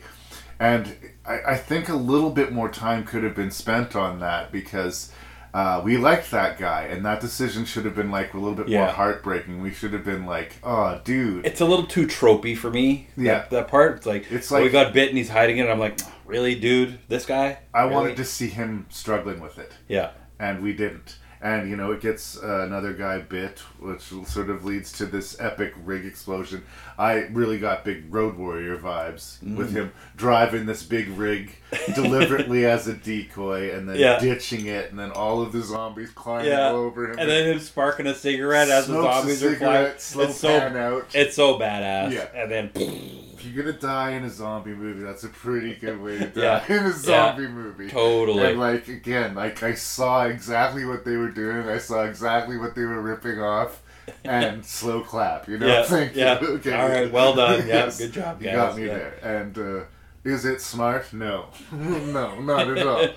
and 0.60 0.96
I, 1.26 1.40
I 1.50 1.56
think 1.58 1.90
a 1.90 1.96
little 1.96 2.32
bit 2.32 2.52
more 2.52 2.70
time 2.70 3.04
could 3.06 3.24
have 3.24 3.36
been 3.36 3.52
spent 3.52 3.96
on 3.96 4.20
that 4.22 4.52
because 4.52 5.12
uh, 5.54 5.80
we 5.86 5.98
liked 5.98 6.32
that 6.32 6.58
guy, 6.58 6.86
and 6.86 7.06
that 7.06 7.20
decision 7.22 7.64
should 7.64 7.86
have 7.86 7.96
been 7.96 8.10
like 8.10 8.34
a 8.34 8.38
little 8.38 8.56
bit 8.56 8.68
more 8.70 8.88
heartbreaking. 8.88 9.62
We 9.62 9.72
should 9.72 9.94
have 9.94 10.04
been 10.04 10.26
like, 10.26 10.56
"Oh, 10.64 11.00
dude." 11.04 11.46
It's 11.46 11.62
a 11.62 11.66
little 11.66 11.86
too 11.86 12.08
tropey 12.08 12.58
for 12.58 12.72
me. 12.72 13.08
Yeah. 13.16 13.34
that, 13.34 13.50
that 13.52 13.68
part. 13.68 13.98
It's 13.98 14.06
like 14.08 14.32
It's 14.32 14.52
oh, 14.52 14.64
we 14.64 14.70
got 14.70 14.94
bit 14.94 15.10
and 15.10 15.18
he's 15.18 15.30
hiding 15.30 15.60
it. 15.60 15.70
I'm 15.70 15.78
like, 15.80 16.00
really, 16.26 16.56
dude, 16.56 16.98
this 17.08 17.28
guy. 17.28 17.60
I 17.72 17.84
Really? 17.84 17.94
wanted 17.94 18.18
to 18.18 18.26
see 18.26 18.48
him 18.48 18.88
struggling 18.90 19.42
with 19.42 19.60
it. 19.60 19.72
Yeah. 19.88 20.12
And 20.40 20.64
we 20.64 20.74
didn't. 20.74 21.18
And 21.44 21.70
you 21.70 21.76
know, 21.76 21.92
it 21.92 22.00
gets 22.00 22.42
uh, 22.42 22.64
another 22.66 22.94
guy 22.94 23.20
bit, 23.20 23.60
which 23.78 24.00
sort 24.26 24.50
of 24.50 24.64
leads 24.64 24.94
to 24.94 25.06
this 25.06 25.38
epic 25.42 25.74
rig 25.84 26.06
explosion. 26.06 26.64
I 26.98 27.26
really 27.34 27.60
got 27.60 27.84
big 27.84 28.06
Road 28.14 28.38
Warrior 28.38 28.78
vibes 28.78 29.42
with 29.56 29.72
Mm. 29.72 29.76
him 29.76 29.92
driving 30.16 30.66
this 30.66 30.84
big 30.84 31.10
rig 31.18 31.52
deliberately 31.96 32.66
as 32.76 32.88
a 32.88 32.94
decoy, 32.94 33.76
and 33.76 33.90
then 33.90 33.98
Yeah. 33.98 34.20
ditching 34.20 34.68
it, 34.68 34.90
and 34.90 34.98
then 34.98 35.12
all 35.12 35.42
of 35.42 35.52
the 35.52 35.62
zombies 35.62 36.12
climbing 36.12 36.48
Yeah, 36.52 36.70
all 36.70 36.76
over 36.78 37.12
him. 37.12 37.20
and 37.20 37.30
then 37.30 37.52
him 37.52 37.60
sparking 37.60 38.08
a 38.08 38.16
cigarette 38.16 38.70
as 38.70 38.88
the 38.88 38.94
zombies 39.02 39.44
are 39.44 39.56
slow 40.00 40.24
it's 40.24 40.38
so 40.40 40.50
out. 40.58 41.08
it's 41.14 41.36
so 41.36 41.60
badass. 41.60 42.12
Yeah. 42.14 42.28
and 42.34 42.50
then 42.50 42.70
If 43.46 43.54
you're 43.54 43.64
gonna 43.66 43.78
die 43.78 44.12
in 44.12 44.24
a 44.24 44.30
zombie 44.30 44.74
movie, 44.74 45.04
that's 45.04 45.24
a 45.24 45.30
pretty 45.30 45.76
good 45.76 46.02
way 46.02 46.18
to 46.18 46.26
die 46.28 46.42
Yeah. 46.42 46.64
in 46.68 46.84
a 46.86 46.88
Yeah. 46.90 46.92
zombie 46.94 47.48
movie. 47.48 47.90
Totally. 47.90 48.46
And 48.52 48.60
like 48.60 48.88
again, 48.88 49.36
like 49.36 49.62
I 49.64 49.74
saw 49.74 50.24
exactly 50.26 50.86
what 50.86 51.04
they 51.06 51.18
were 51.18 51.30
doing. 51.30 51.68
I 51.68 51.78
saw 51.78 52.04
exactly 52.04 52.58
what 52.58 52.74
they 52.76 52.84
were 52.84 53.02
ripping 53.02 53.40
off, 53.42 53.82
and 54.24 54.66
slow 54.80 55.02
clap. 55.02 55.48
You 55.50 55.58
know, 55.60 55.68
Yeah, 55.68 55.84
thank 55.88 56.16
yeah. 56.16 56.40
you. 56.42 56.48
Okay. 56.56 56.74
All 56.74 56.88
right, 56.90 57.12
well 57.12 57.36
done. 57.36 57.68
Yeah, 57.68 57.92
good 57.98 58.14
job, 58.14 58.42
You 58.42 58.48
guys. 58.48 58.56
got 58.56 58.78
me 58.78 58.86
Yeah. 58.88 58.94
there. 58.98 59.20
And 59.42 59.58
uh, 59.58 59.84
is 60.24 60.46
it 60.46 60.62
smart? 60.62 61.12
No, 61.12 61.48
no, 61.72 62.40
not 62.40 62.70
at 62.70 62.88
all. 62.88 63.08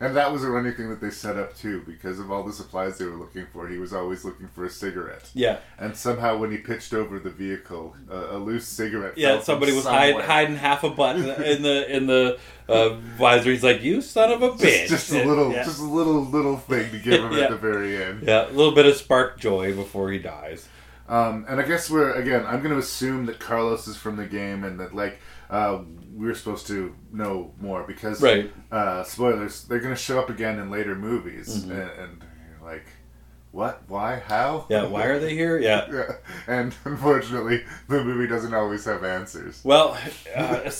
And 0.00 0.14
that 0.16 0.32
was 0.32 0.44
a 0.44 0.48
running 0.50 0.74
thing 0.74 0.90
that 0.90 1.00
they 1.00 1.10
set 1.10 1.36
up 1.36 1.56
too, 1.56 1.82
because 1.86 2.20
of 2.20 2.30
all 2.30 2.44
the 2.44 2.52
supplies 2.52 2.98
they 2.98 3.04
were 3.04 3.16
looking 3.16 3.46
for. 3.52 3.66
He 3.68 3.78
was 3.78 3.92
always 3.92 4.24
looking 4.24 4.46
for 4.48 4.64
a 4.64 4.70
cigarette. 4.70 5.28
Yeah. 5.34 5.58
And 5.78 5.96
somehow, 5.96 6.36
when 6.38 6.52
he 6.52 6.58
pitched 6.58 6.94
over 6.94 7.18
the 7.18 7.30
vehicle, 7.30 7.96
uh, 8.10 8.28
a 8.30 8.38
loose 8.38 8.66
cigarette. 8.68 9.14
fell 9.14 9.22
Yeah, 9.22 9.36
from 9.36 9.44
somebody 9.44 9.72
was 9.72 9.84
hide, 9.86 10.14
hiding 10.20 10.56
half 10.56 10.84
a 10.84 10.90
button 10.90 11.24
in 11.42 11.62
the 11.62 11.96
in 11.96 12.06
the 12.06 12.38
uh, 12.68 12.90
visor. 13.18 13.50
He's 13.50 13.64
like, 13.64 13.82
"You 13.82 14.00
son 14.00 14.30
of 14.30 14.42
a 14.42 14.50
bitch!" 14.52 14.88
Just, 14.88 15.10
just 15.10 15.12
a 15.12 15.24
little, 15.24 15.50
Yeah. 15.52 15.64
just 15.64 15.80
a 15.80 15.84
little, 15.84 16.24
little 16.24 16.58
thing 16.58 16.90
to 16.92 16.98
give 16.98 17.24
him 17.24 17.32
Yeah. 17.36 17.44
at 17.44 17.50
the 17.50 17.56
very 17.56 18.00
end. 18.02 18.22
Yeah, 18.26 18.48
a 18.48 18.52
little 18.52 18.74
bit 18.74 18.86
of 18.86 18.94
spark 18.96 19.38
joy 19.40 19.74
before 19.74 20.12
he 20.12 20.18
dies. 20.18 20.68
Um, 21.08 21.46
and 21.48 21.58
I 21.60 21.66
guess 21.66 21.90
we're 21.90 22.12
again. 22.12 22.44
I'm 22.46 22.58
going 22.60 22.72
to 22.72 22.78
assume 22.78 23.26
that 23.26 23.40
Carlos 23.40 23.88
is 23.88 23.96
from 23.96 24.16
the 24.16 24.26
game, 24.26 24.62
and 24.62 24.78
that 24.78 24.94
like 24.94 25.18
uh, 25.50 25.80
we're 26.14 26.34
supposed 26.34 26.66
to 26.66 26.94
know 27.12 27.52
more 27.60 27.84
because 27.84 28.20
Right. 28.20 28.52
Uh, 28.72 29.02
spoilers. 29.04 29.64
They're 29.64 29.80
going 29.80 29.94
to 29.94 30.00
show 30.00 30.18
up 30.18 30.30
again 30.30 30.58
in 30.58 30.70
later 30.70 30.94
movies, 30.94 31.64
Mhm. 31.64 31.70
and, 31.70 31.90
and 32.00 32.24
you're 32.60 32.68
like, 32.70 32.84
what? 33.52 33.82
Why? 33.88 34.16
How? 34.26 34.66
Yeah, 34.68 34.86
why 34.86 35.04
are 35.04 35.18
they 35.18 35.34
here? 35.34 35.58
Yeah. 35.58 35.86
yeah. 35.92 36.12
And 36.46 36.74
unfortunately, 36.84 37.64
the 37.88 38.04
movie 38.04 38.26
doesn't 38.26 38.52
always 38.52 38.84
have 38.84 39.04
answers. 39.04 39.60
Well, 39.64 39.96
uh, 40.36 40.70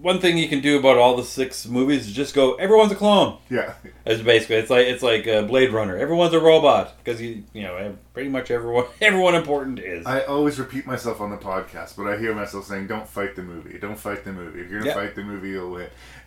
one 0.00 0.20
thing 0.20 0.36
you 0.38 0.48
can 0.48 0.60
do 0.60 0.78
about 0.78 0.98
all 0.98 1.16
the 1.16 1.24
six 1.24 1.66
movies 1.66 2.06
is 2.06 2.12
just 2.12 2.34
go. 2.34 2.54
Everyone's 2.54 2.92
a 2.92 2.96
clone. 2.96 3.38
Yeah. 3.50 3.74
It's 4.04 4.22
basically 4.22 4.56
it's 4.56 4.70
like 4.70 4.86
it's 4.86 5.02
like 5.02 5.26
uh, 5.26 5.42
Blade 5.42 5.72
Runner. 5.72 5.96
Everyone's 5.96 6.34
a 6.34 6.40
robot 6.40 6.94
because 7.02 7.20
you 7.20 7.44
you 7.52 7.62
know 7.62 7.96
pretty 8.12 8.28
much 8.28 8.50
everyone 8.50 8.84
everyone 9.00 9.34
important 9.34 9.78
is. 9.78 10.06
I 10.06 10.22
always 10.22 10.58
repeat 10.58 10.86
myself 10.86 11.20
on 11.20 11.30
the 11.30 11.36
podcast, 11.36 11.96
but 11.96 12.06
I 12.06 12.18
hear 12.18 12.34
myself 12.34 12.66
saying, 12.66 12.86
"Don't 12.88 13.08
fight 13.08 13.36
the 13.36 13.42
movie. 13.42 13.78
Don't 13.78 13.98
fight 13.98 14.24
the 14.24 14.32
movie. 14.32 14.60
If 14.60 14.70
you're 14.70 14.80
gonna 14.80 14.90
Yeah. 14.90 14.94
fight 15.06 15.14
the 15.14 15.24
movie, 15.24 15.50
you'll 15.50 15.70
win." 15.72 15.88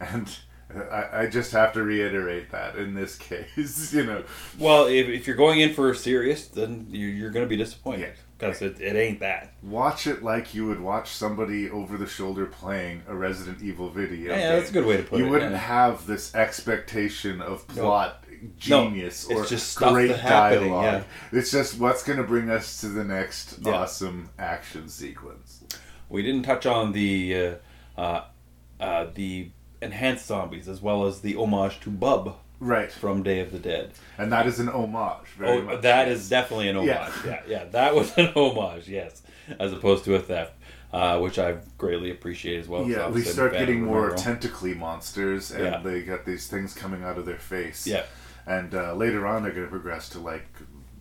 And 0.71 0.83
I, 0.91 1.21
I 1.21 1.27
just 1.27 1.51
have 1.53 1.73
to 1.73 1.81
reiterate 1.83 2.51
that 2.51 2.75
in 2.75 2.93
this 2.93 3.15
case, 3.29 3.91
you 3.91 4.05
know. 4.05 4.23
Well, 4.59 4.85
if, 4.85 5.07
if 5.07 5.25
you're 5.25 5.35
going 5.35 5.61
in 5.61 5.73
for 5.73 5.91
serious, 5.95 6.47
then 6.47 6.85
you're, 6.91 7.09
you're 7.09 7.31
going 7.31 7.43
to 7.43 7.49
be 7.49 7.57
disappointed. 7.57 8.13
Because 8.39 8.61
it, 8.61 8.79
it 8.79 8.95
ain't 8.95 9.19
that. 9.19 9.53
Watch 9.61 10.07
it 10.07 10.23
like 10.23 10.53
you 10.53 10.65
would 10.67 10.79
watch 10.79 11.09
somebody 11.09 11.69
over 11.69 11.97
the 11.97 12.07
shoulder 12.07 12.45
playing 12.45 13.03
a 13.07 13.13
Resident 13.13 13.61
Evil 13.61 13.89
video. 13.89 14.33
Yeah, 14.33 14.55
that's 14.55 14.69
a 14.69 14.73
good 14.73 14.85
way 14.85 14.95
to 14.97 15.03
put 15.03 15.19
you 15.19 15.25
it, 15.25 15.27
You 15.27 15.33
wouldn't 15.33 15.51
yeah. 15.51 15.57
have 15.57 16.07
this 16.07 16.33
expectation 16.33 17.41
of 17.41 17.67
plot 17.67 18.23
No, 18.41 18.47
genius 18.57 19.29
it's 19.29 19.39
or 19.39 19.45
just 19.45 19.77
great 19.77 20.15
dialogue. 20.15 21.03
It's 21.33 21.51
just 21.51 21.79
what's 21.79 22.01
going 22.03 22.17
to 22.17 22.23
bring 22.23 22.49
us 22.49 22.79
to 22.81 22.87
the 22.87 23.03
next 23.03 23.59
Yeah. 23.61 23.73
awesome 23.73 24.29
action 24.39 24.87
sequence. 24.87 25.63
We 26.07 26.23
didn't 26.23 26.43
touch 26.43 26.65
on 26.65 26.93
the 26.93 27.59
uh, 27.97 28.01
uh, 28.01 28.23
uh, 28.79 29.07
the 29.13 29.51
enhanced 29.81 30.27
zombies 30.27 30.69
as 30.69 30.81
well 30.81 31.05
as 31.05 31.19
the 31.21 31.35
homage 31.35 31.81
to 31.81 31.89
Bub 31.89 32.37
Right. 32.59 32.91
from 32.91 33.23
Day 33.23 33.39
of 33.39 33.51
the 33.51 33.59
Dead. 33.59 33.91
And 34.17 34.31
that 34.31 34.45
is 34.47 34.59
an 34.59 34.67
homage. 34.69 35.27
Very 35.37 35.57
Oh, 35.59 35.61
much. 35.61 35.81
that 35.81 36.07
is 36.07 36.27
definitely 36.29 36.69
an 36.69 36.77
homage. 36.77 36.89
Yeah. 36.89 37.11
Yeah. 37.25 37.41
yeah, 37.47 37.63
that 37.65 37.95
was 37.95 38.15
an 38.17 38.27
homage. 38.35 38.87
Yes, 38.89 39.21
as 39.59 39.71
opposed 39.73 40.03
to 40.05 40.15
a 40.15 40.19
theft, 40.19 40.53
uh, 40.93 41.19
which 41.19 41.39
I 41.39 41.57
greatly 41.77 42.11
appreciate 42.11 42.59
as 42.59 42.67
well. 42.67 42.81
Yeah, 42.87 42.97
we 42.97 43.01
obviously 43.03 43.29
I'm 43.31 43.31
a 43.31 43.33
start 43.33 43.51
getting 43.53 43.81
more 43.83 44.11
tentacly 44.15 44.73
monsters, 44.73 45.51
and 45.51 45.63
Yeah. 45.63 45.81
they 45.81 46.01
got 46.01 46.25
these 46.25 46.47
things 46.47 46.73
coming 46.73 47.03
out 47.03 47.17
of 47.17 47.25
their 47.25 47.37
face. 47.39 47.87
Yeah. 47.87 48.03
And 48.47 48.73
uh, 48.73 48.93
later 48.95 49.27
on, 49.27 49.43
they're 49.43 49.51
going 49.51 49.65
to 49.67 49.69
progress 49.71 50.09
to 50.09 50.19
like 50.19 50.47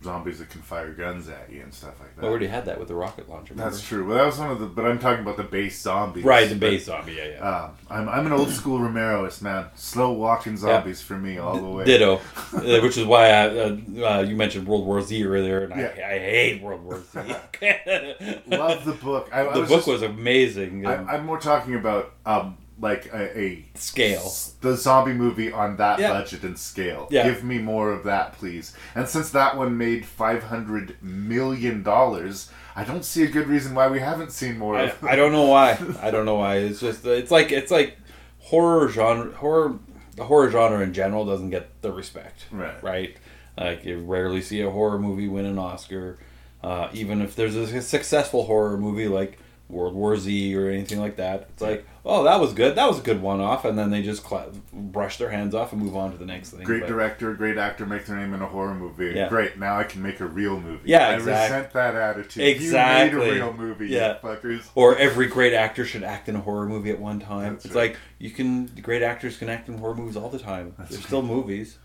zombies 0.03 0.39
that 0.39 0.49
can 0.49 0.61
fire 0.61 0.91
guns 0.93 1.27
at 1.27 1.51
you 1.51 1.61
and 1.61 1.73
stuff 1.73 1.99
like 1.99 2.15
that. 2.15 2.23
I 2.25 2.27
already 2.29 2.47
had 2.47 2.65
that 2.65 2.79
with 2.79 2.87
the 2.87 2.95
rocket 2.95 3.29
launcher. 3.29 3.53
remember? 3.53 3.71
That's 3.71 3.83
true. 3.85 4.05
Well, 4.07 4.17
that 4.17 4.25
was 4.25 4.37
one 4.37 4.49
of 4.51 4.59
the. 4.59 4.65
But 4.65 4.85
I'm 4.85 4.99
talking 4.99 5.21
about 5.23 5.37
the 5.37 5.43
base 5.43 5.81
zombies. 5.81 6.23
Right, 6.23 6.47
the 6.47 6.55
But, 6.55 6.59
base 6.71 6.85
zombie. 6.85 7.13
Yeah, 7.13 7.25
yeah. 7.27 7.43
Uh, 7.43 7.69
I'm, 7.89 8.07
I'm 8.09 8.25
an 8.25 8.31
old 8.31 8.49
school 8.49 8.79
Romeroist 8.79 9.41
man. 9.41 9.65
Slow 9.75 10.11
walking 10.13 10.55
zombies 10.57 11.01
for 11.01 11.17
me 11.17 11.37
all 11.37 11.57
the 11.59 11.67
way. 11.67 11.85
Ditto, 11.85 12.15
uh, 12.53 12.79
which 12.81 12.97
is 12.97 13.05
why 13.05 13.29
I, 13.29 13.47
uh, 13.47 13.77
uh, 14.03 14.21
you 14.27 14.35
mentioned 14.35 14.67
World 14.67 14.85
War 14.85 15.01
Z 15.01 15.23
earlier, 15.25 15.65
and 15.65 15.79
Yeah. 15.79 15.93
I, 15.97 16.13
I 16.15 16.19
hate 16.19 16.61
World 16.61 16.83
War 16.83 17.01
Z. 17.11 17.19
Love 18.47 18.85
the 18.85 18.97
book. 19.01 19.29
I, 19.33 19.41
I 19.47 19.53
the 19.53 19.59
was 19.61 19.69
book 19.69 19.77
just- 19.79 19.87
was 19.87 20.01
amazing. 20.01 20.85
I, 20.85 20.95
um, 20.97 21.07
I'm 21.09 21.25
more 21.25 21.39
talking 21.39 21.75
about 21.75 22.13
um, 22.25 22.57
like 22.81 23.07
a, 23.13 23.37
a 23.39 23.65
Scale. 23.75 24.31
the 24.61 24.75
zombie 24.77 25.13
movie 25.13 25.51
on 25.51 25.77
that 25.77 25.99
Yeah. 25.99 26.13
budget 26.13 26.43
and 26.43 26.57
scale. 26.57 27.07
Yeah. 27.11 27.23
Give 27.27 27.43
me 27.43 27.57
more 27.59 27.91
of 27.91 28.03
that, 28.05 28.33
please. 28.33 28.73
And 28.95 29.07
since 29.07 29.29
that 29.31 29.57
one 29.57 29.77
made 29.77 30.05
five 30.05 30.43
hundred 30.43 30.95
million 31.01 31.83
dollars, 31.83 32.49
I 32.75 32.83
don't 32.85 33.03
see 33.03 33.23
a 33.23 33.27
good 33.27 33.47
reason 33.47 33.75
why 33.75 33.87
we 33.89 33.99
haven't 33.99 34.31
seen 34.31 34.57
more 34.57 34.77
I, 34.77 34.83
of. 34.83 35.03
I 35.03 35.15
don't 35.15 35.31
know 35.31 35.45
why. 35.47 35.77
I 36.01 36.11
don't 36.11 36.25
know 36.25 36.35
why. 36.35 36.57
It's 36.57 36.79
just 36.79 37.05
it's 37.05 37.31
like 37.31 37.51
it's 37.51 37.71
like 37.71 37.97
horror 38.39 38.89
genre 38.89 39.31
horror 39.33 39.77
the 40.15 40.23
horror 40.25 40.49
genre 40.49 40.81
in 40.81 40.93
general 40.93 41.25
doesn't 41.25 41.49
get 41.49 41.81
the 41.81 41.91
respect. 41.91 42.45
Right. 42.51 42.81
Right. 42.83 43.17
Like 43.57 43.83
you 43.85 43.99
rarely 43.99 44.41
see 44.41 44.61
a 44.61 44.69
horror 44.69 44.99
movie 44.99 45.27
win 45.27 45.45
an 45.45 45.59
Oscar. 45.59 46.17
Uh, 46.63 46.89
even 46.93 47.21
if 47.21 47.35
there's 47.35 47.55
a 47.55 47.81
successful 47.81 48.45
horror 48.45 48.77
movie 48.77 49.07
like 49.07 49.37
World 49.69 49.93
War 49.93 50.17
Z 50.17 50.55
or 50.55 50.67
anything 50.67 50.99
like 50.99 51.17
that, 51.17 51.47
it's 51.53 51.61
like, 51.61 51.85
oh, 52.03 52.23
that 52.23 52.39
was 52.39 52.53
good. 52.53 52.73
That 52.75 52.87
was 52.87 52.97
a 52.97 53.03
good 53.03 53.21
one-off, 53.21 53.65
and 53.65 53.77
then 53.77 53.91
they 53.91 54.01
just 54.01 54.23
cla 54.23 54.47
brush 54.73 55.17
their 55.17 55.29
hands 55.29 55.53
off 55.53 55.71
and 55.73 55.79
move 55.81 55.95
on 55.95 56.11
to 56.11 56.17
the 56.17 56.25
next 56.25 56.49
thing. 56.49 56.63
Great 56.63 56.81
But- 56.81 56.87
director, 56.89 57.33
great 57.35 57.57
actor 57.57 57.85
make 57.85 58.05
their 58.07 58.17
name 58.17 58.33
in 58.33 58.41
a 58.41 58.47
horror 58.47 58.73
movie. 58.73 59.13
Yeah. 59.15 59.29
Great, 59.29 59.59
now 59.59 59.77
I 59.77 59.83
can 59.83 60.01
make 60.01 60.19
a 60.21 60.25
real 60.25 60.59
movie. 60.59 60.81
Yeah, 60.89 61.09
I 61.09 61.13
exact- 61.15 61.51
resent 61.51 61.73
that 61.73 61.95
attitude. 61.95 62.43
Exactly. 62.47 63.19
You 63.27 63.31
made 63.33 63.41
a 63.41 63.43
real 63.45 63.53
movie, 63.53 63.87
Yeah. 63.89 64.15
fuckers. 64.23 64.63
Or 64.73 64.97
every 64.97 65.27
great 65.27 65.53
actor 65.53 65.85
should 65.85 66.03
act 66.03 66.27
in 66.27 66.35
a 66.35 66.39
horror 66.41 66.65
movie 66.65 66.89
at 66.89 66.99
one 66.99 67.19
time. 67.19 67.53
That's 67.53 67.65
it's 67.65 67.75
right. 67.75 67.91
like 67.91 67.97
you 68.17 68.31
can 68.31 68.65
great 68.81 69.03
actors 69.03 69.37
can 69.37 69.49
act 69.49 69.69
in 69.69 69.77
horror 69.77 69.93
movies 69.95 70.17
all 70.17 70.29
the 70.29 70.39
time. 70.39 70.73
They're 70.89 70.99
still 70.99 71.21
movies. 71.21 71.77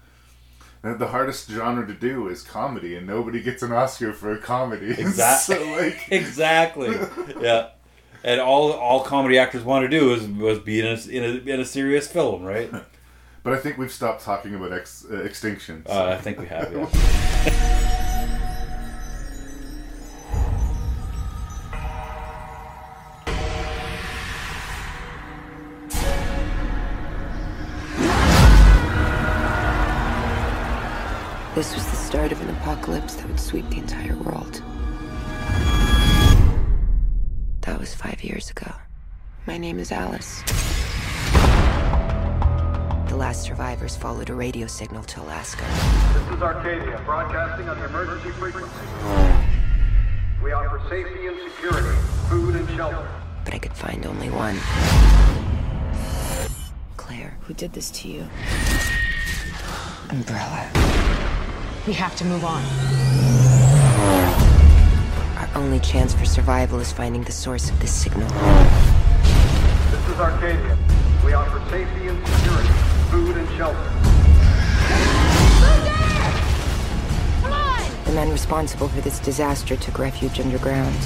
The 0.83 1.07
hardest 1.07 1.49
genre 1.51 1.87
to 1.87 1.95
do 1.95 2.29
is 2.29 2.43
comedy, 2.43 2.95
and 2.95 3.07
nobody 3.07 3.43
gets 3.43 3.63
an 3.63 3.73
Oscar 3.73 4.13
for 4.13 4.33
a 4.33 4.39
comedy. 4.39 4.91
Exactly. 4.99 5.57
so, 5.57 5.71
like, 5.73 5.99
exactly. 6.11 6.95
Yeah. 7.41 7.69
And 8.25 8.41
all 8.41 8.73
all 8.73 9.05
comedy 9.05 9.39
actors 9.39 9.63
want 9.63 9.85
to 9.85 9.89
do 9.89 10.15
is 10.15 10.27
was 10.27 10.59
be 10.59 10.81
in 10.81 10.87
a, 10.87 11.09
in 11.09 11.23
a 11.23 11.53
in 11.53 11.61
a 11.61 11.65
serious 11.65 12.09
film, 12.09 12.43
right? 12.43 12.71
but 13.43 13.53
I 13.53 13.59
think 13.59 13.77
we've 13.77 13.93
stopped 13.93 14.25
talking 14.25 14.55
about 14.55 14.73
ex, 14.73 15.05
uh, 15.11 15.19
extinction. 15.19 15.85
Uh, 15.87 16.07
I 16.07 16.17
think 16.17 16.41
we 16.41 16.47
have. 16.47 16.73
Yeah. 16.73 17.71
This 31.55 31.73
was 31.73 31.87
the 31.87 31.97
start 31.97 32.33
of 32.33 32.41
an 32.41 32.51
apocalypse 32.51 33.15
that 33.15 33.29
would 33.29 33.39
sweep 33.39 33.71
the 33.71 33.77
entire 33.77 34.17
world. 34.17 34.61
That 37.65 37.81
was 37.81 37.95
five 37.95 38.23
years 38.23 38.51
ago. 38.51 38.71
My 39.47 39.57
name 39.57 39.79
is 39.79 39.91
Alice. 39.91 40.43
The 43.09 43.17
last 43.17 43.43
survivors 43.43 43.97
followed 43.97 44.29
a 44.29 44.35
radio 44.35 44.67
signal 44.67 45.03
to 45.05 45.23
Alaska. 45.23 45.65
This 46.13 46.37
is 46.37 46.43
Arcadia, 46.43 47.01
broadcasting 47.07 47.71
on 47.71 47.79
the 47.79 47.87
emergency 47.87 48.29
frequency. 48.33 48.71
We 50.43 50.53
offer 50.53 50.79
safety 50.91 51.27
and 51.27 51.39
security, 51.51 51.99
food 52.29 52.55
and 52.55 52.69
shelter. 52.77 53.09
But 53.47 53.55
I 53.55 53.59
could 53.59 53.73
find 53.73 54.05
only 54.05 54.29
one. 54.29 54.59
Claire. 56.99 57.39
Who 57.43 57.55
did 57.55 57.73
this 57.73 57.91
to 57.93 58.09
you? 58.09 58.29
Umbrella. 60.11 60.71
We 61.87 61.95
have 61.95 62.15
to 62.17 62.27
move 62.27 62.45
on. 62.45 62.63
Oh. 64.07 64.44
Our 65.55 65.63
only 65.63 65.79
chance 65.79 66.13
for 66.13 66.25
survival 66.25 66.81
is 66.81 66.91
finding 66.91 67.23
the 67.23 67.31
source 67.31 67.71
of 67.71 67.79
this 67.79 67.93
signal. 67.93 68.29
This 68.29 70.09
is 70.09 70.19
Arcadia. 70.19 70.77
We 71.25 71.33
offer 71.33 71.63
safety 71.71 72.09
and 72.09 72.27
security, 72.27 72.69
food 73.09 73.37
and 73.37 73.49
shelter. 73.57 73.91
The 78.05 78.13
men 78.13 78.31
responsible 78.31 78.89
for 78.89 79.01
this 79.01 79.21
disaster 79.21 79.77
took 79.77 80.01
refuge 80.01 80.41
underground. 80.41 80.97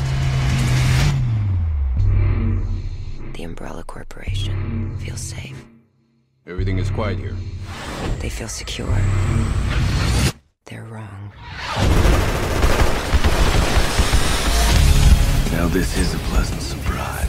The 3.34 3.42
Umbrella 3.42 3.84
Corporation 3.84 4.96
feels 4.99 5.20
safe. 5.20 5.62
Everything 6.46 6.78
is 6.78 6.90
quiet 6.90 7.18
here. 7.18 7.36
They 8.20 8.30
feel 8.30 8.49
secure. 8.49 8.99
They're 10.64 10.84
wrong. 10.84 11.32
Now 15.53 15.66
this 15.66 15.96
is 15.96 16.14
a 16.14 16.18
pleasant 16.18 16.61
surprise. 16.61 17.26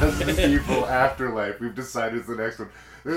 Resident 0.00 0.38
Evil 0.38 0.86
Afterlife. 0.86 1.60
We've 1.60 1.74
decided 1.74 2.20
is 2.20 2.26
the 2.26 2.36
next 2.36 2.58
one. 2.58 2.70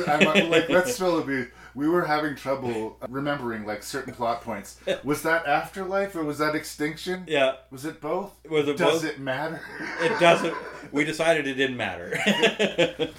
I'm 0.07 0.49
like, 0.49 0.69
let's 0.69 0.95
spill 0.95 1.19
a 1.19 1.23
beer. 1.25 1.51
We 1.75 1.87
were 1.87 2.05
having 2.05 2.35
trouble 2.35 2.97
remembering 3.07 3.65
like 3.65 3.83
certain 3.83 4.13
plot 4.13 4.41
points. 4.41 4.79
Was 5.03 5.21
that 5.23 5.45
Afterlife 5.45 6.15
or 6.15 6.23
was 6.23 6.37
that 6.39 6.55
Extinction? 6.55 7.23
Yeah. 7.27 7.55
Was 7.71 7.85
it 7.85 8.01
both? 8.01 8.33
Was 8.49 8.67
it 8.67 8.77
Does 8.77 9.03
both? 9.03 9.11
it 9.11 9.19
matter? 9.19 9.61
It 10.01 10.19
doesn't. 10.19 10.53
We 10.91 11.03
decided 11.05 11.45
it 11.45 11.53
didn't 11.53 11.77
matter. 11.77 12.17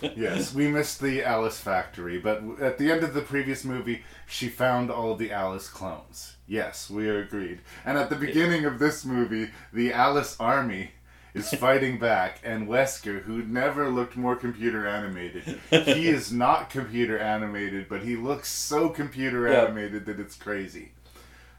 yes, 0.17 0.53
we 0.53 0.67
missed 0.67 1.01
the 1.01 1.23
Alice 1.23 1.61
factory, 1.61 2.19
but 2.19 2.43
at 2.61 2.79
the 2.79 2.91
end 2.91 3.05
of 3.05 3.15
the 3.15 3.21
previous 3.21 3.65
movie, 3.65 4.03
she 4.27 4.49
found 4.49 4.91
all 4.91 5.13
of 5.13 5.19
the 5.19 5.31
Alice 5.31 5.69
clones. 5.69 6.35
Yes, 6.49 6.91
we 6.91 7.09
agreed. 7.09 7.61
And 7.85 7.97
at 7.97 8.11
the 8.11 8.17
beginning 8.17 8.65
of 8.65 8.81
this 8.81 9.05
movie, 9.05 9.51
the 9.73 9.93
Alice 9.93 10.37
army 10.41 10.93
is 11.35 11.49
fighting 11.55 11.99
back, 11.99 12.41
and 12.45 12.67
Wesker, 12.69 13.23
who 13.23 13.43
never 13.43 13.89
looked 13.89 14.17
more 14.17 14.37
computer 14.37 14.87
animated, 14.87 15.43
he 15.71 16.09
is 16.09 16.33
not 16.33 16.71
computer 16.71 17.19
animated, 17.19 17.89
but 17.89 18.03
he 18.03 18.17
looks 18.17 18.49
so 18.53 18.89
computer 18.89 19.49
Yeah. 19.49 19.65
animated 19.65 20.07
that 20.07 20.19
it's 20.21 20.37
crazy. 20.37 20.93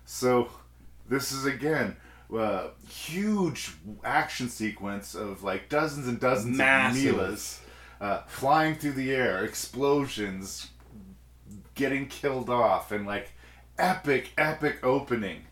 So, 0.05 0.49
this 1.07 1.31
is 1.31 1.45
again 1.45 1.95
a 2.33 2.69
huge 2.89 3.73
action 4.03 4.49
sequence 4.49 5.15
of 5.15 5.43
like 5.43 5.67
dozens 5.69 6.07
and 6.07 6.19
dozens 6.19 6.57
Massive. 6.57 7.17
of 7.19 7.29
Millas 7.29 7.59
uh, 7.99 8.21
flying 8.27 8.75
through 8.75 8.93
the 8.93 9.11
air, 9.11 9.43
explosions, 9.45 10.69
getting 11.75 12.07
killed 12.07 12.49
off, 12.49 12.91
and 12.91 13.05
like 13.05 13.31
epic, 13.77 14.31
epic 14.37 14.79
opening. 14.83 15.43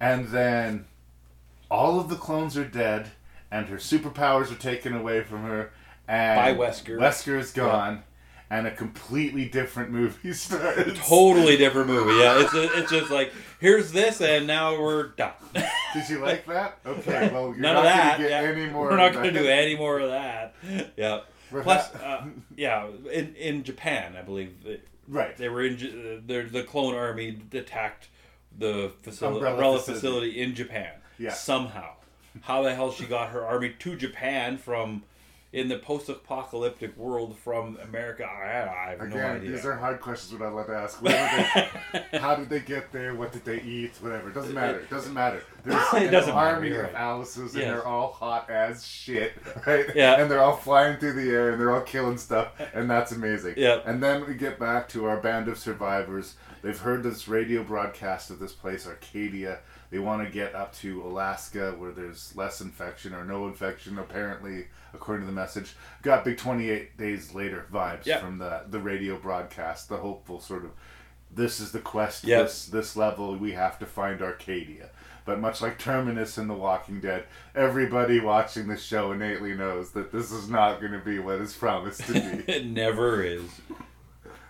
And 0.00 0.28
then 0.28 0.86
all 1.70 2.00
of 2.00 2.08
the 2.08 2.16
clones 2.16 2.56
are 2.56 2.64
dead, 2.64 3.10
and 3.52 3.66
her 3.66 3.76
superpowers 3.76 4.50
are 4.50 4.56
taken 4.58 4.94
away 4.94 5.22
from 5.22 5.42
her. 5.44 5.70
And 6.08 6.36
By 6.58 6.66
Wesker. 6.66 6.98
Wesker 6.98 7.38
is 7.38 7.52
gone, 7.52 8.02
and 8.50 8.66
a 8.66 8.72
completely 8.72 9.44
different 9.48 9.90
movie 9.92 10.32
starts. 10.32 11.08
totally 11.08 11.56
different 11.56 11.86
movie. 11.88 12.18
Yeah, 12.18 12.40
it's 12.42 12.52
it's 12.54 12.90
just 12.90 13.10
like 13.12 13.32
here's 13.60 13.92
this, 13.92 14.20
and 14.20 14.46
now 14.48 14.80
we're 14.80 15.08
done. 15.10 15.32
Did 15.94 16.08
you 16.08 16.18
like 16.18 16.44
that? 16.46 16.78
Okay, 16.84 17.30
well, 17.32 17.48
you're 17.48 17.58
None 17.58 17.74
not 17.74 17.76
of 17.76 17.84
that. 17.84 18.16
gonna 18.16 18.28
get 18.28 18.42
yeah. 18.42 18.50
any 18.50 18.66
more 18.70 18.86
We're 18.86 18.90
of 18.92 18.96
not 18.98 19.12
that. 19.12 19.22
going 19.22 19.34
to 19.34 19.40
do 19.42 19.46
any 19.48 19.76
more 19.76 20.00
of 20.00 20.10
that. 20.10 20.54
Yeah. 20.96 21.20
We're 21.52 21.62
Plus, 21.62 21.94
uh, 21.96 22.24
yeah, 22.56 22.88
in 23.12 23.34
in 23.36 23.62
Japan, 23.62 24.16
I 24.18 24.22
believe, 24.22 24.54
Right. 25.06 25.36
They 25.36 25.48
were 25.50 25.62
in. 25.62 25.76
J- 25.76 26.20
The 26.26 26.42
the 26.50 26.62
clone 26.64 26.94
army 26.94 27.38
attacked 27.52 28.08
the 28.58 28.90
facility, 29.02 29.36
Umbrella 29.36 29.54
umbrella, 29.54 29.78
facility. 29.78 30.00
facility. 30.00 30.40
in 30.42 30.54
Japan. 30.54 30.92
Yeah. 31.18 31.32
Somehow, 31.32 31.90
how 32.40 32.62
the 32.62 32.74
hell 32.74 32.90
she 32.90 33.04
got 33.04 33.30
her 33.30 33.44
army 33.44 33.74
to 33.78 33.96
Japan 33.96 34.56
from 34.58 35.02
in 35.52 35.68
the 35.68 35.76
post-apocalyptic 35.76 36.96
world 36.96 37.36
from 37.38 37.76
America? 37.82 38.24
I, 38.24 38.86
I 38.86 38.90
have 38.92 39.00
no 39.00 39.04
Again, 39.06 39.36
idea. 39.36 39.50
these 39.50 39.66
are 39.66 39.76
hard 39.76 40.00
questions 40.00 40.32
we're 40.32 40.46
not 40.46 40.54
allowed 40.54 40.66
to 40.68 40.74
ask. 40.74 41.00
They, 41.02 42.18
how 42.18 42.34
did 42.36 42.48
they 42.48 42.60
get 42.60 42.90
there? 42.90 43.14
What 43.14 43.32
did 43.32 43.44
they 43.44 43.60
eat? 43.60 43.92
Whatever. 44.00 44.30
It 44.30 44.34
doesn't 44.34 44.54
matter. 44.54 44.78
It 44.80 44.88
doesn't 44.90 45.12
matter. 45.12 45.42
There's 45.64 45.76
It 45.94 46.04
an 46.06 46.10
matter, 46.12 46.32
army 46.32 46.68
you're 46.68 46.84
of 46.84 46.92
right. 46.94 47.02
Alice's 47.02 47.52
and 47.54 47.62
Yes. 47.62 47.70
they're 47.70 47.86
all 47.86 48.12
hot 48.12 48.48
as 48.48 48.86
shit, 48.86 49.32
right? 49.66 49.86
Yeah. 49.94 50.20
And 50.20 50.30
they're 50.30 50.40
all 50.42 50.56
flying 50.56 50.98
through 50.98 51.12
the 51.14 51.30
air 51.30 51.50
and 51.50 51.60
they're 51.60 51.72
all 51.74 51.82
killing 51.82 52.16
stuff, 52.16 52.52
and 52.72 52.90
that's 52.90 53.12
amazing. 53.12 53.54
Yeah. 53.58 53.80
And 53.84 54.02
then 54.02 54.26
we 54.26 54.34
get 54.34 54.58
back 54.58 54.88
to 54.90 55.04
our 55.04 55.18
band 55.18 55.48
of 55.48 55.58
survivors. 55.58 56.34
They've 56.62 56.78
heard 56.78 57.02
this 57.02 57.28
radio 57.28 57.62
broadcast 57.62 58.30
of 58.30 58.38
this 58.38 58.52
place, 58.52 58.86
Arcadia. 58.86 59.58
They 59.92 59.98
want 59.98 60.26
to 60.26 60.32
get 60.32 60.54
up 60.54 60.74
to 60.76 61.02
Alaska 61.06 61.72
where 61.76 61.92
there's 61.92 62.32
less 62.34 62.62
infection 62.62 63.12
or 63.12 63.26
no 63.26 63.46
infection, 63.46 63.98
apparently, 63.98 64.64
according 64.94 65.26
to 65.26 65.30
the 65.30 65.38
message. 65.38 65.74
Got 66.00 66.24
big 66.24 66.38
28 66.38 66.96
days 66.96 67.34
later 67.34 67.66
vibes 67.70 68.06
Yeah. 68.06 68.18
from 68.18 68.38
the, 68.38 68.62
the 68.70 68.80
radio 68.80 69.18
broadcast, 69.18 69.90
the 69.90 69.98
hopeful 69.98 70.40
sort 70.40 70.64
of 70.64 70.70
this 71.30 71.60
is 71.60 71.72
the 71.72 71.78
quest, 71.78 72.24
Yep. 72.24 72.42
this, 72.46 72.66
this 72.66 72.96
level, 72.96 73.36
we 73.36 73.52
have 73.52 73.78
to 73.80 73.86
find 73.86 74.22
Arcadia. 74.22 74.88
But 75.26 75.40
much 75.40 75.60
like 75.60 75.78
Terminus 75.78 76.36
in 76.38 76.48
The 76.48 76.54
Walking 76.54 77.00
Dead, 77.00 77.24
everybody 77.54 78.18
watching 78.18 78.68
the 78.68 78.76
show 78.78 79.12
innately 79.12 79.54
knows 79.54 79.90
that 79.92 80.10
this 80.10 80.32
is 80.32 80.48
not 80.48 80.80
going 80.80 80.92
to 80.92 80.98
be 81.00 81.18
what 81.18 81.38
is 81.40 81.52
promised 81.54 82.00
to 82.06 82.12
be. 82.14 82.18
it 82.52 82.64
never 82.66 83.22
is. 83.22 83.42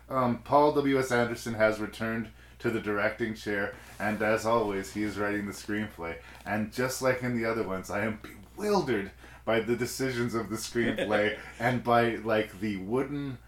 Um, 0.09 0.39
Paul 0.45 0.73
W.S. 0.73 1.11
Anderson 1.13 1.55
has 1.55 1.79
returned 1.81 2.29
to 2.61 2.71
the 2.71 2.81
directing 2.81 3.35
chair, 3.35 3.75
and 4.03 4.21
as 4.21 4.45
always, 4.45 4.93
he 4.93 5.05
is 5.05 5.17
writing 5.17 5.47
the 5.47 5.53
screenplay. 5.53 6.17
And 6.45 6.73
just 6.73 7.03
like 7.03 7.23
in 7.23 7.41
the 7.41 7.49
other 7.49 7.63
ones, 7.63 7.89
I 7.89 8.05
am 8.05 8.19
bewildered 8.57 9.13
by 9.45 9.61
the 9.61 9.77
decisions 9.77 10.35
of 10.35 10.51
the 10.51 10.57
screenplay 10.57 11.39
and 11.61 11.85
by 11.85 12.17
like 12.17 12.59
the 12.59 12.79
wooden, 12.79 13.39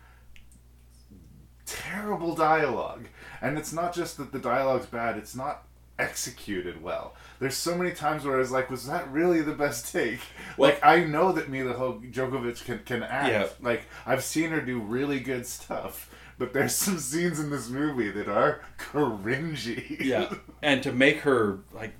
terrible 1.67 2.37
dialogue. 2.37 3.07
And 3.43 3.59
it's 3.59 3.73
not 3.73 3.93
just 3.93 4.17
that 4.19 4.31
the 4.31 4.39
dialogue's 4.39 4.87
bad; 4.87 5.19
it's 5.19 5.35
not 5.35 5.65
executed 5.99 6.81
well. 6.81 7.17
There's 7.41 7.57
so 7.57 7.77
many 7.77 7.91
times 7.91 8.25
where 8.25 8.37
I 8.37 8.39
was 8.39 8.53
like, 8.53 8.71
"Was 8.71 8.87
that 8.87 9.11
really 9.11 9.43
the 9.43 9.55
best 9.55 9.93
take?" 9.93 10.21
like 10.57 10.79
I 10.85 11.03
know 11.03 11.33
that 11.33 11.51
Milla 11.51 11.75
Jovovich 11.75 12.65
can 12.65 12.79
can 12.85 13.03
act. 13.03 13.29
Yeah. 13.29 13.49
Like 13.61 13.87
I've 14.07 14.23
seen 14.23 14.51
her 14.51 14.61
do 14.61 14.79
really 14.79 15.19
good 15.19 15.47
stuff. 15.47 16.09
But 16.39 16.53
there's 16.53 16.75
some 16.75 16.99
scenes 16.99 17.39
in 17.39 17.51
this 17.51 17.69
movie 17.69 18.11
that 18.11 18.29
are 18.29 18.61
cringy. 18.79 20.01
yeah, 20.05 20.35
and 20.63 20.83
to 20.83 20.93
make 20.93 21.19
her 21.21 21.59
like 21.73 21.95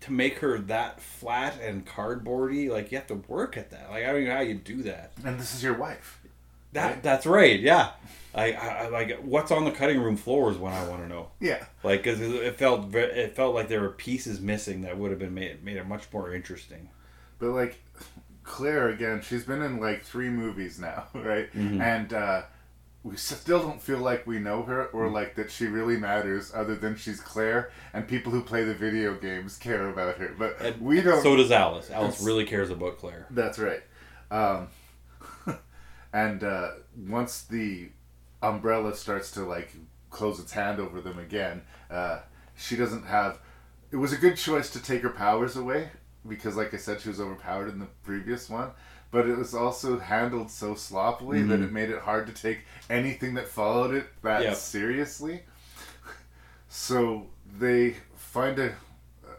to 0.00 0.12
make 0.12 0.38
her 0.38 0.58
that 0.58 1.00
flat 1.00 1.60
and 1.60 1.86
cardboardy, 1.86 2.68
like 2.70 2.90
you 2.90 2.98
have 2.98 3.06
to 3.08 3.22
work 3.28 3.56
at 3.56 3.70
that. 3.70 3.90
Like 3.90 4.04
I 4.04 4.12
don't 4.12 4.24
know 4.24 4.34
how 4.34 4.40
you 4.40 4.54
do 4.54 4.82
that. 4.84 5.12
And 5.24 5.38
this 5.38 5.54
is 5.54 5.62
your 5.62 5.74
wife. 5.74 6.20
That 6.72 6.86
right? 6.86 7.02
that's 7.02 7.26
right. 7.26 7.58
Yeah, 7.60 7.90
I, 8.34 8.52
I, 8.52 8.66
I 8.66 8.88
like 8.88 9.18
what's 9.22 9.50
on 9.50 9.64
the 9.64 9.72
cutting 9.72 10.00
room 10.00 10.16
floor 10.16 10.50
is 10.50 10.56
what 10.56 10.72
I 10.72 10.86
want 10.88 11.02
to 11.02 11.08
know. 11.08 11.30
Yeah. 11.40 11.64
like 11.82 12.02
because 12.02 12.20
it, 12.20 12.56
felt 12.56 12.94
it 12.94 13.34
felt 13.34 13.54
like 13.54 13.68
there 13.68 13.80
were 13.80 13.90
pieces 13.90 14.40
missing 14.40 14.82
that 14.82 14.96
would 14.96 15.10
have 15.10 15.18
been 15.20 15.34
made 15.34 15.64
made 15.64 15.76
it 15.76 15.86
much 15.86 16.04
more 16.12 16.32
interesting. 16.32 16.88
But 17.38 17.50
like 17.50 17.80
Claire 18.44 18.88
again, 18.88 19.20
she's 19.20 19.44
been 19.44 19.62
in 19.62 19.80
like 19.80 20.02
three 20.04 20.30
movies 20.30 20.78
now, 20.78 21.06
right? 21.14 21.52
Mhm. 21.52 21.80
And 21.80 22.12
uh, 22.12 22.42
we 23.02 23.16
still 23.16 23.60
don't 23.62 23.80
feel 23.80 23.98
like 23.98 24.26
we 24.26 24.38
know 24.38 24.62
her 24.62 24.86
or 24.88 25.08
Mm. 25.08 25.12
like 25.12 25.34
that 25.36 25.50
she 25.50 25.66
really 25.66 25.96
matters, 25.96 26.52
other 26.54 26.74
than 26.76 26.96
she's 26.96 27.20
Claire, 27.20 27.70
and 27.94 28.06
people 28.06 28.30
who 28.30 28.42
play 28.42 28.62
the 28.64 28.74
video 28.74 29.14
games 29.14 29.56
care 29.56 29.88
about 29.88 30.18
her. 30.18 30.34
But 30.38 30.78
we 30.80 31.00
don't. 31.00 31.22
So 31.22 31.34
does 31.36 31.50
Alice. 31.50 31.90
Alice 31.90 32.20
really 32.22 32.44
cares 32.44 32.68
about 32.70 32.98
Claire. 32.98 33.26
That's 33.30 33.58
right. 33.58 33.82
Um, 34.30 34.68
and 36.12 36.42
uh, 36.44 36.70
once 37.08 37.42
the 37.42 37.88
umbrella 38.42 38.94
starts 38.94 39.30
to 39.32 39.44
like 39.44 39.72
close 40.10 40.38
its 40.40 40.52
hand 40.52 40.80
over 40.80 41.00
them 41.00 41.18
again, 41.18 41.62
uh, 41.90 42.20
she 42.56 42.76
doesn't 42.76 43.04
have. 43.06 43.38
It 43.90 43.96
was 43.96 44.12
a 44.12 44.16
good 44.16 44.36
choice 44.36 44.70
to 44.70 44.82
take 44.82 45.02
her 45.02 45.10
powers 45.10 45.56
away 45.56 45.88
because, 46.28 46.54
like 46.56 46.72
I 46.74 46.76
said, 46.76 47.00
she 47.00 47.08
was 47.08 47.20
overpowered 47.20 47.68
in 47.70 47.78
the 47.78 47.88
previous 48.04 48.48
one. 48.50 48.70
But 49.10 49.26
it 49.28 49.36
was 49.36 49.54
also 49.54 49.98
handled 49.98 50.50
so 50.50 50.74
sloppily 50.76 51.42
that 51.42 51.58
Mhm. 51.60 51.64
it 51.64 51.72
made 51.72 51.90
it 51.90 52.00
hard 52.00 52.26
to 52.28 52.32
take 52.32 52.60
anything 52.88 53.34
that 53.34 53.48
followed 53.48 53.92
it 53.94 54.06
that 54.22 54.42
Yep. 54.42 54.54
seriously. 54.56 55.42
So 56.68 57.26
they 57.58 57.96
find 58.16 58.58
a. 58.58 58.74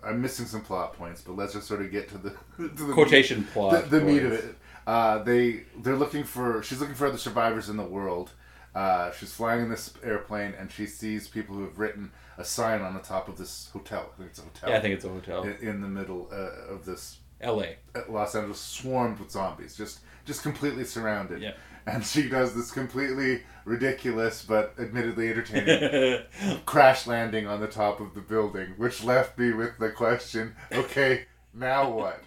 I'm 0.04 0.22
missing 0.22 0.46
some 0.48 0.62
plot 0.62 0.94
points, 0.94 1.22
but 1.22 1.36
let's 1.36 1.54
just 1.54 1.68
sort 1.68 1.82
of 1.82 1.92
get 1.92 2.10
to 2.10 2.18
the, 2.18 2.30
to 2.58 2.68
the 2.88 2.94
Quotation 2.94 3.42
meat, 3.42 3.52
plot 3.54 3.90
the, 3.90 4.00
the 4.00 4.06
meat 4.06 4.24
of 4.24 4.34
it. 4.34 4.56
Uh, 4.88 5.20
they 5.24 5.64
they're 5.82 5.96
looking 5.96 6.24
for. 6.24 6.62
She's 6.64 6.80
looking 6.80 6.96
for 6.96 7.08
other 7.08 7.18
survivors 7.18 7.70
in 7.70 7.78
the 7.78 7.84
world. 7.84 8.32
Uh, 8.74 9.12
she's 9.12 9.34
flying 9.34 9.62
in 9.62 9.70
this 9.70 9.94
airplane 10.02 10.54
and 10.58 10.72
she 10.72 10.86
sees 10.88 11.28
people 11.28 11.56
who 11.56 11.64
have 11.64 11.78
written 11.78 12.10
a 12.38 12.44
sign 12.46 12.82
on 12.82 12.94
the 12.94 13.02
top 13.02 13.28
of 13.28 13.38
this 13.38 13.70
hotel. 13.74 14.10
I 14.14 14.18
think 14.18 14.30
it's 14.30 14.40
a 14.40 14.44
hotel. 14.44 14.70
Yeah, 14.70 14.78
I 14.78 14.80
think 14.80 14.94
it's 14.96 15.04
a 15.06 15.10
hotel. 15.10 15.44
In, 15.44 15.56
in 15.68 15.82
the 15.82 15.88
middle 15.90 16.30
uh, 16.32 16.74
of 16.74 16.86
this 16.86 17.18
L.A. 17.42 17.78
uh, 17.96 18.02
Los 18.10 18.36
Angeles, 18.36 18.60
swarmed 18.60 19.20
with 19.20 19.32
zombies, 19.32 19.76
just 19.76 20.00
just 20.26 20.44
completely 20.44 20.84
surrounded. 20.86 21.42
Yeah. 21.42 21.54
And 21.88 22.06
she 22.06 22.30
does 22.30 22.54
this 22.56 22.70
completely 22.72 23.42
ridiculous 23.66 24.44
but 24.46 24.76
admittedly 24.80 25.30
entertaining 25.30 26.22
crash 26.66 27.08
landing 27.08 27.48
on 27.48 27.60
the 27.60 27.68
top 27.68 28.00
of 28.00 28.14
the 28.14 28.22
building, 28.22 28.74
which 28.78 29.04
left 29.04 29.38
me 29.40 29.52
with 29.52 29.78
the 29.80 29.90
question: 29.90 30.56
Okay, 30.72 31.26
now 31.54 31.90
what? 31.90 32.24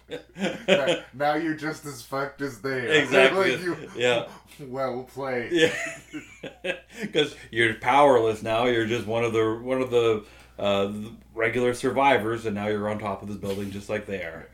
now, 0.67 0.95
now 1.13 1.33
you're 1.35 1.55
just 1.55 1.85
as 1.85 2.01
fucked 2.01 2.41
as 2.41 2.61
they 2.61 2.85
are. 2.87 2.91
Exactly. 2.91 3.55
Like 3.55 3.63
you, 3.63 3.77
Yeah. 3.95 4.27
Well 4.59 5.03
played. 5.03 5.51
Yeah, 5.51 5.73
because 7.01 7.35
you're 7.51 7.73
powerless 7.73 8.41
now. 8.41 8.67
You're 8.67 8.85
just 8.85 9.05
one 9.05 9.25
of 9.25 9.33
the 9.33 9.59
one 9.61 9.81
of 9.81 9.91
the 9.91 10.23
uh, 10.57 10.93
regular 11.33 11.73
survivors, 11.73 12.45
and 12.45 12.55
now 12.55 12.67
you're 12.67 12.87
on 12.87 12.97
top 12.97 13.21
of 13.21 13.27
this 13.27 13.35
building 13.35 13.71
just 13.71 13.89
like 13.89 14.05
they 14.05 14.21
are. 14.21 14.47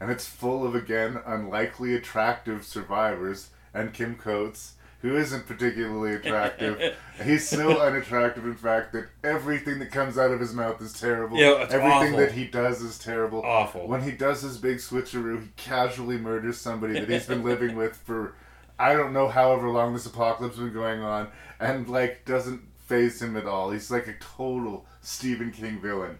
And 0.00 0.10
it's 0.10 0.26
full 0.26 0.66
of 0.66 0.74
again 0.74 1.18
unlikely 1.26 1.94
attractive 1.94 2.64
survivors 2.64 3.50
and 3.72 3.92
Kim 3.92 4.16
Coates 4.16 4.74
who 5.02 5.16
isn't 5.16 5.46
particularly 5.46 6.14
attractive. 6.14 6.96
He's 7.24 7.48
so 7.48 7.80
unattractive 7.80 8.44
in 8.44 8.56
fact 8.56 8.92
that 8.92 9.06
everything 9.22 9.78
that 9.78 9.92
comes 9.92 10.18
out 10.18 10.30
of 10.30 10.40
his 10.40 10.54
mouth 10.54 10.80
is 10.80 10.98
terrible. 10.98 11.36
Yeah, 11.36 11.62
it's 11.62 11.72
everything 11.72 12.14
awful. 12.14 12.16
that 12.18 12.32
he 12.32 12.46
does 12.46 12.82
is 12.82 12.98
terrible. 12.98 13.42
Awful. 13.44 13.86
When 13.86 14.02
he 14.02 14.12
does 14.12 14.42
his 14.42 14.58
big 14.58 14.78
switcheroo, 14.78 15.42
he 15.42 15.48
casually 15.56 16.16
murders 16.16 16.58
somebody 16.58 16.94
that 16.94 17.08
he's 17.08 17.26
been 17.26 17.44
living 17.44 17.76
with 17.76 17.96
for 18.04 18.34
I 18.78 18.94
don't 18.94 19.12
know 19.12 19.28
however 19.28 19.70
long 19.70 19.94
this 19.94 20.06
apocalypse 20.06 20.56
has 20.56 20.64
been 20.64 20.74
going 20.74 21.00
on 21.00 21.28
and 21.60 21.88
like 21.88 22.24
doesn't 22.24 22.62
phase 22.86 23.20
him 23.20 23.36
at 23.36 23.46
all. 23.46 23.70
He's 23.70 23.90
like 23.90 24.06
a 24.08 24.14
total 24.14 24.86
Stephen 25.02 25.50
King 25.50 25.80
villain. 25.80 26.18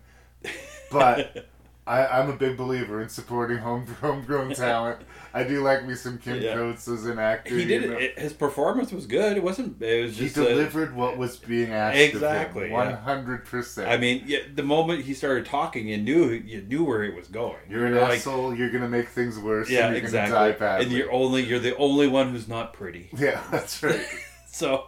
But 0.91 1.49
I, 1.87 2.05
I'm 2.07 2.29
a 2.29 2.37
big 2.37 2.57
believer 2.57 3.01
in 3.01 3.09
supporting 3.09 3.59
home 3.59 3.87
homegrown 4.01 4.55
talent. 4.55 5.01
I 5.33 5.45
do 5.45 5.63
like 5.63 5.87
me 5.87 5.95
some 5.95 6.19
Kim 6.19 6.41
Yeah. 6.41 6.55
Coates 6.55 6.89
as 6.89 7.07
an 7.07 7.19
actor. 7.19 7.55
He 7.55 7.65
did 7.65 7.83
you 7.83 7.91
know. 7.91 7.97
it, 7.97 8.19
His 8.19 8.33
performance 8.33 8.91
was 8.91 9.07
good. 9.07 9.37
It 9.37 9.43
wasn't. 9.43 9.81
It 9.81 10.03
was 10.03 10.17
He 10.17 10.25
just 10.25 10.39
uh, 10.39 10.45
delivered 10.49 10.97
what 10.97 11.17
was 11.17 11.37
being 11.37 11.71
asked 11.73 11.97
exactly 11.99 12.65
of 12.65 12.69
him. 12.71 12.73
One 12.73 12.93
hundred 12.95 13.45
percent. 13.45 13.89
I 13.89 13.99
mean, 13.99 14.25
yeah, 14.27 14.39
the 14.53 14.65
moment 14.65 15.05
he 15.05 15.15
started 15.15 15.47
talking, 15.47 15.87
you 15.87 15.99
knew 15.99 16.31
you 16.31 16.63
knew 16.63 16.83
where 16.85 17.05
it 17.05 17.15
was 17.15 17.29
going. 17.29 17.59
You're 17.71 17.87
an 17.87 17.95
Like, 17.95 18.19
asshole. 18.19 18.55
You're 18.55 18.71
gonna 18.71 18.89
make 18.89 19.09
things 19.09 19.39
worse. 19.39 19.71
Yeah, 19.71 19.87
and 19.87 19.95
you're 19.95 20.03
exactly. 20.03 20.33
Gonna 20.35 20.53
die 20.53 20.59
badly. 20.59 20.87
And 20.87 20.95
you're 20.97 21.13
only 21.13 21.45
you're 21.45 21.59
the 21.61 21.77
only 21.77 22.09
one 22.09 22.31
who's 22.31 22.49
not 22.49 22.73
pretty. 22.73 23.11
Yeah, 23.17 23.41
that's 23.51 23.83
right. 23.83 24.05
so, 24.47 24.87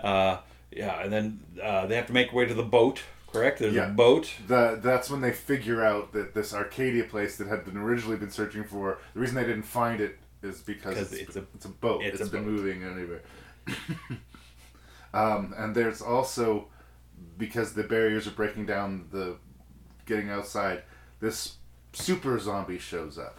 uh, 0.00 0.38
yeah, 0.72 1.00
and 1.02 1.12
then 1.12 1.40
uh, 1.62 1.86
they 1.86 1.94
have 1.96 2.06
to 2.06 2.12
make 2.12 2.32
way 2.32 2.46
to 2.46 2.54
the 2.54 2.62
boat. 2.64 3.02
Correct? 3.34 3.58
There's 3.58 3.74
Yeah. 3.74 3.88
a 3.88 3.92
boat. 3.92 4.30
The, 4.46 4.78
that's 4.82 5.10
when 5.10 5.20
they 5.20 5.32
figure 5.32 5.84
out 5.84 6.12
that 6.12 6.34
this 6.34 6.54
Arcadia 6.54 7.04
place 7.04 7.36
that 7.36 7.48
had 7.48 7.64
been 7.64 7.76
originally 7.76 8.16
been 8.16 8.30
searching 8.30 8.64
for. 8.64 8.98
The 9.14 9.20
reason 9.20 9.34
they 9.36 9.44
didn't 9.44 9.62
find 9.64 10.00
it 10.00 10.18
is 10.42 10.60
because 10.62 10.96
it's, 10.98 11.12
it's 11.12 11.36
a- 11.36 11.46
it's 11.54 11.64
a 11.64 11.68
boat. 11.70 12.02
it's 12.02 12.20
it's 12.20 12.28
a 12.28 12.32
been 12.32 12.44
boat. 12.44 12.50
moving 12.52 12.82
anywhere. 12.84 13.22
um, 15.14 15.54
and 15.56 15.74
there's 15.74 16.00
also 16.02 16.68
because 17.38 17.72
the 17.74 17.82
barriers 17.82 18.26
are 18.26 18.30
breaking 18.32 18.66
down, 18.66 19.06
the 19.10 19.36
getting 20.06 20.30
outside. 20.30 20.82
This 21.20 21.56
super 21.92 22.38
zombie 22.38 22.78
shows 22.78 23.18
up. 23.18 23.38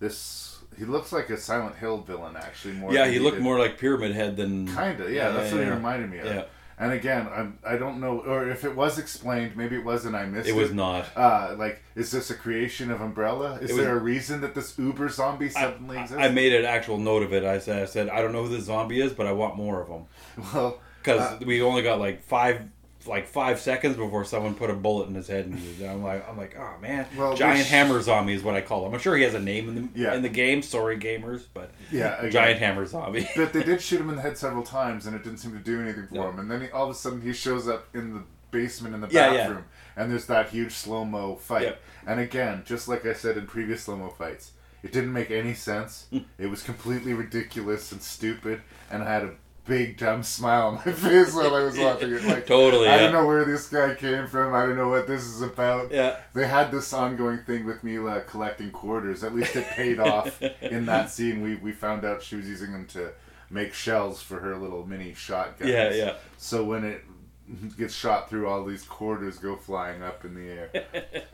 This 0.00 0.58
he 0.78 0.84
looks 0.84 1.12
like 1.12 1.28
a 1.30 1.36
Silent 1.36 1.76
Hill 1.76 1.98
villain 1.98 2.36
actually. 2.36 2.74
More 2.74 2.92
yeah, 2.92 3.06
he 3.08 3.18
looked 3.18 3.36
did- 3.36 3.42
more 3.44 3.58
like 3.58 3.78
Pyramid 3.78 4.12
Head 4.12 4.36
than 4.36 4.66
Kinda, 4.66 5.10
yeah. 5.12 5.30
that's 5.30 5.52
what 5.52 5.62
he 5.62 5.70
reminded 5.70 6.10
me 6.10 6.18
of. 6.18 6.26
And 6.78 6.92
again, 6.92 7.28
I'm, 7.32 7.58
I 7.64 7.76
don't 7.76 8.00
know, 8.00 8.20
or 8.20 8.48
if 8.48 8.64
it 8.64 8.74
was 8.74 8.98
explained, 8.98 9.56
maybe 9.56 9.76
it 9.76 9.84
was 9.84 10.04
and 10.04 10.16
I 10.16 10.24
missed 10.24 10.48
it. 10.48 10.52
It 10.52 10.56
was 10.56 10.72
not. 10.72 11.06
Uh, 11.16 11.54
like, 11.56 11.82
is 11.94 12.10
this 12.10 12.30
a 12.30 12.34
creation 12.34 12.90
of 12.90 13.00
Umbrella? 13.00 13.58
Is 13.60 13.68
was- 13.72 13.76
there 13.78 13.96
a 13.96 14.00
reason 14.00 14.40
that 14.40 14.54
this 14.54 14.76
Uber 14.78 15.08
zombie 15.08 15.48
suddenly 15.50 15.98
exists? 15.98 16.22
I 16.22 16.28
made 16.28 16.52
an 16.54 16.64
actual 16.64 16.98
note 16.98 17.22
of 17.22 17.32
it. 17.32 17.44
I 17.44 17.58
said, 17.58 17.82
I 17.82 17.86
said, 17.86 18.08
I 18.08 18.20
don't 18.22 18.32
know 18.32 18.44
who 18.44 18.48
this 18.56 18.64
zombie 18.64 19.00
is, 19.00 19.12
but 19.12 19.26
I 19.26 19.32
want 19.32 19.56
more 19.56 19.80
of 19.82 19.88
them. 19.88 20.04
Well, 20.54 20.80
because 21.02 21.20
Uh, 21.20 21.38
we 21.44 21.60
only 21.62 21.82
got 21.82 21.98
like 21.98 22.22
five 22.22 22.62
like 23.06 23.26
five 23.26 23.60
seconds 23.60 23.96
before 23.96 24.24
someone 24.24 24.54
put 24.54 24.70
a 24.70 24.74
bullet 24.74 25.08
in 25.08 25.14
his 25.14 25.26
head 25.28 25.46
and, 25.46 25.58
he- 25.58 25.84
I'm 25.86 26.02
like 26.02 26.28
I'm 26.28 26.36
like 26.36 26.56
oh 26.58 26.74
man 26.80 27.06
Well, 27.16 27.34
giant 27.36 27.58
which- 27.58 27.68
hammer 27.68 28.00
zombie 28.02 28.34
is 28.34 28.42
what 28.42 28.54
I 28.54 28.60
call 28.60 28.86
him 28.86 28.94
I'm 28.94 29.00
sure 29.00 29.16
he 29.16 29.22
has 29.24 29.34
a 29.34 29.40
name 29.40 29.68
in 29.68 29.74
the 29.74 30.00
Yeah. 30.00 30.14
in 30.14 30.22
the 30.22 30.28
game 30.28 30.62
sorry 30.62 30.96
gamers 30.98 31.42
but 31.52 31.70
Yeah, 31.90 32.16
again. 32.18 32.30
giant 32.30 32.58
hammer 32.60 32.86
zombie 32.86 33.28
but 33.36 33.52
they 33.52 33.62
did 33.62 33.80
shoot 33.80 34.00
him 34.00 34.08
in 34.10 34.16
the 34.16 34.22
head 34.22 34.36
several 34.38 34.62
times, 34.62 35.06
and 35.06 35.14
it 35.16 35.22
didn't 35.24 35.38
seem 35.38 35.52
to 35.52 35.58
do 35.58 35.80
anything 35.80 36.06
for 36.08 36.14
No. 36.14 36.30
him. 36.30 36.38
And 36.38 36.50
then 36.50 36.60
he, 36.62 36.70
all 36.70 36.84
of 36.84 36.90
a 36.90 36.94
sudden, 36.94 37.20
he 37.20 37.32
shows 37.32 37.68
up 37.68 37.88
in 37.94 38.14
the 38.14 38.22
basement 38.50 38.94
in 38.94 39.00
the 39.00 39.08
Yeah, 39.10 39.32
yeah. 39.32 39.36
bathroom, 39.48 39.64
and 39.96 40.10
there's 40.10 40.26
that 40.26 40.50
huge 40.50 40.72
slow 40.72 41.04
mo 41.04 41.36
fight. 41.36 41.62
Yep. 41.62 41.80
And 42.06 42.20
again, 42.20 42.62
just 42.64 42.88
like 42.88 43.04
I 43.06 43.12
said 43.14 43.36
in 43.36 43.46
previous 43.46 43.82
slow 43.84 43.96
mo 43.96 44.08
fights, 44.10 44.52
it 44.82 44.92
didn't 44.92 45.12
make 45.12 45.30
any 45.30 45.54
sense. 45.54 46.06
it 46.38 46.46
was 46.46 46.62
completely 46.62 47.14
ridiculous 47.14 47.92
and 47.92 48.02
stupid, 48.02 48.60
and 48.90 49.02
I 49.02 49.12
had 49.12 49.22
a 49.24 49.30
big 49.64 49.96
dumb 49.96 50.22
smile 50.22 50.68
on 50.68 50.74
my 50.74 50.82
face 50.92 51.34
while 51.34 51.54
I 51.54 51.62
was 51.62 51.78
watching 51.78 52.12
it. 52.12 52.24
Like 52.24 52.46
Totally, 52.46 52.88
I 52.88 52.96
yeah. 52.96 53.02
don't 53.02 53.12
know 53.12 53.26
where 53.26 53.44
this 53.44 53.68
guy 53.68 53.94
came 53.94 54.26
from. 54.26 54.54
I 54.54 54.66
don't 54.66 54.76
know 54.76 54.88
what 54.88 55.06
this 55.06 55.22
is 55.22 55.42
about. 55.42 55.90
Yeah. 55.90 56.16
They 56.34 56.46
had 56.46 56.70
this 56.70 56.92
ongoing 56.92 57.38
thing 57.44 57.64
with 57.64 57.84
Milla 57.84 58.18
uh, 58.18 58.20
collecting 58.20 58.70
quarters. 58.70 59.22
At 59.24 59.34
least 59.34 59.56
it 59.56 59.66
paid 59.68 59.98
off 59.98 60.40
in 60.62 60.86
that 60.86 61.10
scene. 61.10 61.42
We 61.42 61.56
we 61.56 61.72
found 61.72 62.04
out 62.04 62.22
she 62.22 62.36
was 62.36 62.48
using 62.48 62.72
them 62.72 62.86
to 62.88 63.12
make 63.50 63.74
shells 63.74 64.22
for 64.22 64.40
her 64.40 64.56
little 64.56 64.86
mini 64.86 65.14
shotguns. 65.14 65.70
Yeah, 65.70 65.92
yeah. 65.92 66.14
So 66.38 66.64
when 66.64 66.84
it 66.84 67.04
gets 67.76 67.94
shot 67.94 68.30
through, 68.30 68.48
all 68.48 68.64
these 68.64 68.84
quarters 68.84 69.38
go 69.38 69.56
flying 69.56 70.02
up 70.02 70.24
in 70.24 70.34
the 70.34 70.50
air. 70.50 70.70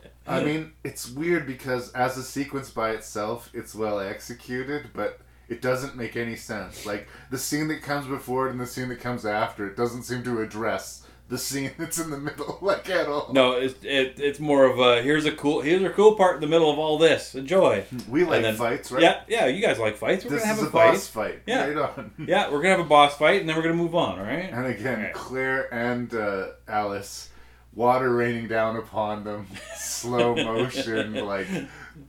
I 0.27 0.43
mean, 0.43 0.73
it's 0.83 1.09
weird 1.09 1.47
because 1.47 1.91
as 1.93 2.17
a 2.17 2.23
sequence 2.23 2.69
by 2.69 2.91
itself, 2.91 3.49
it's 3.53 3.73
well 3.73 3.99
executed, 3.99 4.89
but 4.93 5.19
it 5.49 5.61
doesn't 5.61 5.95
make 5.95 6.15
any 6.15 6.35
sense. 6.35 6.85
Like 6.85 7.07
the 7.31 7.37
scene 7.37 7.67
that 7.69 7.81
comes 7.81 8.07
before 8.07 8.47
it 8.47 8.51
and 8.51 8.59
the 8.59 8.67
scene 8.67 8.89
that 8.89 8.99
comes 9.01 9.25
after 9.25 9.67
it 9.67 9.75
doesn't 9.75 10.03
seem 10.03 10.23
to 10.23 10.41
address 10.41 11.05
the 11.27 11.37
scene 11.37 11.69
that's 11.77 11.99
in 11.99 12.09
the 12.09 12.17
middle, 12.17 12.57
like 12.61 12.89
at 12.89 13.05
all. 13.07 13.31
no 13.33 13.51
it's 13.51 13.75
it, 13.83 14.19
it's 14.19 14.39
more 14.39 14.65
of 14.65 14.79
a 14.79 15.03
here's 15.03 15.25
a 15.25 15.31
cool 15.31 15.61
here's 15.61 15.83
a 15.83 15.89
cool 15.91 16.15
part 16.15 16.33
in 16.35 16.41
the 16.41 16.47
middle 16.47 16.71
of 16.71 16.79
all 16.79 16.97
this 16.97 17.35
enjoy 17.35 17.83
We 18.09 18.23
like 18.23 18.41
then- 18.41 18.55
fights, 18.55 18.91
right? 18.91 19.03
yeah 19.03 19.21
yeah 19.27 19.45
you 19.45 19.61
guys 19.61 19.77
like 19.77 19.95
fights 19.95 20.23
we're 20.25 20.31
This 20.31 20.39
gonna 20.41 20.53
have 20.55 20.57
is 20.63 20.69
a, 20.69 20.71
fight 20.71 20.91
boss 20.93 21.07
fight. 21.07 21.41
yeah 21.45 21.67
Right 21.67 21.77
on. 21.77 22.11
yeah 22.27 22.49
we're 22.49 22.63
gonna 22.63 22.77
have 22.77 22.79
a 22.85 22.89
boss 22.89 23.15
fight 23.15 23.41
and 23.41 23.47
then 23.47 23.55
we're 23.55 23.61
gonna 23.61 23.75
move 23.75 23.93
on 23.93 24.17
all 24.17 24.25
right 24.25 24.51
And 24.51 24.65
again, 24.65 25.11
Claire 25.13 25.71
and 25.71 26.11
uh, 26.15 26.47
Alice, 26.67 27.29
water 27.75 28.11
raining 28.11 28.47
down 28.47 28.75
upon 28.77 29.23
them, 29.23 29.45
slow 29.75 30.33
motion, 30.35 31.13
like 31.13 31.47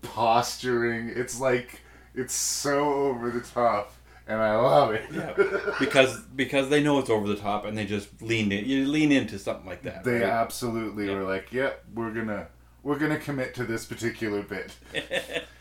posturing. 0.00 1.10
It's 1.10 1.38
like 1.40 1.80
it's 2.14 2.34
so 2.34 2.92
over 2.92 3.30
the 3.30 3.40
top, 3.40 3.92
and 4.26 4.40
I 4.40 4.56
love 4.56 4.92
it. 4.92 5.04
yeah, 5.12 5.34
because 5.80 6.20
because 6.36 6.68
they 6.68 6.82
know 6.82 6.98
it's 6.98 7.10
over 7.10 7.26
the 7.26 7.36
top 7.36 7.64
and 7.64 7.76
they 7.76 7.86
just 7.86 8.22
lean 8.22 8.52
in. 8.52 8.64
You 8.64 8.86
lean 8.86 9.12
into 9.12 9.38
something 9.38 9.66
like 9.66 9.82
that. 9.82 10.04
they 10.04 10.20
right? 10.20 10.22
absolutely 10.22 11.08
were 11.08 11.24
like, 11.24 11.52
"Yep, 11.52 11.84
we're 11.94 12.12
gonna." 12.12 12.48
We're 12.82 12.98
gonna 12.98 13.18
commit 13.18 13.54
to 13.56 13.66
this 13.66 13.84
particular 13.84 14.40
bit, 14.40 14.74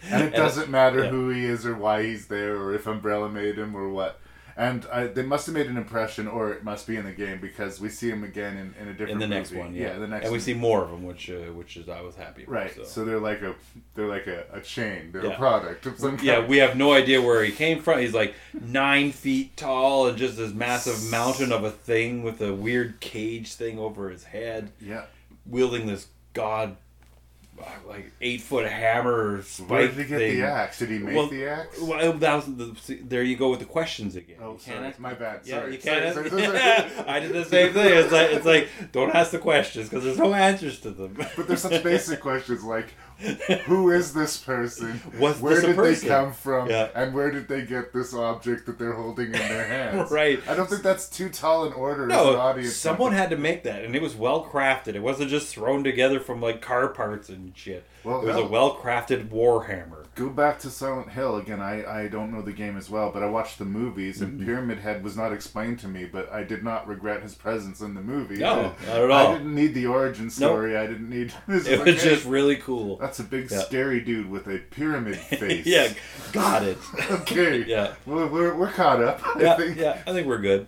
and 0.09 0.23
it 0.23 0.33
doesn't 0.33 0.69
matter 0.69 1.03
yeah. 1.03 1.09
who 1.09 1.27
he 1.31 1.43
is 1.43 1.65
or 1.65 1.75
why 1.75 2.01
he's 2.03 2.27
there 2.27 2.55
or 2.55 2.73
if 2.73 2.87
Umbrella 2.87 3.27
made 3.27 3.57
him 3.57 3.75
or 3.75 3.89
what. 3.89 4.21
And 4.59 4.85
I, 4.91 5.07
they 5.07 5.23
must 5.23 5.45
have 5.45 5.55
made 5.55 5.67
an 5.67 5.77
impression, 5.77 6.27
or 6.27 6.51
it 6.51 6.65
must 6.65 6.85
be 6.85 6.97
in 6.97 7.05
the 7.05 7.13
game 7.13 7.39
because 7.39 7.79
we 7.79 7.87
see 7.87 8.09
him 8.09 8.25
again 8.25 8.57
in, 8.57 8.75
in 8.81 8.89
a 8.89 8.91
different 8.91 9.11
in 9.11 9.19
the 9.19 9.27
next 9.27 9.53
one. 9.53 9.73
Yeah, 9.73 9.97
the 9.97 10.05
next. 10.05 10.25
and 10.25 10.33
we 10.33 10.37
one. 10.37 10.43
see 10.43 10.53
more 10.53 10.83
of 10.83 10.91
them, 10.91 11.05
which 11.05 11.29
uh, 11.29 11.53
which 11.53 11.77
is 11.77 11.87
I 11.87 12.01
was 12.01 12.17
happy. 12.17 12.43
About, 12.43 12.53
Right. 12.53 12.75
So. 12.75 12.83
So. 12.83 13.05
they're 13.05 13.21
like 13.21 13.41
a 13.41 13.55
they're 13.95 14.09
like 14.09 14.27
a, 14.27 14.43
a 14.51 14.59
chain. 14.59 15.13
They're 15.13 15.23
Yeah. 15.25 15.35
a 15.35 15.37
product 15.37 15.85
of 15.85 15.97
some 15.97 16.17
yeah, 16.21 16.35
kind. 16.39 16.49
we 16.49 16.57
have 16.57 16.75
no 16.75 16.91
idea 16.91 17.21
where 17.21 17.41
he 17.41 17.53
came 17.53 17.81
from. 17.81 17.99
He's 17.99 18.13
like 18.13 18.33
nine 18.53 19.13
feet 19.13 19.55
tall 19.55 20.07
and 20.07 20.17
just 20.17 20.35
this 20.35 20.51
massive 20.51 21.09
mountain 21.09 21.53
of 21.53 21.63
a 21.63 21.71
thing 21.71 22.21
with 22.21 22.41
a 22.41 22.53
weird 22.53 22.99
cage 22.99 23.53
thing 23.53 23.79
over 23.79 24.09
his 24.09 24.25
head. 24.25 24.71
Yeah. 24.81 25.05
Wielding 25.45 25.87
this 25.87 26.07
god, 26.33 26.75
like 27.87 28.11
eight 28.21 28.41
foot 28.41 28.65
hammer. 28.69 29.41
Spike 29.43 29.69
Where 29.69 29.87
did 29.87 29.97
he 29.97 30.03
get 30.05 30.17
thing. 30.19 30.39
the 30.39 30.45
axe? 30.47 30.79
Did 30.79 30.89
he 30.89 30.99
make 30.99 31.15
Well, 31.15 31.27
the 31.27 31.45
axe? 31.47 31.79
Well, 31.79 32.13
that 32.13 32.35
was 32.35 32.45
the, 32.45 32.95
there 33.03 33.23
you 33.23 33.35
go 33.35 33.49
with 33.49 33.59
the 33.59 33.65
questions 33.65 34.15
again. 34.15 34.37
Oh, 34.41 34.53
You 34.53 34.59
sorry. 34.59 34.93
My 34.99 35.13
bad. 35.13 35.41
Yeah, 35.43 35.59
Sorry. 35.59 35.71
you 35.73 35.77
can't. 35.79 36.13
sorry, 36.13 36.29
sorry. 36.29 36.57
I 37.07 37.19
did 37.19 37.33
the 37.33 37.45
same 37.45 37.73
thing. 37.73 37.85
It's 37.97 38.11
like 38.11 38.31
it's 38.31 38.45
like 38.45 38.69
don't 38.91 39.13
ask 39.15 39.31
the 39.31 39.39
questions 39.39 39.89
because 39.89 40.03
there's 40.03 40.17
no 40.17 40.33
answers 40.33 40.79
to 40.81 40.91
them. 40.91 41.17
But 41.35 41.47
there's 41.47 41.61
such 41.61 41.83
basic 41.83 42.19
questions 42.21 42.63
like, 42.63 42.93
who 43.65 43.91
is 43.91 44.13
this 44.13 44.37
person? 44.37 45.01
Was 45.19 45.39
where 45.41 45.59
did 45.61 45.75
person? 45.75 46.07
they 46.07 46.15
come 46.15 46.31
from? 46.33 46.69
Yeah. 46.69 46.89
And 46.95 47.13
where 47.13 47.31
did 47.31 47.47
they 47.47 47.63
get 47.63 47.91
this 47.93 48.13
object 48.13 48.65
that 48.67 48.79
they're 48.79 48.93
holding 48.93 49.27
in 49.27 49.31
their 49.33 49.67
hands? 49.67 50.09
Right. 50.11 50.39
I 50.47 50.55
don't 50.55 50.69
think 50.69 50.83
that's 50.83 51.09
too 51.09 51.29
tall 51.29 51.65
an 51.65 51.73
order 51.73 52.03
as 52.03 52.17
an 52.17 52.33
No, 52.33 52.37
audience. 52.39 52.75
someone 52.75 53.11
had 53.11 53.29
to 53.31 53.37
make 53.37 53.63
that, 53.63 53.83
and 53.83 53.95
it 53.95 54.01
was 54.01 54.15
well 54.15 54.45
crafted. 54.45 54.95
It 54.95 55.01
wasn't 55.03 55.29
just 55.29 55.53
thrown 55.53 55.83
together 55.83 56.19
from 56.19 56.41
like 56.41 56.61
car 56.61 56.87
parts 56.89 57.29
and 57.29 57.51
shit. 57.55 57.83
Well, 58.03 58.21
it 58.21 58.25
was 58.27 58.35
hell. 58.35 58.45
a 58.45 58.47
well 58.47 58.75
crafted 58.77 59.27
warhammer. 59.29 59.98
Go 60.19 60.29
back 60.29 60.59
to 60.59 60.69
Silent 60.69 61.09
Hill 61.11 61.37
again. 61.37 61.61
I, 61.61 62.01
I 62.03 62.07
don't 62.09 62.31
know 62.33 62.41
the 62.41 62.51
game 62.51 62.75
as 62.77 62.89
well, 62.89 63.09
but 63.09 63.23
I 63.23 63.27
watched 63.29 63.57
the 63.57 63.63
movies, 63.63 64.21
and 64.21 64.39
Mhm. 64.39 64.45
Pyramid 64.45 64.79
Head 64.79 65.01
was 65.03 65.15
not 65.15 65.31
explained 65.31 65.79
to 65.79 65.87
me, 65.87 66.03
but 66.05 66.29
I 66.31 66.43
did 66.43 66.61
not 66.63 66.87
regret 66.89 67.23
his 67.23 67.35
presence 67.35 67.79
in 67.79 67.93
the 67.93 68.01
movie. 68.01 68.35
No, 68.39 68.75
I, 68.83 68.85
not 68.87 69.01
at 69.03 69.11
all. 69.11 69.27
I 69.27 69.37
didn't 69.37 69.55
need 69.55 69.73
the 69.73 69.85
origin 69.85 70.29
story. 70.29 70.75
I 70.75 70.87
didn't 70.87 71.09
need. 71.09 71.31
This 71.47 71.65
It 71.67 71.71
is 71.73 71.79
was 71.79 71.87
like, 71.87 71.97
just 72.03 72.23
hey, 72.25 72.29
really 72.29 72.57
cool. 72.57 72.97
That's 72.97 73.19
a 73.19 73.23
big 73.23 73.49
Yeah. 73.49 73.59
scary 73.59 74.01
dude 74.01 74.29
with 74.29 74.47
a 74.47 74.57
pyramid 74.59 75.15
face. 75.17 75.65
yeah, 75.65 75.93
got 76.33 76.63
it. 76.63 76.77
okay. 77.11 77.63
Yeah. 77.65 77.93
Well, 78.05 78.27
we're, 78.27 78.53
we're 78.55 78.71
caught 78.71 79.01
up. 79.01 79.25
I 79.25 79.39
yeah, 79.41 79.55
think. 79.55 79.77
yeah, 79.77 80.01
I 80.05 80.11
think 80.11 80.27
we're 80.27 80.39
good. 80.41 80.67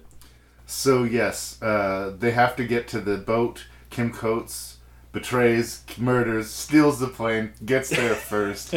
So 0.65 1.03
yes, 1.03 1.61
uh, 1.61 2.13
they 2.17 2.31
have 2.31 2.55
to 2.55 2.63
get 2.65 2.87
to 2.89 3.01
the 3.01 3.17
boat. 3.17 3.65
Kim 3.89 4.13
Coates 4.13 4.70
betrays, 5.11 5.83
murders, 5.97 6.49
steals 6.49 6.99
the 6.99 7.07
plane, 7.07 7.51
gets 7.65 7.89
there 7.89 8.15
first. 8.33 8.71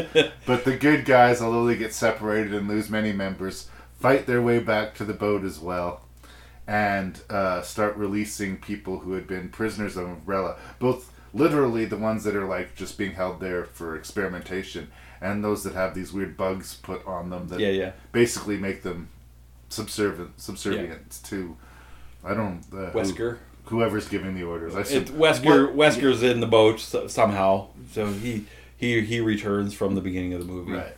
but 0.46 0.64
the 0.64 0.76
good 0.76 1.04
guys, 1.04 1.40
although 1.40 1.66
they 1.66 1.76
get 1.76 1.92
separated 1.94 2.52
and 2.54 2.68
lose 2.68 2.90
many 2.90 3.12
members, 3.12 3.68
fight 4.00 4.26
their 4.26 4.42
way 4.42 4.58
back 4.58 4.94
to 4.96 5.04
the 5.04 5.12
boat 5.14 5.44
as 5.44 5.58
well, 5.60 6.02
and 6.66 7.20
uh, 7.30 7.62
start 7.62 7.96
releasing 7.96 8.56
people 8.56 9.00
who 9.00 9.12
had 9.12 9.26
been 9.26 9.48
prisoners 9.48 9.96
of 9.96 10.06
Umbrella. 10.08 10.56
Both 10.78 11.12
literally 11.32 11.84
the 11.84 11.96
ones 11.96 12.24
that 12.24 12.34
are 12.36 12.46
like 12.46 12.74
just 12.74 12.96
being 12.98 13.12
held 13.12 13.40
there 13.40 13.64
for 13.64 13.96
experimentation, 13.96 14.88
and 15.20 15.42
those 15.44 15.62
that 15.64 15.74
have 15.74 15.94
these 15.94 16.12
weird 16.12 16.36
bugs 16.36 16.74
put 16.74 17.04
on 17.06 17.30
them 17.30 17.48
that 17.48 17.60
Yeah, 17.60 17.68
yeah. 17.70 17.92
basically 18.12 18.56
make 18.56 18.82
them 18.82 19.08
subservient 19.68 20.40
subservient 20.40 21.18
to 21.24 21.56
I 22.22 22.34
don't 22.34 22.60
uh, 22.72 22.90
who- 22.90 22.98
Wesker. 22.98 23.38
Whoever's 23.64 24.08
giving 24.08 24.34
the 24.34 24.42
orders. 24.44 24.74
I 24.74 24.80
It, 24.80 25.06
Wesker 25.08 25.72
what- 25.72 25.94
Wesker's 25.94 26.22
in 26.22 26.40
the 26.40 26.46
boat 26.46 26.80
so, 26.80 27.06
somehow, 27.06 27.68
so 27.92 28.06
he 28.12 28.46
he 28.76 29.00
he 29.02 29.20
returns 29.20 29.74
from 29.74 29.94
the 29.94 30.00
beginning 30.00 30.32
of 30.34 30.40
the 30.40 30.46
movie. 30.52 30.72
Right. 30.72 30.96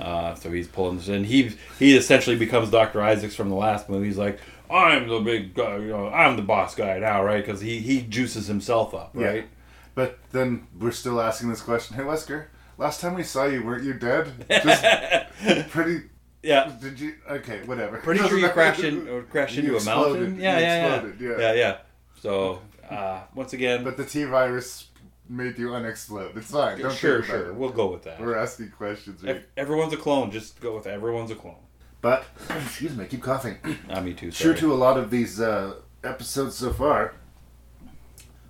Uh, 0.00 0.34
so 0.36 0.50
he's 0.52 0.68
pulling 0.68 0.96
this 0.96 1.08
in. 1.08 1.24
He 1.24 1.52
he 1.78 1.96
essentially 1.96 2.36
becomes 2.36 2.70
Doctor 2.70 3.02
Isaacs 3.02 3.34
from 3.34 3.48
the 3.48 3.56
last 3.56 3.88
movie. 3.88 4.06
He's 4.06 4.18
like, 4.18 4.38
I'm 4.70 5.08
the 5.08 5.20
big 5.20 5.54
guy, 5.54 5.76
you 5.78 5.88
know, 5.88 6.08
I'm 6.08 6.36
the 6.36 6.42
boss 6.42 6.74
guy 6.74 6.98
now, 6.98 7.24
right? 7.24 7.44
Because 7.44 7.60
he 7.60 7.78
he 7.80 8.02
juices 8.02 8.46
himself 8.46 8.94
up, 8.94 9.12
Yeah. 9.16 9.26
right? 9.26 9.48
But 9.94 10.18
then 10.30 10.68
we're 10.78 10.92
still 10.92 11.20
asking 11.20 11.48
this 11.50 11.60
question. 11.62 11.96
Hey 11.96 12.02
Wesker, 12.04 12.44
last 12.76 13.00
time 13.00 13.14
we 13.14 13.24
saw 13.24 13.46
you, 13.46 13.64
weren't 13.64 13.82
you 13.82 13.94
dead? 13.94 14.32
Just 14.48 14.84
pretty. 15.70 16.02
Yeah. 16.44 16.72
Did 16.80 17.00
you? 17.00 17.14
Okay, 17.28 17.62
whatever. 17.64 17.96
Pretty 17.98 18.20
sure 18.28 18.38
you 18.38 18.48
crashed 18.50 18.84
in 18.84 19.24
crashed 19.30 19.58
into 19.58 19.76
a 19.76 19.82
mountain. 19.84 20.38
Yeah, 20.40 20.58
yeah, 20.60 20.86
yeah. 20.86 21.10
yeah. 21.20 21.38
yeah, 21.38 21.52
yeah. 21.54 21.76
So 22.20 22.60
uh, 22.90 23.22
once 23.34 23.52
again, 23.52 23.84
But 23.84 23.96
the 23.96 24.04
T 24.04 24.24
virus 24.24 24.88
made 25.28 25.58
you 25.58 25.68
unexplode. 25.70 26.36
It's 26.36 26.50
fine. 26.50 26.78
Don't 26.78 26.94
sure, 26.94 27.22
sure, 27.22 27.48
it. 27.50 27.54
we'll 27.54 27.70
go 27.70 27.90
with 27.92 28.02
that. 28.04 28.20
We're 28.20 28.36
asking 28.36 28.70
questions. 28.70 29.22
Right? 29.22 29.36
Ev- 29.36 29.46
everyone's 29.56 29.92
a 29.92 29.96
clone. 29.98 30.30
Just 30.30 30.60
go 30.60 30.74
with 30.74 30.86
it. 30.86 30.90
everyone's 30.90 31.30
a 31.30 31.34
clone. 31.34 31.56
But 32.00 32.24
excuse 32.50 32.96
me, 32.96 33.04
I 33.04 33.06
keep 33.08 33.22
coughing. 33.22 33.56
Ah, 33.90 34.00
me 34.00 34.14
too. 34.14 34.30
Sorry. 34.30 34.54
to 34.56 34.72
a 34.72 34.74
lot 34.74 34.96
of 34.96 35.10
these 35.10 35.40
uh, 35.40 35.74
episodes 36.02 36.54
so 36.56 36.72
far, 36.72 37.14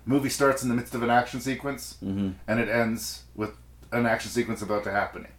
movie 0.05 0.29
starts 0.29 0.63
in 0.63 0.69
the 0.69 0.75
midst 0.75 0.95
of 0.95 1.03
an 1.03 1.09
action 1.09 1.39
sequence, 1.39 1.97
Mhm. 2.03 2.35
and 2.47 2.59
it 2.59 2.69
ends 2.69 3.23
with 3.35 3.51
an 3.91 4.05
action 4.05 4.31
sequence 4.31 4.61
about 4.61 4.83
to 4.85 4.91
happening, 4.91 5.31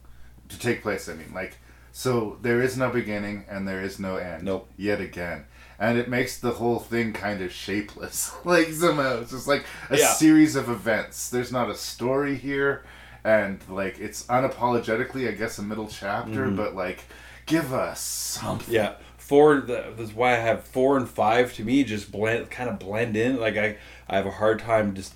to 0.48 0.58
take 0.58 0.82
place. 0.82 1.08
I 1.08 1.14
mean, 1.14 1.32
like, 1.34 1.58
so 1.92 2.38
there 2.42 2.60
is 2.62 2.76
no 2.76 2.90
beginning 2.90 3.44
and 3.48 3.66
there 3.66 3.80
is 3.82 3.98
no 3.98 4.16
end. 4.16 4.44
Nope. 4.44 4.68
Yet 4.76 5.00
again, 5.00 5.46
and 5.80 5.98
it 5.98 6.08
makes 6.08 6.38
the 6.38 6.52
whole 6.52 6.78
thing 6.78 7.12
kind 7.12 7.40
of 7.42 7.50
shapeless. 7.52 8.32
like 8.44 8.68
somehow, 8.68 9.20
it's 9.20 9.32
just 9.32 9.48
like 9.48 9.64
a 9.88 9.96
Yeah. 9.98 10.12
series 10.12 10.54
of 10.54 10.68
events. 10.68 11.28
There's 11.30 11.50
not 11.50 11.68
a 11.70 11.74
story 11.74 12.36
here, 12.36 12.84
and 13.24 13.58
like 13.68 13.98
it's 13.98 14.24
unapologetically, 14.26 15.28
I 15.28 15.32
guess, 15.32 15.58
a 15.58 15.62
middle 15.62 15.88
chapter, 15.88 16.46
Mhm. 16.46 16.56
but 16.56 16.74
like, 16.76 17.00
give 17.46 17.72
us 17.72 18.00
something. 18.00 18.72
Yeah, 18.74 18.92
four. 19.18 19.60
That's 19.62 20.14
why 20.14 20.32
I 20.32 20.36
have 20.36 20.64
four 20.64 20.96
and 20.96 21.08
five. 21.08 21.54
To 21.54 21.64
me, 21.64 21.82
just 21.84 22.12
blend, 22.12 22.50
kind 22.50 22.68
of 22.70 22.78
blend 22.78 23.16
in. 23.16 23.40
Like 23.40 23.56
I, 23.56 23.76
I 24.08 24.16
have 24.16 24.26
a 24.26 24.30
hard 24.30 24.58
time 24.60 24.94
just 24.94 25.14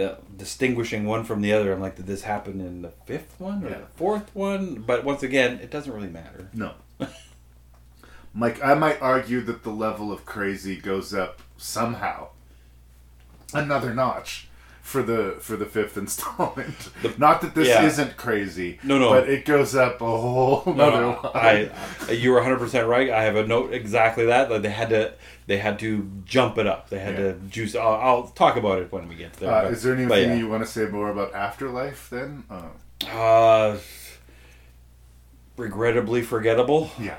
uh, 0.00 0.16
distinguishing 0.36 1.04
one 1.04 1.22
from 1.24 1.40
the 1.40 1.52
other. 1.52 1.72
I'm 1.72 1.80
like, 1.80 1.94
did 1.96 2.06
this 2.06 2.22
happen 2.22 2.60
in 2.60 2.82
the 2.82 2.90
fifth 3.06 3.34
one 3.38 3.64
or 3.64 3.68
Yeah. 3.70 3.78
the 3.78 3.86
fourth 3.96 4.34
one? 4.34 4.82
But 4.86 5.04
once 5.04 5.22
again, 5.22 5.60
it 5.62 5.70
doesn't 5.70 5.92
really 5.92 6.08
matter. 6.08 6.48
No. 6.52 6.72
like 8.38 8.62
I 8.62 8.74
might 8.74 9.00
argue 9.00 9.40
that 9.42 9.62
the 9.62 9.70
level 9.70 10.12
of 10.12 10.24
crazy 10.26 10.76
goes 10.76 11.12
up 11.14 11.40
somehow, 11.56 12.28
another 13.52 13.94
notch 13.94 14.48
for 14.82 15.02
the 15.02 15.36
for 15.40 15.56
the 15.56 15.64
fifth 15.64 15.96
installment. 16.04 16.90
Not 17.18 17.40
that 17.40 17.54
this 17.54 17.68
yeah. 17.68 17.84
isn't 17.86 18.16
crazy, 18.18 18.78
No, 18.82 18.98
no. 18.98 19.10
but 19.10 19.28
it 19.30 19.44
goes 19.46 19.74
up 19.74 20.00
a 20.02 20.04
whole 20.04 20.62
No, 20.66 20.90
no. 20.90 21.30
I, 21.34 21.70
you 22.10 22.30
were 22.30 22.36
100 22.36 22.58
percent 22.58 22.86
right. 22.88 23.08
I 23.10 23.22
have 23.22 23.36
a 23.36 23.46
note 23.46 23.72
exactly 23.72 24.26
that. 24.26 24.50
Like 24.50 24.60
they 24.62 24.70
had 24.70 24.90
to, 24.90 25.14
they 25.46 25.56
had 25.58 25.78
to 25.78 26.10
jump 26.26 26.58
it 26.58 26.66
up. 26.66 26.90
They 26.90 26.98
had 26.98 27.14
Yeah. 27.14 27.20
to 27.20 27.32
juice. 27.48 27.74
I'll, 27.74 27.94
I'll 27.94 28.22
talk 28.28 28.56
about 28.56 28.80
it 28.82 28.92
when 28.92 29.08
we 29.08 29.14
get 29.14 29.32
there. 29.34 29.50
Uh, 29.50 29.62
but- 29.62 29.72
is 29.72 29.82
there 29.82 29.92
anything 29.94 30.08
but 30.08 30.20
yeah. 30.22 30.34
you 30.34 30.48
want 30.48 30.62
to 30.64 30.68
say 30.70 30.84
more 30.86 31.08
about 31.10 31.34
Afterlife 31.34 32.10
then? 32.10 32.44
Uh, 32.50 33.06
Uh, 33.08 33.78
regrettably 35.56 36.22
forgettable. 36.22 36.90
Yeah. 37.00 37.16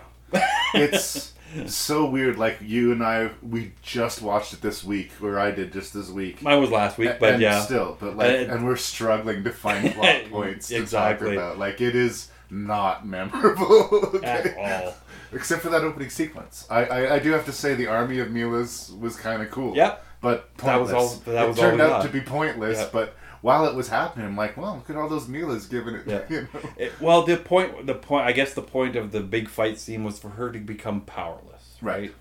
It's 0.73 1.34
so 1.68 2.06
weird. 2.06 2.38
Like 2.38 2.57
you 2.61 2.91
and 2.91 3.03
I, 3.03 3.30
we 3.41 3.72
just 3.81 4.22
watched 4.22 4.53
it 4.53 4.61
this 4.61 4.84
week, 4.84 5.11
or 5.22 5.39
I 5.39 5.52
did 5.52 5.72
just 5.72 5.93
this 5.93 6.10
week. 6.10 6.41
Mine 6.41 6.60
was 6.60 6.69
last 6.72 6.97
week, 6.97 7.11
but 7.19 7.34
and 7.34 7.41
yeah. 7.41 7.61
still, 7.61 7.97
but 7.99 8.18
like, 8.18 8.27
Uh, 8.49 8.53
and 8.53 8.65
we're 8.65 8.76
struggling 8.76 9.43
to 9.43 9.52
find 9.52 9.93
plot 9.95 10.23
points 10.30 10.68
to 10.69 10.85
talk 10.85 11.22
about. 11.22 11.57
Like 11.57 11.80
it 11.81 11.95
is 11.95 12.30
not 12.49 13.06
memorable 13.07 14.19
At 14.23 14.56
all. 14.57 14.93
except 15.34 15.61
for 15.61 15.69
that 15.69 15.81
opening 15.84 16.10
sequence. 16.10 16.68
I, 16.69 16.85
I, 16.85 17.14
I 17.15 17.19
do 17.19 17.31
have 17.31 17.45
to 17.45 17.52
say 17.52 17.73
the 17.76 17.88
army 17.88 18.19
of 18.19 18.27
Millas 18.30 18.97
was 18.99 19.15
kind 19.15 19.41
of 19.41 19.49
cool. 19.49 19.76
Yep. 19.76 20.06
but 20.22 20.56
That 20.57 20.80
was 20.81 20.91
pointless. 20.91 21.14
all- 21.27 21.34
that 21.34 21.45
it 21.45 21.47
was 21.47 21.57
turned 21.57 21.81
out 21.81 21.89
got. 21.89 22.02
to 22.03 22.10
be 22.10 22.22
pointless, 22.22 22.80
Yep. 22.80 22.91
but. 22.91 23.15
While 23.45 23.67
it 23.67 23.76
was 23.76 23.89
happening, 23.89 24.26
I'm 24.26 24.35
like, 24.35 24.57
well, 24.57 24.73
look 24.73 24.89
at 24.89 24.95
all 24.95 25.07
those 25.07 25.27
Millas 25.27 25.69
giving 25.69 25.93
it. 25.93 26.07
Yeah. 26.07 26.22
You 26.27 26.47
know? 26.51 26.69
It- 26.77 26.99
well, 26.99 27.22
the 27.22 27.38
point, 27.38 27.85
the 27.85 27.93
point, 27.93 28.26
I 28.26 28.31
guess 28.31 28.55
the 28.55 28.63
point 28.63 28.95
of 28.95 29.11
the 29.11 29.19
big 29.19 29.49
fight 29.49 29.77
scene 29.77 30.03
was 30.03 30.17
for 30.17 30.30
her 30.30 30.51
to 30.51 30.57
become 30.57 31.01
powerless, 31.01 31.77
right? 31.80 32.11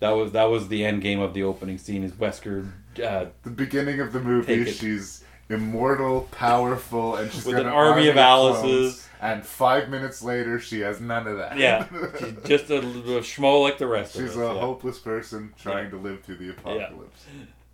That 0.00 0.10
was 0.10 0.32
that 0.32 0.44
was 0.44 0.68
the 0.68 0.84
end 0.84 1.00
game 1.00 1.20
of 1.20 1.32
the 1.32 1.42
opening 1.42 1.78
scene. 1.78 2.04
Is 2.04 2.12
Wesker 2.12 2.70
uh, 3.02 3.26
the 3.44 3.50
beginning 3.50 4.00
of 4.00 4.12
the 4.12 4.20
movie, 4.20 4.70
she's 4.70 5.24
immortal, 5.48 6.28
powerful, 6.32 7.16
and 7.16 7.32
she's 7.32 7.46
With 7.46 7.56
got 7.56 7.64
an 7.64 7.72
army 7.72 8.08
of 8.08 8.16
clones, 8.16 8.58
Alice's. 8.58 9.08
And 9.22 9.46
five 9.46 9.88
minutes 9.88 10.22
later, 10.22 10.60
she 10.60 10.80
has 10.80 11.00
none 11.00 11.26
of 11.26 11.38
that. 11.38 11.56
Yeah, 11.56 11.86
she's 12.18 12.34
just 12.44 12.70
a, 12.70 12.80
a 12.80 13.22
schmo 13.22 13.62
like 13.62 13.78
the 13.78 13.86
rest 13.86 14.16
she's 14.16 14.36
of 14.36 14.42
a 14.42 14.44
yeah. 14.44 14.60
hopeless 14.60 14.98
person 14.98 15.54
trying 15.58 15.88
to 15.92 15.96
live 15.96 16.22
through 16.24 16.36
the 16.36 16.50
apocalypse. 16.50 17.24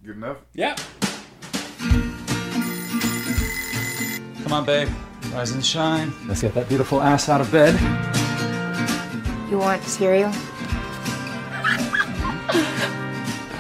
Good 0.05 0.15
enough. 0.15 0.39
Yeah. 0.55 0.77
On, 4.55 4.65
babe. 4.65 4.89
Rise 5.33 5.51
and 5.51 5.65
shine. 5.65 6.13
Let's 6.29 6.41
get 6.43 6.55
that 6.55 6.69
beautiful 6.69 7.03
ass 7.03 7.29
out 7.29 7.41
of 7.41 7.51
bed. 7.51 7.75
You 9.51 9.59
want 9.59 9.83
cereal? 9.83 10.31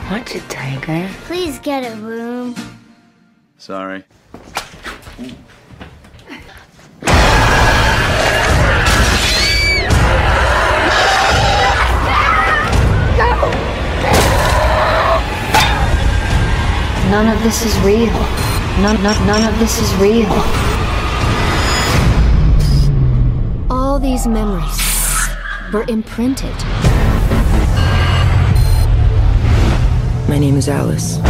What's 0.09 0.35
a 0.37 0.41
tiger? 0.43 1.11
Please 1.25 1.59
get 1.59 1.83
a 1.83 1.97
room. 1.97 2.55
Sorry. 3.59 4.05
None 17.11 17.29
of 17.37 17.43
this 17.43 17.65
is 17.67 17.77
real. 17.81 18.13
None, 18.81 19.03
none, 19.03 19.27
none 19.27 19.53
of 19.53 19.59
this 19.59 19.81
is 19.81 19.93
real. 19.97 20.64
These 24.05 24.27
memories 24.27 24.81
were 25.73 25.87
imprinted. 25.89 26.55
My 30.29 30.37
name 30.39 30.59
is 30.59 30.69
Alice. 30.69 31.21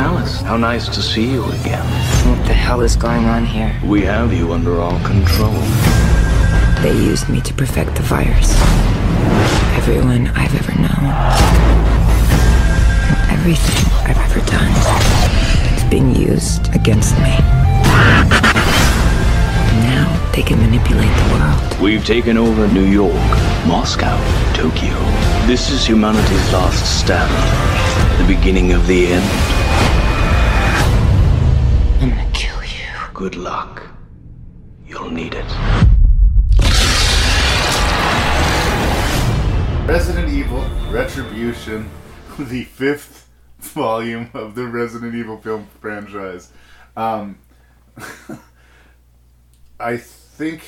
Alice, 0.00 0.40
how 0.40 0.56
nice 0.56 0.88
to 0.88 1.00
see 1.00 1.30
you 1.30 1.44
again. 1.44 1.86
What 2.28 2.44
the 2.48 2.52
hell 2.52 2.80
is 2.80 2.96
going 2.96 3.26
on 3.26 3.46
here? 3.46 3.72
We 3.84 4.02
have 4.02 4.32
you 4.32 4.52
under 4.52 4.80
all 4.80 4.98
control. 5.04 5.54
They 6.82 6.94
used 6.94 7.28
me 7.28 7.40
to 7.42 7.54
perfect 7.54 7.94
the 7.94 8.02
virus. 8.02 8.50
Everyone 9.78 10.26
I've 10.34 10.54
ever 10.56 10.74
known. 10.82 11.04
Everything 13.30 13.86
I've 14.02 14.18
ever 14.18 14.40
done 14.50 14.72
is 15.76 15.84
being 15.84 16.12
used 16.16 16.74
against 16.74 17.16
me. 17.18 17.38
Now 19.86 20.17
they 20.38 20.44
can 20.44 20.60
manipulate 20.60 21.10
the 21.16 21.32
world. 21.32 21.82
We've 21.82 22.04
taken 22.06 22.36
over 22.36 22.68
New 22.68 22.84
York, 22.86 23.12
Moscow, 23.66 24.16
Tokyo. 24.54 24.94
This 25.48 25.68
is 25.72 25.84
humanity's 25.84 26.52
last 26.52 27.00
stand. 27.00 27.28
The 28.22 28.32
beginning 28.32 28.72
of 28.72 28.86
the 28.86 29.08
end. 29.08 29.24
I'm 32.00 32.10
gonna 32.10 32.30
kill 32.32 32.62
you. 32.62 32.86
Good 33.14 33.34
luck. 33.34 33.82
You'll 34.86 35.10
need 35.10 35.34
it. 35.34 35.44
Resident 39.88 40.28
Evil 40.28 40.64
Retribution, 40.92 41.90
the 42.38 42.62
fifth 42.62 43.28
volume 43.58 44.30
of 44.34 44.54
the 44.54 44.68
Resident 44.68 45.16
Evil 45.16 45.38
film 45.38 45.66
franchise. 45.80 46.52
Um, 46.96 47.40
I 49.80 49.96
think 50.38 50.62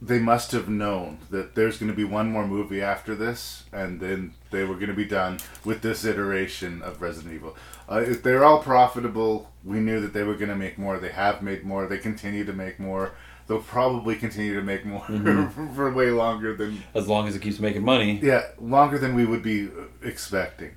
they 0.00 0.20
must 0.20 0.52
have 0.52 0.68
known 0.68 1.18
that 1.30 1.56
there's 1.56 1.76
going 1.78 1.90
to 1.90 1.96
be 1.96 2.04
one 2.04 2.30
more 2.30 2.46
movie 2.46 2.80
after 2.80 3.16
this, 3.16 3.64
and 3.72 3.98
then 3.98 4.32
they 4.52 4.62
were 4.62 4.74
going 4.76 4.86
to 4.88 4.94
be 4.94 5.04
done 5.04 5.38
with 5.64 5.82
this 5.82 6.04
iteration 6.04 6.80
of 6.82 7.02
Resident 7.02 7.34
Evil. 7.34 7.56
Uh, 7.90 7.96
if 8.06 8.22
they're 8.22 8.44
all 8.44 8.62
profitable. 8.62 9.50
We 9.64 9.80
knew 9.80 10.00
that 10.00 10.12
they 10.14 10.22
were 10.22 10.34
going 10.36 10.48
to 10.50 10.56
make 10.56 10.78
more. 10.78 10.98
They 10.98 11.10
have 11.10 11.42
made 11.42 11.62
more. 11.64 11.86
They 11.86 11.98
continue 11.98 12.44
to 12.44 12.52
make 12.54 12.78
more. 12.78 13.10
They'll 13.48 13.60
probably 13.60 14.14
continue 14.14 14.54
to 14.54 14.62
make 14.62 14.86
more 14.86 15.00
Mhm. 15.02 15.74
for 15.74 15.92
way 15.92 16.10
longer 16.10 16.54
than 16.54 16.82
As 16.94 17.06
long 17.08 17.26
as 17.28 17.34
it 17.36 17.42
keeps 17.42 17.58
making 17.58 17.84
money. 17.84 18.18
yeah, 18.22 18.44
longer 18.60 18.98
than 18.98 19.14
we 19.14 19.26
would 19.26 19.42
be 19.42 19.66
uh, 19.66 19.70
expecting. 20.02 20.70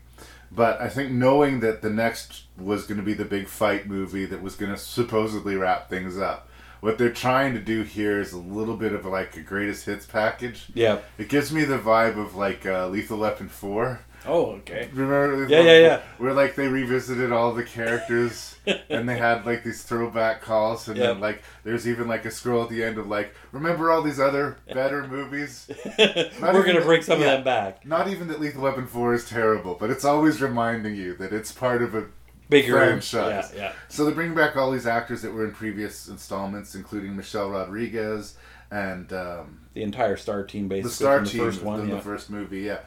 But 0.52 0.82
I 0.82 0.90
think 0.90 1.12
knowing 1.12 1.60
that 1.62 1.82
the 1.82 1.90
next 1.92 2.44
was 2.58 2.86
going 2.86 2.98
to 2.98 3.04
be 3.06 3.14
the 3.14 3.24
big 3.24 3.48
fight 3.48 3.88
movie 3.88 4.26
that 4.26 4.42
was 4.42 4.56
going 4.56 4.72
to 4.72 4.78
supposedly 4.78 5.56
wrap 5.56 5.90
things 5.90 6.18
up, 6.18 6.50
what 6.82 6.98
they're 6.98 7.12
trying 7.14 7.54
to 7.54 7.60
do 7.60 7.84
here 7.84 8.20
is 8.20 8.34
a 8.34 8.38
little 8.38 8.76
bit 8.76 8.92
of 8.94 9.06
like 9.06 9.38
a 9.38 9.42
greatest 9.42 9.86
hits 9.86 10.06
package. 10.06 10.66
Yeah. 10.74 11.00
It 11.18 11.30
gives 11.30 11.52
me 11.54 11.64
the 11.64 11.78
vibe 11.78 12.18
of 12.18 12.36
like 12.36 12.66
uh, 12.66 12.88
Lethal 12.90 13.20
Weapon 13.20 13.48
4. 13.50 14.00
Oh, 14.28 14.52
okay. 14.58 14.88
Remember? 14.94 15.36
Lethal 15.36 15.52
Yeah, 15.52 15.62
yeah, 15.62 15.80
yeah. 15.80 16.02
Where 16.20 16.34
like 16.34 16.54
they 16.56 16.68
revisited 16.68 17.32
all 17.32 17.54
the 17.54 17.64
characters 17.64 18.56
and 18.90 19.10
they 19.10 19.18
had 19.18 19.48
like 19.48 19.64
these 19.64 19.82
throwback 19.82 20.42
calls 20.44 20.88
and 20.88 20.96
Yep. 20.98 21.08
then 21.08 21.20
like 21.20 21.42
there's 21.64 21.88
even 21.88 22.08
like 22.08 22.26
a 22.26 22.32
scroll 22.32 22.62
at 22.64 22.70
the 22.70 22.84
end 22.84 23.00
of 23.00 23.08
like 23.08 23.34
remember 23.52 23.90
all 23.92 24.04
these 24.04 24.20
other 24.20 24.58
better 24.72 25.08
movies. 25.08 25.68
We're 25.98 26.30
gonna 26.40 26.74
that- 26.80 26.84
bring 26.86 27.02
some 27.02 27.18
of 27.20 27.26
them 27.26 27.44
back. 27.44 27.84
Not 27.86 28.10
even 28.10 28.28
that 28.28 28.40
Lethal 28.40 28.62
Weapon 28.62 28.86
4 28.86 29.14
is 29.16 29.28
terrible, 29.28 29.74
but 29.80 29.90
it's 29.90 30.06
always 30.06 30.40
reminding 30.40 30.96
you 30.96 31.16
that 31.16 31.34
it's 31.34 31.52
part 31.52 31.82
of 31.82 31.96
a 31.96 32.06
Bigger- 32.52 32.74
franchise. 32.78 33.52
yeah, 33.56 33.62
yeah. 33.62 33.72
So 33.90 34.06
they 34.06 34.12
bring 34.14 34.36
back 34.36 34.56
all 34.56 34.70
these 34.72 34.86
actors 34.86 35.22
that 35.24 35.34
were 35.34 35.46
in 35.46 35.52
previous 35.54 36.08
installments, 36.08 36.76
including 36.76 37.16
Michelle 37.16 37.50
Rodriguez 37.50 38.36
and 38.70 39.12
um, 39.14 39.62
The 39.74 39.82
entire 39.84 40.18
star 40.18 40.44
team, 40.44 40.68
basically. 40.68 40.90
the 40.90 40.96
star 40.96 41.16
from 41.18 41.26
the 41.26 41.32
team 41.32 41.40
first 41.42 41.62
one. 41.64 41.80
in 41.82 41.90
yeah. 41.90 41.96
the 41.96 42.02
first 42.02 42.30
movie, 42.30 42.62
yeah. 42.62 42.80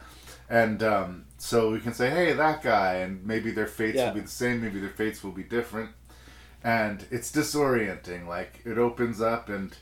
And 0.48 0.82
um, 0.82 1.24
so 1.38 1.70
we 1.72 1.80
can 1.80 1.92
say, 1.94 2.10
hey, 2.10 2.32
that 2.34 2.62
guy, 2.62 2.94
and 2.96 3.24
maybe 3.26 3.50
their 3.50 3.66
fates 3.66 3.96
Yeah. 3.96 4.06
will 4.08 4.14
be 4.14 4.20
the 4.20 4.28
same, 4.28 4.62
maybe 4.62 4.78
their 4.80 4.90
fates 4.90 5.24
will 5.24 5.32
be 5.32 5.42
different. 5.42 5.90
And 6.62 7.04
it's 7.10 7.30
disorienting. 7.32 8.26
Like 8.26 8.60
it 8.64 8.78
opens 8.78 9.20
up 9.20 9.48
and 9.48 9.76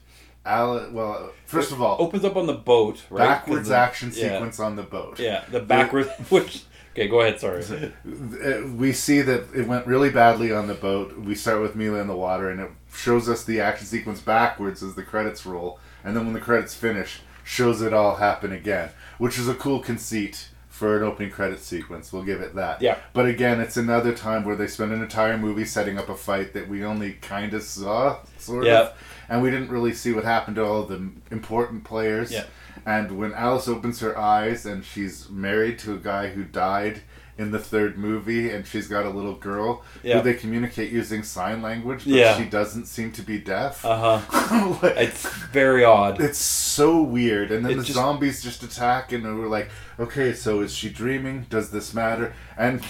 Al. 0.45 0.91
Well, 0.91 1.33
first 1.47 1.71
It 1.71 1.75
of 1.75 1.83
all, 1.83 1.97
opens 2.01 2.25
up 2.25 2.35
on 2.37 2.47
the 2.47 2.55
boat, 2.55 3.03
right? 3.11 3.27
Backwards 3.29 3.69
the- 3.69 3.77
action 3.77 4.11
yeah. 4.15 4.33
sequence 4.35 4.59
on 4.59 4.75
the 4.77 4.83
boat. 4.83 5.19
Yeah, 5.21 5.45
the 5.51 5.61
backwards. 5.61 6.09
which 6.29 6.65
okay, 6.93 7.09
go 7.09 7.21
ahead. 7.21 7.41
Sorry. 7.41 7.93
Uh, 8.43 8.67
we 8.77 8.93
see 8.93 9.21
that 9.23 9.45
it 9.55 9.67
went 9.69 9.87
really 9.87 10.11
badly 10.11 10.53
on 10.53 10.67
the 10.67 10.75
boat. 10.75 11.17
We 11.19 11.35
start 11.35 11.61
with 11.61 11.77
Milla 11.77 12.01
in 12.01 12.09
the 12.09 12.17
water, 12.17 12.51
and 12.51 12.61
it 12.61 12.71
shows 12.93 13.29
us 13.29 13.45
the 13.45 13.61
action 13.61 13.87
sequence 13.87 14.21
backwards 14.21 14.83
as 14.83 14.95
the 14.95 15.03
credits 15.03 15.47
roll, 15.47 15.79
and 16.05 16.17
then 16.17 16.25
when 16.25 16.35
the 16.35 16.41
credits 16.41 16.75
finish, 16.75 17.21
shows 17.45 17.83
it 17.83 17.93
all 17.93 18.17
happen 18.17 18.53
again, 18.53 18.91
which 19.19 19.39
is 19.39 19.49
a 19.49 19.55
cool 19.55 19.79
conceit 19.81 20.49
for 20.69 20.97
an 20.97 21.03
opening 21.05 21.31
credit 21.31 21.61
sequence. 21.61 22.13
We'll 22.13 22.25
give 22.25 22.41
it 22.41 22.55
that. 22.57 22.83
Yeah. 22.83 22.99
But 23.13 23.27
again, 23.27 23.61
it's 23.61 23.77
another 23.77 24.13
time 24.15 24.45
where 24.45 24.57
they 24.57 24.67
spend 24.67 24.93
an 24.93 25.03
entire 25.03 25.37
movie 25.39 25.65
setting 25.67 25.99
up 25.99 26.09
a 26.09 26.17
fight 26.17 26.55
that 26.55 26.69
we 26.69 26.85
only 26.85 27.13
kind 27.15 27.55
of 27.55 27.63
saw, 27.63 28.19
sort 28.39 28.67
Yeah. 28.67 28.81
of, 28.81 28.93
and 29.29 29.43
we 29.43 29.51
didn't 29.51 29.69
really 29.71 29.93
see 29.93 30.13
what 30.13 30.25
happened 30.25 30.57
to 30.57 30.65
all 30.65 30.83
the 30.85 31.11
important 31.31 31.85
players. 31.85 32.33
Yeah. 32.33 32.45
And 32.85 33.19
when 33.19 33.33
Alice 33.33 33.69
opens 33.69 34.01
her 34.01 34.19
eyes 34.19 34.67
and 34.67 34.85
she's 34.85 35.29
married 35.31 35.79
to 35.81 35.95
a 35.95 35.99
guy 35.99 36.29
who 36.31 36.45
died 36.45 37.03
in 37.39 37.51
the 37.51 37.59
third 37.59 37.97
movie, 37.97 38.51
and 38.51 38.67
she's 38.67 38.87
got 38.89 39.07
a 39.07 39.09
little 39.09 39.35
girl 39.35 39.83
Yeah. 40.03 40.19
who 40.19 40.23
they 40.23 40.35
communicate 40.35 40.93
using 40.93 41.23
sign 41.23 41.63
language, 41.63 42.01
but 42.05 42.13
Yeah. 42.13 42.37
she 42.37 42.45
doesn't 42.45 42.87
seem 42.87 43.11
to 43.13 43.23
be 43.23 43.39
deaf. 43.39 43.85
Uh 43.85 44.19
huh. 44.19 44.79
it's 44.97 45.27
very 45.51 45.83
odd. 45.83 46.21
It's 46.21 46.39
so 46.39 47.01
weird. 47.03 47.51
And 47.51 47.65
then 47.65 47.73
It 47.73 47.77
the 47.77 47.83
just- 47.85 47.95
zombies 47.95 48.43
just 48.43 48.63
attack, 48.63 49.13
and 49.13 49.25
we're 49.39 49.49
like, 49.49 49.71
okay, 49.99 50.35
so 50.35 50.61
is 50.61 50.75
she 50.75 50.91
dreaming? 50.91 51.47
Does 51.49 51.71
this 51.71 51.95
matter? 51.95 52.35
And 52.59 52.83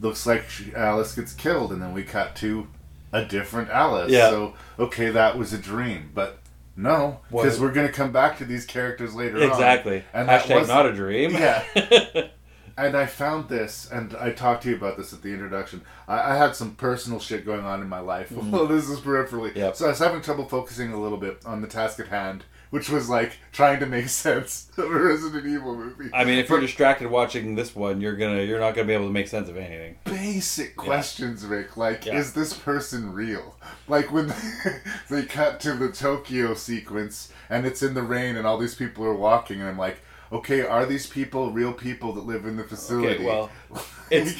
looks 0.00 0.26
like 0.26 0.48
she, 0.50 0.74
Alice 0.74 1.14
gets 1.14 1.32
killed, 1.32 1.72
and 1.72 1.80
then 1.80 1.94
we 1.94 2.02
cut 2.02 2.36
to 2.36 2.66
a 3.12 3.24
different 3.24 3.70
Alice. 3.70 4.12
Yeah. 4.12 4.28
So, 4.28 4.54
okay, 4.78 5.08
that 5.10 5.38
was 5.38 5.52
a 5.54 5.58
dream. 5.58 6.10
But 6.14 6.38
no, 6.76 7.20
because 7.30 7.60
we're 7.60 7.72
going 7.72 7.86
to 7.86 7.92
come 7.92 8.12
back 8.12 8.38
to 8.38 8.44
these 8.44 8.64
characters 8.66 9.14
later 9.14 9.36
on. 9.36 9.50
Exactly. 9.50 10.04
And 10.12 10.28
Hashtag 10.28 10.60
was- 10.60 10.68
not 10.68 10.86
a 10.86 10.92
dream. 10.92 11.30
Yeah. 11.32 11.62
and 12.76 12.96
I 12.96 13.06
found 13.06 13.48
this, 13.48 13.88
and 13.90 14.14
I 14.16 14.30
talked 14.32 14.64
to 14.64 14.70
you 14.70 14.76
about 14.76 14.96
this 14.96 15.12
at 15.12 15.22
the 15.22 15.32
introduction. 15.32 15.82
I, 16.08 16.32
I 16.32 16.36
had 16.36 16.56
some 16.56 16.74
personal 16.74 17.20
shit 17.20 17.44
going 17.46 17.64
on 17.64 17.80
in 17.80 17.88
my 17.88 18.00
life. 18.00 18.30
Mhm. 18.34 18.50
Well, 18.50 18.66
this 18.66 18.88
is 18.88 19.00
peripherally. 19.00 19.54
Yep. 19.54 19.76
So 19.76 19.86
I 19.86 19.90
was 19.90 19.98
having 20.00 20.20
trouble 20.20 20.48
focusing 20.48 20.92
a 20.92 21.00
little 21.00 21.18
bit 21.18 21.40
on 21.46 21.60
the 21.62 21.68
task 21.68 22.00
at 22.00 22.08
hand, 22.08 22.44
which 22.74 22.88
was 22.90 23.08
like 23.08 23.38
trying 23.52 23.78
to 23.78 23.86
make 23.86 24.08
sense 24.26 24.68
of 24.76 24.86
a 24.86 24.88
Resident 24.98 25.46
Evil 25.46 25.76
movie. 25.76 26.10
I 26.12 26.24
mean, 26.24 26.40
if 26.40 26.48
you're 26.48 26.58
distracted 26.60 27.08
watching 27.08 27.54
this 27.54 27.72
one, 27.76 28.00
you're 28.00 28.16
gonna 28.16 28.42
you're 28.42 28.58
not 28.58 28.74
gonna 28.74 28.88
be 28.88 28.94
able 28.94 29.06
to 29.06 29.12
make 29.12 29.28
sense 29.28 29.48
of 29.48 29.56
anything. 29.56 29.94
basic 30.04 30.74
questions, 30.74 31.46
Rick. 31.46 31.76
Like, 31.76 32.04
Yeah. 32.04 32.16
is 32.18 32.32
this 32.32 32.52
person 32.52 33.12
real? 33.12 33.54
Like 33.86 34.10
when 34.12 34.34
they 35.08 35.22
cut 35.22 35.60
to 35.60 35.74
the 35.74 35.88
Tokyo 35.92 36.54
sequence 36.54 37.32
and 37.48 37.64
it's 37.64 37.80
in 37.80 37.94
the 37.94 38.02
rain 38.02 38.36
and 38.36 38.44
all 38.44 38.58
these 38.58 38.74
people 38.74 39.04
are 39.04 39.14
walking, 39.14 39.60
and 39.60 39.68
I'm 39.68 39.78
like, 39.78 39.98
okay, 40.34 40.60
are 40.62 40.84
these 40.84 41.06
people 41.06 41.50
real 41.50 41.72
people 41.72 42.12
that 42.12 42.26
live 42.26 42.44
in 42.44 42.56
the 42.56 42.64
facility? 42.64 43.14
Okay, 43.14 43.24
well, 43.24 43.50
it's 44.10 44.32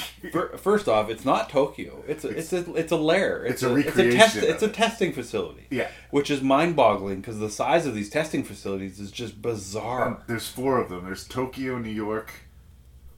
first 0.61 0.89
off, 0.89 1.09
it's 1.09 1.25
not 1.25 1.49
Tokyo. 1.49 2.03
It's 2.07 2.25
a, 2.25 2.29
it's 2.29 2.53
a 2.53 2.75
it's 2.75 2.93
a 2.93 2.97
lair. 2.97 3.45
It's 3.45 3.63
a 3.63 3.75
It's 3.75 3.87
a 3.87 3.91
recreation 3.91 4.19
test. 4.19 4.37
of 4.37 4.43
It's 4.45 4.63
a 4.63 4.69
testing 4.69 5.13
facility. 5.13 5.67
Yeah. 5.71 5.89
which 6.11 6.31
is 6.31 6.43
mind-boggling 6.43 7.21
because 7.21 7.39
the 7.39 7.51
size 7.51 7.87
of 7.87 7.95
these 7.95 8.11
testing 8.11 8.45
facilities 8.45 9.01
is 9.01 9.11
just 9.11 9.41
bizarre. 9.41 10.07
And 10.09 10.17
there's 10.27 10.49
four 10.49 10.79
of 10.81 10.89
them. 10.91 11.05
There's 11.05 11.27
Tokyo, 11.27 11.79
New 11.79 11.91
York, 11.91 12.33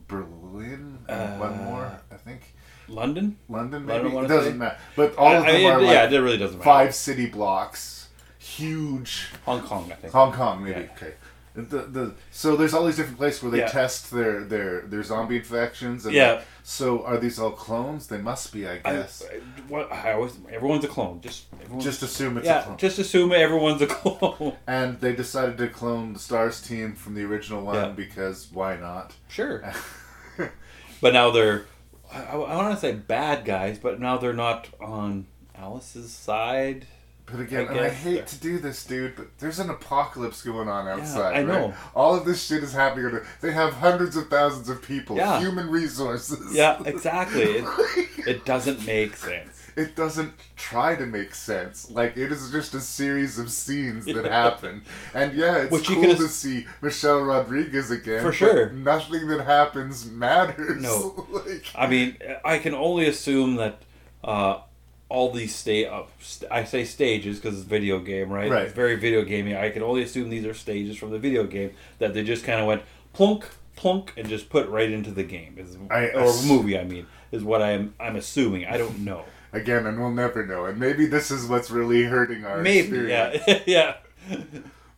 Berlin, 0.08 0.98
and 1.08 1.40
one 1.40 1.56
more, 1.64 2.00
I 2.10 2.14
think. 2.16 2.54
London. 2.88 3.36
London, 3.48 3.90
Uh, 3.90 3.94
I 3.94 3.98
maybe 4.02 4.14
wanna 4.14 4.26
it 4.26 4.28
doesn't 4.28 4.52
say. 4.52 4.58
matter. 4.58 4.78
But 4.94 5.16
all 5.16 5.28
I- 5.28 5.34
of 5.36 5.42
I 5.44 5.52
them 5.52 5.60
mean, 5.60 5.72
are 5.72 5.80
yeah, 5.82 6.02
like 6.04 6.12
it 6.12 6.18
really 6.20 6.38
doesn't 6.38 6.58
matter. 6.58 6.64
five 6.70 6.94
city 6.94 7.26
blocks, 7.26 8.08
huge. 8.38 9.26
Hong 9.44 9.60
Kong, 9.62 9.90
I 9.90 9.96
think. 9.96 10.12
Hong 10.12 10.32
Kong, 10.32 10.62
maybe. 10.62 10.80
Yeah. 10.82 10.86
Okay. 10.96 11.14
The, 11.56 11.78
the 11.78 12.14
so 12.30 12.54
there's 12.54 12.74
all 12.74 12.84
these 12.84 12.96
different 12.96 13.16
places 13.18 13.42
where 13.42 13.50
they 13.50 13.58
Yeah. 13.60 13.68
test 13.68 14.10
their 14.10 14.44
their 14.44 14.82
their 14.82 15.02
zombie 15.02 15.36
infections. 15.36 16.04
And 16.04 16.14
Yeah. 16.14 16.32
like, 16.32 16.44
so 16.62 17.02
are 17.04 17.16
these 17.18 17.38
all 17.38 17.50
clones? 17.52 18.08
They 18.08 18.18
must 18.18 18.52
be, 18.52 18.68
I 18.68 18.76
guess. 18.78 19.22
I- 19.30 19.38
what 19.68 19.90
I 19.90 20.12
always 20.12 20.36
everyone's 20.52 20.84
a 20.84 20.88
clone. 20.88 21.20
Just 21.22 21.46
Just 21.78 22.02
assume 22.02 22.36
it's 22.36 22.46
a 22.46 22.50
yeah, 22.50 22.62
clone. 22.62 22.76
Just 22.76 22.98
assume 22.98 23.32
everyone's 23.32 23.80
a 23.82 23.86
clone. 23.98 24.56
and 24.66 25.00
they 25.00 25.14
decided 25.14 25.56
to 25.58 25.68
clone 25.68 26.12
the 26.12 26.18
Stars 26.18 26.60
team 26.60 26.94
from 26.94 27.14
the 27.14 27.24
original 27.24 27.62
one 27.64 27.74
Yeah. 27.76 27.88
because 27.88 28.48
why 28.52 28.76
not? 28.76 29.14
Sure. 29.28 29.64
but 31.00 31.12
now 31.12 31.30
they're 31.30 31.64
I, 32.12 32.22
I 32.36 32.56
want 32.56 32.72
to 32.74 32.80
say 32.80 32.92
bad 32.92 33.44
guys, 33.44 33.78
but 33.78 33.98
now 33.98 34.16
they're 34.18 34.32
not 34.32 34.68
on 34.80 35.26
Alice's 35.56 36.12
side. 36.12 36.86
But 37.26 37.40
again, 37.40 37.66
and 37.66 37.80
I 37.80 37.88
hate 37.88 38.28
to 38.28 38.36
do 38.38 38.58
this, 38.58 38.84
dude, 38.84 39.16
but 39.16 39.36
there's 39.38 39.58
an 39.58 39.68
apocalypse 39.68 40.42
going 40.42 40.68
on 40.68 40.86
outside. 40.86 41.34
I 41.34 41.38
right? 41.38 41.46
know. 41.46 41.74
All 41.94 42.14
of 42.14 42.24
this 42.24 42.46
shit 42.46 42.62
is 42.62 42.72
happening. 42.72 43.20
They 43.40 43.50
have 43.52 43.74
hundreds 43.74 44.16
of 44.16 44.28
thousands 44.28 44.68
of 44.68 44.80
people, 44.80 45.16
Yeah. 45.16 45.40
human 45.40 45.68
resources. 45.68 46.54
Yeah, 46.54 46.80
exactly. 46.86 47.42
It, 47.42 47.64
it 48.28 48.44
doesn't 48.44 48.86
make 48.86 49.16
sense. 49.16 49.60
It 49.74 49.94
doesn't 49.96 50.32
try 50.56 50.94
to 50.94 51.04
make 51.04 51.34
sense. 51.34 51.90
Like 51.90 52.16
it 52.16 52.30
is 52.30 52.50
just 52.50 52.74
a 52.74 52.80
series 52.80 53.38
of 53.38 53.50
scenes 53.50 54.06
that 54.06 54.24
happen, 54.24 54.82
and 55.14 55.34
yeah, 55.34 55.58
it's 55.64 55.72
Which 55.72 55.88
cool 55.88 56.14
to 56.14 56.28
see 56.28 56.66
Michelle 56.80 57.20
Rodriguez 57.22 57.90
again. 57.90 58.22
For 58.22 58.32
sure. 58.32 58.70
nothing 58.70 59.26
that 59.28 59.44
happens 59.44 60.06
matters. 60.10 60.80
No. 60.80 61.26
like, 61.30 61.66
I 61.74 61.88
mean, 61.88 62.16
I 62.44 62.58
can 62.58 62.74
only 62.74 63.06
assume 63.06 63.56
that 63.56 63.82
uh, 64.24 64.60
all 65.08 65.30
these 65.30 65.54
sta- 65.54 65.86
up. 65.86 66.10
st- 66.20 66.50
I 66.50 66.64
say 66.64 66.84
stages 66.84 67.38
because 67.38 67.58
it's 67.58 67.66
video 67.68 68.00
game, 68.00 68.30
right? 68.30 68.50
Right. 68.50 68.62
It's 68.64 68.72
very 68.74 68.96
video 68.96 69.22
gamey. 69.24 69.56
I 69.56 69.70
can 69.70 69.82
only 69.82 70.02
assume 70.02 70.30
these 70.30 70.44
are 70.46 70.54
stages 70.54 70.96
from 70.96 71.10
the 71.10 71.18
video 71.18 71.44
game 71.44 71.72
that 71.98 72.12
they 72.14 72.24
just 72.24 72.44
kind 72.44 72.60
of 72.60 72.66
went 72.66 72.82
plunk, 73.12 73.48
plunk, 73.76 74.12
and 74.16 74.28
just 74.28 74.48
put 74.50 74.68
right 74.68 74.90
into 74.90 75.10
the 75.10 75.22
game. 75.24 75.56
Is 75.58 75.76
I 75.90 76.06
or 76.08 76.20
ass- 76.28 76.44
movie, 76.46 76.78
I 76.78 76.84
mean, 76.84 77.06
is 77.32 77.44
what 77.44 77.62
I'm 77.62 77.94
I'm 78.00 78.16
assuming. 78.16 78.66
I 78.66 78.76
don't 78.78 78.98
know. 79.00 79.24
again, 79.52 79.86
and 79.86 79.98
we'll 79.98 80.10
never 80.10 80.44
know. 80.44 80.64
And 80.66 80.78
maybe 80.78 81.06
this 81.06 81.30
is 81.30 81.46
what's 81.46 81.70
really 81.70 82.02
hurting 82.02 82.44
our 82.44 82.60
Maybe, 82.62 82.80
experience. 82.80 83.42
yeah, 83.46 83.60
yeah. 84.28 84.36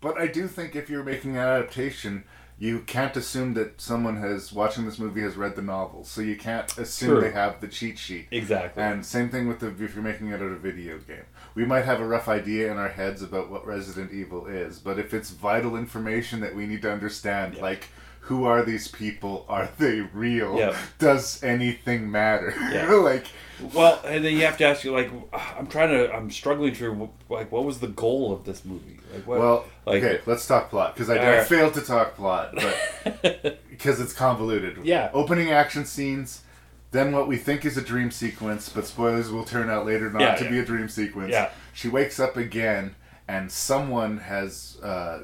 But 0.00 0.18
I 0.18 0.26
do 0.28 0.46
think 0.48 0.74
if 0.76 0.88
you're 0.88 1.04
making 1.04 1.32
an 1.32 1.42
adaptation, 1.42 2.24
you 2.58 2.80
can't 2.80 3.16
assume 3.16 3.54
that 3.54 3.80
someone 3.80 4.16
has 4.16 4.52
watching 4.52 4.84
this 4.84 4.98
movie 4.98 5.20
has 5.20 5.36
read 5.36 5.54
the 5.54 5.62
novel. 5.62 6.02
So 6.04 6.20
you 6.20 6.36
can't 6.36 6.76
assume 6.76 7.10
True. 7.10 7.20
they 7.20 7.30
have 7.30 7.60
the 7.60 7.68
cheat 7.68 7.98
sheet. 7.98 8.26
Exactly. 8.32 8.82
And 8.82 9.06
same 9.06 9.28
thing 9.28 9.46
with 9.46 9.60
the 9.60 9.68
if 9.68 9.94
you're 9.94 10.02
making 10.02 10.28
it 10.28 10.34
out 10.34 10.42
of 10.42 10.52
a 10.52 10.56
video 10.56 10.98
game. 10.98 11.24
We 11.54 11.64
might 11.64 11.84
have 11.84 12.00
a 12.00 12.06
rough 12.06 12.28
idea 12.28 12.70
in 12.70 12.76
our 12.76 12.88
heads 12.88 13.22
about 13.22 13.50
what 13.50 13.66
Resident 13.66 14.12
Evil 14.12 14.46
is, 14.46 14.78
but 14.78 14.98
if 14.98 15.14
it's 15.14 15.30
vital 15.30 15.76
information 15.76 16.40
that 16.40 16.54
we 16.54 16.66
need 16.66 16.82
to 16.82 16.92
understand, 16.92 17.56
like 17.58 17.88
who 18.28 18.44
are 18.44 18.62
these 18.62 18.88
people? 18.88 19.44
Are 19.48 19.68
they 19.78 20.00
real? 20.00 20.56
Yeah. 20.58 20.76
Does 20.98 21.42
anything 21.42 22.10
matter? 22.10 22.54
Yeah. 22.70 22.92
like 22.94 23.26
Well, 23.72 24.00
and 24.04 24.24
then 24.24 24.34
you 24.34 24.42
have 24.42 24.58
to 24.58 24.64
ask 24.64 24.84
you 24.84 24.92
like, 24.92 25.10
I'm 25.32 25.66
trying 25.66 25.88
to, 25.90 26.14
I'm 26.14 26.30
struggling 26.30 26.74
through 26.74 27.10
like, 27.28 27.50
what 27.50 27.64
was 27.64 27.80
the 27.80 27.88
goal 27.88 28.32
of 28.32 28.44
this 28.44 28.64
movie? 28.64 29.00
Like, 29.14 29.26
what, 29.26 29.38
Well, 29.40 29.64
like, 29.86 30.02
okay, 30.02 30.20
let's 30.26 30.46
talk 30.46 30.68
plot 30.70 30.94
because 30.94 31.08
I, 31.08 31.40
I 31.40 31.44
failed 31.44 31.74
to 31.74 31.80
talk 31.80 32.16
plot, 32.16 32.54
but 33.22 33.60
because 33.70 34.00
it's 34.00 34.12
convoluted. 34.12 34.78
Yeah. 34.84 35.10
Opening 35.14 35.50
action 35.50 35.86
scenes, 35.86 36.42
then 36.90 37.12
what 37.12 37.26
we 37.26 37.36
think 37.38 37.64
is 37.64 37.76
a 37.78 37.82
dream 37.82 38.10
sequence, 38.10 38.68
but 38.68 38.86
spoilers 38.86 39.30
will 39.30 39.44
turn 39.44 39.70
out 39.70 39.86
later 39.86 40.10
not 40.10 40.20
Yeah, 40.20 40.34
to 40.36 40.44
yeah. 40.44 40.50
be 40.50 40.58
a 40.58 40.64
dream 40.64 40.88
sequence. 40.88 41.32
Yeah. 41.32 41.50
She 41.72 41.88
wakes 41.88 42.20
up 42.20 42.36
again, 42.36 42.94
and 43.26 43.50
someone 43.50 44.18
has 44.18 44.78
uh, 44.82 45.20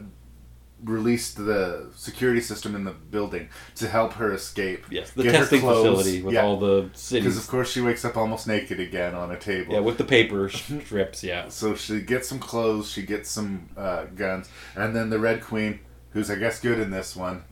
released 0.85 1.36
the 1.36 1.90
security 1.97 2.40
system 2.40 2.74
in 2.77 2.85
the 2.85 2.90
building 2.93 3.48
to 3.77 3.89
help 3.89 4.12
her 4.15 4.32
escape. 4.32 4.85
Yes, 4.90 5.11
the 5.11 5.24
testing 5.24 5.61
facility 5.61 6.23
with 6.23 6.36
all 6.36 6.59
the 6.59 6.90
cities. 6.93 7.24
Because 7.24 7.39
of 7.39 7.48
course 7.48 7.70
she 7.70 7.81
wakes 7.81 8.05
up 8.05 8.16
almost 8.16 8.47
naked 8.47 8.78
again 8.81 9.15
on 9.15 9.31
a 9.31 9.39
table. 9.39 9.74
Yeah, 9.74 9.81
with 9.81 9.98
the 9.98 10.05
paper 10.05 10.48
strips. 10.51 11.24
Yeah. 11.24 11.48
So 11.48 11.74
she 11.74 12.01
gets 12.01 12.28
some 12.28 12.39
clothes, 12.39 12.90
she 12.90 13.02
gets 13.02 13.31
some 13.31 13.69
uh, 13.77 14.05
guns, 14.15 14.48
and 14.77 14.94
then 14.94 15.11
the 15.11 15.19
Red 15.19 15.43
Queen, 15.43 15.81
who's 16.11 16.31
I 16.31 16.36
guess 16.36 16.61
good 16.61 16.78
in 16.78 16.90
this 16.90 17.16
one, 17.16 17.44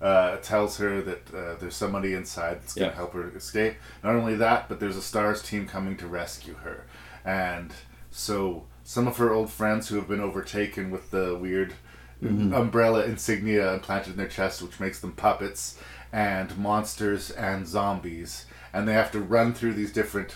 uh, 0.00 0.36
tells 0.36 0.78
her 0.78 1.02
that 1.02 1.34
uh, 1.34 1.54
there's 1.60 1.76
somebody 1.76 2.14
inside 2.14 2.62
that's 2.62 2.74
going 2.74 2.88
to 2.90 2.94
Yeah. 2.94 2.96
help 2.96 3.12
her 3.14 3.28
escape. 3.36 3.74
Not 4.02 4.14
only 4.14 4.34
that, 4.36 4.68
but 4.68 4.80
there's 4.80 4.96
a 4.96 5.02
Stars 5.02 5.42
team 5.42 5.66
coming 5.66 5.96
to 5.98 6.06
rescue 6.06 6.54
her, 6.62 6.86
and 7.24 7.72
so 8.10 8.64
some 8.84 9.06
of 9.06 9.18
her 9.18 9.30
old 9.32 9.50
friends 9.50 9.88
who 9.88 9.96
have 9.96 10.08
been 10.08 10.20
overtaken 10.20 10.90
with 10.90 11.10
the 11.10 11.36
weird 11.36 11.74
Mhm. 12.22 12.52
umbrella 12.54 13.04
insignia 13.04 13.74
implanted 13.74 14.12
in 14.12 14.16
their 14.18 14.26
chest, 14.28 14.60
which 14.62 14.80
makes 14.80 14.98
them 15.00 15.12
puppets, 15.12 15.78
and 16.12 16.56
monsters 16.58 17.30
and 17.30 17.66
zombies, 17.66 18.46
and 18.72 18.88
they 18.88 18.92
have 18.94 19.12
to 19.12 19.20
run 19.20 19.52
through 19.54 19.74
these 19.74 19.92
different 19.92 20.34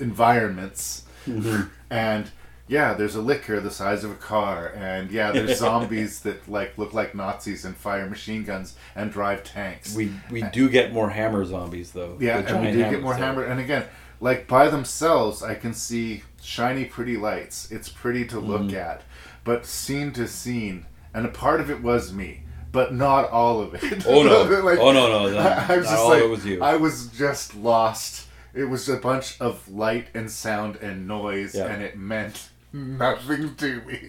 environments 0.00 1.02
Mhm. 1.28 1.68
and 1.90 2.30
yeah, 2.68 2.94
there's 2.94 3.14
a 3.14 3.20
Licker 3.20 3.60
the 3.60 3.70
size 3.70 4.02
of 4.02 4.10
a 4.10 4.14
car, 4.16 4.72
and 4.76 5.12
yeah, 5.12 5.30
there's 5.30 5.56
zombies 5.66 6.20
that 6.20 6.48
like 6.48 6.76
look 6.76 6.92
like 6.92 7.14
Nazis 7.14 7.64
and 7.64 7.76
fire 7.76 8.08
machine 8.08 8.42
guns 8.44 8.74
and 8.96 9.12
drive 9.12 9.44
tanks. 9.44 9.94
We 9.94 10.10
we 10.30 10.42
do 10.52 10.68
get 10.68 10.92
more 10.92 11.10
hammer 11.10 11.44
zombies 11.44 11.92
though. 11.92 12.16
yeah, 12.20 12.38
and 12.38 12.60
we 12.66 12.72
do 12.72 12.78
get 12.90 13.02
more 13.02 13.14
hammer. 13.14 13.44
And 13.44 13.60
again, 13.60 13.84
like 14.20 14.48
by 14.48 14.68
themselves, 14.68 15.42
I 15.44 15.54
can 15.54 15.74
see 15.74 16.24
shiny, 16.42 16.84
pretty 16.86 17.16
lights. 17.16 17.70
It's 17.70 17.88
pretty 17.88 18.24
to 18.26 18.40
look 18.40 18.62
Mhm. 18.62 18.74
at, 18.74 19.02
but 19.44 19.64
scene 19.64 20.10
to 20.14 20.26
scene, 20.26 20.86
and 21.16 21.26
a 21.26 21.30
part 21.30 21.60
of 21.60 21.70
it 21.70 21.82
was 21.82 22.12
me. 22.12 22.42
But 22.72 22.92
not 22.94 23.30
all 23.30 23.60
of 23.62 23.74
it. 23.82 24.06
Oh, 24.06 24.22
no. 24.22 24.42
Like, 24.62 24.78
Oh, 24.78 24.92
no, 24.92 25.08
no, 25.08 25.30
that- 25.30 25.70
I, 25.70 25.74
I 25.74 25.76
was 25.78 25.86
not 25.86 25.92
just 25.92 26.04
like, 26.06 26.22
it 26.22 26.28
was 26.28 26.44
you. 26.46 26.62
I 26.62 26.76
was 26.76 27.06
just 27.08 27.54
lost. 27.56 28.26
It 28.54 28.64
was 28.64 28.88
a 28.88 28.96
bunch 28.96 29.40
of 29.40 29.66
light 29.68 30.08
and 30.14 30.30
sound 30.30 30.76
and 30.76 31.08
noise, 31.08 31.54
Yeah. 31.54 31.66
and 31.66 31.82
it 31.82 31.96
meant 31.96 32.50
nothing 32.72 33.54
to 33.56 33.80
me. 33.82 34.00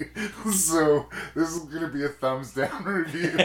So 0.51 1.07
this 1.35 1.49
is 1.55 1.59
gonna 1.65 1.87
be 1.89 2.03
a 2.03 2.09
thumbs 2.09 2.53
down 2.53 2.83
review. 2.83 3.37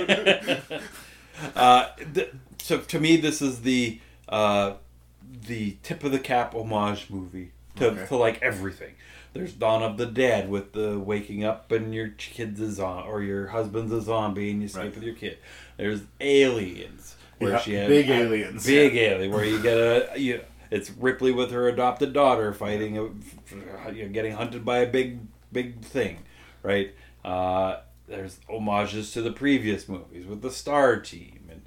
uh, 1.55 1.87
th- 2.15 2.33
so 2.59 2.79
to 2.79 3.01
me, 3.01 3.17
this 3.17 3.43
is 3.43 3.63
the 3.63 4.01
uh, 4.29 4.75
the 5.47 5.77
tip 5.83 6.05
of 6.05 6.13
the 6.13 6.19
cap 6.19 6.55
homage 6.55 7.11
movie 7.11 7.53
to, 7.77 7.87
Okay. 7.89 8.07
to 8.07 8.17
like 8.17 8.41
everything. 8.43 8.95
There's 9.33 9.53
Dawn 9.53 9.83
of 9.83 9.97
the 9.97 10.07
Dead 10.07 10.49
with 10.51 10.73
the 10.73 10.99
waking 10.99 11.43
up 11.45 11.73
and 11.73 11.95
your 11.95 12.09
kid's 12.09 12.61
a 12.61 12.71
zombie 12.71 13.09
or 13.09 13.23
your 13.23 13.47
husband's 13.49 13.93
a 13.93 14.01
zombie 14.03 14.51
and 14.51 14.61
you 14.63 14.69
sleep 14.69 14.85
Right. 14.85 14.95
with 14.95 15.05
your 15.05 15.15
kid. 15.15 15.39
There's 15.79 16.03
Aliens. 16.21 17.17
where 17.39 17.53
Yeah, 17.53 17.59
she 17.59 17.73
had 17.75 17.89
big 17.89 18.09
aliens, 18.09 18.65
big 18.67 18.95
yeah. 18.95 19.03
alien, 19.03 19.33
where 19.33 19.45
you 19.45 19.61
get 19.63 19.77
a 19.77 20.11
you. 20.17 20.41
It's 20.71 20.91
Ripley 20.91 21.33
with 21.33 21.51
her 21.51 21.69
adopted 21.69 22.13
daughter 22.13 22.53
fighting, 22.55 22.97
a, 22.97 23.03
you 23.93 24.05
know, 24.05 24.09
getting 24.11 24.33
hunted 24.33 24.65
by 24.65 24.79
a 24.79 24.87
big 24.87 25.21
big 25.51 25.81
thing, 25.83 26.19
right? 26.63 26.95
Uh, 27.25 27.79
there's 28.07 28.39
homages 28.49 29.11
to 29.13 29.23
the 29.23 29.33
previous 29.33 29.89
movies 29.89 30.25
with 30.27 30.41
the 30.43 30.51
Star 30.51 31.01
Team, 31.01 31.41
and 31.51 31.63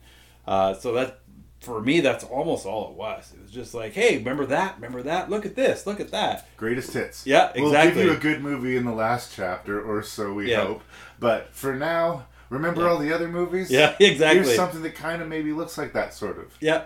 uh, 0.47 0.73
so 0.73 0.93
that 0.93 1.19
for 1.65 1.81
me 1.81 1.99
that's 1.99 2.23
almost 2.23 2.65
all 2.65 2.89
it 2.91 2.95
was. 2.95 3.33
It 3.35 3.41
was 3.41 3.51
just 3.51 3.73
like, 3.73 3.93
hey, 3.93 4.17
remember 4.17 4.45
that? 4.45 4.75
Remember 4.75 5.01
that? 5.03 5.29
Look 5.29 5.45
at 5.45 5.55
this! 5.55 5.85
Look 5.87 5.99
at 5.99 6.11
that! 6.11 6.47
Greatest 6.57 6.93
hits. 6.93 7.25
Yeah, 7.25 7.51
exactly. 7.55 7.63
We'll 7.63 7.83
give 7.85 7.97
you 7.97 8.11
a 8.11 8.33
good 8.35 8.41
movie 8.43 8.77
in 8.77 8.85
the 8.85 8.93
last 8.93 9.33
chapter, 9.35 9.81
or 9.81 10.03
so 10.03 10.33
we 10.33 10.51
Yeah. 10.51 10.65
hope. 10.65 10.83
But 11.19 11.49
for 11.53 11.73
now, 11.75 12.27
remember 12.49 12.81
Yeah. 12.83 12.89
all 12.89 12.97
the 12.99 13.11
other 13.11 13.27
movies? 13.27 13.71
Yeah, 13.71 13.95
exactly. 13.99 14.43
Here's 14.43 14.55
something 14.55 14.81
that 14.83 14.95
kind 14.95 15.21
of 15.21 15.27
maybe 15.27 15.51
looks 15.51 15.77
like 15.77 15.93
that, 15.93 16.13
sort 16.13 16.37
of. 16.37 16.53
Yeah, 16.59 16.83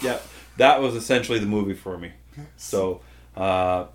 yeah. 0.00 0.18
That 0.58 0.80
was 0.82 0.94
essentially 0.94 1.38
the 1.38 1.46
movie 1.46 1.74
for 1.74 1.96
me. 1.98 2.12
So, 2.56 3.00
uh, 3.36 3.86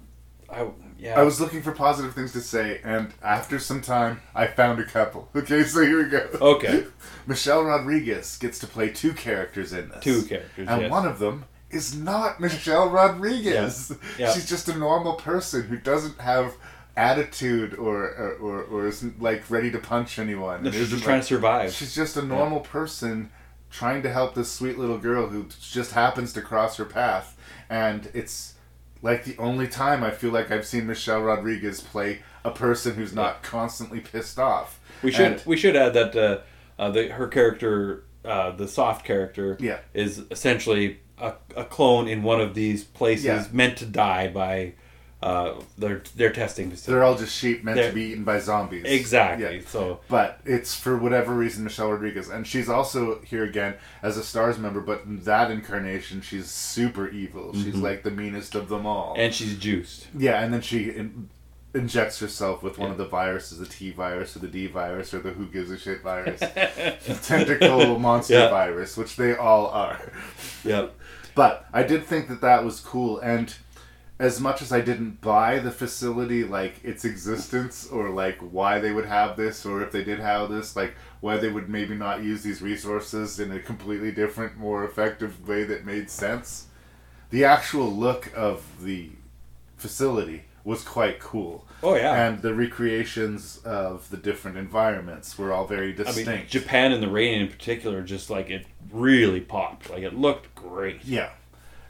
I 0.49 0.67
yeah. 0.99 1.19
I 1.19 1.23
was 1.23 1.39
looking 1.41 1.61
for 1.61 1.71
positive 1.71 2.13
things 2.13 2.31
to 2.33 2.41
say, 2.41 2.81
and 2.83 3.13
after 3.23 3.59
some 3.59 3.81
time, 3.81 4.21
I 4.35 4.47
found 4.47 4.79
a 4.79 4.85
couple. 4.85 5.29
Okay, 5.35 5.63
so 5.63 5.81
here 5.83 6.03
we 6.03 6.09
go. 6.09 6.27
Okay. 6.41 6.85
Michelle 7.27 7.63
Rodriguez 7.63 8.37
gets 8.37 8.59
to 8.59 8.67
play 8.67 8.89
two 8.89 9.13
characters 9.13 9.73
in 9.73 9.89
this. 9.89 10.03
Two 10.03 10.23
characters, 10.23 10.67
And 10.67 10.81
yes. 10.83 10.91
one 10.91 11.05
of 11.05 11.19
them 11.19 11.45
is 11.69 11.95
not 11.97 12.39
Michelle 12.39 12.89
Rodriguez. 12.89 13.91
Yeah. 13.91 14.27
Yeah. 14.27 14.33
She's 14.33 14.47
just 14.49 14.67
a 14.69 14.77
normal 14.77 15.13
person 15.13 15.63
who 15.63 15.77
doesn't 15.77 16.19
have 16.19 16.55
attitude 16.95 17.75
or 17.75 18.03
or, 18.09 18.33
or, 18.41 18.63
or 18.63 18.87
isn't 18.87 19.21
like 19.21 19.49
ready 19.51 19.69
to 19.71 19.77
punch 19.77 20.17
anyone. 20.19 20.63
No, 20.63 20.71
she's 20.71 20.89
just 20.89 21.03
trying 21.03 21.17
like- 21.17 21.23
to 21.23 21.27
survive. 21.27 21.73
She's 21.73 21.93
just 21.95 22.17
a 22.17 22.21
normal 22.23 22.61
person 22.61 23.29
trying 23.69 24.01
to 24.01 24.09
help 24.11 24.33
this 24.33 24.51
sweet 24.51 24.77
little 24.79 24.97
girl 24.97 25.27
who 25.27 25.45
just 25.61 25.91
happens 25.91 26.33
to 26.33 26.41
cross 26.41 26.77
her 26.77 26.85
path, 26.85 27.37
and 27.69 28.09
it's 28.13 28.53
like 29.01 29.23
the 29.23 29.37
only 29.37 29.67
time 29.67 30.03
I 30.03 30.11
feel 30.11 30.31
like 30.31 30.51
I've 30.51 30.65
seen 30.65 30.87
Michelle 30.87 31.21
Rodriguez 31.21 31.81
play 31.81 32.19
a 32.43 32.51
person 32.51 32.95
who's 32.95 33.13
not 33.13 33.43
constantly 33.43 33.99
pissed 33.99 34.39
off. 34.39 34.79
We 35.03 35.11
should 35.11 35.25
And- 35.33 35.43
we 35.45 35.57
should 35.57 35.75
add 35.75 35.93
that 35.93 36.15
uh, 36.15 36.39
uh, 36.81 36.89
the 36.91 37.09
her 37.09 37.27
character, 37.27 38.03
uh, 38.25 38.51
the 38.51 38.67
soft 38.67 39.05
character, 39.05 39.57
Yeah. 39.59 39.79
is 39.93 40.23
essentially 40.31 40.99
a, 41.19 41.33
a 41.55 41.63
clone 41.65 42.07
in 42.07 42.23
one 42.23 42.39
of 42.39 42.53
these 42.53 42.83
places 42.83 43.25
Yeah. 43.25 43.45
meant 43.51 43.77
to 43.77 43.85
die 43.85 44.27
by 44.27 44.73
uh, 45.21 45.55
their 45.77 46.03
their 46.15 46.31
testing 46.31 46.69
facility. 46.69 46.91
They're 46.91 47.03
all 47.03 47.17
just 47.17 47.35
sheep 47.35 47.63
meant 47.63 47.77
They're- 47.77 47.89
to 47.89 47.95
be 47.95 48.03
eaten 48.11 48.23
by 48.23 48.39
zombies. 48.39 48.83
Exactly. 48.85 49.57
Yeah. 49.57 49.61
So, 49.67 49.99
but 50.09 50.39
it's 50.45 50.75
for 50.79 50.95
whatever 50.97 51.33
reason 51.33 51.63
Michelle 51.63 51.91
Rodriguez, 51.91 52.29
and 52.29 52.45
she's 52.45 52.69
also 52.69 53.19
here 53.21 53.43
again 53.43 53.75
as 54.03 54.15
a 54.17 54.23
Stars 54.23 54.57
member. 54.59 54.79
But 54.79 55.05
in 55.05 55.21
that 55.23 55.49
incarnation, 55.49 56.21
she's 56.21 56.51
super 56.51 57.07
evil. 57.09 57.53
She's 57.53 57.73
Mhm. 57.75 57.81
like 57.81 58.03
the 58.03 58.11
meanest 58.11 58.53
of 58.55 58.69
them 58.69 58.85
all. 58.85 59.15
and 59.17 59.33
she's 59.33 59.57
juiced. 59.57 60.07
yeah, 60.15 60.43
and 60.43 60.53
then 60.53 60.61
she 60.61 60.91
in, 60.91 61.29
injects 61.73 62.19
herself 62.19 62.61
with 62.63 62.77
one 62.77 62.89
Yeah. 62.89 62.91
of 62.93 62.97
the 62.99 63.05
viruses, 63.05 63.57
the 63.59 63.65
T 63.65 63.91
virus 63.91 64.35
or 64.35 64.39
the 64.39 64.47
D 64.47 64.67
virus 64.67 65.13
or 65.13 65.19
the 65.19 65.31
Who 65.31 65.45
gives 65.47 65.69
a 65.71 65.77
shit 65.79 66.01
virus, 66.03 66.39
the 67.07 67.19
tentacle 67.23 67.97
monster 67.99 68.33
Yeah. 68.35 68.49
virus, 68.49 68.95
which 68.97 69.15
they 69.15 69.35
all 69.35 69.67
are. 69.67 69.99
Yep. 70.63 70.93
But 71.35 71.65
I 71.73 71.83
did 71.83 72.03
think 72.05 72.29
that 72.29 72.41
that 72.41 72.63
was 72.63 72.79
cool, 72.79 73.19
and 73.19 73.53
as 74.19 74.39
much 74.39 74.61
as 74.61 74.71
I 74.71 74.81
didn't 74.81 75.21
buy 75.21 75.59
the 75.59 75.71
facility, 75.71 76.43
like 76.43 76.83
its 76.83 77.05
existence, 77.05 77.87
or 77.87 78.09
like 78.09 78.39
why 78.39 78.79
they 78.79 78.91
would 78.91 79.05
have 79.05 79.37
this, 79.37 79.65
or 79.65 79.83
if 79.83 79.91
they 79.91 80.03
did 80.03 80.19
have 80.19 80.49
this, 80.49 80.75
like 80.75 80.95
why 81.21 81.37
they 81.37 81.49
would 81.49 81.69
maybe 81.69 81.95
not 81.95 82.23
use 82.23 82.41
these 82.43 82.61
resources 82.61 83.39
in 83.39 83.51
a 83.51 83.59
completely 83.59 84.11
different, 84.11 84.57
more 84.57 84.83
effective 84.83 85.47
way 85.47 85.63
that 85.63 85.85
made 85.85 86.09
sense, 86.09 86.67
the 87.29 87.43
actual 87.45 87.91
look 87.91 88.31
of 88.35 88.63
the 88.83 89.11
facility 89.75 90.43
was 90.63 90.83
quite 90.83 91.19
cool. 91.19 91.65
Oh, 91.83 91.95
yeah. 91.95 92.27
and 92.27 92.41
the 92.41 92.55
recreations 92.55 93.59
of 93.63 94.09
the 94.09 94.17
different 94.17 94.57
environments 94.57 95.37
were 95.37 95.53
all 95.53 95.67
very 95.67 95.91
I 95.91 95.95
distinct. 95.95 96.27
mean, 96.27 96.47
Japan 96.47 96.91
and 96.91 97.03
the 97.03 97.07
rain 97.07 97.39
in 97.41 97.47
particular, 97.49 98.01
just 98.01 98.29
like 98.31 98.49
it 98.49 98.65
really 98.91 99.41
popped. 99.41 99.89
Like 99.89 100.01
it 100.03 100.15
looked 100.15 100.53
great. 100.55 101.05
Yeah. 101.05 101.29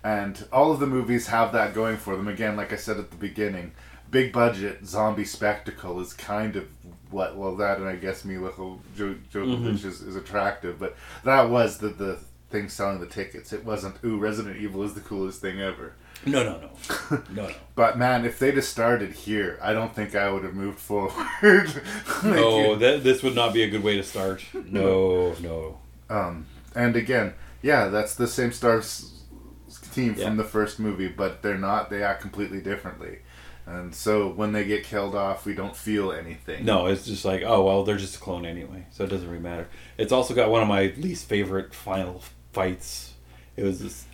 And 0.08 0.46
all 0.54 0.72
of 0.72 0.80
the 0.80 0.88
movies 0.88 1.28
have 1.28 1.52
that 1.52 1.74
going 1.74 1.98
for 1.98 2.16
them. 2.16 2.28
Again, 2.30 2.56
like 2.56 2.72
I 2.72 2.78
said 2.78 2.98
at 2.98 3.10
the 3.12 3.18
beginning, 3.18 3.72
big 4.10 4.32
budget 4.32 4.86
zombie 4.86 5.26
spectacle 5.26 6.00
is 6.00 6.14
kind 6.14 6.56
of 6.56 6.66
what, 7.12 7.36
well, 7.36 7.56
that 7.58 7.80
and 7.80 7.88
I 7.90 7.96
guess 7.98 8.24
Milla 8.24 8.52
Jo- 8.98 9.16
Jovovich 9.34 9.80
Mhm. 9.82 9.86
is, 9.86 10.02
is 10.02 10.16
attractive, 10.16 10.80
but 10.80 10.96
that 11.26 11.50
was 11.50 11.80
the, 11.80 11.90
the 11.90 12.20
thing 12.50 12.70
selling 12.70 13.00
the 13.02 13.06
tickets. 13.06 13.52
It 13.52 13.66
wasn't, 13.66 13.96
ooh, 14.06 14.18
Resident 14.18 14.56
Evil 14.58 14.84
is 14.84 14.94
the 14.94 15.02
coolest 15.02 15.42
thing 15.42 15.60
ever. 15.62 15.94
No, 16.26 16.44
no, 16.44 16.60
no. 16.60 16.70
No, 17.36 17.48
no. 17.48 17.54
But 17.76 17.98
man, 17.98 18.24
if 18.26 18.40
they'd 18.40 18.56
have 18.56 18.64
started 18.66 19.12
here, 19.12 19.60
I 19.62 19.74
don't 19.74 19.94
think 19.94 20.16
I 20.16 20.32
would 20.32 20.44
have 20.46 20.54
moved 20.54 20.80
forward. 20.80 21.12
No, 22.24 22.78
th- 22.78 23.04
this 23.04 23.22
would 23.24 23.36
not 23.36 23.54
be 23.54 23.64
a 23.64 23.70
good 23.70 23.84
way 23.84 23.98
to 23.98 24.04
start. 24.04 24.44
No, 24.54 25.36
no. 25.42 25.80
Um, 26.10 26.46
and 26.76 26.96
again, 26.96 27.34
yeah, 27.62 27.90
that's 27.90 28.16
the 28.16 28.28
same 28.28 28.52
stars 28.54 29.14
team 29.88 30.16
Yeah. 30.18 30.26
from 30.26 30.38
the 30.38 30.44
first 30.44 30.80
movie, 30.80 31.08
but 31.08 31.42
they're 31.42 31.58
not. 31.58 31.90
They 31.90 32.04
act 32.04 32.22
completely 32.22 32.62
differently, 32.62 33.20
and 33.66 33.94
so 33.94 34.30
when 34.30 34.52
they 34.54 34.64
get 34.66 34.84
killed 34.84 35.16
off, 35.16 35.46
we 35.46 35.54
don't 35.54 35.76
feel 35.76 36.12
anything. 36.12 36.66
No, 36.66 36.88
it's 36.88 37.06
just 37.06 37.26
like, 37.26 37.44
oh 37.46 37.64
well, 37.64 37.84
they're 37.84 37.98
just 37.98 38.16
a 38.16 38.20
clone 38.20 38.46
anyway, 38.46 38.86
so 38.92 39.04
it 39.04 39.10
doesn't 39.10 39.28
really 39.30 39.42
matter. 39.42 39.68
It's 39.98 40.12
also 40.12 40.34
got 40.34 40.50
one 40.50 40.62
of 40.62 40.68
my 40.68 40.94
least 40.98 41.28
favorite 41.28 41.74
final 41.74 42.22
fights. 42.54 43.14
It 43.56 43.64
was 43.64 43.80
this, 43.82 44.06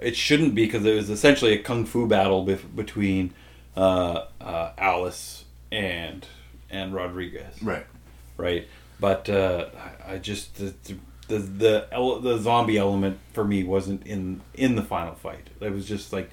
it 0.00 0.16
shouldn't 0.16 0.54
be 0.54 0.64
because 0.66 0.84
it 0.84 0.94
was 0.94 1.10
essentially 1.10 1.52
a 1.52 1.58
kung 1.62 1.84
fu 1.84 2.06
battle 2.06 2.46
bef- 2.46 2.74
between 2.74 3.32
uh, 3.76 4.26
uh, 4.40 4.72
Alice 4.78 5.44
and 5.70 6.26
and 6.70 6.94
Rodriguez. 6.94 7.62
Right. 7.62 7.86
Right. 8.36 8.66
But 9.00 9.28
uh, 9.28 9.66
I 10.06 10.18
just 10.18 10.56
the 10.56 10.74
the 10.84 10.96
the, 11.38 11.86
ele- 11.92 12.20
the 12.20 12.38
zombie 12.38 12.78
element 12.78 13.18
for 13.32 13.44
me 13.44 13.64
wasn't 13.64 14.06
in 14.06 14.40
in 14.54 14.76
the 14.76 14.82
final 14.82 15.14
fight. 15.14 15.48
It 15.60 15.72
was 15.72 15.86
just 15.86 16.12
like 16.12 16.30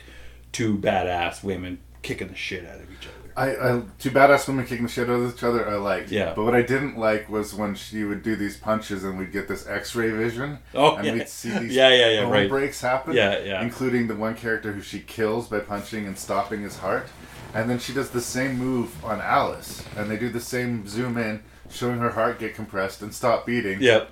two 0.51 0.77
badass 0.77 1.43
women 1.43 1.79
kicking 2.01 2.27
the 2.29 2.35
shit 2.35 2.65
out 2.65 2.75
of 2.81 2.91
each 2.91 3.07
other. 3.07 3.15
I, 3.37 3.51
I 3.77 3.81
two 3.99 4.11
badass 4.11 4.47
women 4.47 4.65
kicking 4.65 4.85
the 4.85 4.91
shit 4.91 5.09
out 5.09 5.19
of 5.21 5.33
each 5.33 5.43
other. 5.43 5.69
I 5.69 5.75
liked. 5.75 6.11
Yeah. 6.11 6.33
But 6.33 6.43
what 6.43 6.55
I 6.55 6.61
didn't 6.61 6.97
like 6.97 7.29
was 7.29 7.53
when 7.53 7.75
she 7.75 8.03
would 8.03 8.21
do 8.23 8.35
these 8.35 8.57
punches 8.57 9.03
and 9.03 9.17
we'd 9.17 9.31
get 9.31 9.47
this 9.47 9.65
X-ray 9.67 10.09
vision. 10.11 10.59
Oh, 10.73 10.95
and 10.95 11.05
yeah. 11.05 11.13
we'd 11.13 11.29
see 11.29 11.49
these 11.59 11.73
Yeah, 11.75 11.89
yeah, 11.89 12.09
yeah, 12.09 12.29
right. 12.29 12.49
breaks 12.49 12.81
happen. 12.81 13.13
Yeah, 13.13 13.39
yeah. 13.39 13.61
Including 13.61 14.07
the 14.07 14.15
one 14.15 14.35
character 14.35 14.73
who 14.73 14.81
she 14.81 14.99
kills 14.99 15.47
by 15.47 15.59
punching 15.59 16.05
and 16.05 16.17
stopping 16.17 16.61
his 16.63 16.77
heart, 16.77 17.07
and 17.53 17.69
then 17.69 17.79
she 17.79 17.93
does 17.93 18.09
the 18.09 18.19
same 18.21 18.57
move 18.57 19.05
on 19.05 19.21
Alice, 19.21 19.83
and 19.95 20.09
they 20.11 20.17
do 20.17 20.29
the 20.29 20.41
same 20.41 20.85
zoom 20.87 21.17
in, 21.17 21.41
showing 21.69 21.99
her 21.99 22.09
heart 22.09 22.39
get 22.39 22.55
compressed 22.55 23.01
and 23.03 23.13
stop 23.13 23.45
beating. 23.45 23.81
Yep. 23.81 24.11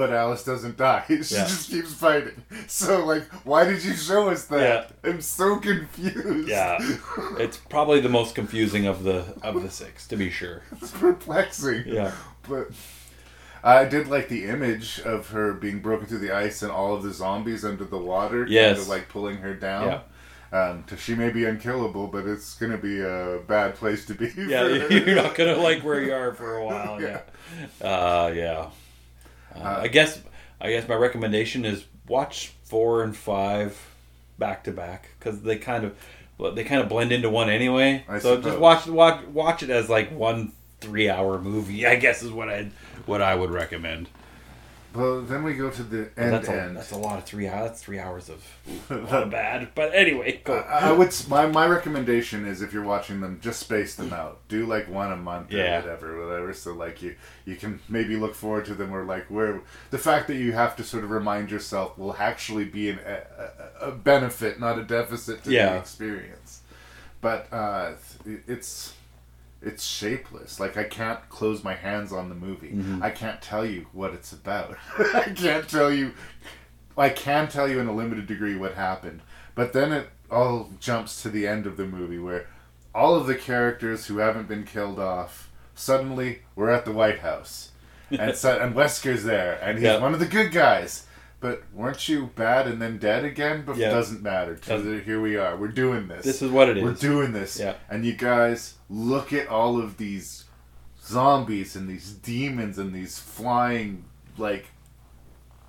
But 0.00 0.12
Alice 0.14 0.44
doesn't 0.44 0.78
die. 0.78 1.04
She 1.08 1.34
Yeah. 1.34 1.44
just 1.46 1.70
keeps 1.70 1.92
fighting. 1.92 2.42
So, 2.68 3.04
like, 3.04 3.24
why 3.44 3.64
did 3.64 3.84
you 3.84 3.92
show 3.94 4.30
us 4.30 4.46
that? 4.46 4.92
I'm 5.04 5.20
so 5.20 5.58
confused. 5.58 6.48
Yeah, 6.48 6.78
it's 7.38 7.58
probably 7.58 8.00
the 8.00 8.08
most 8.08 8.34
confusing 8.34 8.86
of 8.86 9.02
the 9.04 9.24
of 9.42 9.62
the 9.62 9.70
six, 9.70 10.06
to 10.08 10.16
be 10.16 10.30
sure. 10.30 10.62
It's 10.80 10.90
perplexing. 10.92 11.84
Yeah. 11.86 12.12
But 12.48 12.68
I 13.62 13.84
did 13.84 14.08
like 14.08 14.28
the 14.30 14.46
image 14.46 15.00
of 15.04 15.28
her 15.30 15.52
being 15.52 15.80
broken 15.80 16.06
through 16.06 16.20
the 16.26 16.32
ice 16.34 16.62
and 16.62 16.72
all 16.72 16.94
of 16.94 17.02
the 17.02 17.12
zombies 17.12 17.62
under 17.62 17.84
the 17.84 17.98
water. 17.98 18.46
Yes. 18.48 18.76
Kind 18.76 18.82
of 18.82 18.88
like 18.88 19.08
pulling 19.10 19.36
her 19.38 19.52
down. 19.52 20.00
Um, 20.52 20.82
'cause 20.84 20.98
she 20.98 21.14
may 21.14 21.28
be 21.30 21.44
unkillable, 21.44 22.06
but 22.08 22.26
it's 22.26 22.54
gonna 22.54 22.78
be 22.78 23.00
a 23.02 23.38
bad 23.46 23.74
place 23.76 24.06
to 24.06 24.14
be. 24.14 24.32
Yeah, 24.36 24.66
you're 24.66 25.14
not 25.14 25.34
gonna 25.36 25.58
like 25.58 25.82
where 25.82 26.02
you 26.02 26.14
are 26.14 26.32
for 26.34 26.56
a 26.56 26.64
while. 26.64 27.00
Yeah, 27.00 27.20
uh, 27.82 28.32
yeah. 28.34 28.70
Uh, 29.54 29.80
I 29.82 29.88
guess 29.88 30.20
I 30.60 30.70
guess 30.70 30.88
my 30.88 30.94
recommendation 30.94 31.64
is 31.64 31.84
watch 32.06 32.52
four 32.64 33.02
and 33.02 33.16
five 33.16 33.80
back 34.38 34.64
to 34.64 34.72
back 34.72 35.10
because 35.18 35.42
they 35.42 35.56
kind 35.56 35.84
of 35.84 35.96
well, 36.38 36.52
they 36.52 36.64
kind 36.64 36.80
of 36.80 36.88
blend 36.88 37.12
into 37.12 37.28
one 37.28 37.50
anyway. 37.50 38.04
I 38.08 38.18
so 38.18 38.40
just 38.40 38.58
watch 38.58 38.86
watch 38.86 39.24
watch 39.26 39.62
it 39.62 39.70
as 39.70 39.88
like 39.88 40.10
one 40.10 40.52
three 40.80 41.08
hour 41.08 41.38
movie. 41.38 41.86
I 41.86 41.96
guess 41.96 42.22
is 42.22 42.30
what 42.30 42.48
I 42.48 42.70
what 43.06 43.22
I 43.22 43.34
would 43.34 43.50
recommend. 43.50 44.08
Well, 44.92 45.20
then 45.22 45.44
we 45.44 45.54
go 45.54 45.70
to 45.70 45.82
the 45.84 46.10
end. 46.16 46.32
that's 46.32 46.48
a, 46.48 46.62
end. 46.62 46.76
that's 46.76 46.90
a 46.90 46.96
lot 46.96 47.18
of 47.18 47.24
three. 47.24 47.44
That's 47.46 47.80
three 47.80 48.00
hours 48.00 48.28
of 48.28 48.44
of 48.90 49.30
bad. 49.30 49.68
But 49.76 49.94
anyway, 49.94 50.40
go. 50.42 50.54
I 50.58 50.88
I 50.88 50.92
would. 50.92 51.14
My 51.28 51.46
my 51.46 51.66
recommendation 51.66 52.44
is 52.44 52.60
if 52.60 52.72
you're 52.72 52.82
watching 52.84 53.20
them, 53.20 53.38
just 53.40 53.60
space 53.60 53.94
them 53.94 54.12
out. 54.12 54.40
Do 54.48 54.66
like 54.66 54.88
one 54.88 55.12
a 55.12 55.16
month 55.16 55.52
Yeah. 55.52 55.78
or 55.78 55.82
whatever, 55.82 56.26
whatever. 56.26 56.52
So 56.54 56.72
like 56.74 57.02
you 57.02 57.14
you 57.44 57.54
can 57.54 57.78
maybe 57.88 58.16
look 58.16 58.34
forward 58.34 58.64
to 58.66 58.74
them 58.74 58.92
or 58.92 59.04
like 59.04 59.26
where 59.30 59.60
the 59.90 59.98
fact 59.98 60.26
that 60.26 60.36
you 60.36 60.52
have 60.52 60.74
to 60.76 60.82
sort 60.82 61.04
of 61.04 61.10
remind 61.10 61.50
yourself 61.52 61.96
will 61.96 62.16
actually 62.18 62.64
be 62.64 62.90
an, 62.90 62.98
a, 63.06 63.84
a, 63.84 63.88
a 63.88 63.92
benefit, 63.92 64.58
not 64.58 64.76
a 64.78 64.82
deficit 64.82 65.44
to 65.44 65.52
Yeah. 65.52 65.74
the 65.74 65.78
experience. 65.78 66.62
But 67.20 67.46
uh, 67.52 67.92
it- 68.26 68.42
it's 68.48 68.94
it's 69.62 69.84
shapeless. 69.84 70.58
Like 70.60 70.76
I 70.76 70.84
can't 70.84 71.26
close 71.28 71.62
my 71.64 71.74
hands 71.74 72.12
on 72.12 72.28
the 72.28 72.34
movie. 72.34 72.70
Mhm. 72.72 73.02
I 73.02 73.10
can't 73.10 73.40
tell 73.42 73.64
you 73.64 73.86
what 73.92 74.12
it's 74.14 74.32
about. 74.32 74.76
I 75.14 75.32
can't 75.34 75.68
tell 75.68 75.90
you. 75.92 76.12
I 76.96 77.08
can 77.10 77.48
tell 77.48 77.68
you 77.68 77.78
in 77.80 77.86
a 77.86 77.94
limited 77.94 78.26
degree 78.26 78.56
what 78.56 78.74
happened, 78.74 79.20
but 79.54 79.72
then 79.72 79.92
it 79.92 80.08
all 80.30 80.70
jumps 80.80 81.22
to 81.22 81.28
the 81.28 81.46
end 81.46 81.66
of 81.66 81.76
the 81.76 81.84
movie 81.86 82.18
where 82.18 82.46
all 82.94 83.14
of 83.14 83.26
the 83.26 83.34
characters 83.34 84.06
who 84.06 84.18
haven't 84.18 84.48
been 84.48 84.64
killed 84.64 84.98
off 84.98 85.50
suddenly 85.74 86.42
we're 86.56 86.68
at 86.70 86.84
the 86.84 86.92
White 86.92 87.20
House, 87.20 87.70
and 88.10 88.34
so, 88.36 88.58
and 88.58 88.74
Wesker's 88.74 89.24
there, 89.24 89.58
and 89.62 89.78
he's 89.78 89.84
Yeah. 89.84 89.98
one 89.98 90.12
of 90.14 90.20
the 90.20 90.26
good 90.26 90.52
guys. 90.52 91.06
But 91.38 91.62
weren't 91.72 92.06
you 92.06 92.26
bad 92.34 92.66
and 92.66 92.82
then 92.82 92.98
dead 92.98 93.24
again? 93.24 93.62
But 93.64 93.78
Yeah. 93.78 93.88
it 93.88 93.92
doesn't 93.92 94.22
matter. 94.22 94.56
Doesn't- 94.56 95.04
Here 95.04 95.18
we 95.22 95.36
are. 95.36 95.56
We're 95.56 95.68
doing 95.68 96.06
this. 96.06 96.22
This 96.22 96.42
is 96.42 96.50
what 96.50 96.68
it 96.68 96.82
We're 96.82 96.92
is. 96.92 97.00
doing 97.00 97.32
this. 97.32 97.58
Yeah. 97.58 97.76
And 97.88 98.04
you 98.04 98.12
guys 98.12 98.74
look 98.90 99.32
at 99.32 99.46
all 99.48 99.80
of 99.80 99.96
these 99.96 100.44
zombies 101.02 101.76
and 101.76 101.88
these 101.88 102.10
demons 102.12 102.76
and 102.76 102.92
these 102.92 103.18
flying 103.18 104.04
like 104.36 104.66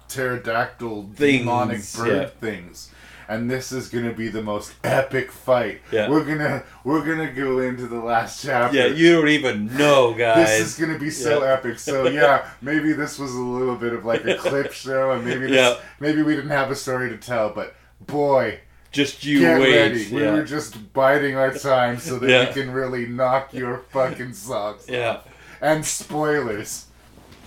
pterodactyl 0.08 1.10
Things, 1.16 1.40
demonic 1.40 1.82
bird 1.98 2.22
yeah. 2.22 2.28
things. 2.40 2.92
And 3.28 3.50
this 3.50 3.72
is 3.72 3.88
gonna 3.88 4.12
be 4.12 4.28
the 4.28 4.42
most 4.42 4.74
epic 4.84 5.32
fight. 5.32 5.80
Yeah. 5.90 6.10
We're 6.10 6.26
gonna 6.26 6.64
we're 6.84 7.06
gonna 7.06 7.32
go 7.32 7.60
into 7.60 7.88
the 7.88 8.00
last 8.00 8.44
chapter. 8.44 8.76
Yeah, 8.78 8.86
you 8.88 9.14
don't 9.16 9.30
even 9.30 9.78
know, 9.78 10.14
guys. 10.14 10.48
This 10.60 10.68
is 10.68 10.78
gonna 10.78 11.00
be 11.00 11.10
so 11.10 11.42
Yeah. 11.44 11.54
epic. 11.54 11.80
So 11.80 12.08
yeah, 12.10 12.50
maybe 12.62 12.92
this 12.92 13.18
was 13.18 13.34
a 13.34 13.40
little 13.40 13.76
bit 13.78 13.94
of 13.94 14.04
like 14.04 14.26
a 14.26 14.36
clip 14.36 14.72
show, 14.74 15.12
and 15.12 15.24
maybe 15.24 15.48
this, 15.48 15.52
Yeah. 15.52 15.78
maybe 16.02 16.24
we 16.24 16.36
didn't 16.36 16.50
have 16.50 16.72
a 16.72 16.76
story 16.76 17.10
to 17.10 17.18
tell, 17.18 17.52
but 17.52 17.74
boy, 18.06 18.60
Just 18.92 19.24
you 19.24 19.40
get 19.40 19.60
wait. 19.62 19.76
ready. 19.76 20.10
We 20.12 20.22
yeah. 20.22 20.34
were 20.34 20.44
just 20.44 20.94
biding 20.94 21.36
our 21.36 21.54
time 21.54 21.98
so 22.00 22.20
that 22.20 22.30
Yeah. 22.30 22.48
we 22.48 22.54
can 22.54 22.72
really 22.72 23.06
knock 23.08 23.54
your 23.54 23.78
fucking 23.92 24.34
socks. 24.34 24.84
off. 24.84 24.90
Yeah. 24.90 25.20
And 25.62 25.86
spoilers. 25.86 26.88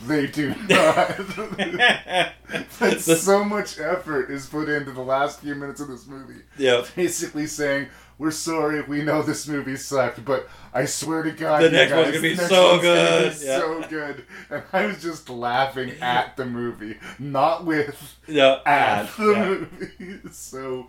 They 0.06 0.26
do 0.26 0.54
not. 0.68 1.16
but 2.78 3.00
so 3.00 3.44
much 3.44 3.78
effort 3.78 4.30
is 4.30 4.46
put 4.46 4.68
into 4.68 4.92
the 4.92 5.00
last 5.00 5.40
few 5.40 5.54
minutes 5.54 5.80
of 5.80 5.88
this 5.88 6.06
movie. 6.06 6.42
Yeah. 6.58 6.84
Basically 6.94 7.46
saying, 7.46 7.88
we're 8.18 8.30
sorry, 8.30 8.82
we 8.82 9.02
know 9.02 9.22
this 9.22 9.48
movie 9.48 9.76
sucked, 9.76 10.24
but 10.24 10.48
I 10.72 10.84
swear 10.84 11.22
to 11.22 11.32
God, 11.32 11.62
The 11.62 11.70
next 11.70 11.92
one's 11.92 12.06
gonna 12.08 12.20
be 12.20 12.36
so 12.36 12.48
gonna 12.48 12.76
be 12.76 12.82
good." 12.82 13.36
Yeah. 13.42 13.58
So 13.58 13.82
good. 13.88 14.24
And 14.50 14.62
I 14.72 14.86
was 14.86 15.02
just 15.02 15.28
laughing 15.28 15.90
at 16.00 16.36
the 16.36 16.44
movie, 16.46 16.96
not 17.18 17.64
with, 17.64 18.16
Yeah, 18.28 18.60
at 18.66 19.06
at, 19.06 19.16
the 19.16 19.24
yeah. 19.32 19.44
movie. 19.44 20.20
So, 20.32 20.88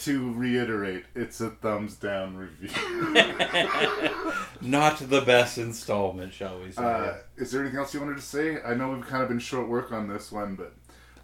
to 0.00 0.32
reiterate, 0.34 1.04
it's 1.14 1.40
a 1.40 1.50
thumbs 1.50 1.96
down 1.96 2.36
review. 2.36 2.68
Not 4.60 4.98
the 4.98 5.22
best 5.24 5.58
installment, 5.58 6.32
shall 6.32 6.60
we 6.60 6.72
say? 6.72 6.82
Uh, 6.82 7.14
is 7.36 7.50
there 7.50 7.62
anything 7.62 7.78
else 7.78 7.94
you 7.94 8.00
wanted 8.00 8.16
to 8.16 8.22
say? 8.22 8.62
I 8.62 8.74
know 8.74 8.90
we've 8.90 9.06
kind 9.06 9.22
of 9.22 9.28
been 9.28 9.38
short 9.38 9.68
work 9.68 9.92
on 9.92 10.08
this 10.08 10.32
one, 10.32 10.54
but 10.56 10.74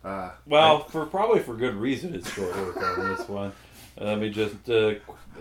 uh, 0.08 0.30
well, 0.46 0.84
for 0.84 1.06
probably 1.06 1.40
for 1.40 1.54
good 1.54 1.74
reason, 1.74 2.14
it's 2.14 2.30
short 2.32 2.54
work 2.56 2.76
on 2.76 3.16
this 3.16 3.28
one. 3.28 3.52
Let 3.98 4.18
me 4.18 4.30
just. 4.30 4.68
Uh, 4.68 4.94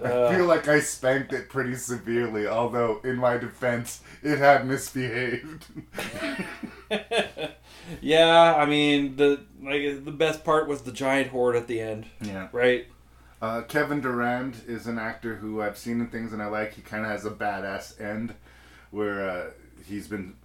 uh, 0.03 0.27
I 0.27 0.35
feel 0.35 0.45
like 0.45 0.67
I 0.67 0.79
spanked 0.79 1.33
it 1.33 1.49
pretty 1.49 1.75
severely. 1.75 2.47
Although, 2.47 2.99
in 3.03 3.17
my 3.17 3.37
defense, 3.37 4.01
it 4.23 4.39
had 4.39 4.65
misbehaved. 4.65 5.65
yeah, 8.01 8.55
I 8.55 8.65
mean 8.65 9.17
the 9.17 9.41
like 9.61 10.03
the 10.03 10.11
best 10.11 10.43
part 10.43 10.67
was 10.67 10.81
the 10.81 10.91
giant 10.91 11.29
horde 11.29 11.55
at 11.55 11.67
the 11.67 11.81
end. 11.81 12.05
Yeah. 12.21 12.47
Right. 12.51 12.87
Uh, 13.41 13.61
Kevin 13.63 14.01
Durand 14.01 14.61
is 14.67 14.87
an 14.87 14.97
actor 14.97 15.35
who 15.35 15.61
I've 15.61 15.77
seen 15.77 15.99
in 15.99 16.07
things 16.07 16.33
and 16.33 16.41
I 16.41 16.47
like. 16.47 16.73
He 16.73 16.81
kind 16.81 17.03
of 17.05 17.11
has 17.11 17.25
a 17.25 17.31
badass 17.31 17.99
end 18.01 18.33
where 18.91 19.29
uh, 19.29 19.49
he's 19.87 20.07
been 20.07 20.35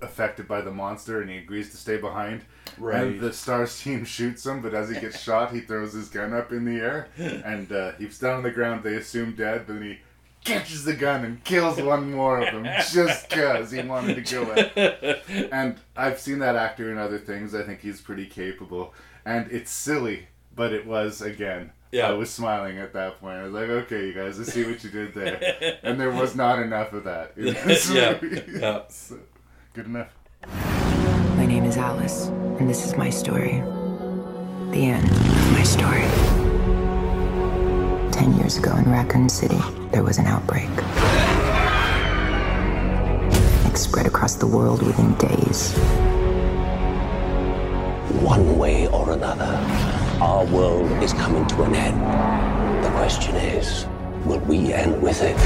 affected 0.00 0.46
by 0.46 0.60
the 0.60 0.70
monster 0.70 1.20
and 1.20 1.30
he 1.30 1.38
agrees 1.38 1.70
to 1.70 1.76
stay 1.76 1.96
behind. 1.96 2.42
Right. 2.78 3.02
And 3.02 3.20
the 3.20 3.32
Stars 3.32 3.80
team 3.80 4.04
shoots 4.06 4.46
him, 4.46 4.62
but 4.62 4.74
as 4.74 4.88
he 4.88 4.98
gets 5.00 5.20
shot, 5.20 5.52
he 5.52 5.60
throws 5.60 5.92
his 5.92 6.08
gun 6.08 6.32
up 6.32 6.52
in 6.52 6.64
the 6.64 6.80
air 6.80 7.08
and 7.18 7.70
uh, 7.70 7.92
he's 7.98 8.18
down 8.18 8.36
on 8.38 8.42
the 8.42 8.50
ground. 8.50 8.82
They 8.82 8.96
assume 8.96 9.34
dead, 9.34 9.64
but 9.66 9.74
then 9.74 9.82
he 9.82 9.98
catches 10.44 10.84
the 10.84 10.94
gun 10.94 11.24
and 11.24 11.44
kills 11.44 11.80
one 11.80 12.12
more 12.12 12.40
of 12.40 12.54
them 12.54 12.64
just 12.92 13.28
because 13.28 13.70
he 13.70 13.82
wanted 13.82 14.14
to 14.14 14.22
kill 14.22 14.50
it. 14.56 15.22
And 15.52 15.76
I've 15.96 16.18
seen 16.18 16.38
that 16.38 16.56
actor 16.56 16.90
in 16.90 16.96
other 16.96 17.18
things. 17.18 17.54
I 17.54 17.64
think 17.64 17.80
he's 17.80 18.00
pretty 18.00 18.26
capable. 18.26 18.94
And 19.26 19.50
it's 19.52 19.70
silly, 19.70 20.28
but 20.54 20.72
it 20.72 20.86
was, 20.86 21.20
again, 21.20 21.72
Yeah. 21.90 22.08
I 22.08 22.12
was 22.12 22.30
smiling 22.30 22.78
at 22.78 22.92
that 22.92 23.18
point. 23.20 23.38
I 23.38 23.44
was 23.44 23.52
like, 23.52 23.68
okay, 23.68 24.06
you 24.08 24.12
guys, 24.12 24.38
I 24.38 24.42
see 24.44 24.64
what 24.64 24.82
you 24.84 24.90
did 24.90 25.14
there. 25.14 25.78
and 25.82 25.98
there 25.98 26.10
was 26.10 26.34
not 26.36 26.58
enough 26.60 26.92
of 26.92 27.04
that 27.04 27.32
in 27.36 27.44
this 27.66 27.90
Yeah, 27.90 28.18
movie. 28.20 28.42
yeah. 28.58 28.82
So, 28.90 29.18
good 29.72 29.86
enough. 29.86 30.08
My 31.36 31.46
name 31.46 31.64
is 31.64 31.76
Alice, 31.76 32.26
and 32.58 32.68
this 32.68 32.84
is 32.84 32.96
my 32.96 33.08
story. 33.10 33.60
The 34.72 34.84
end 34.90 35.08
of 35.08 35.52
my 35.52 35.62
story. 35.62 36.02
Ten 38.12 38.34
years 38.36 38.58
ago 38.58 38.76
in 38.76 38.90
Raccoon 38.90 39.28
City, 39.28 39.58
there 39.92 40.02
was 40.02 40.18
an 40.18 40.26
outbreak. 40.26 40.68
It 43.66 43.76
spread 43.78 44.06
across 44.06 44.34
the 44.34 44.46
world 44.46 44.82
within 44.82 45.14
days. 45.14 45.72
One 48.22 48.58
way 48.58 48.88
or 48.88 49.12
another, 49.12 49.56
our 50.20 50.44
world 50.46 50.90
is 51.02 51.12
coming 51.12 51.46
to 51.46 51.62
an 51.62 51.74
end. 51.76 52.84
The 52.84 52.90
question 52.90 53.36
is, 53.36 53.86
will 54.24 54.40
we 54.40 54.72
end 54.72 55.00
with 55.00 55.22
it? 55.22 55.36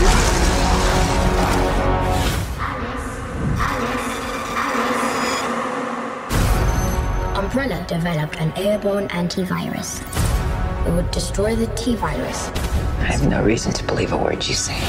Umbrella 7.36 7.85
developed 7.86 8.36
an 8.36 8.51
airborne 8.57 9.09
antivirus. 9.09 10.01
It 10.86 10.90
would 10.93 11.11
destroy 11.11 11.55
the 11.55 11.66
T 11.74 11.94
virus. 11.97 12.49
I 12.49 13.05
have 13.05 13.28
no 13.28 13.43
reason 13.43 13.73
to 13.74 13.85
believe 13.85 14.12
a 14.12 14.16
word 14.16 14.47
you 14.47 14.55
say. 14.55 14.81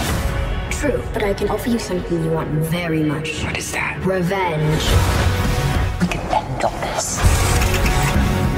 True, 0.71 1.03
but 1.13 1.23
I 1.23 1.33
can 1.33 1.49
offer 1.49 1.69
you 1.69 1.79
something 1.79 2.23
you 2.23 2.31
want 2.31 2.49
very 2.49 3.03
much. 3.03 3.43
What 3.43 3.57
is 3.57 3.73
that? 3.73 3.99
Revenge. 4.05 4.83
We 6.01 6.07
can 6.07 6.21
end 6.31 6.63
all 6.63 6.71
this. 6.79 7.42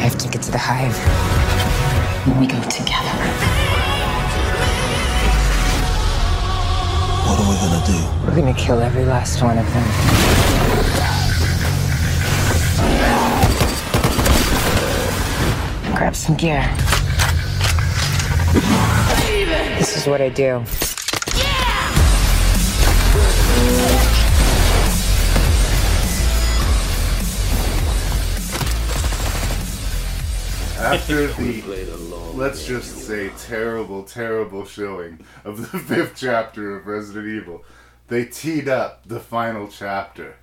I 0.05 0.07
have 0.07 0.19
to 0.19 0.29
get 0.29 0.43
to 0.43 0.51
the 0.51 0.59
hive. 0.59 0.95
We 2.39 2.45
go 2.45 2.61
together. 2.69 3.09
What 7.25 7.39
are 7.39 7.49
we 7.49 7.55
gonna 7.57 7.83
do? 7.87 7.97
We're 8.23 8.35
gonna 8.35 8.53
kill 8.53 8.81
every 8.81 9.03
last 9.03 9.41
one 9.41 9.57
of 9.57 9.65
them. 9.73 9.83
Grab 15.95 16.15
some 16.15 16.35
gear. 16.35 16.61
This 19.79 19.97
is 19.97 20.05
what 20.05 20.21
I 20.21 20.29
do. 20.29 20.63
After 30.85 31.25
the, 31.41 31.63
let's 32.35 32.67
just 32.67 33.07
say, 33.07 33.31
terrible, 33.39 34.03
terrible 34.03 34.65
showing 34.65 35.19
of 35.43 35.71
the 35.71 35.79
fifth 35.79 36.13
chapter 36.15 36.77
of 36.77 36.85
Resident 36.85 37.25
Evil, 37.25 37.65
they 38.07 38.25
teed 38.25 38.69
up 38.69 39.01
the 39.03 39.19
final 39.19 39.67
chapter. 39.67 40.35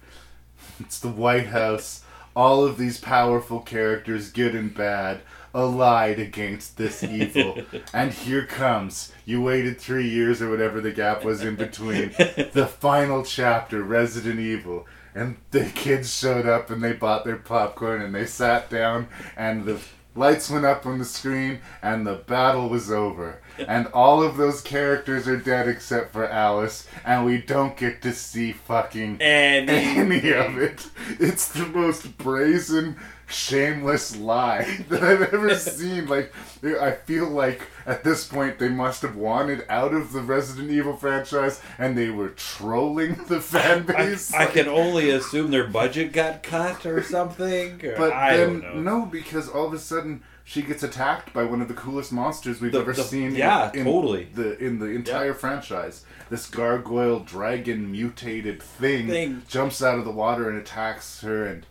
It's 0.80 0.98
the 0.98 1.10
White 1.10 1.46
House, 1.46 2.02
all 2.34 2.64
of 2.64 2.76
these 2.76 2.98
powerful 2.98 3.60
characters, 3.60 4.32
good 4.32 4.56
and 4.56 4.74
bad, 4.74 5.20
allied 5.54 6.18
against 6.18 6.76
this 6.76 7.04
evil. 7.04 7.62
and 7.94 8.12
here 8.12 8.44
comes, 8.44 9.12
you 9.24 9.40
waited 9.40 9.78
three 9.78 10.08
years 10.08 10.42
or 10.42 10.50
whatever 10.50 10.80
the 10.80 10.90
gap 10.90 11.22
was 11.22 11.44
in 11.44 11.54
between, 11.54 12.08
the 12.52 12.68
final 12.80 13.22
chapter, 13.22 13.80
Resident 13.84 14.40
Evil. 14.40 14.88
And 15.14 15.36
the 15.52 15.66
kids 15.66 16.12
showed 16.12 16.46
up 16.46 16.68
and 16.68 16.82
they 16.82 16.94
bought 16.94 17.24
their 17.24 17.36
popcorn 17.36 18.02
and 18.02 18.12
they 18.12 18.26
sat 18.26 18.68
down 18.68 19.06
and 19.36 19.66
the 19.66 19.78
lights 20.14 20.50
went 20.50 20.64
up 20.64 20.86
on 20.86 20.98
the 20.98 21.04
screen 21.04 21.60
and 21.82 22.06
the 22.06 22.14
battle 22.14 22.68
was 22.68 22.90
over. 22.90 23.40
And 23.58 23.86
all 23.88 24.22
of 24.22 24.36
those 24.36 24.60
characters 24.60 25.28
are 25.28 25.36
dead 25.36 25.68
except 25.68 26.12
for 26.12 26.26
Alice, 26.26 26.86
and 27.04 27.26
we 27.26 27.38
don't 27.38 27.76
get 27.76 28.00
to 28.02 28.12
see 28.12 28.52
fucking 28.52 29.20
Any. 29.20 29.72
any 29.72 30.32
of 30.32 30.56
it. 30.58 30.88
It's 31.20 31.48
the 31.48 31.66
most 31.66 32.16
brazen, 32.18 32.96
shameless 33.32 34.16
lie 34.16 34.64
that 34.88 35.02
I've 35.02 35.32
ever 35.34 35.54
seen. 35.56 36.06
Like, 36.06 36.32
I 36.64 36.92
feel 36.92 37.28
like 37.28 37.62
at 37.86 38.04
this 38.04 38.26
point 38.26 38.58
they 38.58 38.68
must 38.68 39.02
have 39.02 39.16
wanted 39.16 39.64
out 39.68 39.92
of 39.94 40.12
the 40.12 40.20
Resident 40.20 40.70
Evil 40.70 40.96
franchise 40.96 41.60
and 41.78 41.96
they 41.96 42.10
were 42.10 42.30
trolling 42.30 43.14
the 43.28 43.40
fan 43.52 43.84
I, 43.88 43.92
base. 43.92 44.32
I 44.32 44.46
can 44.46 44.68
only 44.68 45.10
assume 45.10 45.50
their 45.50 45.66
budget 45.66 46.12
got 46.12 46.42
cut 46.42 46.86
or 46.86 47.02
something. 47.02 47.84
or 47.84 47.96
But 47.96 48.12
I 48.12 48.36
then 48.36 48.60
don't 48.60 48.84
know. 48.84 48.98
no, 49.00 49.06
because 49.06 49.48
all 49.48 49.66
of 49.66 49.72
a 49.72 49.78
sudden 49.78 50.22
she 50.44 50.62
gets 50.62 50.82
attacked 50.82 51.32
by 51.32 51.44
one 51.44 51.62
of 51.62 51.68
the 51.68 51.74
coolest 51.74 52.12
monsters 52.12 52.60
we've 52.60 52.72
The- 52.72 52.80
ever 52.80 52.92
the- 52.92 53.02
seen. 53.04 53.34
yeah, 53.34 53.70
in, 53.74 53.84
totally. 53.84 54.24
The 54.34 54.58
in 54.58 54.78
the 54.80 54.86
entire 54.86 55.34
franchise, 55.34 56.04
this 56.30 56.46
gargoyle 56.48 57.20
dragon 57.20 57.90
mutated 57.92 58.60
thing, 58.62 59.06
Thing. 59.08 59.42
jumps 59.48 59.82
out 59.82 59.98
of 59.98 60.04
the 60.04 60.10
water 60.10 60.48
and 60.50 60.58
attacks 60.58 61.20
her, 61.22 61.44
and 61.46 61.64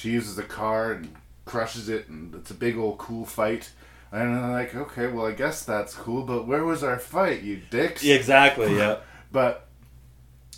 she 0.00 0.10
uses 0.10 0.38
a 0.38 0.42
car 0.42 0.92
and 0.92 1.14
crushes 1.44 1.90
it, 1.90 2.08
and 2.08 2.34
it's 2.34 2.50
a 2.50 2.54
big 2.54 2.78
old 2.78 2.96
cool 2.96 3.26
fight. 3.26 3.70
And 4.10 4.34
I'm 4.34 4.52
like, 4.52 4.74
okay, 4.74 5.06
well, 5.06 5.26
I 5.26 5.32
guess 5.32 5.62
that's 5.62 5.94
cool, 5.94 6.22
but 6.22 6.46
where 6.46 6.64
was 6.64 6.82
our 6.82 6.98
fight, 6.98 7.42
you 7.42 7.60
dicks? 7.68 8.02
Yeah, 8.02 8.14
exactly, 8.14 8.74
yeah. 8.74 9.00
but 9.32 9.68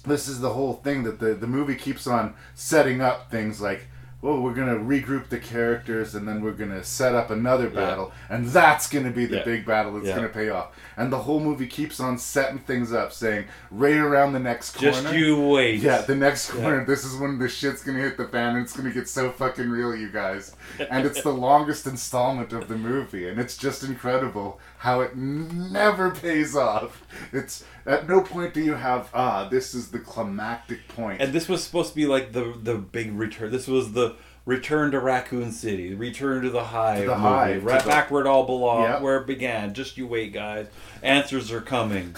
this 0.07 0.29
is 0.29 0.41
the 0.41 0.53
whole 0.53 0.75
thing 0.75 1.03
that 1.03 1.19
the, 1.19 1.35
the 1.35 1.49
movie 1.49 1.75
keeps 1.75 2.07
on 2.07 2.35
setting 2.55 3.01
up 3.01 3.33
things 3.33 3.61
like 3.61 3.89
well 4.23 4.41
we're 4.41 4.55
going 4.55 4.69
to 4.69 4.77
regroup 4.83 5.29
the 5.29 5.39
characters 5.39 6.15
and 6.15 6.27
then 6.27 6.41
we're 6.43 6.53
going 6.53 6.71
to 6.71 6.83
set 6.85 7.15
up 7.15 7.29
another 7.31 7.69
battle 7.69 8.13
and 8.31 8.47
that's 8.47 8.89
going 8.89 9.05
to 9.05 9.11
be 9.11 9.27
the 9.27 9.39
Yeah. 9.39 9.45
big 9.45 9.67
battle 9.67 9.93
that's 9.95 10.07
Yeah. 10.07 10.17
going 10.17 10.29
to 10.29 10.33
pay 10.33 10.49
off 10.49 10.69
and 10.97 11.13
the 11.13 11.19
whole 11.19 11.41
movie 11.41 11.67
keeps 11.67 11.99
on 12.01 12.17
setting 12.19 12.61
things 12.61 12.93
up 12.93 13.13
saying 13.13 13.47
right 13.71 13.97
around 13.97 14.33
the 14.33 14.39
next 14.39 14.77
corner 14.77 14.93
Just 14.93 15.15
you 15.15 15.41
wait. 15.49 15.81
yeah 15.81 16.03
the 16.03 16.15
next 16.15 16.55
Yeah. 16.55 16.61
corner 16.63 16.85
this 16.87 17.05
is 17.05 17.17
when 17.17 17.39
the 17.39 17.49
shit's 17.49 17.83
going 17.83 17.99
to 17.99 18.03
hit 18.05 18.17
the 18.17 18.29
fan 18.29 18.55
and 18.57 18.65
it's 18.65 18.77
going 18.77 18.89
to 18.89 18.95
get 18.95 19.09
so 19.09 19.31
fucking 19.31 19.69
real 19.69 19.95
you 19.95 20.09
guys 20.09 20.55
and 20.91 21.05
it's 21.05 21.23
the 21.23 21.33
longest 21.33 21.87
installment 21.87 22.53
of 22.53 22.69
the 22.69 22.77
movie 22.77 23.29
and 23.29 23.39
it's 23.41 23.57
just 23.57 23.83
incredible 23.83 24.61
how 24.79 25.01
it 25.01 25.17
never 25.17 26.11
pays 26.11 26.55
off 26.57 27.03
it's 27.33 27.65
at 27.87 28.09
no 28.09 28.21
point 28.21 28.55
do 28.55 28.61
you 28.61 28.75
have 28.75 29.09
ah 29.15 29.49
this 29.49 29.75
is 29.75 29.91
the 29.91 29.99
climactic 29.99 30.87
point. 30.89 30.93
point 30.93 31.21
And 31.21 31.33
this 31.33 31.49
was 31.49 31.65
supposed 31.65 31.91
to 31.91 31.97
be 31.97 32.07
like 32.07 32.33
the 32.33 32.55
the 32.63 32.75
big 32.77 33.13
return. 33.13 33.51
This 33.51 33.67
was 33.67 33.93
the 33.93 34.12
return 34.45 34.91
to 34.91 34.99
Raccoon 35.01 35.53
City, 35.53 35.95
return 35.95 36.43
to 36.43 36.51
the 36.51 36.65
Hive, 36.65 37.01
the 37.07 37.07
movie, 37.09 37.21
Hive, 37.21 37.65
right 37.65 37.79
to 37.81 37.85
the- 37.85 37.91
back 37.91 38.11
where 38.11 38.23
it 38.23 38.27
all 38.27 38.45
belonged, 38.45 38.85
Yep. 38.91 39.03
where 39.03 39.17
it 39.19 39.27
began. 39.27 39.75
Just 39.75 39.97
you 39.97 40.07
wait, 40.07 40.33
guys. 40.33 40.67
Answers 41.03 41.51
are 41.53 41.61
coming. 41.61 42.15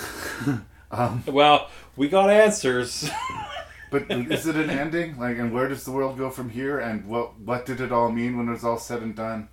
Um, 0.90 1.24
well, 1.26 1.70
we 1.96 2.08
got 2.08 2.30
answers. 2.30 3.10
but 3.90 4.08
is 4.10 4.46
it 4.46 4.54
an 4.54 4.70
ending 4.70 5.18
like 5.18 5.38
and 5.38 5.52
where 5.52 5.66
does 5.66 5.84
the 5.84 5.90
world 5.90 6.16
go 6.16 6.30
from 6.30 6.50
here 6.50 6.78
and 6.78 7.04
what 7.06 7.36
what 7.40 7.66
did 7.66 7.80
it 7.80 7.90
all 7.90 8.12
mean 8.12 8.36
when 8.38 8.48
it 8.48 8.52
was 8.52 8.64
all 8.64 8.78
said 8.78 9.02
and 9.02 9.16
done 9.16 9.48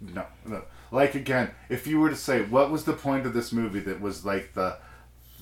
no 0.00 0.24
no 0.44 0.62
like 0.90 1.14
again 1.14 1.50
if 1.68 1.86
you 1.86 2.00
were 2.00 2.08
to 2.10 2.16
say 2.16 2.42
what 2.42 2.70
was 2.70 2.82
the 2.84 2.92
point 2.92 3.26
of 3.26 3.32
this 3.32 3.52
movie 3.52 3.78
that 3.80 4.00
was 4.00 4.24
like 4.24 4.54
the 4.54 4.76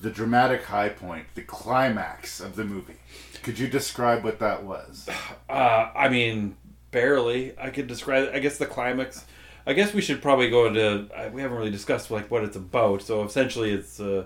the 0.01 0.09
dramatic 0.11 0.63
high 0.63 0.89
point 0.89 1.25
the 1.35 1.41
climax 1.41 2.39
of 2.39 2.55
the 2.55 2.63
movie 2.63 2.97
could 3.45 3.59
you 3.59 3.67
describe 3.67 4.23
what 4.23 4.39
that 4.39 4.63
was 4.63 5.07
Uh, 5.47 5.91
I 5.95 6.09
mean, 6.09 6.57
barely. 6.89 7.53
I 7.59 7.69
could 7.69 7.85
describe. 7.85 8.31
I 8.33 8.39
guess 8.39 8.57
the 8.57 8.65
climax. 8.65 9.23
I 9.67 9.73
guess 9.73 9.93
we 9.93 10.01
should 10.01 10.19
probably 10.19 10.49
go 10.49 10.65
into. 10.65 11.07
We 11.31 11.43
haven't 11.43 11.55
really 11.55 11.69
discussed 11.69 12.09
like 12.09 12.31
what 12.31 12.43
it's 12.43 12.55
about. 12.55 13.03
So 13.03 13.23
essentially, 13.23 13.71
it's 13.71 13.99
uh, 13.99 14.25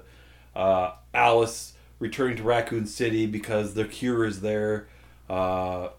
uh, 0.56 0.94
Alice 1.14 1.74
returning 2.00 2.38
to 2.38 2.44
Raccoon 2.44 2.86
City 2.86 3.26
because 3.26 3.74
the 3.74 3.84
cure 3.84 4.24
is 4.24 4.40
there. 4.40 4.88
Uh, 5.30 5.90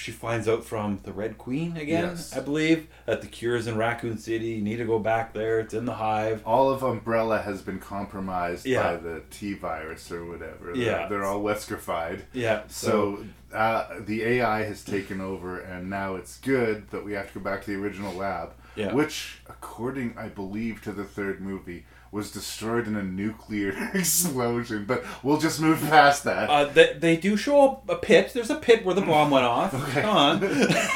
she 0.00 0.10
finds 0.12 0.48
out 0.48 0.64
from 0.64 0.98
the 1.02 1.12
Red 1.12 1.36
Queen 1.36 1.76
again, 1.76 2.04
Yes. 2.10 2.34
I 2.36 2.40
believe, 2.40 2.88
that 3.06 3.20
the 3.20 3.26
cure 3.26 3.54
is 3.56 3.66
in 3.66 3.76
Raccoon 3.76 4.16
City. 4.18 4.46
You 4.48 4.62
need 4.62 4.76
to 4.76 4.84
go 4.86 4.98
back 4.98 5.34
there. 5.34 5.60
It's 5.60 5.74
in 5.74 5.84
the 5.84 5.94
hive. 5.94 6.42
all 6.46 6.70
of 6.70 6.82
Umbrella 6.82 7.42
has 7.42 7.60
been 7.62 7.78
compromised 7.78 8.64
Yeah. 8.66 8.82
by 8.82 8.96
the 8.96 9.22
T 9.30 9.52
virus 9.54 10.10
or 10.10 10.24
whatever. 10.24 10.72
Yeah. 10.74 10.84
They're, 11.00 11.08
they're 11.10 11.24
all 11.24 11.42
Weskerfied. 11.42 12.22
Yeah, 12.32 12.62
So, 12.68 13.24
uh, 13.52 13.86
the 14.00 14.22
AI 14.22 14.62
has 14.62 14.82
taken 14.84 15.20
over, 15.20 15.60
and 15.60 15.90
now 15.90 16.14
it's 16.14 16.38
good, 16.38 16.88
that 16.90 17.04
we 17.04 17.12
have 17.12 17.32
to 17.32 17.38
go 17.38 17.44
back 17.44 17.64
to 17.64 17.70
the 17.70 17.82
original 17.82 18.14
lab. 18.14 18.52
Yeah. 18.76 18.94
Which, 18.94 19.40
according, 19.48 20.14
I 20.16 20.28
believe, 20.28 20.80
to 20.82 20.92
the 20.92 21.04
third 21.04 21.40
movie, 21.40 21.84
was 22.12 22.30
destroyed 22.32 22.86
in 22.88 22.96
a 22.96 23.02
nuclear 23.02 23.90
explosion. 23.94 24.84
But 24.84 25.04
we'll 25.22 25.38
just 25.38 25.60
move 25.60 25.80
past 25.80 26.24
that. 26.24 26.48
Uh, 26.50 26.64
they, 26.66 26.94
they 26.94 27.16
do 27.16 27.36
show 27.36 27.82
a 27.88 27.96
pit. 27.96 28.32
There's 28.34 28.50
a 28.50 28.56
pit 28.56 28.84
where 28.84 28.94
the 28.94 29.02
bomb 29.02 29.30
went 29.30 29.44
off. 29.46 29.72
Come 29.92 30.04
on. 30.16 30.40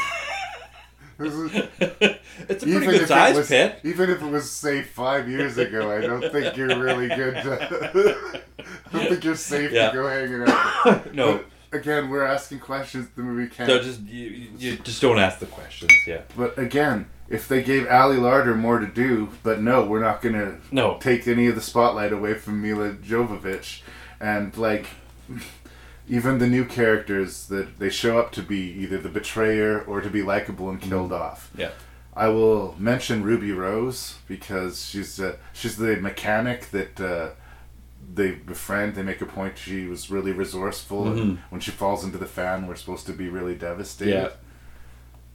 it's 1.19 2.63
a 2.65 2.67
pretty 2.67 2.87
good 2.87 3.03
it 3.03 3.09
size 3.09 3.37
was- 3.37 3.49
pit. 3.49 3.79
Even 3.85 4.11
if 4.11 4.21
it 4.21 4.27
was, 4.27 4.51
say, 4.51 4.83
five 4.83 5.29
years 5.29 5.57
ago, 5.59 5.91
I 5.97 6.01
don't 6.01 6.31
think 6.33 6.57
you're 6.57 6.77
really 6.77 7.07
good. 7.09 7.35
To, 7.35 8.43
I 8.93 8.99
don't 8.99 9.09
think 9.09 9.23
you're 9.25 9.37
safe 9.37 9.71
Yeah. 9.71 9.91
to 9.91 9.95
go 9.97 10.09
hanging 10.09 10.43
out. 10.49 11.15
No. 11.15 11.45
But 11.71 11.79
again, 11.81 12.09
we're 12.11 12.25
asking 12.25 12.59
questions 12.59 13.09
the 13.15 13.23
movie 13.23 13.49
can't. 13.49 13.69
No, 13.69 13.81
just 13.81 14.01
you, 14.01 14.49
you 14.59 14.77
just 14.79 15.01
don't 15.01 15.19
ask 15.21 15.39
the 15.39 15.47
questions. 15.47 15.93
Yeah. 16.07 16.23
But 16.37 16.59
again, 16.59 17.07
if 17.29 17.49
they 17.49 17.63
gave 17.63 17.87
Ali 17.89 18.17
Larter 18.17 18.57
more 18.57 18.79
to 18.79 18.87
do, 18.87 19.31
but 19.43 19.61
no, 19.61 19.85
we're 19.85 20.01
not 20.03 20.21
going 20.23 20.35
to 20.35 20.57
No. 20.71 20.99
take 20.99 21.27
any 21.27 21.47
of 21.49 21.55
the 21.55 21.61
spotlight 21.61 22.13
away 22.13 22.35
from 22.35 22.61
Milla 22.63 22.93
Jovovich. 22.93 23.81
And, 24.21 24.57
like, 24.57 24.87
even 26.09 26.39
the 26.39 26.47
new 26.47 26.65
characters 26.65 27.47
that 27.47 27.79
they 27.79 27.89
show 27.91 28.19
up 28.19 28.31
to 28.33 28.43
be 28.43 28.59
either 28.73 28.99
the 28.99 29.09
betrayer 29.09 29.81
or 29.81 30.01
to 30.01 30.11
be 30.11 30.23
likable 30.23 30.69
and 30.71 30.81
killed 30.81 31.13
off. 31.13 31.51
Yeah. 31.57 31.71
I 32.17 32.29
will 32.29 32.77
mention 32.79 33.25
Ruby 33.25 33.51
Rose 33.53 34.19
because 34.29 34.85
she's 34.87 35.19
uh, 35.19 35.37
she's 35.53 35.77
the 35.77 35.97
mechanic 35.97 36.71
that 36.71 37.01
uh, 37.01 37.31
they 38.15 38.33
befriend. 38.33 38.95
They 38.95 39.03
make 39.03 39.21
a 39.21 39.27
point 39.27 39.59
she 39.59 39.87
was 39.87 40.11
really 40.11 40.31
resourceful, 40.31 41.09
and 41.09 41.19
Mhm. 41.19 41.39
when 41.49 41.61
she 41.61 41.73
falls 41.73 42.05
into 42.05 42.19
the 42.19 42.27
fan, 42.27 42.67
we're 42.69 42.77
supposed 42.77 43.07
to 43.07 43.13
be 43.13 43.29
really 43.29 43.57
devastated. 43.57 44.13
Yeah. 44.13 44.29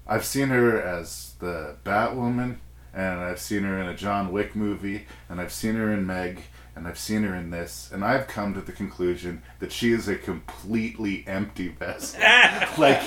I've 0.08 0.24
seen 0.24 0.48
her 0.50 0.82
as 0.82 1.29
the 1.40 1.76
Batwoman, 1.84 2.58
and 2.94 3.20
I've 3.20 3.40
seen 3.40 3.64
her 3.64 3.80
in 3.80 3.88
a 3.88 3.96
John 3.96 4.32
Wick 4.32 4.56
movie, 4.56 5.06
and 5.28 5.42
I've 5.42 5.52
seen 5.52 5.76
her 5.76 5.92
in 5.92 6.06
Meg, 6.06 6.44
and 6.76 6.88
I've 6.88 7.00
seen 7.00 7.24
her 7.24 7.36
in 7.36 7.50
this, 7.50 7.90
and 7.92 8.04
I've 8.04 8.28
come 8.28 8.54
to 8.54 8.62
the 8.62 8.72
conclusion 8.72 9.42
that 9.60 9.72
she 9.72 9.92
is 9.92 10.08
a 10.08 10.16
completely 10.16 11.24
empty 11.28 11.70
vessel. 11.70 12.20
like 12.78 13.02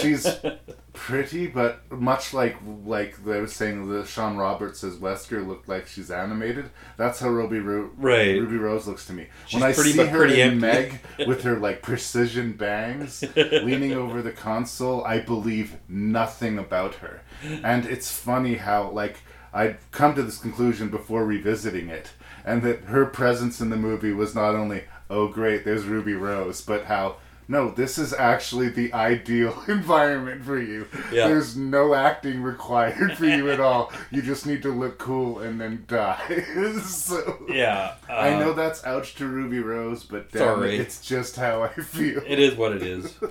she's 0.00 0.26
pretty, 0.92 1.46
but 1.46 1.90
much 1.90 2.34
like 2.34 2.56
like 2.84 3.16
I 3.26 3.40
was 3.40 3.52
saying, 3.54 3.88
the 3.88 4.04
Shawn 4.04 4.36
Roberts 4.36 4.84
as 4.84 4.96
Wesker 4.96 5.46
looked 5.46 5.68
like 5.68 5.86
she's 5.86 6.10
animated. 6.10 6.70
That's 6.96 7.20
how 7.20 7.28
Ruby 7.30 7.60
Ro- 7.60 7.90
Right. 7.96 8.38
Ruby 8.38 8.56
Rose 8.56 8.86
looks 8.86 9.06
to 9.06 9.12
me. 9.12 9.26
She's 9.46 9.60
when 9.60 9.70
I 9.70 9.74
pretty, 9.74 9.92
see 9.92 10.04
her 10.06 10.18
pretty 10.18 10.40
in 10.40 10.62
empty. 10.64 10.98
Meg 11.18 11.26
with 11.26 11.42
her 11.42 11.56
like 11.58 11.82
precision 11.82 12.52
bangs, 12.52 13.24
leaning 13.36 13.92
over 13.92 14.22
the 14.22 14.32
console, 14.32 15.04
I 15.04 15.20
believe 15.20 15.76
nothing 15.88 16.58
about 16.58 16.96
her. 16.96 17.22
And 17.62 17.86
it's 17.86 18.12
funny 18.12 18.56
how 18.56 18.90
like 18.90 19.18
I'd 19.52 19.78
come 19.92 20.14
to 20.14 20.22
this 20.22 20.38
conclusion 20.38 20.88
before 20.90 21.24
revisiting 21.24 21.88
it, 21.88 22.10
and 22.44 22.62
that 22.62 22.80
her 22.84 23.06
presence 23.06 23.60
in 23.60 23.70
the 23.70 23.76
movie 23.76 24.12
was 24.12 24.34
not 24.34 24.54
only 24.54 24.84
oh 25.08 25.26
great, 25.28 25.64
there's 25.64 25.84
Ruby 25.86 26.14
Rose, 26.14 26.60
but 26.60 26.84
how. 26.84 27.16
No, 27.50 27.72
this 27.72 27.98
is 27.98 28.12
actually 28.12 28.68
the 28.68 28.92
ideal 28.94 29.60
environment 29.68 30.44
for 30.44 30.60
you. 30.60 30.86
Yeah. 31.12 31.26
There's 31.26 31.56
no 31.56 31.94
acting 31.94 32.44
required 32.44 33.18
for 33.18 33.26
you 33.26 33.50
at 33.50 33.58
all. 33.58 33.92
You 34.12 34.22
just 34.22 34.46
need 34.46 34.62
to 34.62 34.68
look 34.68 34.98
cool 34.98 35.40
and 35.40 35.60
then 35.60 35.84
die. 35.88 36.44
so 36.84 37.44
Yeah, 37.48 37.94
I 38.08 38.34
uh, 38.34 38.38
know 38.38 38.52
that's 38.52 38.84
ouch 38.86 39.16
to 39.16 39.26
Ruby 39.26 39.58
Rose, 39.58 40.04
but 40.04 40.30
Sorry. 40.32 40.76
it, 40.76 40.80
it's 40.80 41.00
just 41.00 41.34
how 41.34 41.64
I 41.64 41.72
feel. 41.72 42.22
It 42.24 42.38
is 42.38 42.54
what 42.54 42.72
it 42.72 42.82
is. 42.82 43.18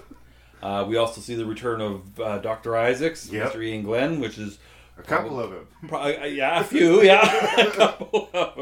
Uh, 0.62 0.86
we 0.86 0.98
also 0.98 1.22
see 1.22 1.36
the 1.36 1.46
return 1.46 1.80
of 1.80 2.20
uh, 2.20 2.38
Dr. 2.40 2.76
Isaacs, 2.76 3.30
Yep. 3.32 3.54
Mr. 3.54 3.66
Iain 3.66 3.82
Glen, 3.84 4.20
which 4.20 4.38
is 4.38 4.58
A 5.00 5.04
couple 5.04 5.40
of 5.40 5.50
them. 5.52 5.68
Probably, 5.88 6.36
yeah, 6.36 6.60
a 6.60 6.64
few, 6.64 7.02
yeah, 7.02 7.58
a 7.62 7.72
couple 7.72 8.30
of 8.34 8.56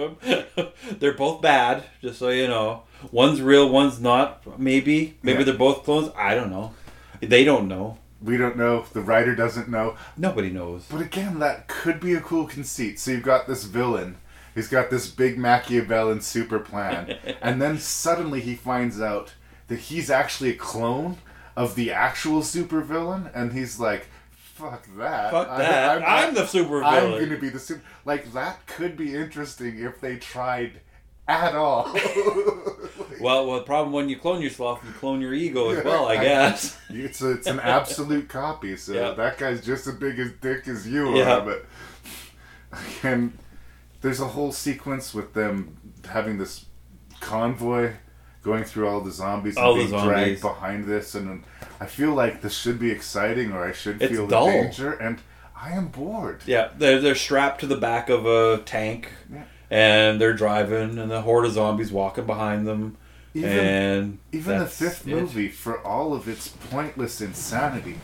them. 0.55 0.67
They're 0.99 1.13
both 1.13 1.41
bad, 1.41 1.83
just 2.01 2.19
so 2.19 2.29
you 2.29 2.47
know. 2.47 2.83
One's 3.11 3.41
real, 3.41 3.69
one's 3.69 3.99
not. 3.99 4.59
Maybe, 4.59 5.17
maybe 5.23 5.39
Yeah. 5.39 5.45
they're 5.45 5.53
both 5.55 5.83
clones. 5.83 6.11
I 6.15 6.35
don't 6.35 6.51
know. 6.51 6.73
They 7.21 7.43
don't 7.43 7.67
know. 7.67 7.97
We 8.21 8.37
don't 8.37 8.57
know. 8.57 8.85
The 8.93 9.01
writer 9.01 9.35
doesn't 9.35 9.69
know. 9.69 9.95
Nobody 10.15 10.49
knows. 10.49 10.85
But 10.89 11.01
again, 11.01 11.39
that 11.39 11.67
could 11.67 11.99
be 11.99 12.13
a 12.15 12.21
cool 12.21 12.45
conceit. 12.47 12.99
So 12.99 13.11
you've 13.11 13.23
got 13.23 13.47
this 13.47 13.63
villain. 13.65 14.17
He's 14.55 14.67
got 14.67 14.89
this 14.89 15.09
big 15.09 15.37
Machiavellian 15.37 16.21
super 16.21 16.59
plan. 16.59 17.17
and 17.41 17.61
then 17.61 17.77
suddenly 17.77 18.41
he 18.41 18.55
finds 18.55 18.99
out 19.01 19.33
that 19.67 19.79
he's 19.79 20.09
actually 20.09 20.51
a 20.51 20.55
clone 20.55 21.17
of 21.55 21.75
the 21.75 21.91
actual 21.91 22.41
supervillain. 22.41 23.29
And 23.35 23.53
he's 23.53 23.79
like, 23.79 24.07
fuck 24.57 24.87
that. 24.97 25.31
Fuck 25.31 25.57
that. 25.57 26.01
I'm 26.07 26.33
the 26.33 26.41
supervillain." 26.41 26.83
I'm 26.85 27.09
going 27.11 27.29
to 27.29 27.37
be 27.37 27.49
the 27.49 27.59
super. 27.59 27.81
Like, 28.05 28.31
that 28.33 28.65
could 28.67 28.97
be 28.97 29.13
interesting 29.15 29.79
if 29.79 29.99
they 30.01 30.17
tried 30.17 30.81
at 31.27 31.55
all. 31.55 31.95
Well, 33.19 33.47
well, 33.47 33.55
the 33.57 33.63
problem 33.63 33.93
when 33.93 34.09
you 34.09 34.15
clone 34.17 34.43
yourself, 34.43 34.79
you 34.85 34.91
clone 34.93 35.21
your 35.21 35.33
ego 35.33 35.69
as 35.71 35.83
well, 35.83 36.05
I 36.07 36.17
guess. 36.23 36.77
It's 36.89 37.19
a, 37.23 37.31
it's 37.31 37.47
an 37.47 37.59
absolute 37.59 38.29
copy, 38.29 38.77
so 38.77 38.93
Yeah. 38.93 39.11
that 39.13 39.39
guy's 39.39 39.65
just 39.65 39.87
as 39.87 39.95
big 39.95 40.19
as 40.19 40.33
dick 40.39 40.67
as 40.67 40.87
you 40.87 41.15
Yeah. 41.17 41.37
are. 41.39 41.41
But 41.41 41.65
and 43.03 43.35
there's 44.01 44.19
a 44.19 44.27
whole 44.27 44.51
sequence 44.51 45.15
with 45.15 45.33
them 45.33 45.77
having 46.07 46.37
this 46.37 46.65
convoy 47.21 47.93
going 48.43 48.63
through 48.63 48.87
all 48.87 49.01
the 49.01 49.11
zombies 49.11 49.57
All 49.57 49.73
and 49.79 49.81
the 49.89 49.91
being 49.95 50.03
dragged 50.05 50.39
zombies. 50.39 50.41
behind 50.41 50.85
this, 50.85 51.15
and 51.15 51.43
I 51.81 51.85
feel 51.85 52.13
like 52.13 52.41
this 52.41 52.53
should 52.57 52.79
be 52.79 52.91
exciting, 52.91 53.51
or 53.51 53.63
I 53.65 53.71
should 53.73 54.01
It's 54.01 54.11
feel 54.13 54.27
dull. 54.27 54.47
the 54.47 54.51
danger. 54.53 54.93
And 54.93 55.19
I 55.59 55.71
am 55.71 55.87
bored. 55.87 56.41
Yeah, 56.45 56.69
they're 56.77 57.01
they're 57.01 57.15
strapped 57.15 57.59
to 57.61 57.67
the 57.67 57.77
back 57.77 58.09
of 58.09 58.25
a 58.25 58.59
tank, 58.63 59.09
Yeah. 59.31 59.43
and 59.69 60.21
they're 60.21 60.33
driving, 60.33 60.97
and 60.97 61.09
the 61.11 61.21
horde 61.21 61.45
of 61.45 61.53
zombies 61.53 61.91
walking 61.91 62.25
behind 62.25 62.67
them, 62.67 62.95
Even, 63.33 63.49
and 63.49 64.17
even 64.31 64.59
the 64.59 64.65
fifth 64.67 65.07
it. 65.07 65.11
movie, 65.11 65.49
for 65.49 65.79
all 65.81 66.13
of 66.13 66.27
its 66.27 66.47
pointless 66.47 67.19
insanity, 67.21 67.99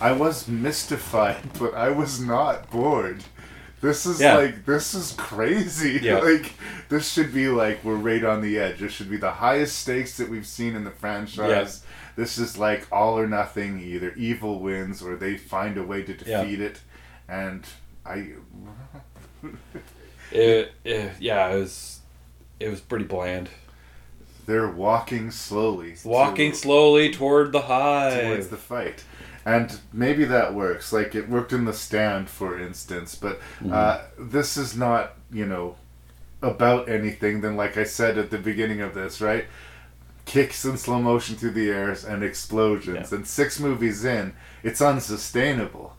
I 0.00 0.12
was 0.12 0.48
mystified, 0.48 1.52
but 1.58 1.74
I 1.74 1.90
was 1.90 2.20
not 2.20 2.70
bored. 2.70 3.22
This 3.84 4.06
is 4.06 4.18
Yeah. 4.20 4.36
like 4.38 4.64
this 4.64 4.94
is 4.94 5.12
crazy. 5.18 6.00
Yeah. 6.02 6.18
Like 6.20 6.54
this 6.88 7.12
should 7.12 7.34
be 7.34 7.48
like 7.48 7.84
we're 7.84 7.96
right 7.96 8.24
on 8.24 8.40
the 8.40 8.58
edge. 8.58 8.78
This 8.78 8.92
should 8.92 9.10
be 9.10 9.18
the 9.18 9.30
highest 9.30 9.78
stakes 9.80 10.16
that 10.16 10.28
we've 10.30 10.46
seen 10.46 10.74
in 10.74 10.84
the 10.84 10.90
franchise. 10.90 11.84
This 12.16 12.38
is 12.38 12.56
like 12.56 12.86
all 12.90 13.18
or 13.18 13.26
nothing. 13.26 13.80
Either 13.80 14.12
evil 14.14 14.58
wins 14.60 15.02
or 15.02 15.16
they 15.16 15.36
find 15.36 15.76
a 15.76 15.82
way 15.82 16.02
to 16.02 16.12
Yeah. 16.24 16.42
defeat 16.44 16.60
it. 16.60 16.80
And 17.28 17.64
I 18.06 18.28
It, 20.32 20.72
it- 20.84 21.12
yeah, 21.20 21.48
it 21.50 21.58
was 21.58 22.00
it 22.60 22.68
was 22.70 22.80
pretty 22.80 23.04
bland. 23.04 23.48
they're 24.46 24.68
walking 24.70 25.30
slowly. 25.30 25.94
Walking 26.04 26.52
to- 26.52 26.56
slowly 26.56 27.10
toward 27.12 27.52
the 27.52 27.62
hive. 27.62 28.22
towards 28.22 28.48
the 28.48 28.56
fight. 28.56 29.04
And 29.44 29.78
maybe 29.92 30.24
that 30.24 30.54
works. 30.54 30.92
Like 30.92 31.14
it 31.14 31.28
worked 31.28 31.52
in 31.52 31.64
the 31.64 31.72
stand, 31.72 32.28
for 32.28 32.58
instance. 32.58 33.14
But 33.14 33.40
uh, 33.70 34.02
this 34.18 34.56
is 34.56 34.76
not, 34.76 35.14
you 35.30 35.46
know, 35.46 35.76
about 36.42 36.88
anything. 36.88 37.40
Then, 37.40 37.56
like 37.56 37.76
I 37.76 37.84
said 37.84 38.16
at 38.18 38.30
the 38.30 38.38
beginning 38.38 38.80
of 38.80 38.94
this, 38.94 39.20
right? 39.20 39.44
Kicks 40.24 40.64
in 40.64 40.78
slow 40.78 41.02
motion 41.02 41.36
through 41.36 41.50
the 41.50 41.70
airs 41.70 42.04
and 42.04 42.24
explosions. 42.24 43.12
And 43.12 43.26
six 43.26 43.60
movies 43.60 44.04
in, 44.04 44.34
it's 44.62 44.80
unsustainable. 44.80 45.96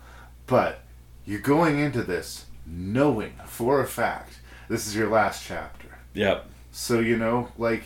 But 0.48 0.82
you're 1.26 1.40
going 1.40 1.80
into 1.80 2.02
this 2.02 2.46
knowing 2.66 3.34
for 3.46 3.82
a 3.82 3.88
fact 3.88 4.40
this 4.68 4.88
is 4.88 4.96
your 4.96 5.10
last 5.10 5.46
chapter. 5.46 5.88
Yep. 6.14 6.48
So 6.72 7.00
you 7.00 7.18
know, 7.18 7.50
like, 7.58 7.84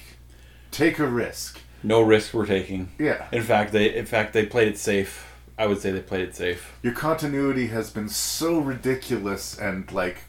take 0.72 1.00
a 1.00 1.08
risk. 1.08 1.60
No 1.84 2.02
risk 2.02 2.34
we're 2.34 2.46
taking. 2.46 2.90
Yeah. 2.98 3.28
In 3.32 3.44
fact, 3.44 3.72
they 3.72 3.94
in 3.96 4.06
fact 4.06 4.34
they 4.34 4.46
played 4.46 4.68
it 4.68 4.78
safe. 4.78 5.26
I 5.60 5.68
would 5.68 5.80
say 5.82 5.92
they 5.92 6.00
played 6.02 6.22
it 6.22 6.36
safe. 6.36 6.74
Your 6.82 6.94
continuity 6.94 7.68
has 7.68 7.92
been 7.92 8.10
so 8.10 8.58
ridiculous 8.60 9.58
and 9.60 9.92
like 9.92 10.20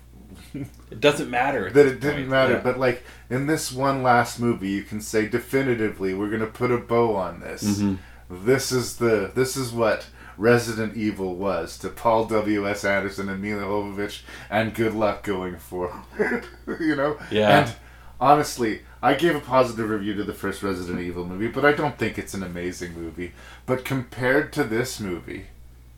It 0.53 1.01
doesn't 1.01 1.31
matter 1.31 1.71
that 1.71 1.87
it 1.87 2.01
didn't 2.01 2.17
point. 2.17 2.29
matter. 2.29 2.53
Yeah. 2.55 2.61
But 2.63 2.79
like 2.79 3.05
in 3.31 3.47
this 3.47 3.71
one 3.73 4.03
last 4.03 4.41
movie, 4.41 4.71
you 4.71 4.83
can 4.83 5.01
say 5.01 5.29
definitively, 5.29 6.13
we're 6.15 6.31
gonna 6.31 6.47
put 6.47 6.71
a 6.73 6.79
bow 6.79 7.15
on 7.17 7.41
this. 7.41 7.63
Mhm. 7.63 7.99
This 8.29 8.73
is 8.73 8.97
the 8.97 9.31
this 9.35 9.57
is 9.57 9.73
what 9.73 10.07
Resident 10.37 10.97
Evil 10.97 11.37
was 11.37 11.79
to 11.79 11.89
Paul 11.91 12.25
W. 12.25 12.69
S. 12.69 12.85
Anderson 12.85 13.29
and 13.29 13.41
Milla 13.43 13.63
Jovovich, 13.63 14.23
and 14.49 14.75
good 14.75 14.95
luck 14.95 15.23
going 15.23 15.57
forward. 15.59 16.03
you 16.81 16.97
know. 16.97 17.19
Yeah. 17.31 17.61
And 17.61 17.75
honestly, 18.21 18.83
I 19.03 19.15
gave 19.15 19.35
a 19.35 19.41
positive 19.41 19.89
review 19.89 20.15
to 20.15 20.25
the 20.25 20.35
first 20.35 20.63
Resident 20.63 21.01
Evil 21.01 21.25
movie, 21.25 21.49
but 21.49 21.65
I 21.65 21.73
don't 21.73 21.97
think 21.99 22.19
it's 22.19 22.35
an 22.35 22.43
amazing 22.43 22.93
movie. 22.95 23.33
But 23.67 23.85
compared 23.85 24.53
to 24.55 24.65
this 24.65 25.01
movie, 25.01 25.47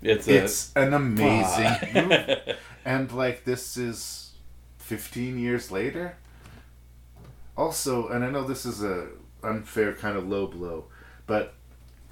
It's 0.02 0.28
a- 0.28 0.44
it's 0.44 0.72
an 0.76 0.94
amazing 0.94 1.94
movie. 2.08 2.36
And 2.84 3.10
like 3.12 3.44
this 3.44 3.76
is 3.76 4.32
15 4.78 5.38
years 5.38 5.70
later. 5.70 6.16
Also, 7.56 8.08
and 8.08 8.24
I 8.24 8.30
know 8.30 8.44
this 8.44 8.64
is 8.64 8.82
a 8.82 9.08
unfair 9.42 9.92
kind 9.94 10.16
of 10.16 10.28
low 10.28 10.46
blow, 10.46 10.84
but 11.26 11.54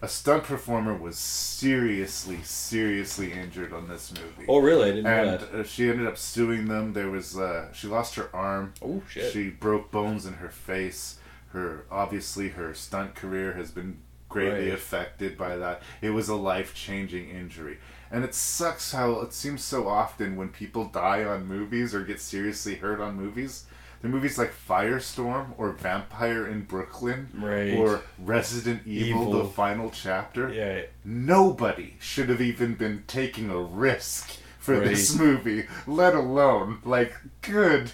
a 0.02 0.08
stunt 0.08 0.44
performer 0.44 0.94
was 0.96 1.16
seriously, 1.18 2.38
seriously 2.42 3.32
injured 3.32 3.72
on 3.72 3.88
this 3.88 4.12
movie. 4.12 4.46
Oh, 4.48 4.58
really? 4.58 4.84
I 4.88 4.94
didn't 4.94 5.04
know 5.04 5.10
and, 5.10 5.40
that. 5.40 5.54
uh, 5.54 5.64
she 5.64 5.88
ended 5.90 6.06
up 6.06 6.16
suing 6.16 6.66
them. 6.68 6.92
There 6.92 7.10
was 7.10 7.36
uh, 7.38 7.72
she 7.72 7.86
lost 7.86 8.14
her 8.16 8.34
arm. 8.34 8.72
Oh 8.82 9.02
shit! 9.08 9.32
She 9.32 9.50
broke 9.50 9.90
bones 9.90 10.26
in 10.26 10.34
her 10.34 10.48
face. 10.50 11.18
Her 11.48 11.84
obviously 11.90 12.50
her 12.50 12.72
stunt 12.74 13.14
career 13.14 13.52
has 13.54 13.70
been 13.70 13.98
greatly 14.28 14.66
Right. 14.68 14.74
affected 14.74 15.36
by 15.36 15.56
that. 15.56 15.82
It 16.00 16.10
was 16.10 16.28
a 16.28 16.36
life 16.36 16.74
changing 16.74 17.28
injury. 17.30 17.78
And 18.12 18.24
it 18.24 18.34
sucks 18.34 18.92
how 18.92 19.20
it 19.20 19.32
seems 19.32 19.62
so 19.62 19.88
often 19.88 20.36
when 20.36 20.48
people 20.48 20.84
die 20.84 21.24
on 21.24 21.46
movies 21.46 21.94
or 21.94 22.02
get 22.04 22.20
seriously 22.20 22.76
hurt 22.76 23.00
on 23.00 23.16
movies. 23.16 23.64
The 24.02 24.08
movies 24.08 24.38
like 24.38 24.52
Firestorm 24.54 25.52
or 25.58 25.72
Vampire 25.72 26.46
in 26.46 26.62
Brooklyn 26.62 27.28
Right. 27.34 27.74
or 27.76 28.00
Resident 28.18 28.86
Evil, 28.86 29.22
Evil. 29.28 29.32
the 29.42 29.44
final 29.50 29.90
chapter. 29.90 30.50
Yeah. 30.52 30.82
Nobody 31.04 31.96
should 32.00 32.28
have 32.30 32.40
even 32.40 32.74
been 32.74 33.04
taking 33.06 33.50
a 33.50 33.58
risk 33.58 34.30
for 34.58 34.80
this 34.80 35.14
movie, 35.18 35.66
let 35.86 36.14
alone 36.14 36.78
like 36.84 37.14
good 37.42 37.92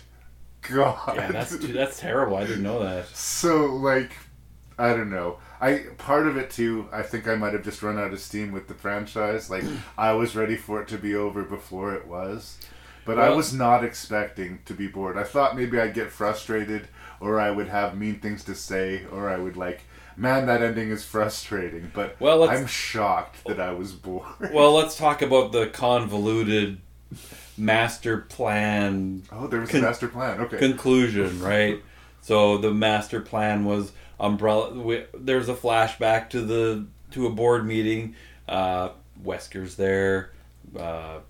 god. 0.69 1.15
Yeah, 1.17 1.33
that's 1.33 1.57
that's 1.59 1.99
terrible. 1.99 2.37
I 2.37 2.45
didn't 2.47 2.63
know 2.63 2.83
that. 2.85 3.09
So 3.09 3.67
like, 3.75 4.13
I 4.79 4.91
don't 4.91 5.11
know. 5.11 5.39
I 5.61 5.87
part 5.99 6.27
of 6.27 6.37
it 6.37 6.51
too. 6.51 6.89
I 6.93 7.03
think 7.03 7.27
I 7.27 7.35
might 7.35 7.53
have 7.53 7.65
just 7.65 7.83
run 7.83 7.99
out 7.99 8.13
of 8.13 8.21
steam 8.21 8.53
with 8.53 8.69
the 8.69 8.75
franchise. 8.75 9.49
Like 9.51 9.65
I 9.99 10.13
was 10.13 10.37
ready 10.37 10.57
for 10.57 10.81
it 10.83 10.89
to 10.89 10.99
be 10.99 11.15
over 11.17 11.43
before 11.43 11.95
it 11.95 12.07
was, 12.07 12.59
but 13.07 13.19
I 13.19 13.31
was 13.31 13.55
not 13.55 13.85
expecting 13.85 14.59
to 14.67 14.75
be 14.75 14.89
bored. 14.89 15.17
I 15.17 15.23
thought 15.23 15.57
maybe 15.57 15.81
I'd 15.81 15.95
get 15.95 16.11
frustrated, 16.11 16.89
or 17.21 17.41
I 17.41 17.51
would 17.51 17.69
have 17.69 17.97
mean 17.97 18.19
things 18.19 18.45
to 18.45 18.55
say, 18.55 19.05
or 19.11 19.31
I 19.31 19.39
would 19.39 19.57
like, 19.57 19.83
man, 20.17 20.47
that 20.47 20.61
ending 20.61 20.91
is 20.91 21.05
frustrating. 21.05 21.91
But 21.95 22.21
Well, 22.21 22.49
I'm 22.49 22.67
shocked 22.67 23.45
that 23.47 23.61
I 23.61 23.71
was 23.71 23.93
bored. 23.93 24.51
Well, 24.53 24.73
let's 24.75 24.97
talk 24.97 25.23
about 25.23 25.53
the 25.53 25.69
convoluted 25.69 26.81
master 27.57 28.19
plan. 28.19 29.23
Oh, 29.31 29.47
there 29.47 29.61
was 29.61 29.73
a 29.73 29.81
master 29.81 30.09
plan. 30.09 30.41
Okay. 30.41 30.59
Conclusion, 30.59 31.41
right? 31.43 31.83
so 32.23 32.59
the 32.59 32.75
master 32.75 33.21
plan 33.21 33.65
was 33.65 33.93
umbrella. 34.19 34.75
We, 34.75 35.05
there's 35.15 35.49
a 35.49 35.55
flashback 35.55 36.31
to 36.31 36.41
the 36.43 36.87
to 37.13 37.27
a 37.27 37.31
board 37.31 37.65
meeting. 37.65 38.17
Uh, 38.49 38.91
Wesker's 39.23 39.77
there. 39.77 40.33
Uh, 40.77 41.21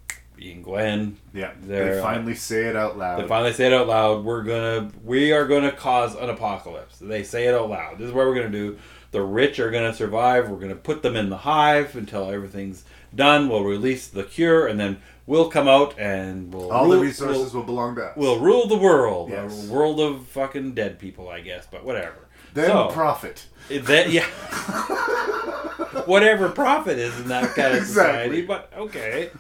Iain 0.41 0.63
Glen. 0.63 1.17
Yeah, 1.33 1.53
they 1.63 1.99
uh, 1.99 2.03
finally 2.03 2.35
say 2.35 2.65
it 2.67 2.77
out 2.77 2.99
loud. 2.99 3.23
They 3.23 3.29
finally 3.29 3.53
say 3.53 3.67
it 3.67 3.73
out 3.73 3.87
loud. 3.87 4.25
We're 4.25 4.43
gonna, 4.43 4.91
we 5.05 5.33
are 5.33 5.47
gonna 5.47 5.73
cause 5.73 6.15
an 6.15 6.31
apocalypse. 6.31 6.99
They 6.99 7.23
say 7.23 7.47
it 7.47 7.55
out 7.55 7.69
loud. 7.69 7.99
This 7.99 8.09
is 8.09 8.13
what 8.13 8.27
we're 8.27 8.35
gonna 8.35 8.51
do. 8.51 8.79
The 9.11 9.23
rich 9.23 9.59
are 9.61 9.71
gonna 9.71 9.95
survive. 9.95 10.49
We're 10.49 10.59
gonna 10.59 10.75
put 10.75 11.03
them 11.03 11.17
in 11.17 11.31
the 11.31 11.39
hive 11.39 11.97
until 11.97 12.31
everything's 12.31 12.85
done. 13.15 13.49
We'll 13.49 13.65
release 13.65 14.09
the 14.09 14.25
cure, 14.25 14.67
and 14.67 14.79
then 14.79 15.01
we'll 15.27 15.49
come 15.51 15.69
out 15.69 15.99
and 15.99 16.53
we'll 16.53 16.71
All 16.71 16.89
the 16.89 16.99
resources 16.99 17.53
we'll, 17.53 17.63
will 17.63 17.67
belong 17.67 17.95
to 17.97 18.05
us. 18.07 18.17
We'll 18.17 18.41
rule 18.41 18.67
the 18.67 18.77
world. 18.77 19.31
Yes. 19.31 19.69
A 19.69 19.73
world 19.73 20.01
of 20.01 20.27
fucking 20.27 20.75
dead 20.75 20.99
people, 20.99 21.29
I 21.29 21.41
guess. 21.41 21.67
But 21.71 21.85
whatever. 21.85 22.26
Then 22.57 22.69
So, 22.71 22.89
profit. 22.89 23.47
it- 23.71 23.85
That 23.87 24.11
yeah. 24.11 24.25
Whatever 26.07 26.49
profit 26.51 26.99
is 26.99 27.19
in 27.21 27.29
that 27.29 27.55
kind 27.55 27.73
of 27.73 27.79
Exactly. 27.79 28.43
society, 28.43 28.43
but 28.43 28.73
okay. 28.77 29.31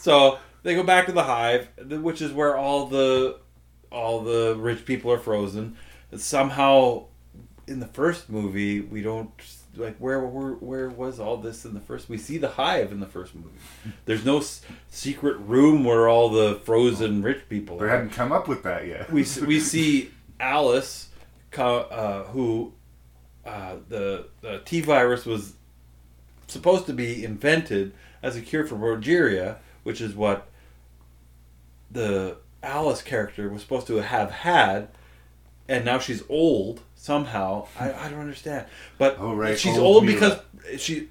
So 0.00 0.38
they 0.62 0.74
go 0.74 0.82
back 0.82 1.06
to 1.06 1.12
the 1.12 1.22
hive, 1.22 1.68
which 1.86 2.20
is 2.22 2.32
where 2.32 2.56
all 2.56 2.86
the 2.86 3.38
all 3.90 4.20
the 4.22 4.56
rich 4.58 4.84
people 4.84 5.12
are 5.12 5.18
frozen. 5.18 5.76
Somehow, 6.16 7.04
in 7.66 7.80
the 7.80 7.86
first 7.86 8.28
movie, 8.30 8.80
we 8.80 9.02
don't 9.02 9.30
like 9.76 9.96
where 9.98 10.20
where 10.20 10.52
where 10.54 10.88
was 10.90 11.20
all 11.20 11.36
this 11.36 11.64
in 11.64 11.74
the 11.74 11.80
first? 11.80 12.08
We 12.08 12.18
see 12.18 12.38
the 12.38 12.48
hive 12.48 12.90
in 12.90 13.00
the 13.00 13.06
first 13.06 13.34
movie. 13.34 13.48
There's 14.06 14.24
no 14.24 14.38
s- 14.38 14.62
secret 14.90 15.36
room 15.38 15.84
where 15.84 16.08
all 16.08 16.30
the 16.30 16.56
frozen 16.64 17.22
rich 17.22 17.48
people 17.48 17.78
They 17.78 17.84
are 17.86 17.90
hadn't 17.90 18.10
come 18.10 18.32
up 18.32 18.48
with 18.48 18.62
that 18.64 18.86
yet. 18.86 19.12
we 19.12 19.24
we 19.46 19.60
see 19.60 20.10
Alice, 20.40 21.07
uh, 21.56 22.24
who 22.24 22.72
uh, 23.44 23.76
the 23.88 24.26
the 24.40 24.60
T 24.64 24.80
virus 24.80 25.24
was 25.24 25.54
supposed 26.46 26.86
to 26.86 26.92
be 26.92 27.24
invented 27.24 27.92
as 28.22 28.36
a 28.36 28.40
cure 28.40 28.66
for 28.66 28.76
progeria, 28.76 29.56
which 29.82 30.00
is 30.00 30.14
what 30.14 30.48
the 31.90 32.36
Alice 32.62 33.02
character 33.02 33.48
was 33.48 33.62
supposed 33.62 33.86
to 33.86 33.96
have 33.96 34.30
had, 34.30 34.88
and 35.68 35.84
now 35.84 35.98
she's 35.98 36.22
old 36.28 36.82
somehow. 36.94 37.66
I, 37.78 37.92
I 37.92 38.08
don't 38.08 38.20
understand, 38.20 38.66
but 38.98 39.16
Oh, 39.18 39.34
right, 39.34 39.58
she's 39.58 39.78
old 39.78 39.96
old 39.96 40.06
because 40.06 40.38
she. 40.78 41.08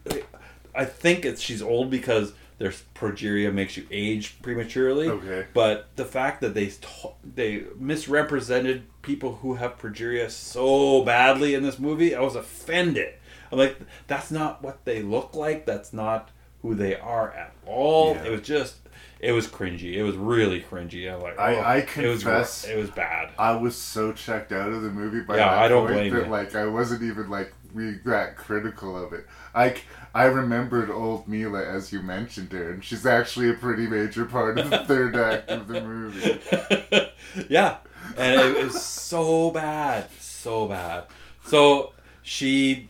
I 0.76 0.86
think 0.86 1.26
it's 1.26 1.42
she's 1.42 1.62
old 1.62 1.90
because 1.90 2.34
there's 2.58 2.84
progeria 2.96 3.54
makes 3.54 3.78
you 3.78 3.86
age 3.92 4.42
prematurely. 4.42 5.08
Okay. 5.08 5.46
But 5.54 5.90
the 5.96 6.06
fact 6.06 6.42
that 6.42 6.54
they 6.54 6.68
t- 6.68 7.14
they 7.24 7.64
misrepresented 7.78 8.84
people 9.02 9.36
who 9.36 9.56
have 9.56 9.78
progeria 9.78 10.30
so 10.30 11.04
badly 11.04 11.54
in 11.54 11.64
this 11.64 11.78
movie, 11.80 12.16
I 12.16 12.22
was 12.22 12.36
offended. 12.36 13.14
I'm 13.52 13.60
like, 13.60 13.78
that's 14.08 14.32
not 14.32 14.62
what 14.64 14.86
they 14.86 15.02
look 15.02 15.36
like. 15.36 15.66
That's 15.66 15.94
not 15.94 16.32
who 16.62 16.76
they 16.76 16.96
are 16.96 17.32
at 17.32 17.54
all. 17.66 18.16
Yeah. 18.16 18.26
It 18.26 18.32
was 18.32 18.42
just 18.42 18.78
it 19.20 19.32
was 19.32 19.48
cringy. 19.48 19.94
It 19.94 20.04
was 20.04 20.16
really 20.16 20.62
cringy. 20.62 21.12
I'm 21.12 21.22
like, 21.22 21.36
oh, 21.38 21.42
I, 21.42 21.52
I 21.52 21.88
oh, 21.98 22.02
it 22.02 22.08
was, 22.08 22.24
confess, 22.24 22.66
it 22.66 22.78
was 22.78 22.90
bad. 22.90 23.32
I 23.38 23.56
was 23.56 23.76
so 23.76 24.14
checked 24.14 24.52
out 24.52 24.72
of 24.72 24.84
the 24.84 24.92
movie 24.92 25.22
by 25.22 25.38
Yeah, 25.38 25.50
that 25.50 25.58
I 25.60 25.68
don't 25.68 25.88
point 25.88 25.94
blame 25.94 26.14
that 26.14 26.26
you. 26.26 26.32
like 26.32 26.56
I 26.56 26.66
wasn't 26.68 27.04
even 27.04 27.30
like 27.30 27.54
really 27.74 28.00
that 28.06 28.36
critical 28.36 29.02
of 29.02 29.14
it. 29.14 29.26
I 29.56 29.76
I 30.18 30.26
remembered 30.26 30.90
old 30.90 31.28
Milla 31.28 31.64
as 31.64 31.94
you 31.94 32.02
mentioned 32.02 32.52
her, 32.52 32.72
and 32.72 32.84
she's 32.84 33.06
actually 33.06 33.52
a 33.52 33.54
pretty 33.54 33.86
major 33.86 34.26
part 34.26 34.58
of 34.58 34.72
the 34.72 34.80
third 34.80 35.16
act 35.16 35.52
of 35.52 35.68
the 35.68 35.80
movie. 35.80 37.12
yeah, 37.50 37.78
and 38.18 38.42
it 38.42 38.64
was 38.64 38.84
so 38.84 39.52
bad, 39.52 40.10
so 40.20 40.68
bad. 40.68 41.04
So 41.46 41.94
she 42.24 42.90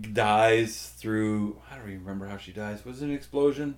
dies 0.00 0.94
through. 0.96 1.60
I 1.70 1.76
don't 1.76 1.88
even 1.88 2.00
remember 2.00 2.26
how 2.26 2.38
she 2.38 2.52
dies. 2.52 2.86
Was 2.86 3.02
it 3.02 3.08
an 3.08 3.14
explosion? 3.14 3.76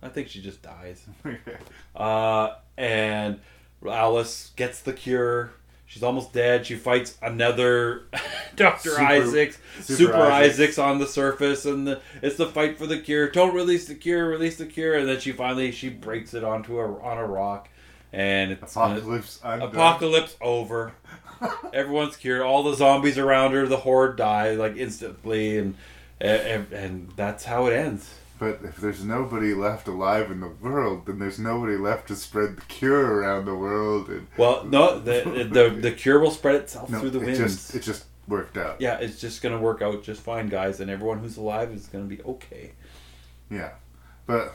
I 0.00 0.10
think 0.10 0.28
she 0.28 0.40
just 0.40 0.62
dies. 0.62 1.04
uh, 1.96 2.50
and 2.76 3.40
Alice 3.84 4.52
gets 4.54 4.82
the 4.82 4.92
cure. 4.92 5.54
She's 5.88 6.02
almost 6.02 6.34
dead. 6.34 6.66
She 6.66 6.74
fights 6.76 7.16
another 7.22 8.02
Doctor 8.56 9.00
Isaacs, 9.00 9.56
Super 9.80 9.96
Super, 9.96 10.16
Isaacs. 10.16 10.54
Isaacs. 10.60 10.78
on 10.78 10.98
the 10.98 11.06
surface, 11.06 11.64
and 11.64 11.86
the, 11.86 12.00
it's 12.20 12.36
the 12.36 12.46
fight 12.46 12.76
for 12.76 12.86
the 12.86 12.98
cure. 13.00 13.30
Don't 13.30 13.54
release 13.54 13.86
the 13.86 13.94
cure. 13.94 14.28
Release 14.28 14.58
the 14.58 14.66
cure, 14.66 14.94
and 14.94 15.08
then 15.08 15.18
she 15.18 15.32
finally 15.32 15.72
she 15.72 15.88
breaks 15.88 16.34
it 16.34 16.44
onto 16.44 16.78
a 16.78 17.00
on 17.02 17.16
a 17.16 17.26
rock, 17.26 17.70
and 18.12 18.52
it's 18.52 18.76
uh, 18.76 18.80
Apocalypse 18.80 19.40
undone. 19.42 19.68
apocalypse 19.70 20.36
over. 20.42 20.92
Everyone's 21.72 22.16
cured. 22.18 22.42
All 22.42 22.62
the 22.64 22.74
zombies 22.74 23.16
around 23.16 23.52
her, 23.52 23.66
the 23.66 23.78
horde 23.78 24.16
die 24.16 24.52
like 24.56 24.76
instantly, 24.76 25.56
and 25.56 25.74
and, 26.20 26.70
and 26.70 27.12
that's 27.16 27.44
how 27.44 27.66
it 27.66 27.72
ends. 27.72 28.12
But 28.38 28.60
if 28.62 28.76
there's 28.76 29.04
nobody 29.04 29.52
left 29.52 29.88
alive 29.88 30.30
in 30.30 30.40
the 30.40 30.48
world, 30.48 31.06
then 31.06 31.18
there's 31.18 31.38
nobody 31.40 31.76
left 31.76 32.06
to 32.08 32.16
spread 32.16 32.56
the 32.56 32.62
cure 32.62 33.16
around 33.16 33.46
the 33.46 33.54
world. 33.54 34.08
And 34.08 34.28
Well, 34.36 34.64
no, 34.64 34.98
the 35.00 35.48
the, 35.50 35.70
the 35.70 35.92
cure 35.92 36.20
will 36.20 36.30
spread 36.30 36.54
itself 36.56 36.88
no, 36.88 37.00
through 37.00 37.10
the 37.10 37.20
it 37.20 37.26
winds. 37.26 37.38
just 37.38 37.74
it 37.74 37.82
just 37.82 38.04
worked 38.28 38.56
out. 38.56 38.80
yeah, 38.80 38.98
it's 38.98 39.20
just 39.20 39.42
gonna 39.42 39.58
work 39.58 39.82
out 39.82 40.02
just 40.02 40.20
fine, 40.20 40.48
guys, 40.48 40.80
and 40.80 40.90
everyone 40.90 41.18
who's 41.18 41.36
alive 41.36 41.72
is 41.72 41.86
gonna 41.86 42.04
be 42.04 42.22
okay. 42.22 42.72
Yeah, 43.50 43.70
but 44.26 44.54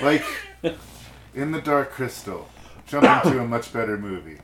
like 0.00 0.24
in 1.34 1.50
the 1.52 1.60
Dark 1.60 1.90
Crystal, 1.90 2.48
jump 2.86 3.24
into 3.26 3.40
a 3.40 3.46
much 3.46 3.72
better 3.72 3.96
movie. 3.98 4.38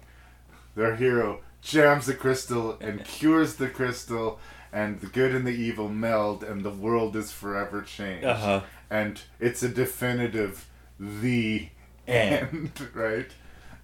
Their 0.74 0.96
hero 0.96 1.40
jams 1.62 2.06
the 2.06 2.14
crystal 2.14 2.76
and 2.80 3.04
cures 3.04 3.54
the 3.54 3.68
crystal, 3.68 4.38
and 4.74 5.00
the 5.00 5.06
good 5.06 5.34
and 5.34 5.46
the 5.46 5.52
evil 5.52 5.88
meld, 5.88 6.42
and 6.44 6.62
the 6.62 6.70
world 6.70 7.14
is 7.16 7.32
forever 7.32 7.80
changed. 7.80 8.26
Uh-huh. 8.26 8.60
And 8.90 9.20
it's 9.40 9.62
a 9.62 9.68
definitive 9.68 10.68
the 10.98 11.68
End. 12.06 12.72
right? 12.94 13.28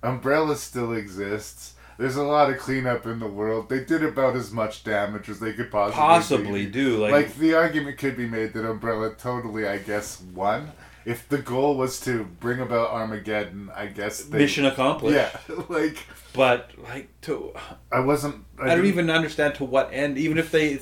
Umbrella 0.03 0.57
still 0.57 0.93
exists. 0.93 1.75
There's 1.97 2.17
a 2.17 2.23
lot 2.23 2.51
of 2.51 2.59
cleanup 2.59 3.07
in 3.07 3.19
the 3.19 3.27
world. 3.27 3.69
They 3.69 3.85
did 3.85 4.03
about 4.03 4.35
as 4.35 4.51
much 4.53 4.85
damage 4.85 5.29
as 5.29 5.39
they 5.39 5.53
could 5.53 5.71
possibly 5.71 6.01
Possibly 6.01 6.67
do, 6.67 6.97
like- 6.99 7.13
like 7.13 7.37
the 7.37 7.55
argument 7.55 7.99
could 7.99 8.17
be 8.17 8.27
made 8.27 8.53
that 8.55 8.69
Umbrella 8.69 9.15
totally, 9.15 9.67
I 9.67 9.79
guess, 9.79 10.21
won. 10.35 10.73
If 11.05 11.29
the 11.29 11.39
goal 11.39 11.77
was 11.77 11.99
to 12.01 12.25
bring 12.41 12.61
about 12.61 12.91
Armageddon, 12.91 13.71
I 13.75 13.87
guess 13.87 14.23
they, 14.25 14.39
Mission 14.39 14.67
accomplished. 14.67 15.17
Yeah, 15.17 15.55
like 15.69 15.97
But 16.35 16.73
like 16.83 17.09
to, 17.23 17.55
I 17.91 18.01
wasn't. 18.01 18.45
I, 18.59 18.67
don't 18.67 18.77
didn't- 18.77 18.87
even 18.93 19.11
understand 19.11 19.55
to 19.57 19.65
what 19.65 19.91
end. 19.93 20.19
Even 20.19 20.37
if 20.39 20.51
they, 20.51 20.79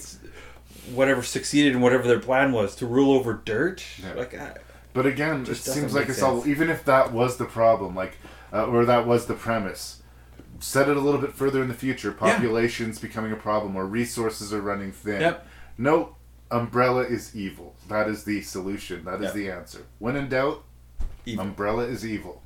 whatever 0.92 1.22
succeeded 1.22 1.74
in 1.74 1.80
whatever 1.80 2.08
their 2.08 2.18
plan 2.18 2.52
was 2.52 2.74
to 2.76 2.86
rule 2.86 3.12
over 3.14 3.34
dirt. 3.34 3.84
Like, 4.16 4.34
I, 4.34 4.54
But 4.92 5.06
again, 5.06 5.42
it 5.42 5.46
Just 5.46 5.64
seems 5.66 5.94
like 5.94 6.08
it's 6.08 6.22
all. 6.22 6.46
Even 6.48 6.68
if 6.68 6.84
that 6.86 7.12
was 7.12 7.36
the 7.36 7.44
problem, 7.44 7.94
like, 7.94 8.16
uh, 8.52 8.66
or 8.66 8.84
that 8.86 9.06
was 9.06 9.26
the 9.26 9.34
premise, 9.34 10.02
set 10.58 10.88
it 10.88 10.96
a 10.96 11.00
little 11.00 11.20
bit 11.20 11.32
further 11.32 11.62
in 11.62 11.68
the 11.68 11.74
future. 11.74 12.10
Population's 12.10 12.98
becoming 12.98 13.30
a 13.32 13.36
problem, 13.36 13.76
or 13.76 13.86
resources 13.86 14.52
are 14.52 14.60
running 14.60 14.90
thin. 14.90 15.20
Yep. 15.20 15.46
No, 15.78 16.16
Umbrella 16.50 17.02
is 17.02 17.36
evil. 17.36 17.74
That 17.88 18.08
is 18.08 18.24
the 18.24 18.40
solution. 18.42 19.04
That 19.04 19.22
is 19.22 19.32
the 19.32 19.50
answer. 19.50 19.86
When 19.98 20.16
in 20.16 20.28
doubt, 20.28 20.64
Umbrella 21.38 21.84
is 21.84 22.06
evil, 22.06 22.42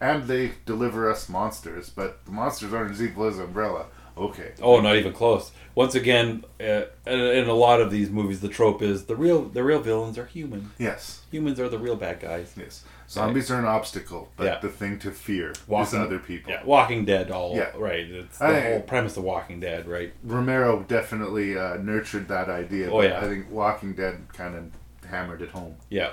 and 0.00 0.24
they 0.24 0.52
deliver 0.66 1.10
us 1.10 1.28
monsters. 1.28 1.90
But 1.90 2.24
the 2.24 2.32
monsters 2.32 2.72
aren't 2.72 2.92
as 2.92 3.02
evil 3.02 3.24
as 3.26 3.38
Umbrella. 3.38 3.86
Okay. 4.16 4.52
Oh, 4.60 4.80
not 4.80 4.96
even 4.96 5.12
close. 5.12 5.52
Once 5.76 5.94
again, 5.94 6.44
uh, 6.60 6.82
in 7.06 7.48
a 7.48 7.52
lot 7.52 7.80
of 7.80 7.92
these 7.92 8.10
movies, 8.10 8.40
the 8.40 8.48
trope 8.48 8.82
is 8.82 9.04
the 9.04 9.14
real 9.14 9.42
the 9.42 9.62
real 9.62 9.80
villains 9.80 10.18
are 10.18 10.26
human. 10.26 10.72
Yes. 10.78 11.22
Humans 11.30 11.60
are 11.60 11.68
the 11.68 11.78
real 11.78 11.94
bad 11.94 12.18
guys. 12.18 12.52
Yes. 12.56 12.82
Zombies 13.08 13.50
are 13.50 13.58
an 13.58 13.64
obstacle, 13.64 14.30
but 14.36 14.44
Yeah. 14.44 14.58
the 14.60 14.68
thing 14.68 14.98
to 14.98 15.10
fear 15.10 15.54
Walking, 15.66 15.98
is 16.00 16.06
other 16.06 16.18
people. 16.18 16.52
Yeah, 16.52 16.62
Walking 16.64 17.04
Dead. 17.06 17.30
All 17.30 17.56
Yeah. 17.56 17.70
right. 17.76 18.04
It's 18.06 18.38
the 18.38 18.44
I- 18.46 18.60
whole 18.60 18.80
premise 18.82 19.16
of 19.16 19.24
Walking 19.24 19.60
Dead, 19.60 19.88
right? 19.88 20.12
Romero 20.22 20.84
definitely 20.86 21.56
uh, 21.58 21.78
nurtured 21.78 22.28
that 22.28 22.50
idea. 22.50 22.90
Oh, 22.90 22.98
but 22.98 23.08
yeah. 23.10 23.18
I 23.20 23.22
think 23.28 23.50
Walking 23.50 23.94
Dead 23.94 24.26
kind 24.34 24.54
of 24.54 25.08
hammered 25.08 25.40
it 25.40 25.50
home. 25.50 25.76
Yeah. 25.88 26.10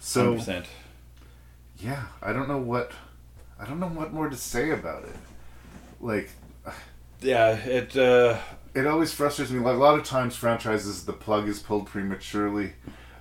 So 0.00 0.34
100%. 0.36 0.64
yeah, 1.78 2.04
I 2.22 2.32
don't 2.32 2.48
know 2.48 2.58
what 2.58 2.92
I 3.60 3.64
don't 3.66 3.80
know 3.80 3.88
what 3.88 4.12
more 4.12 4.30
to 4.30 4.36
say 4.36 4.70
about 4.70 5.04
it. 5.04 5.16
Like 6.00 6.30
Yeah, 7.20 7.50
it 7.56 7.96
uh, 7.96 8.38
it 8.74 8.86
always 8.86 9.12
frustrates 9.12 9.50
me. 9.50 9.58
Like 9.60 9.74
a 9.74 9.78
lot 9.78 9.98
of 9.98 10.04
times, 10.06 10.36
franchises 10.36 11.04
the 11.04 11.12
plug 11.12 11.48
is 11.48 11.58
pulled 11.58 11.86
prematurely. 11.86 12.74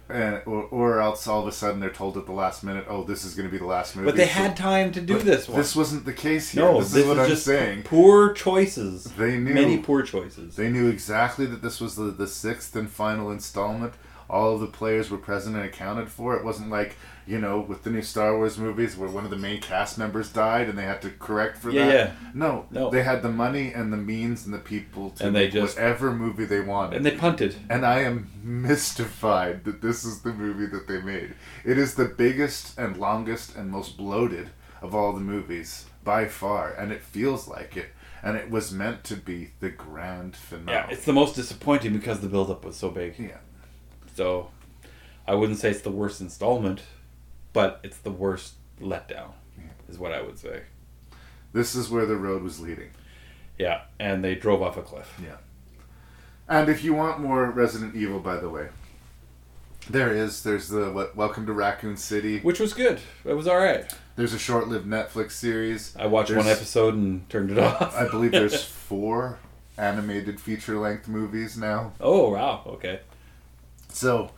And, 0.09 0.41
or, 0.45 0.63
or 0.63 1.01
else 1.01 1.27
all 1.27 1.41
of 1.41 1.47
a 1.47 1.51
sudden 1.51 1.81
they're 1.81 1.89
told 1.89 2.15
at 2.17 2.25
the 2.25 2.31
last 2.31 2.63
minute, 2.63 2.85
"Oh, 2.87 3.03
this 3.03 3.25
is 3.25 3.33
going 3.33 3.47
to 3.47 3.51
be 3.51 3.57
the 3.57 3.65
last 3.65 3.95
movie." 3.95 4.05
But 4.05 4.15
they 4.15 4.25
had 4.25 4.55
time 4.55 4.93
to 4.93 5.01
do 5.01 5.19
this 5.19 5.49
one. 5.49 5.57
This 5.57 5.75
wasn't 5.75 6.05
the 6.05 6.13
case 6.13 6.51
here. 6.51 6.63
No, 6.63 6.79
this, 6.79 6.91
this 6.91 7.03
is 7.03 7.07
what 7.09 7.19
I'm 7.19 7.27
just 7.29 7.43
saying. 7.45 7.83
poor 7.83 8.31
choices. 8.31 9.03
They 9.03 9.37
knew 9.37 9.53
Many 9.53 9.79
poor 9.79 10.03
choices. 10.03 10.55
They 10.55 10.69
knew 10.69 10.87
exactly 10.87 11.45
that 11.47 11.61
this 11.61 11.81
was 11.81 11.95
the, 11.95 12.05
the 12.05 12.27
sixth 12.27 12.75
and 12.75 12.89
final 12.89 13.31
installment. 13.31 13.93
All 14.29 14.53
of 14.55 14.59
the 14.59 14.67
players 14.67 15.09
were 15.09 15.17
present 15.17 15.55
and 15.55 15.65
accounted 15.65 16.09
for. 16.09 16.35
It 16.35 16.43
wasn't 16.43 16.69
like 16.69 16.95
you 17.25 17.39
know 17.39 17.59
with 17.59 17.83
the 17.83 17.89
new 17.89 18.01
Star 18.01 18.35
Wars 18.37 18.57
movies 18.57 18.95
where 18.97 19.09
one 19.09 19.23
of 19.25 19.29
the 19.31 19.37
main 19.37 19.59
cast 19.61 19.97
members 19.97 20.29
died 20.31 20.69
and 20.69 20.77
they 20.77 20.83
had 20.83 21.01
to 21.01 21.09
correct 21.11 21.57
for 21.57 21.69
Yeah, 21.69 21.85
that. 21.85 21.93
yeah. 21.93 22.11
No, 22.33 22.65
No. 22.71 22.89
they 22.89 23.03
had 23.03 23.21
the 23.21 23.31
money 23.31 23.71
and 23.73 23.91
the 23.91 23.97
means 23.97 24.45
and 24.45 24.53
the 24.53 24.59
people 24.59 25.09
to 25.11 25.27
And 25.27 25.35
they 25.35 25.45
make 25.45 25.53
just- 25.53 25.75
whatever 25.77 26.11
movie 26.13 26.45
they 26.45 26.61
wanted. 26.61 26.97
And 26.97 27.05
they 27.05 27.15
punted. 27.17 27.55
And 27.69 27.85
I 27.85 27.99
am 27.99 28.29
mystified 28.43 29.63
that 29.65 29.81
this 29.81 30.03
is 30.05 30.21
the 30.21 30.33
movie 30.33 30.67
that 30.67 30.87
they 30.87 31.01
made. 31.01 31.33
It 31.65 31.77
is 31.77 31.95
the 31.95 32.05
biggest 32.05 32.77
and 32.77 32.97
longest 32.97 33.55
and 33.55 33.69
most 33.71 33.97
bloated 33.97 34.49
of 34.81 34.93
all 34.95 35.13
the 35.13 35.19
movies 35.19 35.85
by 36.03 36.25
far, 36.25 36.71
and 36.73 36.91
it 36.91 37.01
feels 37.01 37.47
like 37.47 37.75
it. 37.75 37.89
And 38.23 38.35
it 38.37 38.49
was 38.49 38.71
meant 38.71 39.03
to 39.05 39.15
be 39.15 39.51
the 39.59 39.69
grand 39.69 40.35
finale. 40.35 40.71
Yeah, 40.71 40.87
it's 40.89 41.05
the 41.05 41.13
most 41.13 41.35
disappointing 41.35 41.93
because 41.93 42.19
the 42.19 42.27
build-up 42.27 42.65
was 42.65 42.75
so 42.75 42.89
big. 42.89 43.17
Yeah. 43.19 43.37
So, 44.17 44.49
I 45.27 45.35
wouldn't 45.35 45.59
say 45.59 45.69
it's 45.69 45.81
the 45.81 45.91
worst 45.91 46.21
installment, 46.21 46.81
but 47.53 47.79
it's 47.83 47.99
the 47.99 48.09
worst 48.09 48.55
letdown, 48.81 49.33
is 49.87 49.99
what 49.99 50.11
I 50.11 50.23
would 50.23 50.39
say. 50.39 50.63
This 51.53 51.75
is 51.75 51.91
where 51.91 52.07
the 52.07 52.15
road 52.15 52.41
was 52.41 52.59
leading. 52.59 52.89
Yeah, 53.59 53.81
and 53.99 54.23
they 54.23 54.33
drove 54.33 54.63
off 54.63 54.75
a 54.75 54.81
cliff. 54.81 55.21
Yeah. 55.23 55.35
And 56.49 56.67
if 56.67 56.83
you 56.83 56.95
want 56.95 57.19
more 57.19 57.51
Resident 57.51 57.95
Evil, 57.95 58.19
by 58.19 58.37
the 58.37 58.49
way, 58.49 58.69
there 59.87 60.11
is. 60.11 60.41
There's 60.41 60.69
the 60.69 61.11
Welcome 61.13 61.45
to 61.45 61.53
Raccoon 61.53 61.95
City, 61.95 62.39
which 62.39 62.59
was 62.59 62.73
good. 62.73 62.99
It 63.23 63.35
was 63.35 63.47
all 63.47 63.59
right. 63.59 63.85
There's 64.15 64.33
a 64.33 64.39
short-lived 64.39 64.87
Netflix 64.87 65.33
series. 65.33 65.95
I 65.95 66.07
watched 66.07 66.31
one 66.31 66.47
episode 66.47 66.95
and 66.95 67.29
turned 67.29 67.51
it 67.51 67.59
off. 67.59 67.95
I 67.95 68.07
believe 68.07 68.31
there's 68.31 68.63
four 68.65 69.37
animated 69.77 70.41
feature-length 70.41 71.07
movies 71.07 71.55
now. 71.55 71.93
Oh 72.01 72.31
wow! 72.31 72.63
Okay. 72.65 73.01
So, 73.97 74.31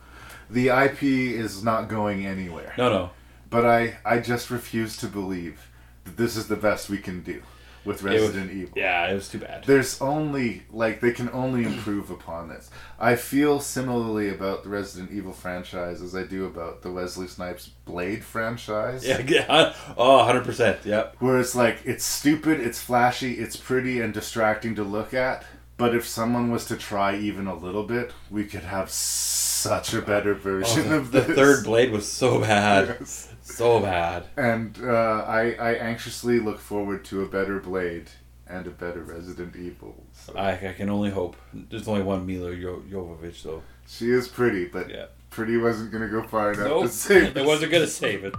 the 0.48 0.68
IP 0.68 1.02
is 1.02 1.62
not 1.62 1.88
going 1.88 2.26
anywhere. 2.26 2.72
No, 2.78 2.90
no. 2.90 3.10
But 3.50 3.66
I, 3.66 3.98
I 4.04 4.18
just 4.18 4.50
refuse 4.50 4.96
to 4.98 5.06
believe 5.06 5.68
that 6.04 6.16
this 6.16 6.36
is 6.36 6.46
the 6.48 6.56
best 6.56 6.88
we 6.88 6.98
can 6.98 7.22
do 7.22 7.42
with 7.84 8.04
It 8.04 8.12
was- 8.12 8.22
Resident 8.22 8.50
Evil. 8.52 8.72
Yeah, 8.76 9.08
it 9.10 9.14
was 9.14 9.28
too 9.28 9.38
bad. 9.38 9.64
There's 9.64 10.00
only 10.00 10.62
like 10.70 11.00
they 11.00 11.12
can 11.12 11.30
only 11.30 11.64
improve 11.64 12.10
upon 12.10 12.48
this. 12.48 12.70
I 12.98 13.16
feel 13.16 13.58
similarly 13.60 14.28
about 14.28 14.62
the 14.64 14.68
Resident 14.68 15.10
Evil 15.12 15.32
franchise 15.32 16.00
as 16.02 16.14
I 16.14 16.24
do 16.24 16.44
about 16.46 16.82
the 16.82 16.92
Wesley 16.92 17.26
Snipes 17.26 17.68
Blade 17.86 18.22
franchise. 18.22 19.06
Yeah, 19.06 19.20
yeah. 19.26 19.74
Oh, 19.96 20.18
100 20.18 20.44
percent. 20.44 20.78
Yep. 20.84 21.16
Where 21.20 21.38
it's 21.40 21.54
like 21.54 21.78
it's 21.84 22.04
stupid, 22.04 22.60
it's 22.60 22.80
flashy, 22.80 23.34
it's 23.34 23.56
pretty 23.56 24.00
and 24.00 24.12
distracting 24.14 24.74
to 24.76 24.84
look 24.84 25.14
at. 25.14 25.44
But 25.80 25.94
if 25.94 26.06
someone 26.06 26.50
was 26.52 26.64
to 26.66 26.76
try 26.76 27.16
even 27.16 27.46
a 27.46 27.54
little 27.56 27.82
bit, 27.84 28.12
we 28.30 28.44
could 28.44 28.62
have 28.64 28.90
such 28.90 29.94
a 29.94 30.02
better 30.02 30.34
version 30.34 30.92
Oh, 30.92 30.96
of 30.98 31.10
the 31.10 31.22
third 31.22 31.64
blade 31.64 31.90
was 31.90 32.06
so 32.06 32.40
bad, 32.40 32.96
Yes. 33.00 33.32
so 33.42 33.80
bad. 33.80 34.26
And 34.36 34.78
uh, 34.82 35.24
I, 35.26 35.52
I 35.58 35.72
anxiously 35.74 36.38
look 36.38 36.58
forward 36.60 37.04
to 37.06 37.22
a 37.22 37.26
better 37.26 37.58
Blade 37.60 38.08
and 38.46 38.66
a 38.66 38.70
better 38.70 39.02
Resident 39.02 39.56
Evil. 39.56 39.94
So. 40.12 40.34
I, 40.36 40.52
I 40.52 40.72
can 40.74 40.90
only 40.90 41.10
hope. 41.10 41.36
There's 41.54 41.88
only 41.88 42.02
one 42.02 42.26
Milla 42.26 42.54
jo- 42.56 42.82
Jovovich, 42.90 43.42
though. 43.42 43.62
She 43.86 44.10
is 44.10 44.28
pretty, 44.28 44.66
but 44.66 44.90
Yeah. 44.90 45.06
Pretty 45.30 45.56
wasn't 45.56 45.92
gonna 45.92 46.08
go 46.08 46.22
far 46.24 46.52
enough 46.52 46.66
Nope, 46.66 46.82
to 46.82 46.88
save 46.88 47.22
it 47.36 47.38
us. 47.38 47.46
wasn't 47.46 47.70
gonna 47.72 47.86
save 47.86 48.24
it. 48.24 48.34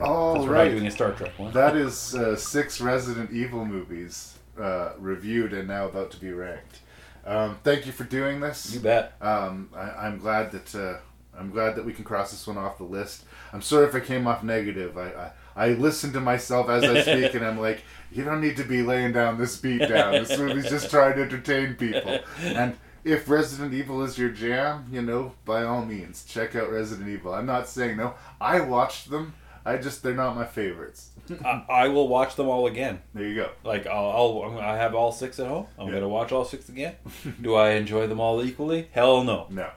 All 0.00 0.34
That's 0.34 0.46
right. 0.46 0.62
right. 0.64 0.70
doing 0.70 0.86
a 0.86 0.90
Star 0.90 1.12
Trek 1.12 1.38
one. 1.38 1.52
That 1.52 1.76
is 1.76 2.14
uh, 2.14 2.36
six 2.36 2.80
Resident 2.80 3.30
Evil 3.32 3.64
movies 3.64 4.38
uh, 4.60 4.92
reviewed 4.98 5.52
and 5.52 5.68
now 5.68 5.86
about 5.86 6.10
to 6.12 6.20
be 6.20 6.32
ranked. 6.32 6.80
Um, 7.24 7.58
thank 7.62 7.86
you 7.86 7.92
for 7.92 8.04
doing 8.04 8.40
this. 8.40 8.74
You 8.74 8.80
bet. 8.80 9.14
Um, 9.20 9.70
I, 9.76 10.06
I'm 10.06 10.18
glad 10.18 10.50
that 10.52 10.74
uh, 10.74 10.98
I'm 11.38 11.50
glad 11.50 11.76
that 11.76 11.84
we 11.84 11.92
can 11.92 12.04
cross 12.04 12.30
this 12.32 12.46
one 12.46 12.58
off 12.58 12.78
the 12.78 12.84
list. 12.84 13.24
I'm 13.52 13.62
sorry 13.62 13.86
if 13.86 13.94
I 13.94 14.00
came 14.00 14.26
off 14.26 14.42
negative. 14.42 14.96
I 14.98 15.32
I, 15.56 15.66
I 15.66 15.68
listen 15.74 16.12
to 16.14 16.20
myself 16.20 16.68
as 16.68 16.82
I 16.84 17.02
speak, 17.02 17.34
and 17.34 17.44
I'm 17.44 17.60
like, 17.60 17.82
you 18.12 18.24
don't 18.24 18.40
need 18.40 18.56
to 18.56 18.64
be 18.64 18.82
laying 18.82 19.12
down 19.12 19.38
this 19.38 19.56
beat 19.56 19.86
down. 19.88 20.12
This 20.14 20.36
movie's 20.36 20.68
just 20.68 20.90
trying 20.90 21.14
to 21.16 21.22
entertain 21.22 21.74
people. 21.74 22.20
And 22.42 22.76
if 23.04 23.28
Resident 23.28 23.72
Evil 23.74 24.02
is 24.02 24.18
your 24.18 24.30
jam, 24.30 24.86
you 24.90 25.02
know, 25.02 25.32
by 25.44 25.62
all 25.64 25.84
means, 25.84 26.24
check 26.24 26.54
out 26.56 26.70
Resident 26.70 27.08
Evil. 27.08 27.34
I'm 27.34 27.46
not 27.46 27.68
saying 27.68 27.96
no. 27.96 28.14
I 28.40 28.60
watched 28.60 29.10
them. 29.10 29.34
I 29.64 29.76
just 29.76 30.02
they're 30.02 30.14
not 30.14 30.34
my 30.34 30.44
favorites. 30.44 31.10
I, 31.44 31.64
I 31.68 31.88
will 31.88 32.08
watch 32.08 32.34
them 32.36 32.48
all 32.48 32.66
again. 32.66 33.00
There 33.14 33.24
you 33.26 33.34
go. 33.36 33.50
Like 33.64 33.86
I'll, 33.86 34.10
I'll 34.42 34.58
I 34.60 34.76
have 34.76 34.94
all 34.94 35.12
six 35.12 35.38
at 35.38 35.46
home. 35.46 35.66
I'm 35.78 35.86
Yeah. 35.88 35.94
gonna 35.94 36.08
watch 36.08 36.32
all 36.32 36.44
six 36.44 36.68
again. 36.68 36.94
Do 37.40 37.54
I 37.54 37.70
enjoy 37.72 38.06
them 38.08 38.18
all 38.20 38.44
equally? 38.44 38.88
Hell 38.92 39.22
no. 39.24 39.46
No. 39.50 39.70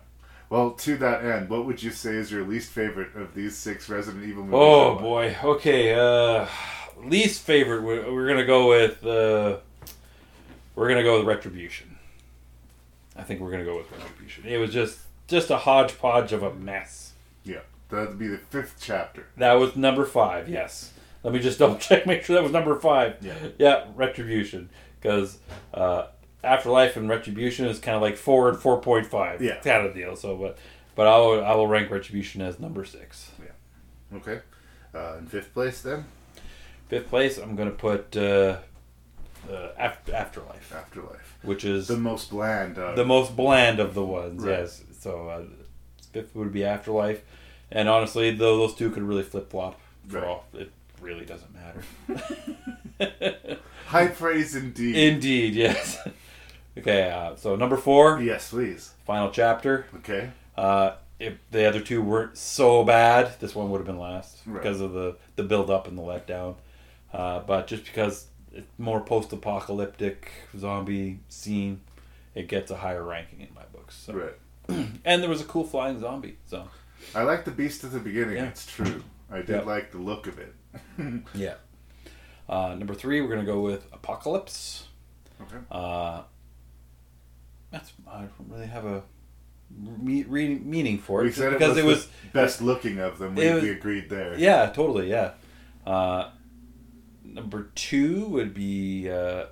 Well, 0.49 0.72
to 0.72 0.95
that 0.98 1.24
end, 1.26 1.49
what 1.49 1.66
would 1.66 1.82
you 1.82 1.91
say 1.91 2.12
is 2.16 2.32
your 2.32 2.45
least 2.45 2.72
favorite 2.72 3.16
of 3.16 3.34
these 3.36 3.56
six 3.57 3.90
Resident 3.90 4.24
Evil 4.24 4.44
movies? 4.44 4.60
Oh 4.60 4.95
boy. 4.95 5.36
Okay. 5.44 5.94
Uh, 5.94 6.48
least 7.03 7.41
favorite. 7.44 7.82
We're, 7.84 8.12
we're 8.14 8.28
gonna 8.28 8.45
go 8.45 8.70
with. 8.70 9.06
Uh, 9.06 9.57
we're 10.76 10.88
gonna 10.90 11.03
go 11.03 11.20
with 11.20 11.28
Retribution. 11.28 11.95
I 13.16 13.24
think 13.24 13.40
we're 13.40 13.52
gonna 13.52 13.64
go 13.66 13.78
with 13.78 13.91
Retribution. 13.91 14.45
It 14.45 14.57
was 14.57 14.74
just 14.74 14.99
just 15.28 15.49
a 15.49 15.57
hodgepodge 15.57 16.32
of 16.34 16.44
a 16.44 16.53
mess. 16.53 17.05
That'd 17.90 18.18
be 18.18 18.28
the 18.28 18.38
fifth 18.38 18.78
chapter. 18.82 19.28
That 19.38 19.53
was 19.53 19.76
number 19.76 20.06
five. 20.06 20.49
Yes. 20.49 20.91
Let 21.24 21.34
me 21.34 21.40
just 21.40 21.60
double 21.60 21.76
check, 21.80 22.06
make 22.06 22.24
sure 22.24 22.36
that 22.36 22.44
was 22.44 22.52
number 22.52 22.76
five. 22.80 23.18
Yeah. 23.22 23.34
Yeah, 23.57 23.86
Retribution, 23.95 24.70
because 25.02 25.40
uh, 25.74 26.07
Afterlife 26.44 26.98
and 26.98 27.10
Retribution 27.10 27.66
is 27.66 27.80
kind 27.80 27.95
of 27.95 28.02
like 28.02 28.18
four 28.18 28.49
and 28.49 28.60
four 28.60 28.80
point 28.82 29.07
five. 29.07 29.41
Yeah. 29.41 29.60
kind 29.60 29.86
of 29.88 29.94
deal. 29.94 30.16
So, 30.16 30.36
but 30.36 30.57
but 30.95 31.07
I 31.07 31.18
will 31.18 31.44
I 31.44 31.53
will 31.56 31.68
rank 31.68 31.90
Retribution 31.91 32.41
as 32.41 32.60
number 32.60 32.86
six. 32.86 33.32
Yeah. 33.40 34.18
Okay. 34.18 34.40
Uh, 34.94 35.18
in 35.20 35.26
fifth 35.28 35.53
place, 35.53 35.82
then 35.82 36.06
Fifth 36.88 37.10
place, 37.10 37.38
I'm 37.40 37.56
gonna 37.56 37.72
put 37.72 38.16
uh, 38.16 38.57
uh, 39.52 39.70
Af- 39.78 40.07
Afterlife. 40.14 40.72
Afterlife, 40.74 41.38
which 41.41 41.66
is 41.66 41.88
the 41.88 41.98
most 41.98 42.30
bland. 42.30 42.78
Of, 42.78 42.95
the 42.95 43.06
most 43.06 43.36
bland 43.36 43.80
of 43.80 43.95
the 43.95 44.03
ones. 44.06 44.44
Right. 44.44 44.60
Yes. 44.60 44.84
So 44.99 45.28
uh, 45.30 45.44
fifth 46.14 46.36
would 46.36 46.53
be 46.53 46.64
Afterlife, 46.64 47.24
and 47.72 47.88
honestly, 47.90 48.32
though 48.32 48.58
those 48.58 48.76
two 48.76 48.90
could 48.92 49.04
really 49.04 49.24
flip 49.24 49.50
flop 49.50 49.80
for 50.08 50.20
Right. 50.20 50.28
all. 50.28 50.46
It 50.54 50.72
really 51.02 51.26
doesn't 51.26 51.54
matter. 51.54 51.84
High 53.88 54.08
praise 54.08 54.56
indeed. 54.56 54.96
Indeed, 54.96 55.56
yes. 55.56 55.98
okay, 56.78 57.10
uh, 57.12 57.36
so 57.36 57.56
number 57.56 57.78
four. 57.78 58.22
Yes, 58.22 58.50
please. 58.50 58.92
Final 59.06 59.30
chapter. 59.32 59.86
Okay. 59.98 60.32
Uh, 60.58 60.94
if 61.20 61.34
the 61.52 61.66
other 61.66 61.80
two 61.80 62.02
weren't 62.02 62.38
so 62.38 62.84
bad, 62.84 63.40
this 63.40 63.56
one 63.56 63.70
would 63.72 63.78
have 63.78 63.86
been 63.88 64.00
last 64.00 64.40
Right. 64.46 64.62
because 64.62 64.82
of 64.82 64.94
the 64.94 65.16
the 65.36 65.44
build 65.44 65.70
up 65.70 65.88
and 65.88 65.98
the 65.98 66.02
letdown. 66.02 66.56
Uh, 67.14 67.40
but 67.40 67.68
just 67.68 67.86
because 67.86 68.28
it's 68.54 68.68
more 68.78 69.00
post 69.02 69.32
apocalyptic 69.34 70.32
zombie 70.58 71.20
scene, 71.30 71.82
it 72.34 72.48
gets 72.48 72.72
a 72.72 72.78
higher 72.78 73.04
ranking 73.04 73.42
in 73.42 73.48
my 73.56 73.64
books. 73.72 73.96
So. 73.96 74.14
Right. 74.14 74.34
and 75.06 75.22
there 75.22 75.30
was 75.30 75.42
a 75.42 75.46
cool 75.46 75.64
flying 75.64 76.00
zombie. 76.00 76.38
So 76.48 76.68
I 77.14 77.23
like 77.23 77.45
the 77.45 77.52
beast 77.52 77.84
at 77.84 77.91
the 77.91 77.99
beginning. 77.99 78.38
Yeah. 78.38 78.45
It's 78.45 78.65
true. 78.65 79.03
I 79.32 79.38
did 79.38 79.49
Yep. 79.49 79.65
like 79.65 79.91
the 79.91 79.98
look 79.98 80.27
of 80.27 80.40
it. 80.40 80.53
yeah. 81.36 81.56
Uh, 82.48 82.76
number 82.76 82.94
three, 82.94 83.22
we're 83.22 83.30
gonna 83.30 83.44
go 83.45 83.61
with 83.61 83.86
Apocalypse. 83.91 84.88
Okay. 85.41 85.57
Uh, 85.72 86.23
that's 87.72 87.91
I 88.07 88.19
don't 88.22 88.32
really 88.49 88.68
have 88.68 88.86
a 88.86 89.03
me- 89.76 90.23
re- 90.23 90.60
meaning 90.60 90.98
for 90.99 91.22
it 91.22 91.26
We 91.26 91.32
said 91.32 91.53
it 91.53 91.60
because 91.60 91.76
was, 91.76 91.77
it 91.77 91.86
was 91.86 92.07
best 92.34 92.61
looking 92.61 92.99
of 92.99 93.18
them. 93.18 93.36
We, 93.36 93.52
was- 93.52 93.64
we 93.64 93.69
agreed 93.72 94.10
there. 94.10 94.38
Yeah, 94.38 94.68
totally. 94.68 95.10
Yeah. 95.10 95.32
Uh, 95.86 96.30
number 97.23 97.72
two 97.76 98.26
would 98.27 98.53
be 98.53 99.10
uh, 99.10 99.45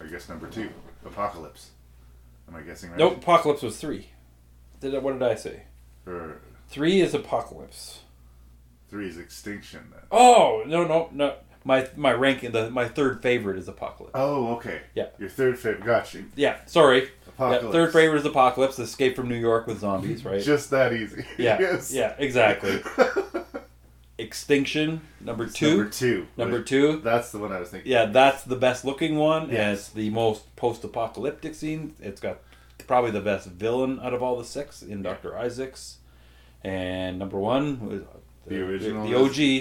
I 0.00 0.06
guess 0.06 0.28
number 0.28 0.48
two, 0.48 0.68
Apocalypse. 1.06 1.70
Am 2.48 2.56
I 2.56 2.60
guessing 2.62 2.90
right? 2.90 2.98
nope. 2.98 3.18
Apocalypse 3.18 3.62
was 3.62 3.78
three. 3.78 4.08
Did 4.80 4.94
I, 4.94 4.98
what 4.98 5.12
did 5.12 5.22
I 5.22 5.36
say? 5.36 5.62
Or 6.06 6.40
Three 6.72 7.00
is 7.02 7.12
Apocalypse. 7.14 8.00
three 8.88 9.06
is 9.06 9.18
Extinction 9.18 9.80
then. 9.92 10.00
Oh 10.10 10.64
no 10.66 10.84
no 10.86 11.10
no! 11.12 11.34
My 11.64 11.86
my 11.96 12.12
ranking 12.12 12.52
the 12.52 12.70
my 12.70 12.88
third 12.88 13.20
favorite 13.22 13.58
is 13.58 13.68
Apocalypse. 13.68 14.12
Oh, 14.14 14.54
okay. 14.56 14.80
Yeah. 14.94 15.08
Your 15.18 15.28
third 15.28 15.58
favorite. 15.58 15.84
Got 15.84 16.14
you. 16.14 16.24
Yeah, 16.34 16.56
sorry. 16.64 17.10
Apocalypse. 17.28 17.64
Yeah, 17.64 17.72
third 17.72 17.92
favorite 17.92 18.18
is 18.20 18.24
Apocalypse. 18.24 18.78
Escape 18.78 19.14
from 19.16 19.28
New 19.28 19.36
York 19.36 19.66
with 19.66 19.80
zombies, 19.80 20.24
right? 20.30 20.42
Just 20.42 20.70
that 20.70 20.94
easy. 20.94 21.26
yeah, 21.36 21.58
yes. 21.60 21.92
yeah, 21.92 22.14
exactly. 22.18 22.82
Extinction 24.18 25.00
number 25.20 25.46
two. 25.46 25.68
Number 25.76 25.90
two. 25.90 26.26
Number 26.36 26.62
two. 26.62 27.00
That's 27.00 27.32
the 27.32 27.38
one 27.38 27.52
I 27.52 27.60
was 27.60 27.70
thinking. 27.70 27.90
Yeah, 27.90 28.06
that's 28.06 28.44
the 28.44 28.56
best 28.56 28.84
looking 28.84 29.16
one. 29.16 29.50
Yes. 29.50 29.78
it's 29.78 29.88
the 29.90 30.10
most 30.10 30.54
post-apocalyptic 30.56 31.54
scene. 31.54 31.94
It's 32.00 32.20
got 32.20 32.38
probably 32.86 33.10
the 33.10 33.20
best 33.20 33.48
villain 33.48 33.98
out 34.02 34.14
of 34.14 34.22
all 34.22 34.36
the 34.38 34.44
six 34.44 34.82
in 34.82 35.02
Doctor 35.02 35.36
Isaacs. 35.36 35.98
And 36.64 37.18
number 37.18 37.38
one 37.38 37.88
was 37.88 38.02
The 38.46 38.60
original 38.62 39.06
the, 39.08 39.16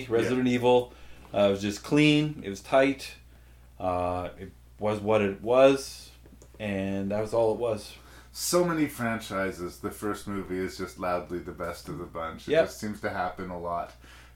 OG 0.05 0.09
Resident 0.09 0.47
Evil. 0.47 0.93
Uh, 1.33 1.47
it 1.47 1.51
was 1.51 1.61
just 1.61 1.83
clean. 1.83 2.41
It 2.45 2.49
was 2.49 2.61
tight. 2.61 3.13
Uh, 3.79 4.29
it 4.39 4.51
was 4.79 4.99
what 4.99 5.21
it 5.21 5.41
was, 5.41 6.09
and 6.59 7.11
that 7.11 7.21
was 7.21 7.33
all 7.33 7.53
it 7.53 7.59
was. 7.59 7.93
So 8.31 8.63
many 8.63 8.87
franchises. 8.87 9.77
The 9.77 9.91
first 9.91 10.27
movie 10.27 10.57
is 10.59 10.77
just 10.77 10.99
loudly 10.99 11.39
the 11.39 11.51
best 11.51 11.89
of 11.89 11.97
the 11.97 12.05
bunch. 12.05 12.47
It 12.47 12.51
Yep. 12.51 12.65
just 12.65 12.79
seems 12.79 13.01
to 13.01 13.09
happen 13.09 13.49
a 13.49 13.59
lot. 13.59 13.93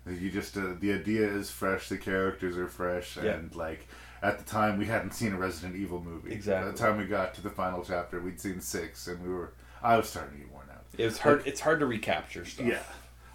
You 0.08 0.30
just 0.32 0.56
uh, 0.58 0.74
the 0.80 0.94
idea 0.94 1.28
is 1.28 1.50
fresh. 1.50 1.90
The 1.90 1.98
characters 1.98 2.58
are 2.58 2.68
fresh, 2.68 3.18
Yep. 3.18 3.26
and 3.38 3.56
like 3.56 3.88
at 4.22 4.38
the 4.40 4.46
time 4.46 4.78
we 4.78 4.86
hadn't 4.86 5.14
seen 5.14 5.34
a 5.34 5.38
Resident 5.38 5.76
Evil 5.76 6.02
movie. 6.02 6.32
Exactly. 6.34 6.66
By 6.66 6.72
the 6.72 6.78
time 6.78 6.98
we 6.98 7.06
got 7.06 7.34
to 7.36 7.42
the 7.42 7.50
final 7.50 7.84
chapter, 7.84 8.20
we'd 8.20 8.40
seen 8.42 8.62
six, 8.62 9.08
and 9.08 9.22
we 9.24 9.30
were. 9.34 9.54
I 9.84 9.98
was 9.98 10.10
starting 10.10 10.40
to 10.40 10.55
get 10.98 11.04
worn 11.04 11.04
out. 11.04 11.04
It 11.04 11.06
was 11.06 11.18
hard. 11.20 11.44
It's 11.48 11.62
hard 11.62 11.80
to 11.80 11.86
recapture 11.86 12.46
stuff. 12.46 12.66
Yeah. 12.66 12.80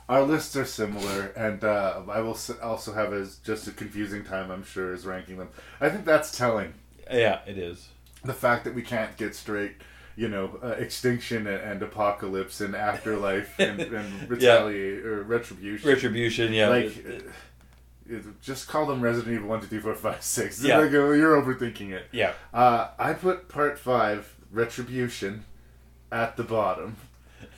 Our 0.08 0.22
lists 0.22 0.56
are 0.56 0.64
similar, 0.64 1.26
and 1.36 1.62
uh, 1.62 2.02
I 2.10 2.20
will 2.20 2.36
also 2.62 2.92
have 2.92 3.12
as 3.12 3.36
just 3.36 3.68
a 3.68 3.70
confusing 3.70 4.24
time, 4.24 4.50
I'm 4.50 4.64
sure, 4.64 4.92
as 4.92 5.06
ranking 5.06 5.36
them. 5.38 5.50
I 5.80 5.88
think 5.88 6.04
that's 6.04 6.36
telling. 6.36 6.74
Yeah, 7.10 7.40
it 7.46 7.56
is. 7.58 7.88
The 8.24 8.34
fact 8.34 8.64
that 8.64 8.74
we 8.74 8.82
can't 8.82 9.16
get 9.16 9.36
straight, 9.36 9.74
you 10.16 10.28
know, 10.28 10.58
uh, 10.64 10.68
extinction 10.70 11.46
and, 11.46 11.62
and 11.62 11.82
apocalypse 11.82 12.60
and 12.60 12.74
afterlife 12.74 13.56
and, 13.60 13.80
and 13.80 14.28
retaliate 14.28 15.06
or 15.06 15.22
retribution. 15.22 15.88
Retribution, 15.88 16.52
yeah. 16.52 16.68
Like, 16.68 16.86
uh, 17.06 17.10
it- 17.12 17.24
just 18.42 18.66
call 18.66 18.86
them 18.86 19.00
Resident 19.00 19.32
Evil 19.36 19.48
1, 19.48 19.60
2, 19.60 19.66
3, 19.68 19.78
4, 19.80 19.94
5, 19.94 20.22
6. 20.22 20.64
Yeah. 20.64 20.78
Like, 20.78 20.90
uh, 20.92 21.10
you're 21.10 21.40
overthinking 21.40 21.92
it. 21.92 22.06
Yeah. 22.10 22.32
Uh, 22.52 22.88
I 22.98 23.12
put 23.12 23.48
part 23.48 23.78
5, 23.78 24.34
Retribution, 24.50 25.44
at 26.10 26.36
the 26.36 26.42
bottom 26.42 26.96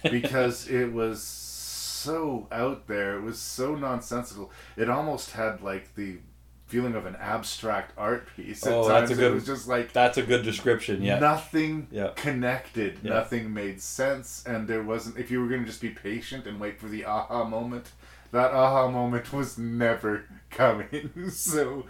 because 0.03 0.69
it 0.69 0.93
was 0.93 1.23
so 1.23 2.49
out 2.51 2.87
there. 2.89 3.17
It 3.17 3.23
was 3.23 3.39
so 3.39 3.75
nonsensical. 3.75 4.51
It 4.77 4.89
almost 4.89 5.33
had 5.33 5.63
like 5.63 5.95
the 5.95 6.19
feeling 6.67 6.95
of 6.95 7.05
an 7.05 7.17
abstract 7.17 7.93
art 7.99 8.27
piece. 8.35 8.67
At 8.67 8.73
Oh, 8.73 8.89
times. 8.89 9.09
that's 9.09 9.11
a 9.13 9.15
good. 9.15 9.33
It 9.33 9.35
was 9.35 9.47
just 9.47 9.69
like 9.69 9.93
that's 9.93 10.19
a 10.19 10.23
good 10.23 10.43
description. 10.43 11.03
Yeah. 11.03 11.19
nothing 11.19 11.87
Yeah. 11.91 12.11
connected. 12.17 12.99
Yeah. 13.03 13.15
Nothing 13.15 13.53
made 13.53 13.81
sense, 13.81 14.43
and 14.47 14.67
there 14.67 14.83
wasn't. 14.83 15.19
If 15.19 15.31
you 15.31 15.41
were 15.41 15.49
going 15.49 15.61
to 15.61 15.67
just 15.67 15.81
be 15.83 15.91
patient 15.91 16.47
and 16.47 16.59
wait 16.59 16.81
for 16.81 16.89
the 16.89 17.05
aha 17.05 17.45
moment, 17.45 17.91
that 18.33 18.53
aha 18.53 18.89
moment 18.91 19.33
was 19.33 19.59
never 19.59 20.25
coming. 20.51 21.11
so. 21.31 21.85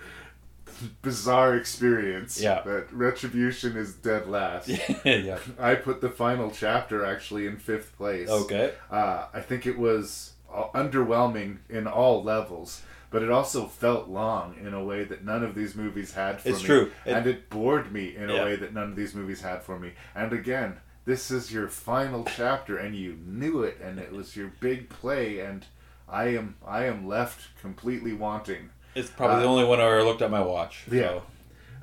Bizarre 1.03 1.57
experience. 1.57 2.41
Yeah. 2.41 2.63
That 2.63 2.93
Retribution 2.93 3.77
is 3.77 3.95
dead 3.95 4.29
last. 4.29 4.69
yeah. 5.05 5.39
I 5.59 5.75
put 5.77 6.01
the 6.01 6.11
final 6.11 6.51
chapter 6.51 7.05
actually 7.05 7.47
in 7.47 7.57
fifth 7.57 7.97
place. 7.97 8.29
Okay. 8.29 8.73
Uh, 8.91 9.27
I 9.33 9.41
think 9.41 9.67
it 9.67 9.79
was 9.79 10.33
uh, 10.53 10.65
underwhelming 10.75 11.59
in 11.69 11.87
all 11.87 12.23
levels, 12.23 12.83
but 13.11 13.23
it 13.23 13.31
also 13.31 13.67
felt 13.67 14.09
long 14.09 14.55
in 14.61 14.75
a 14.75 14.85
way 14.85 15.05
that 15.05 15.25
none 15.25 15.43
of 15.43 15.55
these 15.55 15.75
movies 15.75 16.13
had 16.15 16.41
for 16.41 16.49
It's 16.51 16.61
me. 16.61 16.67
true. 16.67 16.91
It- 17.05 17.11
and 17.13 17.27
it 17.27 17.49
bored 17.51 17.93
me 17.93 18.15
in 18.17 18.29
Yeah. 18.29 18.43
a 18.43 18.45
way 18.45 18.57
that 18.57 18.73
none 18.75 18.91
of 18.91 18.97
these 18.97 19.15
movies 19.15 19.41
had 19.43 19.63
for 19.63 19.79
me. 19.79 19.93
And 20.15 20.33
again, 20.33 20.77
this 21.05 21.31
is 21.31 21.53
your 21.53 21.67
final 21.69 22.25
chapter, 22.25 22.77
and 22.79 22.95
you 22.95 23.19
knew 23.27 23.63
it, 23.65 23.79
and 23.83 23.99
it 23.99 24.13
was 24.13 24.37
your 24.37 24.53
big 24.61 24.89
play, 24.89 25.41
and 25.41 25.67
I 26.09 26.29
am 26.37 26.55
I 26.67 26.85
am 26.85 27.09
left 27.09 27.49
completely 27.61 28.13
wanting. 28.13 28.71
It's 28.95 29.11
probably 29.11 29.41
the 29.41 29.47
Uh, 29.49 29.51
only 29.51 29.65
one 29.65 29.79
where 29.79 30.01
I 30.01 30.03
looked 30.03 30.23
at 30.23 30.31
my 30.31 30.43
watch. 30.43 30.85
yeah. 30.91 31.09
so. 31.09 31.23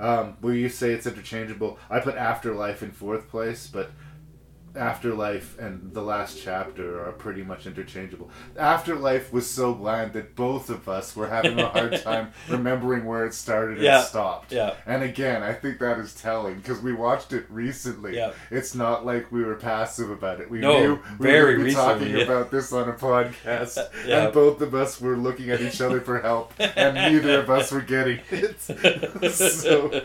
Um, 0.02 0.38
where 0.40 0.54
you 0.54 0.70
say 0.70 0.92
it's 0.94 1.06
interchangeable, 1.06 1.78
I 1.90 2.00
put 2.00 2.16
Afterlife 2.16 2.82
in 2.82 2.92
fourth 2.92 3.30
place, 3.30 3.68
but 3.68 3.92
Afterlife 4.76 5.58
and 5.60 5.94
the 5.94 6.02
last 6.02 6.40
chapter 6.44 7.04
are 7.04 7.12
pretty 7.12 7.42
much 7.44 7.66
interchangeable. 7.66 8.30
Afterlife 8.58 9.34
was 9.34 9.50
so 9.50 9.74
bland 9.74 10.14
that 10.14 10.36
both 10.36 10.70
of 10.70 10.88
us 10.88 11.16
were 11.16 11.28
having 11.28 11.60
a 11.60 11.68
hard 11.70 12.00
time 12.04 12.32
remembering 12.48 13.06
where 13.06 13.26
it 13.26 13.34
started 13.34 13.80
Yeah. 13.80 14.00
and 14.00 14.08
stopped. 14.08 14.52
Yeah. 14.52 14.76
And 14.86 15.04
again, 15.04 15.44
I 15.44 15.54
think 15.54 15.80
that 15.80 15.98
is 16.00 16.14
telling 16.14 16.56
because 16.58 16.82
we 16.82 16.94
watched 16.94 17.34
it 17.34 17.46
recently. 17.50 18.16
Yeah. 18.16 18.34
It's 18.52 18.76
not 18.76 19.06
like 19.06 19.32
we 19.32 19.44
were 19.44 19.56
passive 19.56 20.10
about 20.12 20.40
it. 20.40 20.50
We 20.50 20.60
No, 20.60 20.80
knew 20.80 21.00
we 21.18 21.26
very 21.26 21.64
be 21.64 21.74
talking 21.74 22.10
yeah. 22.16 22.24
about 22.24 22.52
this 22.52 22.72
on 22.72 22.88
a 22.90 22.94
podcast, 22.94 23.78
Yeah. 24.08 24.26
and 24.26 24.34
both 24.34 24.62
of 24.62 24.76
us 24.76 25.02
were 25.02 25.18
looking 25.18 25.50
at 25.50 25.62
each 25.62 25.82
other 25.82 26.00
for 26.02 26.22
help, 26.22 26.54
and 26.60 26.96
neither 26.96 27.40
of 27.42 27.50
us 27.50 27.72
were 27.72 27.82
getting 27.82 28.20
it. 28.32 28.60
so, 28.62 30.02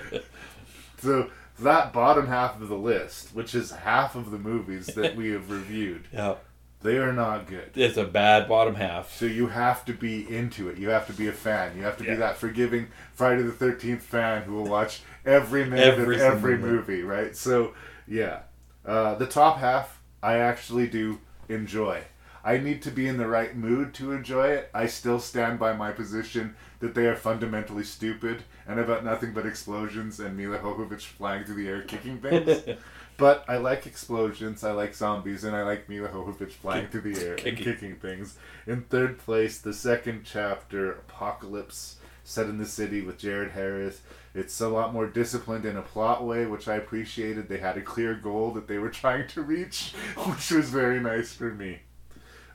so 0.98 1.30
that 1.60 1.92
bottom 1.92 2.26
half 2.26 2.60
of 2.60 2.68
the 2.68 2.76
list, 2.76 3.34
which 3.34 3.54
is 3.54 3.70
half 3.70 4.14
of 4.14 4.30
the 4.30 4.38
movies 4.38 4.86
that 4.88 5.14
we 5.16 5.30
have 5.30 5.50
reviewed, 5.50 6.08
Yeah. 6.12 6.34
they 6.82 6.98
are 6.98 7.12
not 7.12 7.46
good. 7.46 7.70
It's 7.74 7.96
a 7.96 8.04
bad 8.04 8.48
bottom 8.48 8.74
half. 8.74 9.12
So 9.12 9.26
you 9.26 9.46
have 9.48 9.84
to 9.86 9.92
be 9.92 10.28
into 10.34 10.68
it. 10.68 10.78
You 10.78 10.88
have 10.90 11.06
to 11.06 11.12
be 11.12 11.28
a 11.28 11.32
fan. 11.32 11.76
You 11.76 11.82
have 11.84 11.96
to 11.98 12.04
Yeah. 12.04 12.10
be 12.10 12.16
that 12.16 12.36
forgiving 12.36 12.88
Friday 13.14 13.42
the 13.42 13.52
Thirteenth 13.52 14.02
fan 14.02 14.42
who 14.42 14.54
will 14.54 14.66
watch 14.68 15.02
every 15.24 15.64
minute 15.64 15.98
Every 15.98 16.16
of 16.16 16.22
every 16.22 16.54
single 16.54 16.70
movie. 16.72 17.02
Right. 17.02 17.36
So 17.36 17.74
yeah, 18.06 18.40
uh, 18.84 19.14
the 19.14 19.26
top 19.26 19.58
half 19.58 20.00
I 20.22 20.38
actually 20.38 20.88
do 20.88 21.20
enjoy. 21.48 22.02
I 22.46 22.58
need 22.58 22.82
to 22.82 22.90
be 22.90 23.06
in 23.08 23.16
the 23.16 23.26
right 23.26 23.56
mood 23.56 23.94
to 23.94 24.12
enjoy 24.12 24.48
it. 24.48 24.68
I 24.74 24.86
still 24.86 25.18
stand 25.20 25.58
by 25.58 25.72
my 25.72 25.92
position 25.92 26.56
that 26.84 26.94
they 26.94 27.06
are 27.06 27.16
fundamentally 27.16 27.82
stupid 27.82 28.42
and 28.68 28.78
about 28.78 29.02
nothing 29.02 29.32
but 29.32 29.46
explosions 29.46 30.20
and 30.20 30.36
Milla 30.36 30.58
Jovovich 30.58 31.00
flying 31.00 31.42
through 31.42 31.54
the 31.54 31.66
air 31.66 31.80
kicking 31.80 32.18
things. 32.18 32.62
but 33.16 33.42
I 33.48 33.56
like 33.56 33.86
explosions, 33.86 34.62
I 34.62 34.72
like 34.72 34.94
zombies, 34.94 35.44
and 35.44 35.56
I 35.56 35.62
like 35.62 35.88
Milla 35.88 36.10
Jovovich 36.10 36.50
flying 36.52 36.88
through 36.88 37.14
the 37.14 37.24
air 37.24 37.32
and 37.36 37.40
Kicking. 37.42 37.64
kicking 37.64 37.96
things. 37.96 38.36
In 38.66 38.82
third 38.82 39.16
place, 39.18 39.58
the 39.58 39.72
second 39.72 40.24
chapter, 40.26 40.92
Apocalypse, 40.92 41.96
set 42.22 42.50
in 42.50 42.58
the 42.58 42.66
city 42.66 43.00
with 43.00 43.16
Jared 43.16 43.52
Harris. 43.52 44.02
It's 44.34 44.60
a 44.60 44.68
lot 44.68 44.92
more 44.92 45.06
disciplined 45.06 45.64
in 45.64 45.78
a 45.78 45.82
plot 45.82 46.22
way, 46.22 46.44
which 46.44 46.68
I 46.68 46.74
appreciated. 46.74 47.48
They 47.48 47.60
had 47.60 47.78
a 47.78 47.82
clear 47.82 48.14
goal 48.14 48.50
that 48.50 48.68
they 48.68 48.76
were 48.76 48.90
trying 49.02 49.26
to 49.28 49.40
reach, 49.40 49.92
which 50.26 50.50
was 50.50 50.68
very 50.68 51.00
nice 51.00 51.32
for 51.32 51.50
me. 51.50 51.78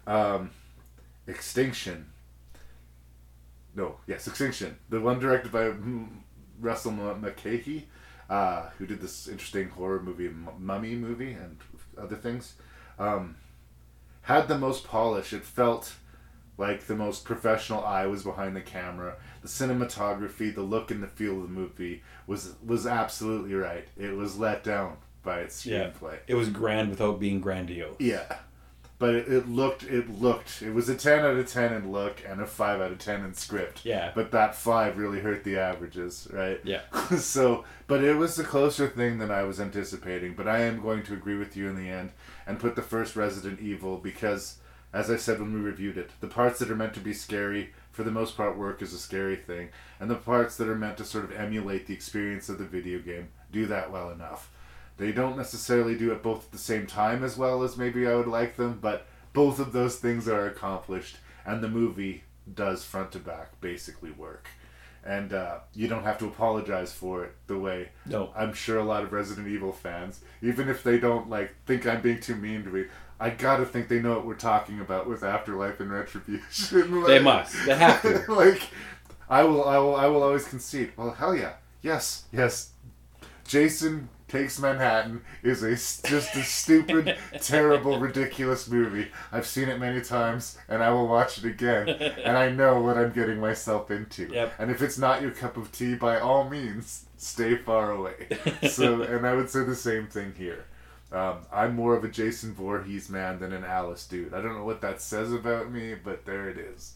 Um, 0.06 0.52
Extinction. 1.26 2.06
No, 3.76 3.98
yes, 4.08 4.28
Extinction. 4.28 4.78
The 4.90 5.00
one 5.00 5.20
directed 5.20 5.52
by 5.52 5.66
mm, 5.66 6.08
Russell 6.60 6.92
Mulcahy, 6.92 7.88
uh, 8.30 8.70
who 8.78 8.86
did 8.86 9.00
this 9.02 9.28
interesting 9.28 9.70
horror 9.70 10.02
movie, 10.02 10.30
Mummy 10.60 10.96
movie, 10.96 11.34
and 11.34 11.58
other 11.98 12.16
things. 12.16 12.56
Um, 12.98 13.36
had 14.24 14.48
the 14.48 14.58
most 14.58 14.84
polish. 14.84 15.34
It 15.34 15.44
felt 15.44 15.96
like 16.58 16.88
the 16.88 16.96
most 16.96 17.24
professional 17.24 17.84
eye 17.86 18.06
was 18.06 18.24
behind 18.24 18.56
the 18.56 18.62
camera. 18.62 19.16
The 19.42 19.48
cinematography, 19.48 20.54
the 20.54 20.62
look 20.62 20.92
and 20.92 21.02
the 21.02 21.08
feel 21.08 21.38
of 21.38 21.44
the 21.44 21.48
movie 21.48 22.04
was 22.28 22.56
was 22.66 22.86
absolutely 22.86 23.54
right. 23.54 23.88
It 23.98 24.16
was 24.16 24.38
let 24.38 24.64
down 24.64 24.98
by 25.24 25.40
its 25.40 25.66
Yeah. 25.66 25.90
screenplay. 25.92 26.20
It 26.28 26.36
was 26.36 26.50
grand 26.50 26.90
without 26.90 27.20
being 27.20 27.40
grandiose. 27.40 27.96
Yeah. 28.00 28.40
But 29.00 29.16
it, 29.16 29.28
it 29.30 29.50
looked, 29.50 29.84
it 29.84 30.10
looked, 30.22 30.62
it 30.62 30.74
was 30.74 30.90
a 30.90 30.96
10 30.96 31.20
out 31.20 31.38
of 31.38 31.48
10 31.48 31.74
in 31.74 31.92
look 31.92 32.22
and 32.28 32.42
a 32.42 32.46
5 32.46 32.82
out 32.82 32.92
of 32.92 33.00
10 33.00 33.24
in 33.24 33.34
script. 33.34 33.86
Yeah. 33.86 34.12
But 34.14 34.32
that 34.32 34.56
5 34.56 34.98
really 34.98 35.22
hurt 35.22 35.46
the 35.46 35.58
averages, 35.58 36.28
right? 36.32 36.60
Yeah. 36.66 36.82
so, 37.18 37.64
but 37.88 38.04
it 38.04 38.18
was 38.18 38.38
a 38.38 38.44
closer 38.44 38.90
thing 38.90 39.18
than 39.18 39.32
I 39.32 39.44
was 39.44 39.62
anticipating. 39.62 40.34
But 40.34 40.50
I 40.50 40.60
am 40.60 40.82
going 40.82 41.04
to 41.04 41.14
agree 41.14 41.38
with 41.38 41.56
you 41.56 41.70
in 41.70 41.78
the 41.78 41.90
end 41.90 42.12
and 42.46 42.60
put 42.60 42.76
the 42.76 42.82
first 42.82 43.16
Resident 43.16 43.62
Evil 43.62 43.98
because, 43.98 44.58
as 44.92 45.10
I 45.10 45.16
said 45.16 45.40
when 45.40 45.54
we 45.54 45.62
reviewed 45.62 45.98
it, 45.98 46.10
the 46.20 46.28
parts 46.28 46.60
that 46.60 46.70
are 46.70 46.76
meant 46.76 46.94
to 46.96 47.00
be 47.00 47.14
scary, 47.14 47.72
for 47.94 48.04
the 48.04 48.12
most 48.12 48.36
part, 48.36 48.58
work 48.58 48.82
as 48.82 48.92
a 48.92 49.00
scary 49.00 49.38
thing. 49.38 49.70
And 50.02 50.12
the 50.12 50.16
parts 50.16 50.58
that 50.58 50.68
are 50.68 50.76
meant 50.76 50.98
to 50.98 51.06
sort 51.06 51.24
of 51.24 51.32
emulate 51.32 51.88
the 51.88 51.94
experience 51.94 52.50
of 52.50 52.58
the 52.58 52.66
video 52.66 53.00
game 53.00 53.30
do 53.50 53.66
that 53.68 53.94
well 53.94 54.12
enough. 54.12 54.50
They 55.00 55.14
don't 55.14 55.38
necessarily 55.38 55.96
do 55.96 56.12
it 56.12 56.22
both 56.22 56.46
at 56.46 56.52
the 56.52 56.58
same 56.58 56.86
time 56.86 57.24
as 57.24 57.38
well 57.38 57.64
as 57.64 57.78
maybe 57.78 58.06
I 58.06 58.16
would 58.16 58.28
like 58.28 58.58
them, 58.58 58.80
but 58.82 59.08
both 59.32 59.58
of 59.58 59.72
those 59.72 59.96
things 59.96 60.28
are 60.28 60.46
accomplished, 60.46 61.18
and 61.46 61.64
the 61.64 61.70
movie 61.70 62.24
does 62.54 62.84
front 62.84 63.14
to 63.14 63.20
back 63.20 63.60
basically 63.62 64.12
work. 64.12 64.50
And 65.06 65.32
uh, 65.32 65.60
you 65.74 65.88
don't 65.88 66.04
have 66.04 66.18
to 66.20 66.26
apologize 66.26 66.92
for 66.92 67.24
it 67.24 67.34
the 67.48 67.58
way 67.58 67.90
No. 68.06 68.32
I'm 68.36 68.54
sure 68.54 68.78
a 68.78 68.84
lot 68.84 69.04
of 69.04 69.14
Resident 69.14 69.48
Evil 69.48 69.72
fans, 69.72 70.20
even 70.42 70.68
if 70.68 70.84
they 70.84 71.00
don't 71.00 71.30
like 71.30 71.56
think 71.66 71.88
I'm 71.88 72.02
being 72.02 72.20
too 72.20 72.36
mean 72.36 72.64
to 72.66 72.70
me, 72.70 72.86
I 73.22 73.30
gotta 73.30 73.66
think 73.66 73.88
they 73.88 74.02
know 74.02 74.16
what 74.16 74.26
we're 74.26 74.36
talking 74.36 74.82
about 74.82 75.08
with 75.08 75.24
Afterlife 75.24 75.80
and 75.80 75.92
Retribution. 75.92 77.04
They 77.08 77.20
must. 77.20 77.56
They 77.66 77.76
have 77.76 78.02
to. 78.02 78.26
like, 78.34 78.62
I 79.30 79.44
will, 79.44 79.64
I 79.64 79.78
will, 79.78 79.96
I 79.96 80.08
will 80.08 80.24
always 80.24 80.46
concede. 80.46 80.92
Well, 80.98 81.12
hell 81.12 81.34
yeah, 81.34 81.54
yes, 81.82 82.26
yes. 82.34 82.72
Jason 83.50 84.10
Takes 84.28 84.60
Manhattan 84.60 85.24
is 85.42 85.64
a 85.64 85.72
just 86.08 86.36
a 86.36 86.44
stupid, 86.44 87.18
terrible, 87.42 88.00
ridiculous 88.00 88.70
movie. 88.70 89.08
I've 89.32 89.48
seen 89.48 89.70
it 89.70 89.80
many 89.80 90.02
times, 90.02 90.60
and 90.68 90.84
I 90.84 90.92
will 90.92 91.08
watch 91.08 91.40
it 91.40 91.46
again, 91.46 91.90
and 91.90 92.38
I 92.38 92.52
know 92.52 92.80
what 92.80 92.96
I'm 92.96 93.12
getting 93.12 93.40
myself 93.40 93.90
into. 93.90 94.28
Yep. 94.32 94.54
And 94.60 94.70
if 94.70 94.84
it's 94.84 95.00
not 95.00 95.24
your 95.24 95.32
cup 95.32 95.58
of 95.58 95.72
tea, 95.72 95.96
by 95.96 96.20
all 96.20 96.48
means, 96.48 97.06
stay 97.18 97.56
far 97.56 97.92
away. 97.92 98.28
so, 98.70 99.02
and 99.02 99.26
I 99.26 99.34
would 99.34 99.50
say 99.50 99.64
the 99.64 99.76
same 99.76 100.06
thing 100.06 100.36
here. 100.38 100.66
Um, 101.12 101.40
I'm 101.52 101.76
more 101.76 101.96
of 101.96 102.04
a 102.04 102.08
Jason 102.08 102.54
Voorhees 102.54 103.10
man 103.10 103.40
than 103.40 103.52
an 103.52 103.66
Alice 103.66 104.06
dude. 104.06 104.36
I 104.36 104.44
don't 104.44 104.54
know 104.54 104.64
what 104.64 104.82
that 104.82 105.02
says 105.02 105.34
about 105.34 105.72
me, 105.72 105.96
but 105.96 106.24
there 106.24 106.50
it 106.50 106.60
is. 106.60 106.94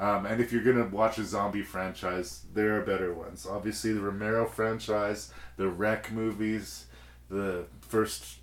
Um, 0.00 0.26
and 0.26 0.40
if 0.40 0.52
you're 0.52 0.62
gonna 0.64 0.86
watch 0.86 1.18
a 1.18 1.24
zombie 1.24 1.62
franchise, 1.62 2.42
there 2.54 2.78
are 2.78 2.82
better 2.82 3.12
ones. 3.14 3.46
Obviously, 3.48 3.92
the 3.92 4.00
Romero 4.00 4.46
franchise, 4.46 5.32
the 5.56 5.68
Rec 5.68 6.10
movies, 6.10 6.86
the 7.30 7.64
first 7.80 8.38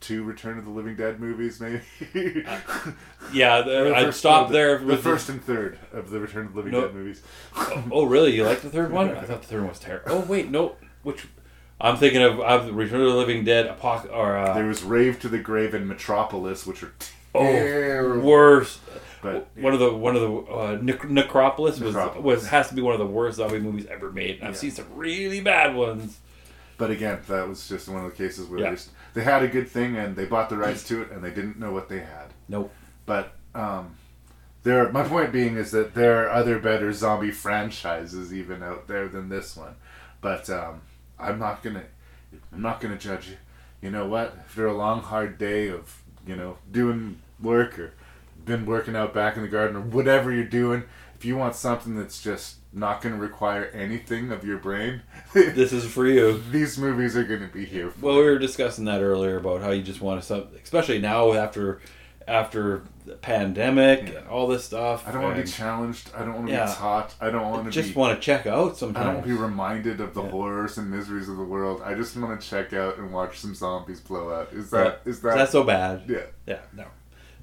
two 0.00 0.24
Return 0.24 0.58
of 0.58 0.64
the 0.64 0.70
Living 0.70 0.96
Dead 0.96 1.20
movies, 1.20 1.60
maybe. 1.60 1.80
Yeah, 3.32 3.62
the- 3.62 3.94
I'd 3.94 4.14
stop 4.14 4.48
the- 4.48 4.52
there 4.54 4.78
The, 4.78 4.86
with 4.86 5.02
the- 5.02 5.10
first 5.10 5.28
and 5.28 5.42
third 5.42 5.78
of 5.92 6.10
the 6.10 6.18
Return 6.20 6.46
of 6.46 6.52
the 6.52 6.58
Living 6.58 6.72
No. 6.72 6.80
Dead 6.82 6.94
movies. 6.94 7.22
oh, 7.56 7.84
oh, 7.92 8.04
really? 8.04 8.34
You 8.34 8.44
like 8.44 8.60
the 8.62 8.70
third 8.70 8.90
one? 8.92 9.10
I 9.16 9.22
thought 9.22 9.42
the 9.42 9.48
third 9.48 9.60
one 9.60 9.68
was 9.68 9.78
terrible. 9.78 10.10
Oh 10.12 10.20
wait, 10.20 10.50
no. 10.50 10.76
Which 11.02 11.26
I'm 11.80 11.96
thinking 11.96 12.22
of, 12.22 12.40
of 12.40 12.74
Return 12.74 13.00
of 13.00 13.08
the 13.08 13.14
Living 13.16 13.44
Dead, 13.44 13.66
Apoc 13.68 14.10
or 14.12 14.36
uh, 14.36 14.54
There 14.54 14.66
was 14.66 14.82
Rave 14.82 15.20
to 15.20 15.28
the 15.28 15.38
Grave 15.38 15.74
and 15.74 15.86
Metropolis, 15.88 16.66
which 16.66 16.82
are 16.82 16.92
oh 17.34 17.42
terrible. 17.44 18.20
worst. 18.22 18.80
But 19.22 19.48
one 19.56 19.72
of 19.72 19.78
the 19.80 19.92
one 19.94 20.16
of 20.16 20.20
the 20.22 20.52
uh, 20.52 20.78
Nec- 20.82 21.08
Necropolis 21.08 21.78
was 21.80 21.94
was 22.16 22.46
has 22.48 22.68
to 22.68 22.74
be 22.74 22.82
one 22.82 22.92
of 22.92 22.98
the 22.98 23.06
worst 23.06 23.36
zombie 23.38 23.60
movies 23.60 23.86
ever 23.86 24.10
made. 24.12 24.38
And 24.40 24.48
I've 24.48 24.54
Yeah. 24.54 24.60
seen 24.60 24.70
some 24.72 24.86
really 24.94 25.40
bad 25.40 25.74
ones. 25.74 26.18
But 26.76 26.90
again, 26.90 27.20
that 27.28 27.48
was 27.48 27.68
just 27.68 27.88
one 27.88 28.04
of 28.04 28.10
the 28.10 28.16
cases 28.16 28.48
where 28.48 28.58
Yeah. 28.60 28.70
they, 28.70 28.74
just, 28.76 28.90
they 29.14 29.22
had 29.22 29.42
a 29.44 29.48
good 29.48 29.68
thing 29.68 29.96
and 29.96 30.16
they 30.16 30.24
bought 30.24 30.48
the 30.50 30.56
rights 30.56 30.82
to 30.88 31.00
it 31.02 31.12
and 31.12 31.22
they 31.22 31.30
didn't 31.30 31.58
know 31.58 31.70
what 31.72 31.88
they 31.88 32.00
had. 32.00 32.34
Nope. 32.48 32.72
But 33.06 33.32
um, 33.54 33.94
there, 34.64 34.90
my 34.90 35.04
point 35.04 35.30
being 35.32 35.56
is 35.56 35.70
that 35.70 35.94
there 35.94 36.24
are 36.26 36.30
other 36.30 36.58
better 36.58 36.92
zombie 36.92 37.30
franchises 37.30 38.34
even 38.34 38.62
out 38.62 38.88
there 38.88 39.06
than 39.06 39.28
this 39.28 39.56
one. 39.56 39.76
But 40.20 40.50
um, 40.50 40.80
I'm 41.20 41.38
not 41.38 41.62
gonna, 41.62 41.84
I'm 42.52 42.62
not 42.62 42.80
gonna 42.80 42.98
judge 42.98 43.28
you. 43.28 43.36
You 43.80 43.90
know 43.90 44.06
what? 44.08 44.36
After 44.38 44.66
a 44.66 44.72
long 44.76 45.02
hard 45.02 45.38
day 45.38 45.68
of 45.68 46.02
you 46.26 46.34
know 46.36 46.58
doing 46.70 47.20
work 47.40 47.78
or 47.78 47.92
been 48.44 48.66
working 48.66 48.96
out 48.96 49.12
back 49.14 49.36
in 49.36 49.42
the 49.42 49.48
garden 49.48 49.76
or 49.76 49.80
whatever 49.80 50.32
you're 50.32 50.44
doing, 50.44 50.84
if 51.16 51.24
you 51.24 51.36
want 51.36 51.54
something 51.54 51.94
that's 51.96 52.20
just 52.22 52.56
not 52.72 53.00
going 53.02 53.14
to 53.14 53.20
require 53.20 53.66
anything 53.74 54.32
of 54.32 54.44
your 54.44 54.58
brain, 54.58 55.02
This 55.34 55.72
is 55.72 55.84
for 55.86 56.06
you. 56.06 56.42
these 56.50 56.78
movies 56.78 57.16
are 57.16 57.24
going 57.24 57.40
to 57.40 57.52
be 57.52 57.64
here. 57.64 57.90
For 57.90 58.06
Well, 58.06 58.16
we 58.16 58.22
were 58.24 58.38
discussing 58.38 58.86
that 58.86 59.02
earlier 59.02 59.36
about 59.36 59.60
how 59.60 59.70
you 59.70 59.82
just 59.82 60.00
want 60.00 60.22
to, 60.22 60.46
especially 60.62 60.98
now 61.00 61.32
after 61.32 61.80
after 62.28 62.82
the 63.04 63.14
pandemic 63.16 64.14
and 64.16 64.28
all 64.28 64.46
this 64.46 64.64
stuff. 64.64 65.06
I 65.08 65.10
don't 65.10 65.22
want 65.22 65.36
to 65.36 65.42
be 65.42 65.48
challenged. 65.48 66.08
I 66.16 66.20
don't 66.24 66.34
want 66.34 66.46
to 66.46 66.52
Yeah. 66.52 66.66
be 66.66 66.72
taught. 66.72 67.14
I 67.20 67.30
don't 67.30 67.50
want 67.50 67.64
to 67.64 67.70
just 67.72 67.94
be, 67.94 67.94
want 68.00 68.14
to 68.16 68.24
check 68.24 68.46
out 68.46 68.76
Sometimes 68.76 68.96
I 69.02 69.06
don't 69.06 69.14
want 69.16 69.26
to 69.26 69.34
be 69.34 69.40
reminded 69.40 70.00
of 70.00 70.14
the 70.14 70.22
horrors 70.22 70.78
and 70.78 70.88
miseries 70.88 71.28
of 71.28 71.36
the 71.36 71.42
world. 71.42 71.82
I 71.84 71.94
just 71.94 72.16
want 72.16 72.40
to 72.40 72.48
check 72.48 72.72
out 72.72 72.98
and 72.98 73.12
watch 73.12 73.40
some 73.40 73.56
zombies 73.56 73.98
blow 74.00 74.32
out. 74.32 74.52
Is 74.52 74.70
that 74.70 75.00
Yeah. 75.04 75.10
is 75.10 75.20
that 75.22 75.40
Is 75.40 75.50
so 75.50 75.64
bad? 75.64 76.02
Yeah. 76.08 76.18
Yeah, 76.46 76.58
no. 76.76 76.84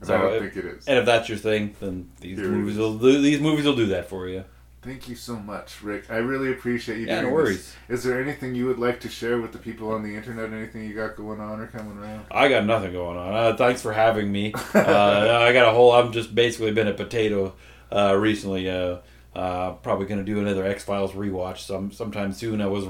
And 0.01 0.09
I 0.11 0.17
don't 0.21 0.33
if- 0.33 0.53
think 0.53 0.65
it 0.65 0.77
is. 0.77 0.87
And 0.87 0.97
if 0.99 1.05
that's 1.05 1.27
your 1.29 1.37
thing, 1.37 1.75
then 1.79 2.09
these 2.21 2.37
Here 2.39 2.47
movies 2.47 2.77
will 2.77 2.97
do, 2.97 3.21
these 3.21 3.39
movies 3.41 3.65
will 3.65 3.75
do 3.75 3.87
that 3.87 4.07
for 4.09 4.27
you. 4.27 4.43
Thank 4.81 5.09
you 5.09 5.15
so 5.15 5.35
much, 5.35 5.81
Rick. 5.83 6.05
I 6.09 6.17
really 6.17 6.51
appreciate 6.53 6.99
you 6.99 7.07
Yeah, 7.07 7.19
doing 7.23 7.33
no 7.35 7.45
this. 7.45 7.75
Is 7.89 8.03
there 8.05 8.21
anything 8.21 8.55
you 8.55 8.65
would 8.67 8.79
like 8.79 9.01
to 9.01 9.09
share 9.09 9.37
with 9.41 9.51
the 9.51 9.57
people 9.57 9.91
on 9.91 10.03
the 10.03 10.15
internet? 10.15 10.53
Anything 10.53 10.85
you 10.87 10.93
got 10.95 11.17
going 11.17 11.41
on 11.41 11.59
or 11.59 11.67
coming 11.67 11.97
around? 11.97 12.23
I 12.31 12.47
got 12.47 12.63
nothing 12.65 12.93
going 12.93 13.17
on. 13.17 13.33
Uh, 13.33 13.57
thanks 13.57 13.81
for 13.81 13.91
having 13.91 14.31
me. 14.31 14.53
Uh, 14.73 15.39
I 15.41 15.51
got 15.51 15.67
a 15.67 15.71
whole. 15.71 15.91
I'm 15.91 16.13
just 16.13 16.33
basically 16.33 16.71
been 16.71 16.87
a 16.87 16.93
potato 16.93 17.55
uh, 17.91 18.15
recently. 18.17 18.69
Uh, 18.69 18.99
uh, 19.35 19.71
probably 19.73 20.05
gonna 20.05 20.23
do 20.23 20.39
another 20.39 20.65
X 20.65 20.85
Files 20.85 21.11
rewatch 21.11 21.57
some 21.57 21.91
sometime 21.91 22.31
soon. 22.31 22.61
I 22.61 22.67
was 22.67 22.85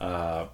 uh, 0.00 0.46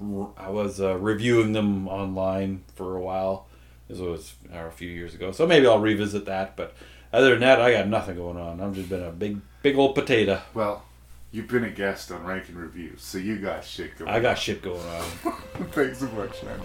r- 0.00 0.30
I 0.36 0.50
was 0.50 0.80
uh, 0.80 0.96
reviewing 0.98 1.52
them 1.52 1.88
online 1.88 2.62
for 2.76 2.96
a 2.96 3.00
while. 3.00 3.47
This 3.88 3.98
was 3.98 4.34
uh, 4.52 4.66
a 4.66 4.70
few 4.70 4.88
years 4.88 5.14
ago, 5.14 5.32
so 5.32 5.46
maybe 5.46 5.66
I'll 5.66 5.80
revisit 5.80 6.26
that. 6.26 6.56
But 6.56 6.74
other 7.12 7.30
than 7.30 7.40
that, 7.40 7.60
I 7.60 7.72
got 7.72 7.88
nothing 7.88 8.16
going 8.16 8.36
on. 8.36 8.60
I've 8.60 8.74
just 8.74 8.88
been 8.88 9.02
a 9.02 9.10
big 9.10 9.40
big 9.62 9.76
old 9.76 9.94
potato. 9.94 10.40
Well, 10.52 10.84
you've 11.32 11.48
been 11.48 11.64
a 11.64 11.70
guest 11.70 12.12
on 12.12 12.24
Ranking 12.24 12.56
Reviews, 12.56 13.02
so 13.02 13.18
you 13.18 13.38
got 13.38 13.64
shit 13.64 13.98
going. 13.98 14.10
I 14.10 14.20
got 14.20 14.30
on. 14.30 14.36
shit 14.36 14.62
going 14.62 14.86
on. 14.86 15.02
Thanks 15.72 15.98
so 15.98 16.08
much, 16.10 16.42
man. 16.42 16.60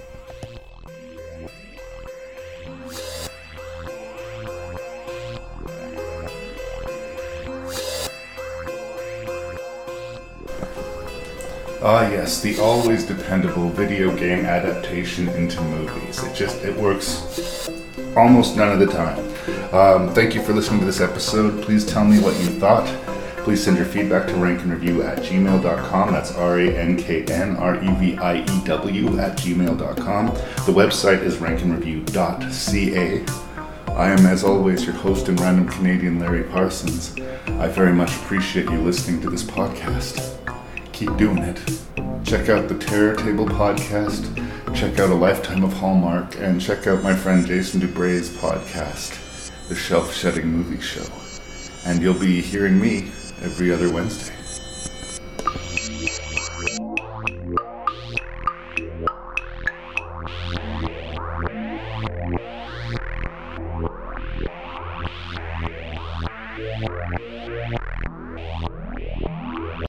Ah, 11.85 12.10
yes, 12.10 12.39
the 12.39 12.57
always 12.60 13.05
dependable 13.05 13.68
video 13.68 14.15
game 14.15 14.45
adaptation 14.45 15.27
into 15.27 15.61
movies. 15.64 16.23
It 16.23 16.34
just 16.34 16.64
it 16.64 16.73
works 16.77 17.69
almost 18.15 18.55
none 18.55 18.72
of 18.72 18.80
the 18.80 18.88
time. 18.88 19.19
Um, 19.73 20.14
thank 20.14 20.34
you 20.34 20.41
for 20.41 20.53
listening 20.53 20.80
to 20.80 20.85
this 20.85 21.01
episode. 21.01 21.61
Please 21.61 21.85
tell 21.85 22.05
me 22.05 22.22
what 22.22 22.39
you 22.39 22.45
thought. 22.57 22.88
Please 23.39 23.61
send 23.61 23.76
your 23.76 23.85
feedback 23.85 24.27
to 24.27 24.34
ranknreview 24.35 25.03
at 25.03 25.18
gmail.com. 25.23 26.14
That's 26.14 26.34
R 26.34 26.61
A 26.61 26.73
N 26.73 26.95
K 26.95 27.26
N 27.26 27.57
R 27.57 27.76
E 27.76 27.91
V 27.95 28.18
I 28.18 28.35
E 28.43 28.65
W 28.65 29.19
at 29.19 29.38
gmail.com. 29.38 30.27
The 30.27 30.72
website 30.72 31.22
is 31.22 31.35
ranknreview.ca. 31.39 33.26
I 33.93 34.10
am, 34.10 34.26
as 34.26 34.45
always, 34.45 34.85
your 34.85 34.95
host 34.95 35.27
and 35.27 35.38
random 35.41 35.68
Canadian 35.68 36.18
Larry 36.18 36.43
Parsons. 36.43 37.14
I 37.60 37.68
very 37.68 37.91
much 37.91 38.15
appreciate 38.15 38.69
you 38.69 38.80
listening 38.80 39.19
to 39.19 39.30
this 39.30 39.43
podcast. 39.43 40.43
Keep 40.94 41.18
doing 41.18 41.40
it. 41.40 41.60
Check 42.24 42.49
out 42.49 42.70
the 42.70 42.78
Terror 42.78 43.15
Table 43.15 43.45
podcast, 43.45 44.24
check 44.76 44.99
out 44.99 45.10
A 45.10 45.15
Lifetime 45.15 45.64
of 45.64 45.74
Hallmark, 45.74 46.36
and 46.40 46.61
check 46.61 46.86
out 46.88 47.03
my 47.03 47.15
friend 47.15 47.45
Jason 47.45 47.82
Dubray's 47.82 48.30
podcast, 48.30 49.52
The 49.68 49.76
Shelf 49.76 50.14
Shedding 50.14 50.48
Movie 50.48 50.82
Show. 50.82 51.06
And 51.86 52.02
you'll 52.02 52.14
be 52.14 52.41
hearing 52.41 52.80
me 52.80 53.11
every 53.41 53.74
other 53.74 53.91
Wednesday. 53.91 54.34